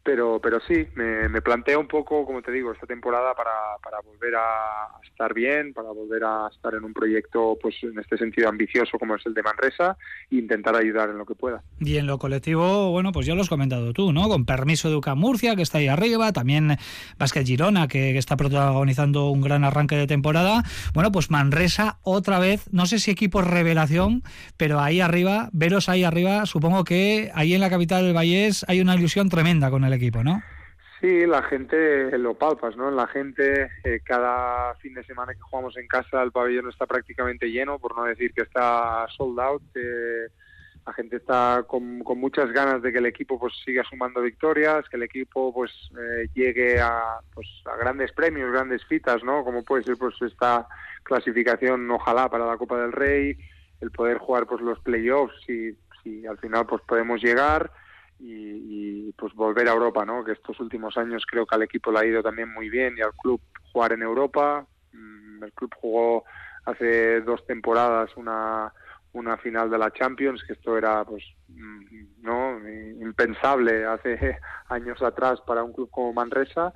pero 0.02 0.40
pero 0.40 0.58
sí 0.66 0.86
me, 0.94 1.28
me, 1.28 1.40
planteo 1.42 1.78
un 1.78 1.86
poco 1.86 2.26
como 2.26 2.42
te 2.42 2.50
digo 2.50 2.72
esta 2.72 2.86
temporada 2.86 3.34
para, 3.34 3.52
para 3.82 4.00
volver 4.00 4.34
a 4.36 4.88
estar 5.04 5.32
bien 5.32 5.72
para 5.72 5.90
volver 5.90 6.24
a 6.24 6.48
estar 6.52 6.74
en 6.74 6.84
un 6.84 6.92
proyecto 6.92 7.56
pues 7.60 7.76
en 7.82 7.98
este 7.98 8.18
sentido 8.18 8.48
ambicioso 8.48 8.98
como 8.98 9.16
es 9.16 9.24
el 9.26 9.34
de 9.34 9.42
Manresa 9.42 9.96
e 10.30 10.36
intentar 10.36 10.74
ayudar 10.74 11.10
en 11.10 11.18
lo 11.18 11.26
que 11.26 11.34
pueda. 11.34 11.62
Y 11.80 11.96
en 11.98 12.06
lo 12.06 12.18
colectivo 12.18 12.90
bueno 12.90 13.12
pues 13.12 13.26
ya 13.26 13.34
lo 13.34 13.42
has 13.42 13.48
comentado 13.48 13.92
tú 13.92 14.12
no 14.12 14.28
con 14.28 14.44
permiso 14.44 14.90
de 14.90 14.96
UCAM 14.96 15.18
Murcia 15.18 15.54
que 15.54 15.62
está 15.62 15.78
ahí 15.78 15.88
arriba 15.88 16.32
también 16.32 16.76
Vázquez 17.18 17.46
Girona 17.46 17.86
que, 17.86 18.12
que 18.12 18.18
está 18.18 18.36
protagonizando 18.36 19.30
un 19.30 19.40
gran 19.40 19.64
arranque 19.64 19.96
de 19.96 20.06
temporada. 20.06 20.64
Bueno 20.94 21.12
pues 21.12 21.30
Manresa 21.30 21.98
otra 22.02 22.38
vez 22.38 22.68
no 22.72 22.86
sé 22.86 22.98
si 22.98 23.10
equipo 23.10 23.42
revelación 23.42 24.22
pero 24.56 24.80
ahí 24.80 25.00
arriba 25.00 25.48
veros 25.52 25.88
ahí 25.88 26.02
arriba 26.02 26.46
supongo 26.46 26.84
que 26.84 27.30
ahí 27.34 27.54
en 27.54 27.60
la 27.60 27.70
capital 27.70 28.04
del 28.04 28.14
Vallés 28.14 28.64
hay 28.68 28.80
una 28.80 28.96
ilusión 28.96 29.28
tremenda 29.28 29.70
con 29.70 29.84
el 29.84 29.91
equipo, 29.92 30.22
¿no? 30.22 30.42
Sí, 31.02 31.26
la 31.26 31.42
gente 31.42 32.16
lo 32.16 32.34
palpas, 32.34 32.76
¿no? 32.76 32.88
La 32.92 33.08
gente, 33.08 33.68
eh, 33.82 34.00
cada 34.04 34.76
fin 34.76 34.94
de 34.94 35.02
semana 35.02 35.34
que 35.34 35.40
jugamos 35.40 35.76
en 35.76 35.88
casa, 35.88 36.22
el 36.22 36.30
pabellón 36.30 36.68
está 36.68 36.86
prácticamente 36.86 37.50
lleno, 37.50 37.80
por 37.80 37.96
no 37.96 38.04
decir 38.04 38.32
que 38.32 38.42
está 38.42 39.08
sold 39.16 39.40
out. 39.40 39.62
Eh, 39.74 40.28
la 40.86 40.92
gente 40.92 41.16
está 41.16 41.64
con, 41.66 41.98
muchas 41.98 42.52
ganas 42.52 42.82
de 42.82 42.92
que 42.92 42.98
el 42.98 43.06
equipo 43.06 43.36
pues 43.36 43.52
siga 43.64 43.82
sumando 43.82 44.20
victorias, 44.20 44.88
que 44.88 44.96
el 44.96 45.02
equipo 45.02 45.52
pues 45.52 45.72
eh, 45.98 46.28
llegue 46.34 46.80
a, 46.80 47.18
pues, 47.34 47.48
a 47.64 47.76
grandes 47.76 48.12
premios, 48.12 48.52
grandes 48.52 48.84
fitas, 48.84 49.24
¿no? 49.24 49.42
Como 49.42 49.64
puede 49.64 49.82
ser 49.82 49.96
pues 49.96 50.14
esta 50.22 50.68
clasificación, 51.02 51.90
ojalá, 51.90 52.28
para 52.28 52.46
la 52.46 52.56
Copa 52.56 52.80
del 52.80 52.92
Rey, 52.92 53.36
el 53.80 53.90
poder 53.90 54.18
jugar 54.18 54.46
pues 54.46 54.60
los 54.60 54.78
playoffs, 54.78 55.34
si, 55.44 55.76
si 56.04 56.24
al 56.26 56.38
final 56.38 56.64
pues 56.66 56.80
podemos 56.82 57.20
llegar 57.20 57.72
y, 58.24 59.12
pues 59.12 59.34
volver 59.34 59.68
a 59.68 59.72
Europa, 59.72 60.04
¿no? 60.04 60.24
Que 60.24 60.32
estos 60.32 60.58
últimos 60.60 60.96
años 60.96 61.24
creo 61.28 61.46
que 61.46 61.54
al 61.54 61.62
equipo 61.62 61.90
le 61.90 61.98
ha 61.98 62.04
ido 62.06 62.22
también 62.22 62.52
muy 62.52 62.68
bien 62.70 62.94
y 62.96 63.02
al 63.02 63.12
club 63.14 63.40
jugar 63.72 63.92
en 63.92 64.02
Europa. 64.02 64.66
Mm, 64.92 65.44
el 65.44 65.52
club 65.52 65.72
jugó 65.76 66.24
hace 66.64 67.20
dos 67.22 67.44
temporadas 67.46 68.16
una 68.16 68.72
una 69.12 69.36
final 69.36 69.70
de 69.70 69.78
la 69.78 69.90
Champions, 69.90 70.42
que 70.42 70.54
esto 70.54 70.76
era 70.76 71.04
pues 71.04 71.22
mm, 71.48 72.22
no 72.22 72.58
impensable 73.00 73.84
hace 73.84 74.38
años 74.68 75.02
atrás 75.02 75.40
para 75.46 75.62
un 75.62 75.72
club 75.72 75.90
como 75.90 76.12
Manresa. 76.12 76.72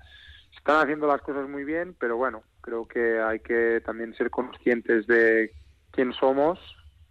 Están 0.56 0.82
haciendo 0.82 1.06
las 1.06 1.20
cosas 1.22 1.48
muy 1.48 1.64
bien, 1.64 1.96
pero 1.98 2.16
bueno, 2.16 2.42
creo 2.60 2.86
que 2.86 3.20
hay 3.20 3.40
que 3.40 3.80
también 3.84 4.14
ser 4.14 4.30
conscientes 4.30 5.06
de 5.06 5.52
quién 5.90 6.12
somos, 6.12 6.58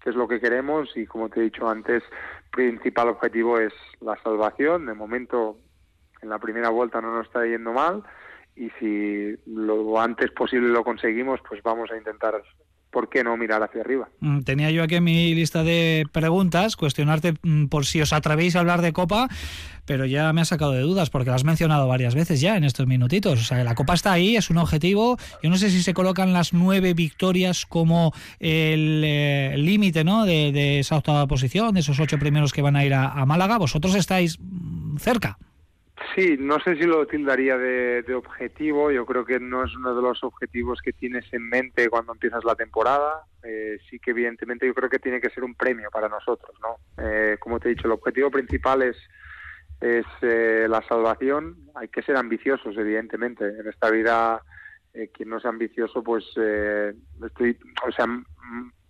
es 0.06 0.16
lo 0.16 0.28
que 0.28 0.40
queremos 0.40 0.96
y 0.96 1.06
como 1.06 1.30
te 1.30 1.40
he 1.40 1.44
dicho 1.44 1.68
antes, 1.68 2.04
principal 2.52 3.10
objetivo 3.10 3.60
es 3.60 3.74
la 4.02 4.16
salvación. 4.24 4.86
De 4.86 4.94
momento, 4.94 5.58
en 6.22 6.30
la 6.30 6.40
primera 6.40 6.70
vuelta 6.70 7.02
no 7.02 7.14
nos 7.14 7.26
está 7.28 7.46
yendo 7.46 7.74
mal 7.74 8.04
y 8.56 8.70
si 8.80 9.36
lo 9.46 10.00
antes 10.00 10.32
posible 10.32 10.70
lo 10.70 10.84
conseguimos, 10.84 11.40
pues 11.48 11.62
vamos 11.62 11.92
a 11.92 11.98
intentar 11.98 12.42
¿por 12.96 13.10
qué 13.10 13.26
no 13.26 13.36
mirar 13.36 13.62
hacia 13.62 13.82
arriba? 13.82 14.08
Mm, 14.22 14.44
tenía 14.44 14.72
yo 14.72 14.82
aquí 14.82 15.02
mi 15.02 15.36
lista 15.36 15.66
de 15.66 16.08
preguntas, 16.14 16.78
cuestionarte 16.78 17.34
mm, 17.44 17.66
por 17.66 17.86
si 17.86 18.00
os 18.00 18.14
atrevéis 18.14 18.56
a 18.56 18.62
hablar 18.62 18.82
de 18.82 18.94
Copa, 18.94 19.28
pero 19.84 20.06
ya 20.06 20.32
me 20.32 20.40
ha 20.40 20.46
sacado 20.46 20.72
de 20.72 20.80
dudas 20.80 21.10
porque 21.10 21.30
lo 21.30 21.36
has 21.36 21.44
mencionado 21.44 21.90
varias 21.90 22.16
veces 22.16 22.40
ya 22.40 22.56
en 22.56 22.64
estos 22.64 22.88
minutitos. 22.88 23.42
O 23.42 23.44
sea, 23.44 23.66
la 23.66 23.76
Copa 23.76 23.96
está 23.96 24.14
ahí, 24.14 24.38
es 24.38 24.50
un 24.50 24.60
objetivo. 24.60 25.18
Yo 25.44 25.50
no 25.50 25.58
sé 25.58 25.72
si 25.72 25.84
se 25.84 25.94
colocan 25.94 26.32
las 26.32 26.54
nueve 26.54 26.94
victorias 26.94 27.66
como 27.66 28.14
el 28.40 29.02
eh, 29.04 29.56
límite 29.58 30.06
¿no? 30.06 30.24
De, 30.24 30.80
esa 30.80 30.96
octava 30.96 31.28
posición, 31.28 31.74
de 31.74 31.82
esos 31.82 32.00
ocho 32.00 32.18
primeros 32.18 32.54
que 32.54 32.62
van 32.62 32.78
a 32.78 32.86
ir 32.86 32.94
a 32.94 33.26
Málaga. 33.26 33.58
¿Vosotros 33.58 33.94
estáis 33.96 34.40
mm, 34.40 35.00
cerca? 35.00 35.38
Sí, 36.14 36.36
no 36.38 36.60
sé 36.60 36.76
si 36.76 36.84
lo 36.84 37.08
tildaría 37.08 37.58
de, 37.58 38.14
objetivo. 38.16 38.92
Yo 38.92 39.06
creo 39.06 39.24
que 39.24 39.40
no 39.40 39.64
es 39.64 39.74
uno 39.76 39.96
de 39.96 40.02
los 40.02 40.24
objetivos 40.24 40.82
que 40.82 40.92
tienes 40.92 41.26
en 41.32 41.48
mente 41.48 41.90
cuando 41.90 42.12
empiezas 42.12 42.44
la 42.44 42.56
temporada. 42.56 43.24
Eh, 43.44 43.78
sí 43.90 44.00
que 44.00 44.12
evidentemente 44.12 44.68
yo 44.68 44.74
creo 44.74 44.90
que 44.90 45.00
tiene 45.00 45.22
que 45.22 45.30
ser 45.30 45.44
un 45.44 45.56
premio 45.56 45.90
para 45.92 46.10
nosotros, 46.10 46.52
¿no? 46.62 46.78
Eh, 47.02 47.38
como 47.40 47.60
te 47.60 47.70
he 47.70 47.76
dicho, 47.76 47.88
el 47.88 47.94
objetivo 47.94 48.30
principal 48.30 48.82
es 48.82 48.98
eh, 49.82 50.68
la 50.70 50.82
salvación. 50.82 51.70
Hay 51.76 51.88
que 51.88 52.02
ser 52.02 52.18
ambiciosos, 52.18 52.76
evidentemente. 52.78 53.46
En 53.46 53.68
esta 53.68 53.90
vida, 53.90 54.42
quien 55.14 55.30
no 55.30 55.38
es 55.38 55.46
ambicioso, 55.46 56.04
pues 56.04 56.26
estoy, 57.26 57.58
o 57.88 57.92
sea, 57.92 58.06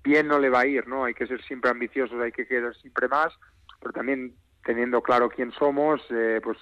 bien 0.03 0.27
no 0.27 0.39
le 0.39 0.49
va 0.49 0.61
a 0.61 0.67
ir, 0.67 0.87
¿no? 0.87 1.05
Hay 1.05 1.13
que 1.13 1.27
ser 1.27 1.43
siempre 1.43 1.69
ambiciosos, 1.69 2.19
hay 2.19 2.31
que 2.31 2.47
querer 2.47 2.75
siempre 2.75 3.07
más, 3.07 3.33
pero 3.79 3.91
también 3.93 4.33
teniendo 4.63 5.01
claro 5.01 5.29
quién 5.29 5.51
somos, 5.51 6.01
pues 6.43 6.57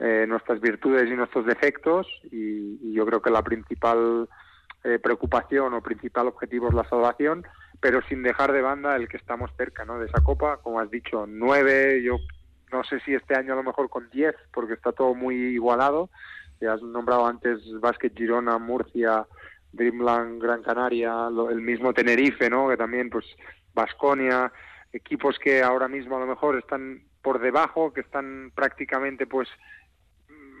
eh, 0.00 0.26
nuestras 0.28 0.60
virtudes 0.60 1.10
y 1.10 1.16
nuestros 1.16 1.44
defectos 1.44 2.06
y, 2.30 2.92
yo 2.92 3.04
creo 3.06 3.22
que 3.22 3.30
la 3.30 3.42
principal 3.42 4.28
eh, 4.84 4.98
preocupación 4.98 5.74
o 5.74 5.82
principal 5.82 6.28
objetivo 6.28 6.68
es 6.68 6.74
la 6.74 6.88
salvación, 6.88 7.44
pero 7.80 8.00
sin 8.02 8.22
dejar 8.22 8.52
de 8.52 8.62
banda 8.62 8.96
el 8.96 9.08
que 9.08 9.16
estamos 9.16 9.50
cerca 9.56 9.84
¿no? 9.84 9.98
de 9.98 10.06
esa 10.06 10.22
copa, 10.22 10.58
como 10.58 10.80
has 10.80 10.90
dicho, 10.90 11.26
nueve, 11.28 12.02
yo 12.02 12.16
no 12.72 12.84
sé 12.84 13.00
si 13.00 13.14
este 13.14 13.34
año 13.34 13.52
a 13.52 13.56
lo 13.56 13.62
mejor 13.62 13.88
con 13.88 14.08
diez, 14.10 14.34
porque 14.52 14.74
está 14.74 14.92
todo 14.92 15.14
muy 15.14 15.36
igualado, 15.36 16.10
ya 16.60 16.74
has 16.74 16.82
nombrado 16.82 17.26
antes 17.26 17.60
Básquet 17.80 18.16
Girona, 18.16 18.58
Murcia, 18.58 19.26
Dreamland, 19.72 20.42
Gran 20.42 20.62
Canaria, 20.62 21.28
el 21.50 21.60
mismo 21.60 21.92
Tenerife, 21.92 22.50
¿no? 22.50 22.68
que 22.68 22.76
también 22.76 23.10
pues 23.10 23.24
Basconia, 23.74 24.52
equipos 24.92 25.38
que 25.38 25.62
ahora 25.62 25.88
mismo 25.88 26.16
a 26.16 26.20
lo 26.20 26.26
mejor 26.26 26.58
están 26.58 27.02
por 27.22 27.40
debajo, 27.40 27.92
que 27.92 28.00
están 28.00 28.52
prácticamente 28.54 29.26
pues 29.26 29.48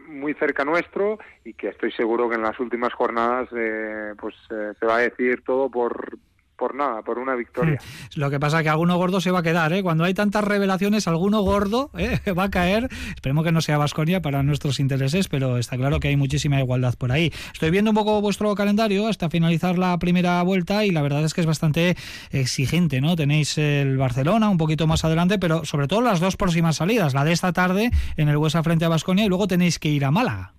muy 0.08 0.34
cerca 0.34 0.64
nuestro 0.64 1.18
y 1.44 1.54
que 1.54 1.68
estoy 1.68 1.92
seguro 1.92 2.28
que 2.28 2.36
en 2.36 2.42
las 2.42 2.58
últimas 2.58 2.92
jornadas 2.92 3.48
eh, 3.54 4.14
pues 4.18 4.34
eh, 4.50 4.72
se 4.78 4.86
va 4.86 4.96
a 4.96 5.00
decir 5.00 5.42
todo 5.44 5.70
por 5.70 6.18
por 6.58 6.74
nada, 6.74 7.02
por 7.02 7.18
una 7.18 7.34
victoria. 7.36 7.78
Lo 8.16 8.30
que 8.30 8.38
pasa 8.40 8.58
es 8.58 8.64
que 8.64 8.68
alguno 8.68 8.96
gordo 8.96 9.20
se 9.20 9.30
va 9.30 9.38
a 9.38 9.42
quedar, 9.42 9.72
¿eh? 9.72 9.82
Cuando 9.82 10.04
hay 10.04 10.12
tantas 10.12 10.44
revelaciones, 10.44 11.06
alguno 11.08 11.40
gordo 11.40 11.90
¿eh? 11.96 12.18
va 12.38 12.44
a 12.44 12.50
caer. 12.50 12.88
Esperemos 13.14 13.44
que 13.44 13.52
no 13.52 13.62
sea 13.62 13.78
Vasconia 13.78 14.20
para 14.20 14.42
nuestros 14.42 14.80
intereses, 14.80 15.28
pero 15.28 15.56
está 15.56 15.76
claro 15.76 16.00
que 16.00 16.08
hay 16.08 16.16
muchísima 16.16 16.60
igualdad 16.60 16.94
por 16.98 17.12
ahí. 17.12 17.32
Estoy 17.52 17.70
viendo 17.70 17.92
un 17.92 17.94
poco 17.94 18.20
vuestro 18.20 18.54
calendario 18.54 19.06
hasta 19.06 19.30
finalizar 19.30 19.78
la 19.78 19.96
primera 19.98 20.42
vuelta 20.42 20.84
y 20.84 20.90
la 20.90 21.00
verdad 21.00 21.24
es 21.24 21.32
que 21.32 21.40
es 21.40 21.46
bastante 21.46 21.96
exigente, 22.30 23.00
¿no? 23.00 23.14
Tenéis 23.14 23.56
el 23.56 23.96
Barcelona 23.96 24.48
un 24.48 24.58
poquito 24.58 24.86
más 24.86 25.04
adelante, 25.04 25.38
pero 25.38 25.64
sobre 25.64 25.86
todo 25.86 26.00
las 26.00 26.18
dos 26.18 26.36
próximas 26.36 26.76
salidas, 26.76 27.14
la 27.14 27.24
de 27.24 27.32
esta 27.32 27.52
tarde 27.52 27.90
en 28.16 28.28
el 28.28 28.36
Huesa 28.36 28.62
frente 28.64 28.84
a 28.84 28.88
Vasconia 28.88 29.24
y 29.24 29.28
luego 29.28 29.46
tenéis 29.46 29.78
que 29.78 29.90
ir 29.90 30.04
a 30.04 30.10
Málaga. 30.10 30.57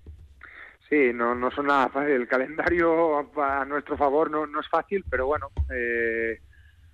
Sí, 0.90 1.12
no, 1.14 1.36
no 1.36 1.52
son 1.52 1.68
nada 1.68 1.90
fácil. 1.90 2.14
El 2.14 2.28
calendario 2.28 3.20
a 3.42 3.66
nuestro 3.66 3.96
favor 3.96 4.32
no, 4.32 4.48
no 4.48 4.60
es 4.60 4.68
fácil, 4.68 5.06
pero 5.10 5.28
bueno, 5.28 5.50
eh, 5.72 6.40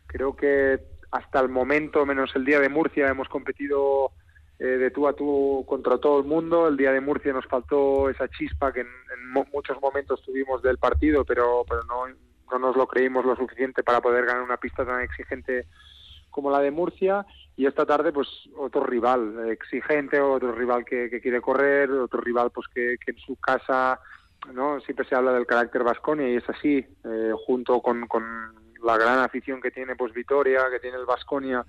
creo 0.06 0.36
que 0.36 0.80
hasta 1.12 1.40
el 1.40 1.50
momento, 1.50 2.06
menos 2.06 2.36
el 2.36 2.44
día 2.44 2.60
de 2.60 2.70
Murcia, 2.70 3.08
hemos 3.08 3.30
competido 3.30 4.12
eh, 4.60 4.66
de 4.66 4.92
tú 4.92 5.08
a 5.08 5.14
tú 5.14 5.66
contra 5.68 5.98
todo 5.98 6.20
el 6.20 6.26
mundo. 6.26 6.68
El 6.68 6.76
día 6.76 6.92
de 6.92 7.00
Murcia 7.00 7.32
nos 7.32 7.46
faltó 7.46 8.10
esa 8.10 8.28
chispa 8.28 8.74
que 8.74 8.82
en, 8.82 8.88
muchos 9.52 9.80
momentos 9.82 10.22
tuvimos 10.24 10.62
del 10.62 10.78
partido, 10.78 11.24
pero, 11.24 11.66
pero 11.68 11.84
no, 11.84 12.08
no 12.52 12.60
nos 12.60 12.76
lo 12.76 12.88
creímos 12.88 13.26
lo 13.26 13.36
suficiente 13.36 13.84
para 13.84 14.02
poder 14.02 14.26
ganar 14.26 14.44
una 14.44 14.58
pista 14.58 14.86
tan 14.86 15.02
exigente 15.02 15.68
como 16.36 16.52
la 16.52 16.60
de 16.60 16.70
Murcia 16.70 17.26
y 17.56 17.66
esta 17.66 17.86
tarde 17.86 18.12
pues 18.12 18.28
otro 18.58 18.84
rival 18.84 19.50
exigente, 19.50 20.20
otro 20.20 20.52
rival 20.52 20.84
que, 20.84 21.10
quiere 21.22 21.40
correr, 21.40 21.90
otro 21.90 22.20
rival 22.20 22.52
pues 22.52 22.68
que, 22.68 22.98
en 23.08 23.18
su 23.18 23.38
casa 23.38 24.00
¿no? 24.54 24.80
Siempre 24.82 25.08
se 25.08 25.16
habla 25.16 25.32
del 25.32 25.48
carácter 25.48 25.84
Vasconia 25.84 26.30
y 26.30 26.36
es 26.36 26.48
así, 26.48 26.86
eh, 27.04 27.32
junto 27.48 27.82
con, 27.82 28.06
con 28.06 28.24
la 28.84 28.96
gran 28.98 29.20
afición 29.20 29.60
que 29.60 29.72
tiene 29.72 29.96
pues 29.96 30.14
Vitoria, 30.14 30.70
que 30.70 30.80
tiene 30.80 30.98
el 30.98 31.06
Vasconia, 31.06 31.66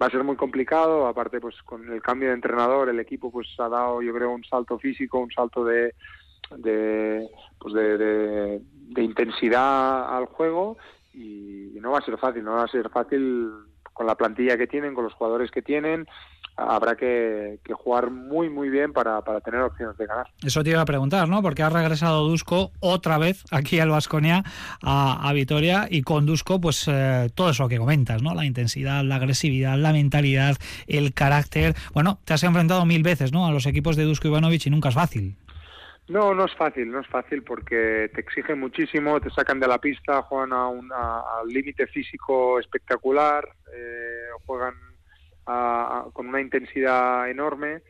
va 0.00 0.06
a 0.06 0.10
ser 0.10 0.24
muy 0.24 0.36
complicado, 0.36 1.06
aparte 1.06 1.40
pues 1.40 1.62
con 1.62 1.90
el 1.90 2.02
cambio 2.02 2.28
de 2.28 2.34
entrenador, 2.34 2.88
el 2.88 3.00
equipo 3.00 3.30
pues 3.30 3.48
ha 3.58 3.68
dado 3.68 4.02
yo 4.02 4.12
creo 4.12 4.30
un 4.30 4.44
salto 4.44 4.78
físico, 4.78 5.20
un 5.20 5.30
salto 5.30 5.64
de 5.64 5.94
de, 6.58 7.30
pues 7.58 7.74
de, 7.74 7.98
de, 7.98 9.02
intensidad 9.02 10.16
al 10.16 10.26
juego 10.26 10.76
y, 11.14 11.78
no 11.80 11.90
va 11.92 11.98
a 11.98 12.04
ser 12.04 12.16
fácil, 12.18 12.44
no 12.44 12.52
va 12.52 12.64
a 12.64 12.68
ser 12.68 12.88
fácil 12.90 13.50
con 13.92 14.06
la 14.06 14.14
plantilla 14.14 14.56
que 14.56 14.66
tienen, 14.66 14.94
con 14.94 15.04
los 15.04 15.14
jugadores 15.14 15.50
que 15.50 15.62
tienen, 15.62 16.06
habrá 16.56 16.96
que, 16.96 17.58
jugar 17.72 18.10
muy 18.10 18.50
muy 18.50 18.68
bien 18.68 18.92
para, 18.92 19.22
para, 19.22 19.40
tener 19.40 19.60
opciones 19.60 19.96
de 19.96 20.06
ganar. 20.06 20.28
Eso 20.44 20.62
te 20.62 20.70
iba 20.70 20.80
a 20.80 20.84
preguntar, 20.84 21.28
¿no? 21.28 21.42
Porque 21.42 21.62
ha 21.62 21.70
regresado 21.70 22.28
Dusko 22.28 22.70
otra 22.80 23.18
vez 23.18 23.44
aquí 23.50 23.80
al 23.80 23.90
Vasconia 23.90 24.44
a, 24.82 25.28
a, 25.28 25.32
Vitoria 25.32 25.86
y 25.90 26.02
con 26.02 26.26
Dusko 26.26 26.60
pues 26.60 26.86
eh, 26.88 27.30
todo 27.34 27.50
eso 27.50 27.68
que 27.68 27.78
comentas, 27.78 28.22
¿no? 28.22 28.34
La 28.34 28.44
intensidad, 28.44 29.02
la 29.04 29.16
agresividad, 29.16 29.76
la 29.78 29.92
mentalidad, 29.92 30.56
el 30.86 31.14
carácter. 31.14 31.74
Bueno, 31.94 32.18
te 32.24 32.34
has 32.34 32.42
enfrentado 32.42 32.84
mil 32.84 33.02
veces, 33.02 33.32
¿no? 33.32 33.46
A 33.46 33.50
los 33.50 33.66
equipos 33.66 33.96
de 33.96 34.04
Dusko 34.04 34.28
Ivanovic 34.28 34.66
y 34.66 34.70
nunca 34.70 34.90
es 34.90 34.94
fácil. 34.94 35.36
No, 36.12 36.34
no 36.34 36.44
es 36.44 36.54
fácil, 36.54 36.90
no 36.90 37.00
es 37.00 37.06
fácil 37.06 37.42
porque 37.42 38.10
te 38.14 38.20
exigen 38.20 38.60
muchísimo, 38.60 39.18
te 39.18 39.30
sacan 39.30 39.58
de 39.58 39.66
la 39.66 39.78
pista, 39.78 40.20
juegan 40.20 40.52
a 40.52 40.68
un 40.68 40.92
al 40.92 41.48
límite 41.48 41.86
físico 41.86 42.60
espectacular, 42.60 43.48
eh, 43.74 44.26
juegan 44.44 44.74
con 46.12 46.28
una 46.28 46.40
intensidad 46.40 47.30
enorme 47.30 47.80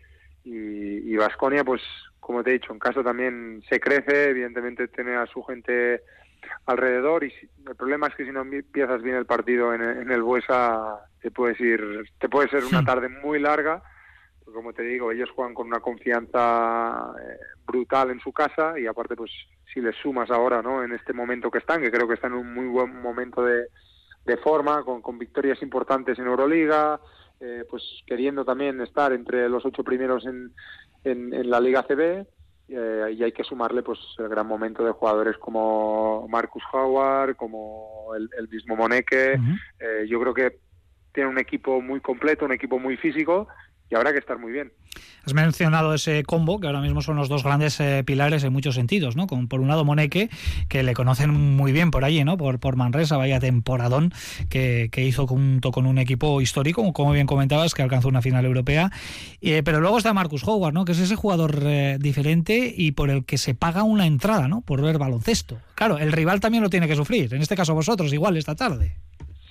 y 0.44 1.16
Vasconia, 1.16 1.64
pues 1.64 1.82
como 2.20 2.44
te 2.44 2.50
he 2.50 2.52
dicho, 2.54 2.72
en 2.72 2.78
casa 2.78 3.02
también 3.02 3.60
se 3.68 3.80
crece, 3.80 4.30
evidentemente 4.30 4.86
tiene 4.86 5.16
a 5.16 5.26
su 5.26 5.42
gente 5.42 6.02
alrededor 6.66 7.24
y 7.24 7.32
el 7.66 7.74
problema 7.74 8.06
es 8.06 8.14
que 8.14 8.24
si 8.24 8.30
no 8.30 8.42
empiezas 8.42 9.02
bien 9.02 9.16
el 9.16 9.26
partido 9.26 9.74
en, 9.74 9.82
en 9.82 10.10
el 10.12 10.22
Buesa 10.22 11.00
te 11.20 11.32
puedes 11.32 11.60
ir, 11.60 12.04
te 12.20 12.28
puede 12.28 12.48
ser 12.48 12.64
una 12.64 12.84
tarde 12.84 13.08
muy 13.08 13.40
larga 13.40 13.82
como 14.52 14.72
te 14.72 14.82
digo, 14.82 15.10
ellos 15.10 15.30
juegan 15.30 15.54
con 15.54 15.66
una 15.66 15.80
confianza 15.80 17.12
eh, 17.20 17.38
brutal 17.66 18.10
en 18.10 18.20
su 18.20 18.32
casa 18.32 18.78
y 18.78 18.86
aparte, 18.86 19.16
pues 19.16 19.30
si 19.72 19.80
les 19.80 19.96
sumas 19.96 20.30
ahora, 20.30 20.62
¿no? 20.62 20.82
En 20.82 20.92
este 20.92 21.12
momento 21.12 21.50
que 21.50 21.58
están, 21.58 21.80
que 21.80 21.90
creo 21.90 22.06
que 22.06 22.14
están 22.14 22.32
en 22.32 22.38
un 22.38 22.54
muy 22.54 22.66
buen 22.66 23.00
momento 23.00 23.42
de, 23.44 23.66
de 24.24 24.36
forma, 24.38 24.84
con, 24.84 25.02
con 25.02 25.18
victorias 25.18 25.62
importantes 25.62 26.18
en 26.18 26.26
Euroliga, 26.26 27.00
eh, 27.40 27.64
pues 27.68 27.82
queriendo 28.06 28.44
también 28.44 28.80
estar 28.80 29.12
entre 29.12 29.48
los 29.48 29.64
ocho 29.64 29.82
primeros 29.82 30.26
en, 30.26 30.52
en, 31.04 31.50
la 31.50 31.60
Liga 31.60 31.82
CB. 31.82 32.26
Eh, 32.68 33.14
y 33.18 33.22
hay 33.22 33.32
que 33.32 33.44
sumarle 33.44 33.82
pues 33.82 33.98
el 34.18 34.28
gran 34.28 34.46
momento 34.46 34.84
de 34.84 34.92
jugadores 34.92 35.36
como 35.36 36.26
Marcus 36.28 36.62
Howard, 36.72 37.36
como 37.36 38.12
el, 38.14 38.48
mismo 38.48 38.76
Moneke. 38.76 39.38
yo 40.08 40.20
creo 40.20 40.32
que 40.32 40.58
tiene 41.12 41.28
un 41.28 41.38
equipo 41.38 41.82
muy 41.82 42.00
completo, 42.00 42.46
un 42.46 42.52
equipo 42.52 42.78
muy 42.78 42.96
físico 42.96 43.48
y 43.92 43.94
habrá 43.94 44.12
que 44.12 44.18
estar 44.18 44.38
muy 44.38 44.52
bien. 44.52 44.72
Has 45.24 45.34
mencionado 45.34 45.94
ese 45.94 46.22
combo, 46.24 46.58
que 46.58 46.66
ahora 46.66 46.80
mismo 46.80 47.02
son 47.02 47.16
los 47.16 47.28
dos 47.28 47.44
grandes 47.44 47.78
eh, 47.78 48.02
pilares 48.04 48.42
en 48.42 48.52
muchos 48.52 48.74
sentidos, 48.74 49.16
¿no? 49.16 49.26
Con, 49.26 49.48
por 49.48 49.60
un 49.60 49.68
lado 49.68 49.84
Moneque, 49.84 50.30
que 50.68 50.82
le 50.82 50.94
conocen 50.94 51.30
muy 51.30 51.72
bien 51.72 51.90
por 51.90 52.04
allí, 52.04 52.24
¿no? 52.24 52.36
Por, 52.38 52.58
por 52.58 52.76
Manresa, 52.76 53.18
vaya 53.18 53.38
temporadón 53.38 54.12
que, 54.48 54.90
hizo 54.96 55.26
junto 55.26 55.72
con 55.72 55.86
un 55.86 55.98
equipo 55.98 56.40
histórico, 56.40 56.90
como 56.92 57.12
bien 57.12 57.26
comentabas, 57.26 57.74
que 57.74 57.82
alcanzó 57.82 58.08
una 58.08 58.22
final 58.22 58.46
europea. 58.46 58.90
Eh, 59.42 59.62
pero 59.62 59.80
luego 59.80 59.98
está 59.98 60.14
Marcus 60.14 60.42
Howard, 60.44 60.72
¿no? 60.72 60.84
Que 60.86 60.92
es 60.92 60.98
ese 60.98 61.14
jugador 61.14 61.60
eh, 61.62 61.98
diferente 62.00 62.72
y 62.74 62.92
por 62.92 63.10
el 63.10 63.24
que 63.24 63.36
se 63.36 63.54
paga 63.54 63.82
una 63.82 64.06
entrada, 64.06 64.48
¿no? 64.48 64.62
Por 64.62 64.80
ver 64.80 64.98
baloncesto. 64.98 65.58
Claro, 65.74 65.98
el 65.98 66.12
rival 66.12 66.40
también 66.40 66.62
lo 66.62 66.70
tiene 66.70 66.88
que 66.88 66.96
sufrir, 66.96 67.34
en 67.34 67.42
este 67.42 67.56
caso 67.56 67.74
vosotros, 67.74 68.12
igual 68.12 68.36
esta 68.36 68.54
tarde. 68.54 68.96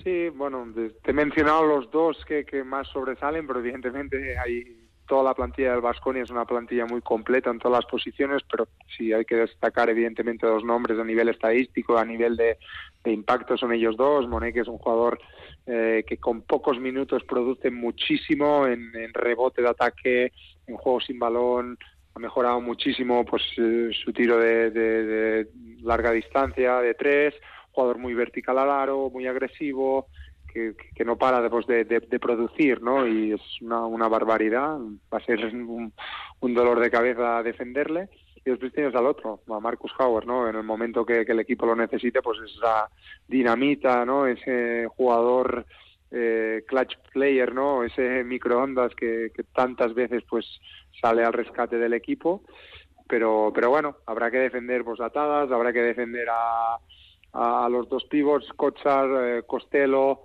Sí, 0.02 0.30
bueno, 0.30 0.66
te 0.74 1.10
he 1.10 1.14
mencionado 1.14 1.64
los 1.64 1.90
dos 1.90 2.24
que, 2.24 2.44
que 2.44 2.64
más 2.64 2.88
sobresalen, 2.88 3.46
pero 3.46 3.60
evidentemente 3.60 4.36
hay 4.38 4.82
toda 5.06 5.24
la 5.24 5.34
plantilla 5.34 5.72
del 5.72 5.80
Vasconia 5.80 6.22
es 6.22 6.30
una 6.30 6.44
plantilla 6.44 6.86
muy 6.86 7.02
completa 7.02 7.50
en 7.50 7.58
todas 7.58 7.84
las 7.84 7.90
posiciones, 7.90 8.42
pero 8.50 8.66
sí 8.96 9.12
hay 9.12 9.24
que 9.24 9.36
destacar 9.36 9.90
evidentemente 9.90 10.46
dos 10.46 10.64
nombres 10.64 10.98
a 10.98 11.04
nivel 11.04 11.28
estadístico, 11.28 11.98
a 11.98 12.04
nivel 12.04 12.36
de, 12.36 12.56
impacto 13.04 13.56
son 13.56 13.72
ellos 13.72 13.96
dos. 13.96 14.26
Monek 14.26 14.56
es 14.56 14.68
un 14.68 14.78
jugador 14.78 15.20
eh, 15.66 16.04
que 16.06 16.16
con 16.16 16.42
pocos 16.42 16.80
minutos 16.80 17.24
produce 17.24 17.70
muchísimo 17.70 18.66
en, 18.66 18.90
rebote 19.12 19.60
de 19.60 19.68
ataque, 19.68 20.32
en 20.66 20.76
juego 20.76 21.00
sin 21.00 21.18
balón, 21.18 21.78
ha 22.14 22.18
mejorado 22.18 22.60
muchísimo 22.60 23.24
pues 23.24 23.42
eh, 23.58 23.90
su 24.04 24.12
tiro 24.12 24.38
de, 24.38 24.70
de 24.70 25.48
larga 25.82 26.12
distancia, 26.12 26.80
de 26.80 26.94
tres 26.94 27.34
jugador 27.72 27.98
muy 27.98 28.14
vertical 28.14 28.58
al 28.58 28.70
aro, 28.70 29.10
muy 29.10 29.26
agresivo, 29.26 30.06
que, 30.52 31.04
no 31.04 31.16
para 31.16 31.40
después 31.40 31.66
de, 31.66 32.00
producir, 32.20 32.82
¿no? 32.82 33.06
Y 33.06 33.32
es 33.32 33.40
una, 33.60 33.86
una 33.86 34.08
barbaridad, 34.08 34.78
va 35.12 35.18
a 35.18 35.24
ser 35.24 35.44
un, 35.46 35.92
un, 36.40 36.54
dolor 36.54 36.80
de 36.80 36.90
cabeza 36.90 37.42
defenderle. 37.42 38.08
Y 38.44 38.50
después 38.50 38.72
tienes 38.72 38.94
al 38.94 39.06
otro, 39.06 39.40
a 39.48 39.60
Marcus 39.60 39.92
Howard, 39.98 40.26
¿no? 40.26 40.48
En 40.48 40.56
el 40.56 40.64
momento 40.64 41.06
que, 41.06 41.24
que 41.24 41.32
el 41.32 41.40
equipo 41.40 41.64
lo 41.64 41.76
necesite, 41.76 42.20
pues 42.22 42.38
esa 42.40 42.88
dinamita, 43.28 44.04
¿no? 44.04 44.26
Ese 44.26 44.86
jugador 44.88 45.64
eh, 46.10 46.64
clutch 46.66 46.96
player, 47.12 47.54
¿no? 47.54 47.84
Ese 47.84 48.24
microondas 48.24 48.94
que, 48.94 49.30
que 49.34 49.44
tantas 49.44 49.94
veces 49.94 50.24
pues 50.28 50.44
sale 51.00 51.24
al 51.24 51.32
rescate 51.32 51.78
del 51.78 51.94
equipo. 51.94 52.42
Pero, 53.08 53.52
pero 53.54 53.70
bueno, 53.70 53.96
habrá 54.06 54.30
que 54.30 54.38
defender 54.38 54.84
pues 54.84 55.00
atadas, 55.00 55.50
habrá 55.50 55.72
que 55.72 55.82
defender 55.82 56.28
a, 56.30 56.78
a, 57.32 57.68
los 57.68 57.88
dos 57.88 58.04
pivots, 58.04 58.52
Kochar, 58.56 59.08
eh, 59.24 59.42
Costello, 59.46 60.22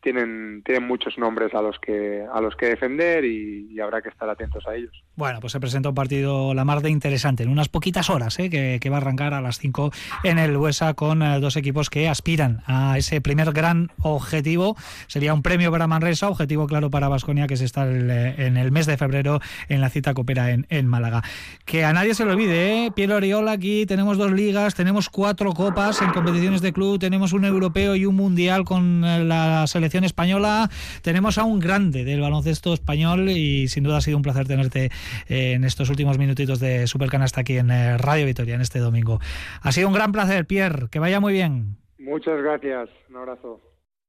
tienen, 0.00 0.62
tienen 0.64 0.86
muchos 0.86 1.18
nombres 1.18 1.54
a 1.54 1.62
los 1.62 1.78
que, 1.78 2.24
a 2.32 2.40
los 2.40 2.56
que 2.56 2.66
defender 2.66 3.24
y 3.24 3.78
habrá 3.80 4.02
que 4.02 4.08
estar 4.08 4.28
atentos 4.28 4.66
a 4.66 4.74
ellos. 4.74 4.92
Bueno, 5.14 5.40
pues 5.40 5.52
se 5.52 5.60
presenta 5.60 5.90
un 5.90 5.94
partido 5.94 6.54
la 6.54 6.64
mar 6.64 6.80
de 6.80 6.88
interesante 6.88 7.42
en 7.42 7.50
unas 7.50 7.68
poquitas 7.68 8.08
horas, 8.08 8.38
¿eh? 8.38 8.48
que, 8.48 8.90
va 8.90 8.96
a 8.96 9.00
arrancar 9.00 9.34
a 9.34 9.40
las 9.40 9.58
5 9.58 9.92
en 10.24 10.38
el 10.38 10.56
Huesa 10.56 10.94
con 10.94 11.22
eh, 11.22 11.38
dos 11.38 11.56
equipos 11.56 11.90
que 11.90 12.08
aspiran 12.08 12.62
a 12.66 12.96
ese 12.96 13.20
primer 13.20 13.52
gran 13.52 13.90
objetivo. 14.00 14.76
Sería 15.06 15.34
un 15.34 15.42
premio 15.42 15.70
para 15.70 15.86
Manresa, 15.86 16.28
objetivo 16.28 16.66
claro 16.66 16.90
para 16.90 17.08
Vasconia, 17.08 17.46
que 17.46 17.54
es 17.54 17.60
estar 17.60 17.88
eh, 17.88 18.34
en 18.38 18.56
el 18.56 18.72
mes 18.72 18.86
de 18.86 18.96
febrero 18.96 19.40
en 19.68 19.80
la 19.80 19.90
cita 19.90 20.14
copera 20.14 20.50
en, 20.50 20.66
en 20.70 20.86
Málaga. 20.86 21.22
Que 21.66 21.84
a 21.84 21.92
nadie 21.92 22.14
se 22.14 22.24
lo 22.24 22.32
olvide, 22.32 22.86
¿eh? 22.86 22.92
Oriola 23.12 23.52
aquí, 23.52 23.84
tenemos 23.84 24.16
dos 24.16 24.32
ligas, 24.32 24.74
tenemos 24.74 25.10
cuatro 25.10 25.52
copas 25.52 26.00
en 26.00 26.10
competiciones 26.10 26.62
de 26.62 26.72
club, 26.72 26.98
tenemos 26.98 27.34
un 27.34 27.44
europeo 27.44 27.94
y 27.96 28.06
un 28.06 28.14
mundial 28.14 28.64
con 28.64 29.02
la 29.02 29.41
selección 29.66 30.04
española, 30.04 30.70
tenemos 31.02 31.38
a 31.38 31.44
un 31.44 31.58
grande 31.60 32.04
del 32.04 32.20
baloncesto 32.20 32.74
español 32.74 33.30
y 33.30 33.68
sin 33.68 33.84
duda 33.84 33.98
ha 33.98 34.00
sido 34.00 34.16
un 34.16 34.22
placer 34.22 34.46
tenerte 34.46 34.90
en 35.28 35.64
estos 35.64 35.90
últimos 35.90 36.18
minutitos 36.18 36.60
de 36.60 36.86
Supercanasta 36.86 37.40
aquí 37.40 37.58
en 37.58 37.70
eh, 37.70 37.98
Radio 37.98 38.26
Vitoria 38.26 38.54
en 38.54 38.60
este 38.60 38.78
domingo. 38.78 39.20
Ha 39.62 39.72
sido 39.72 39.88
un 39.88 39.94
gran 39.94 40.12
placer, 40.12 40.46
Pierre. 40.46 40.88
Que 40.90 40.98
vaya 40.98 41.20
muy 41.20 41.32
bien. 41.32 41.76
Muchas 41.98 42.40
gracias. 42.42 42.88
Un 43.08 43.16
abrazo. 43.16 43.71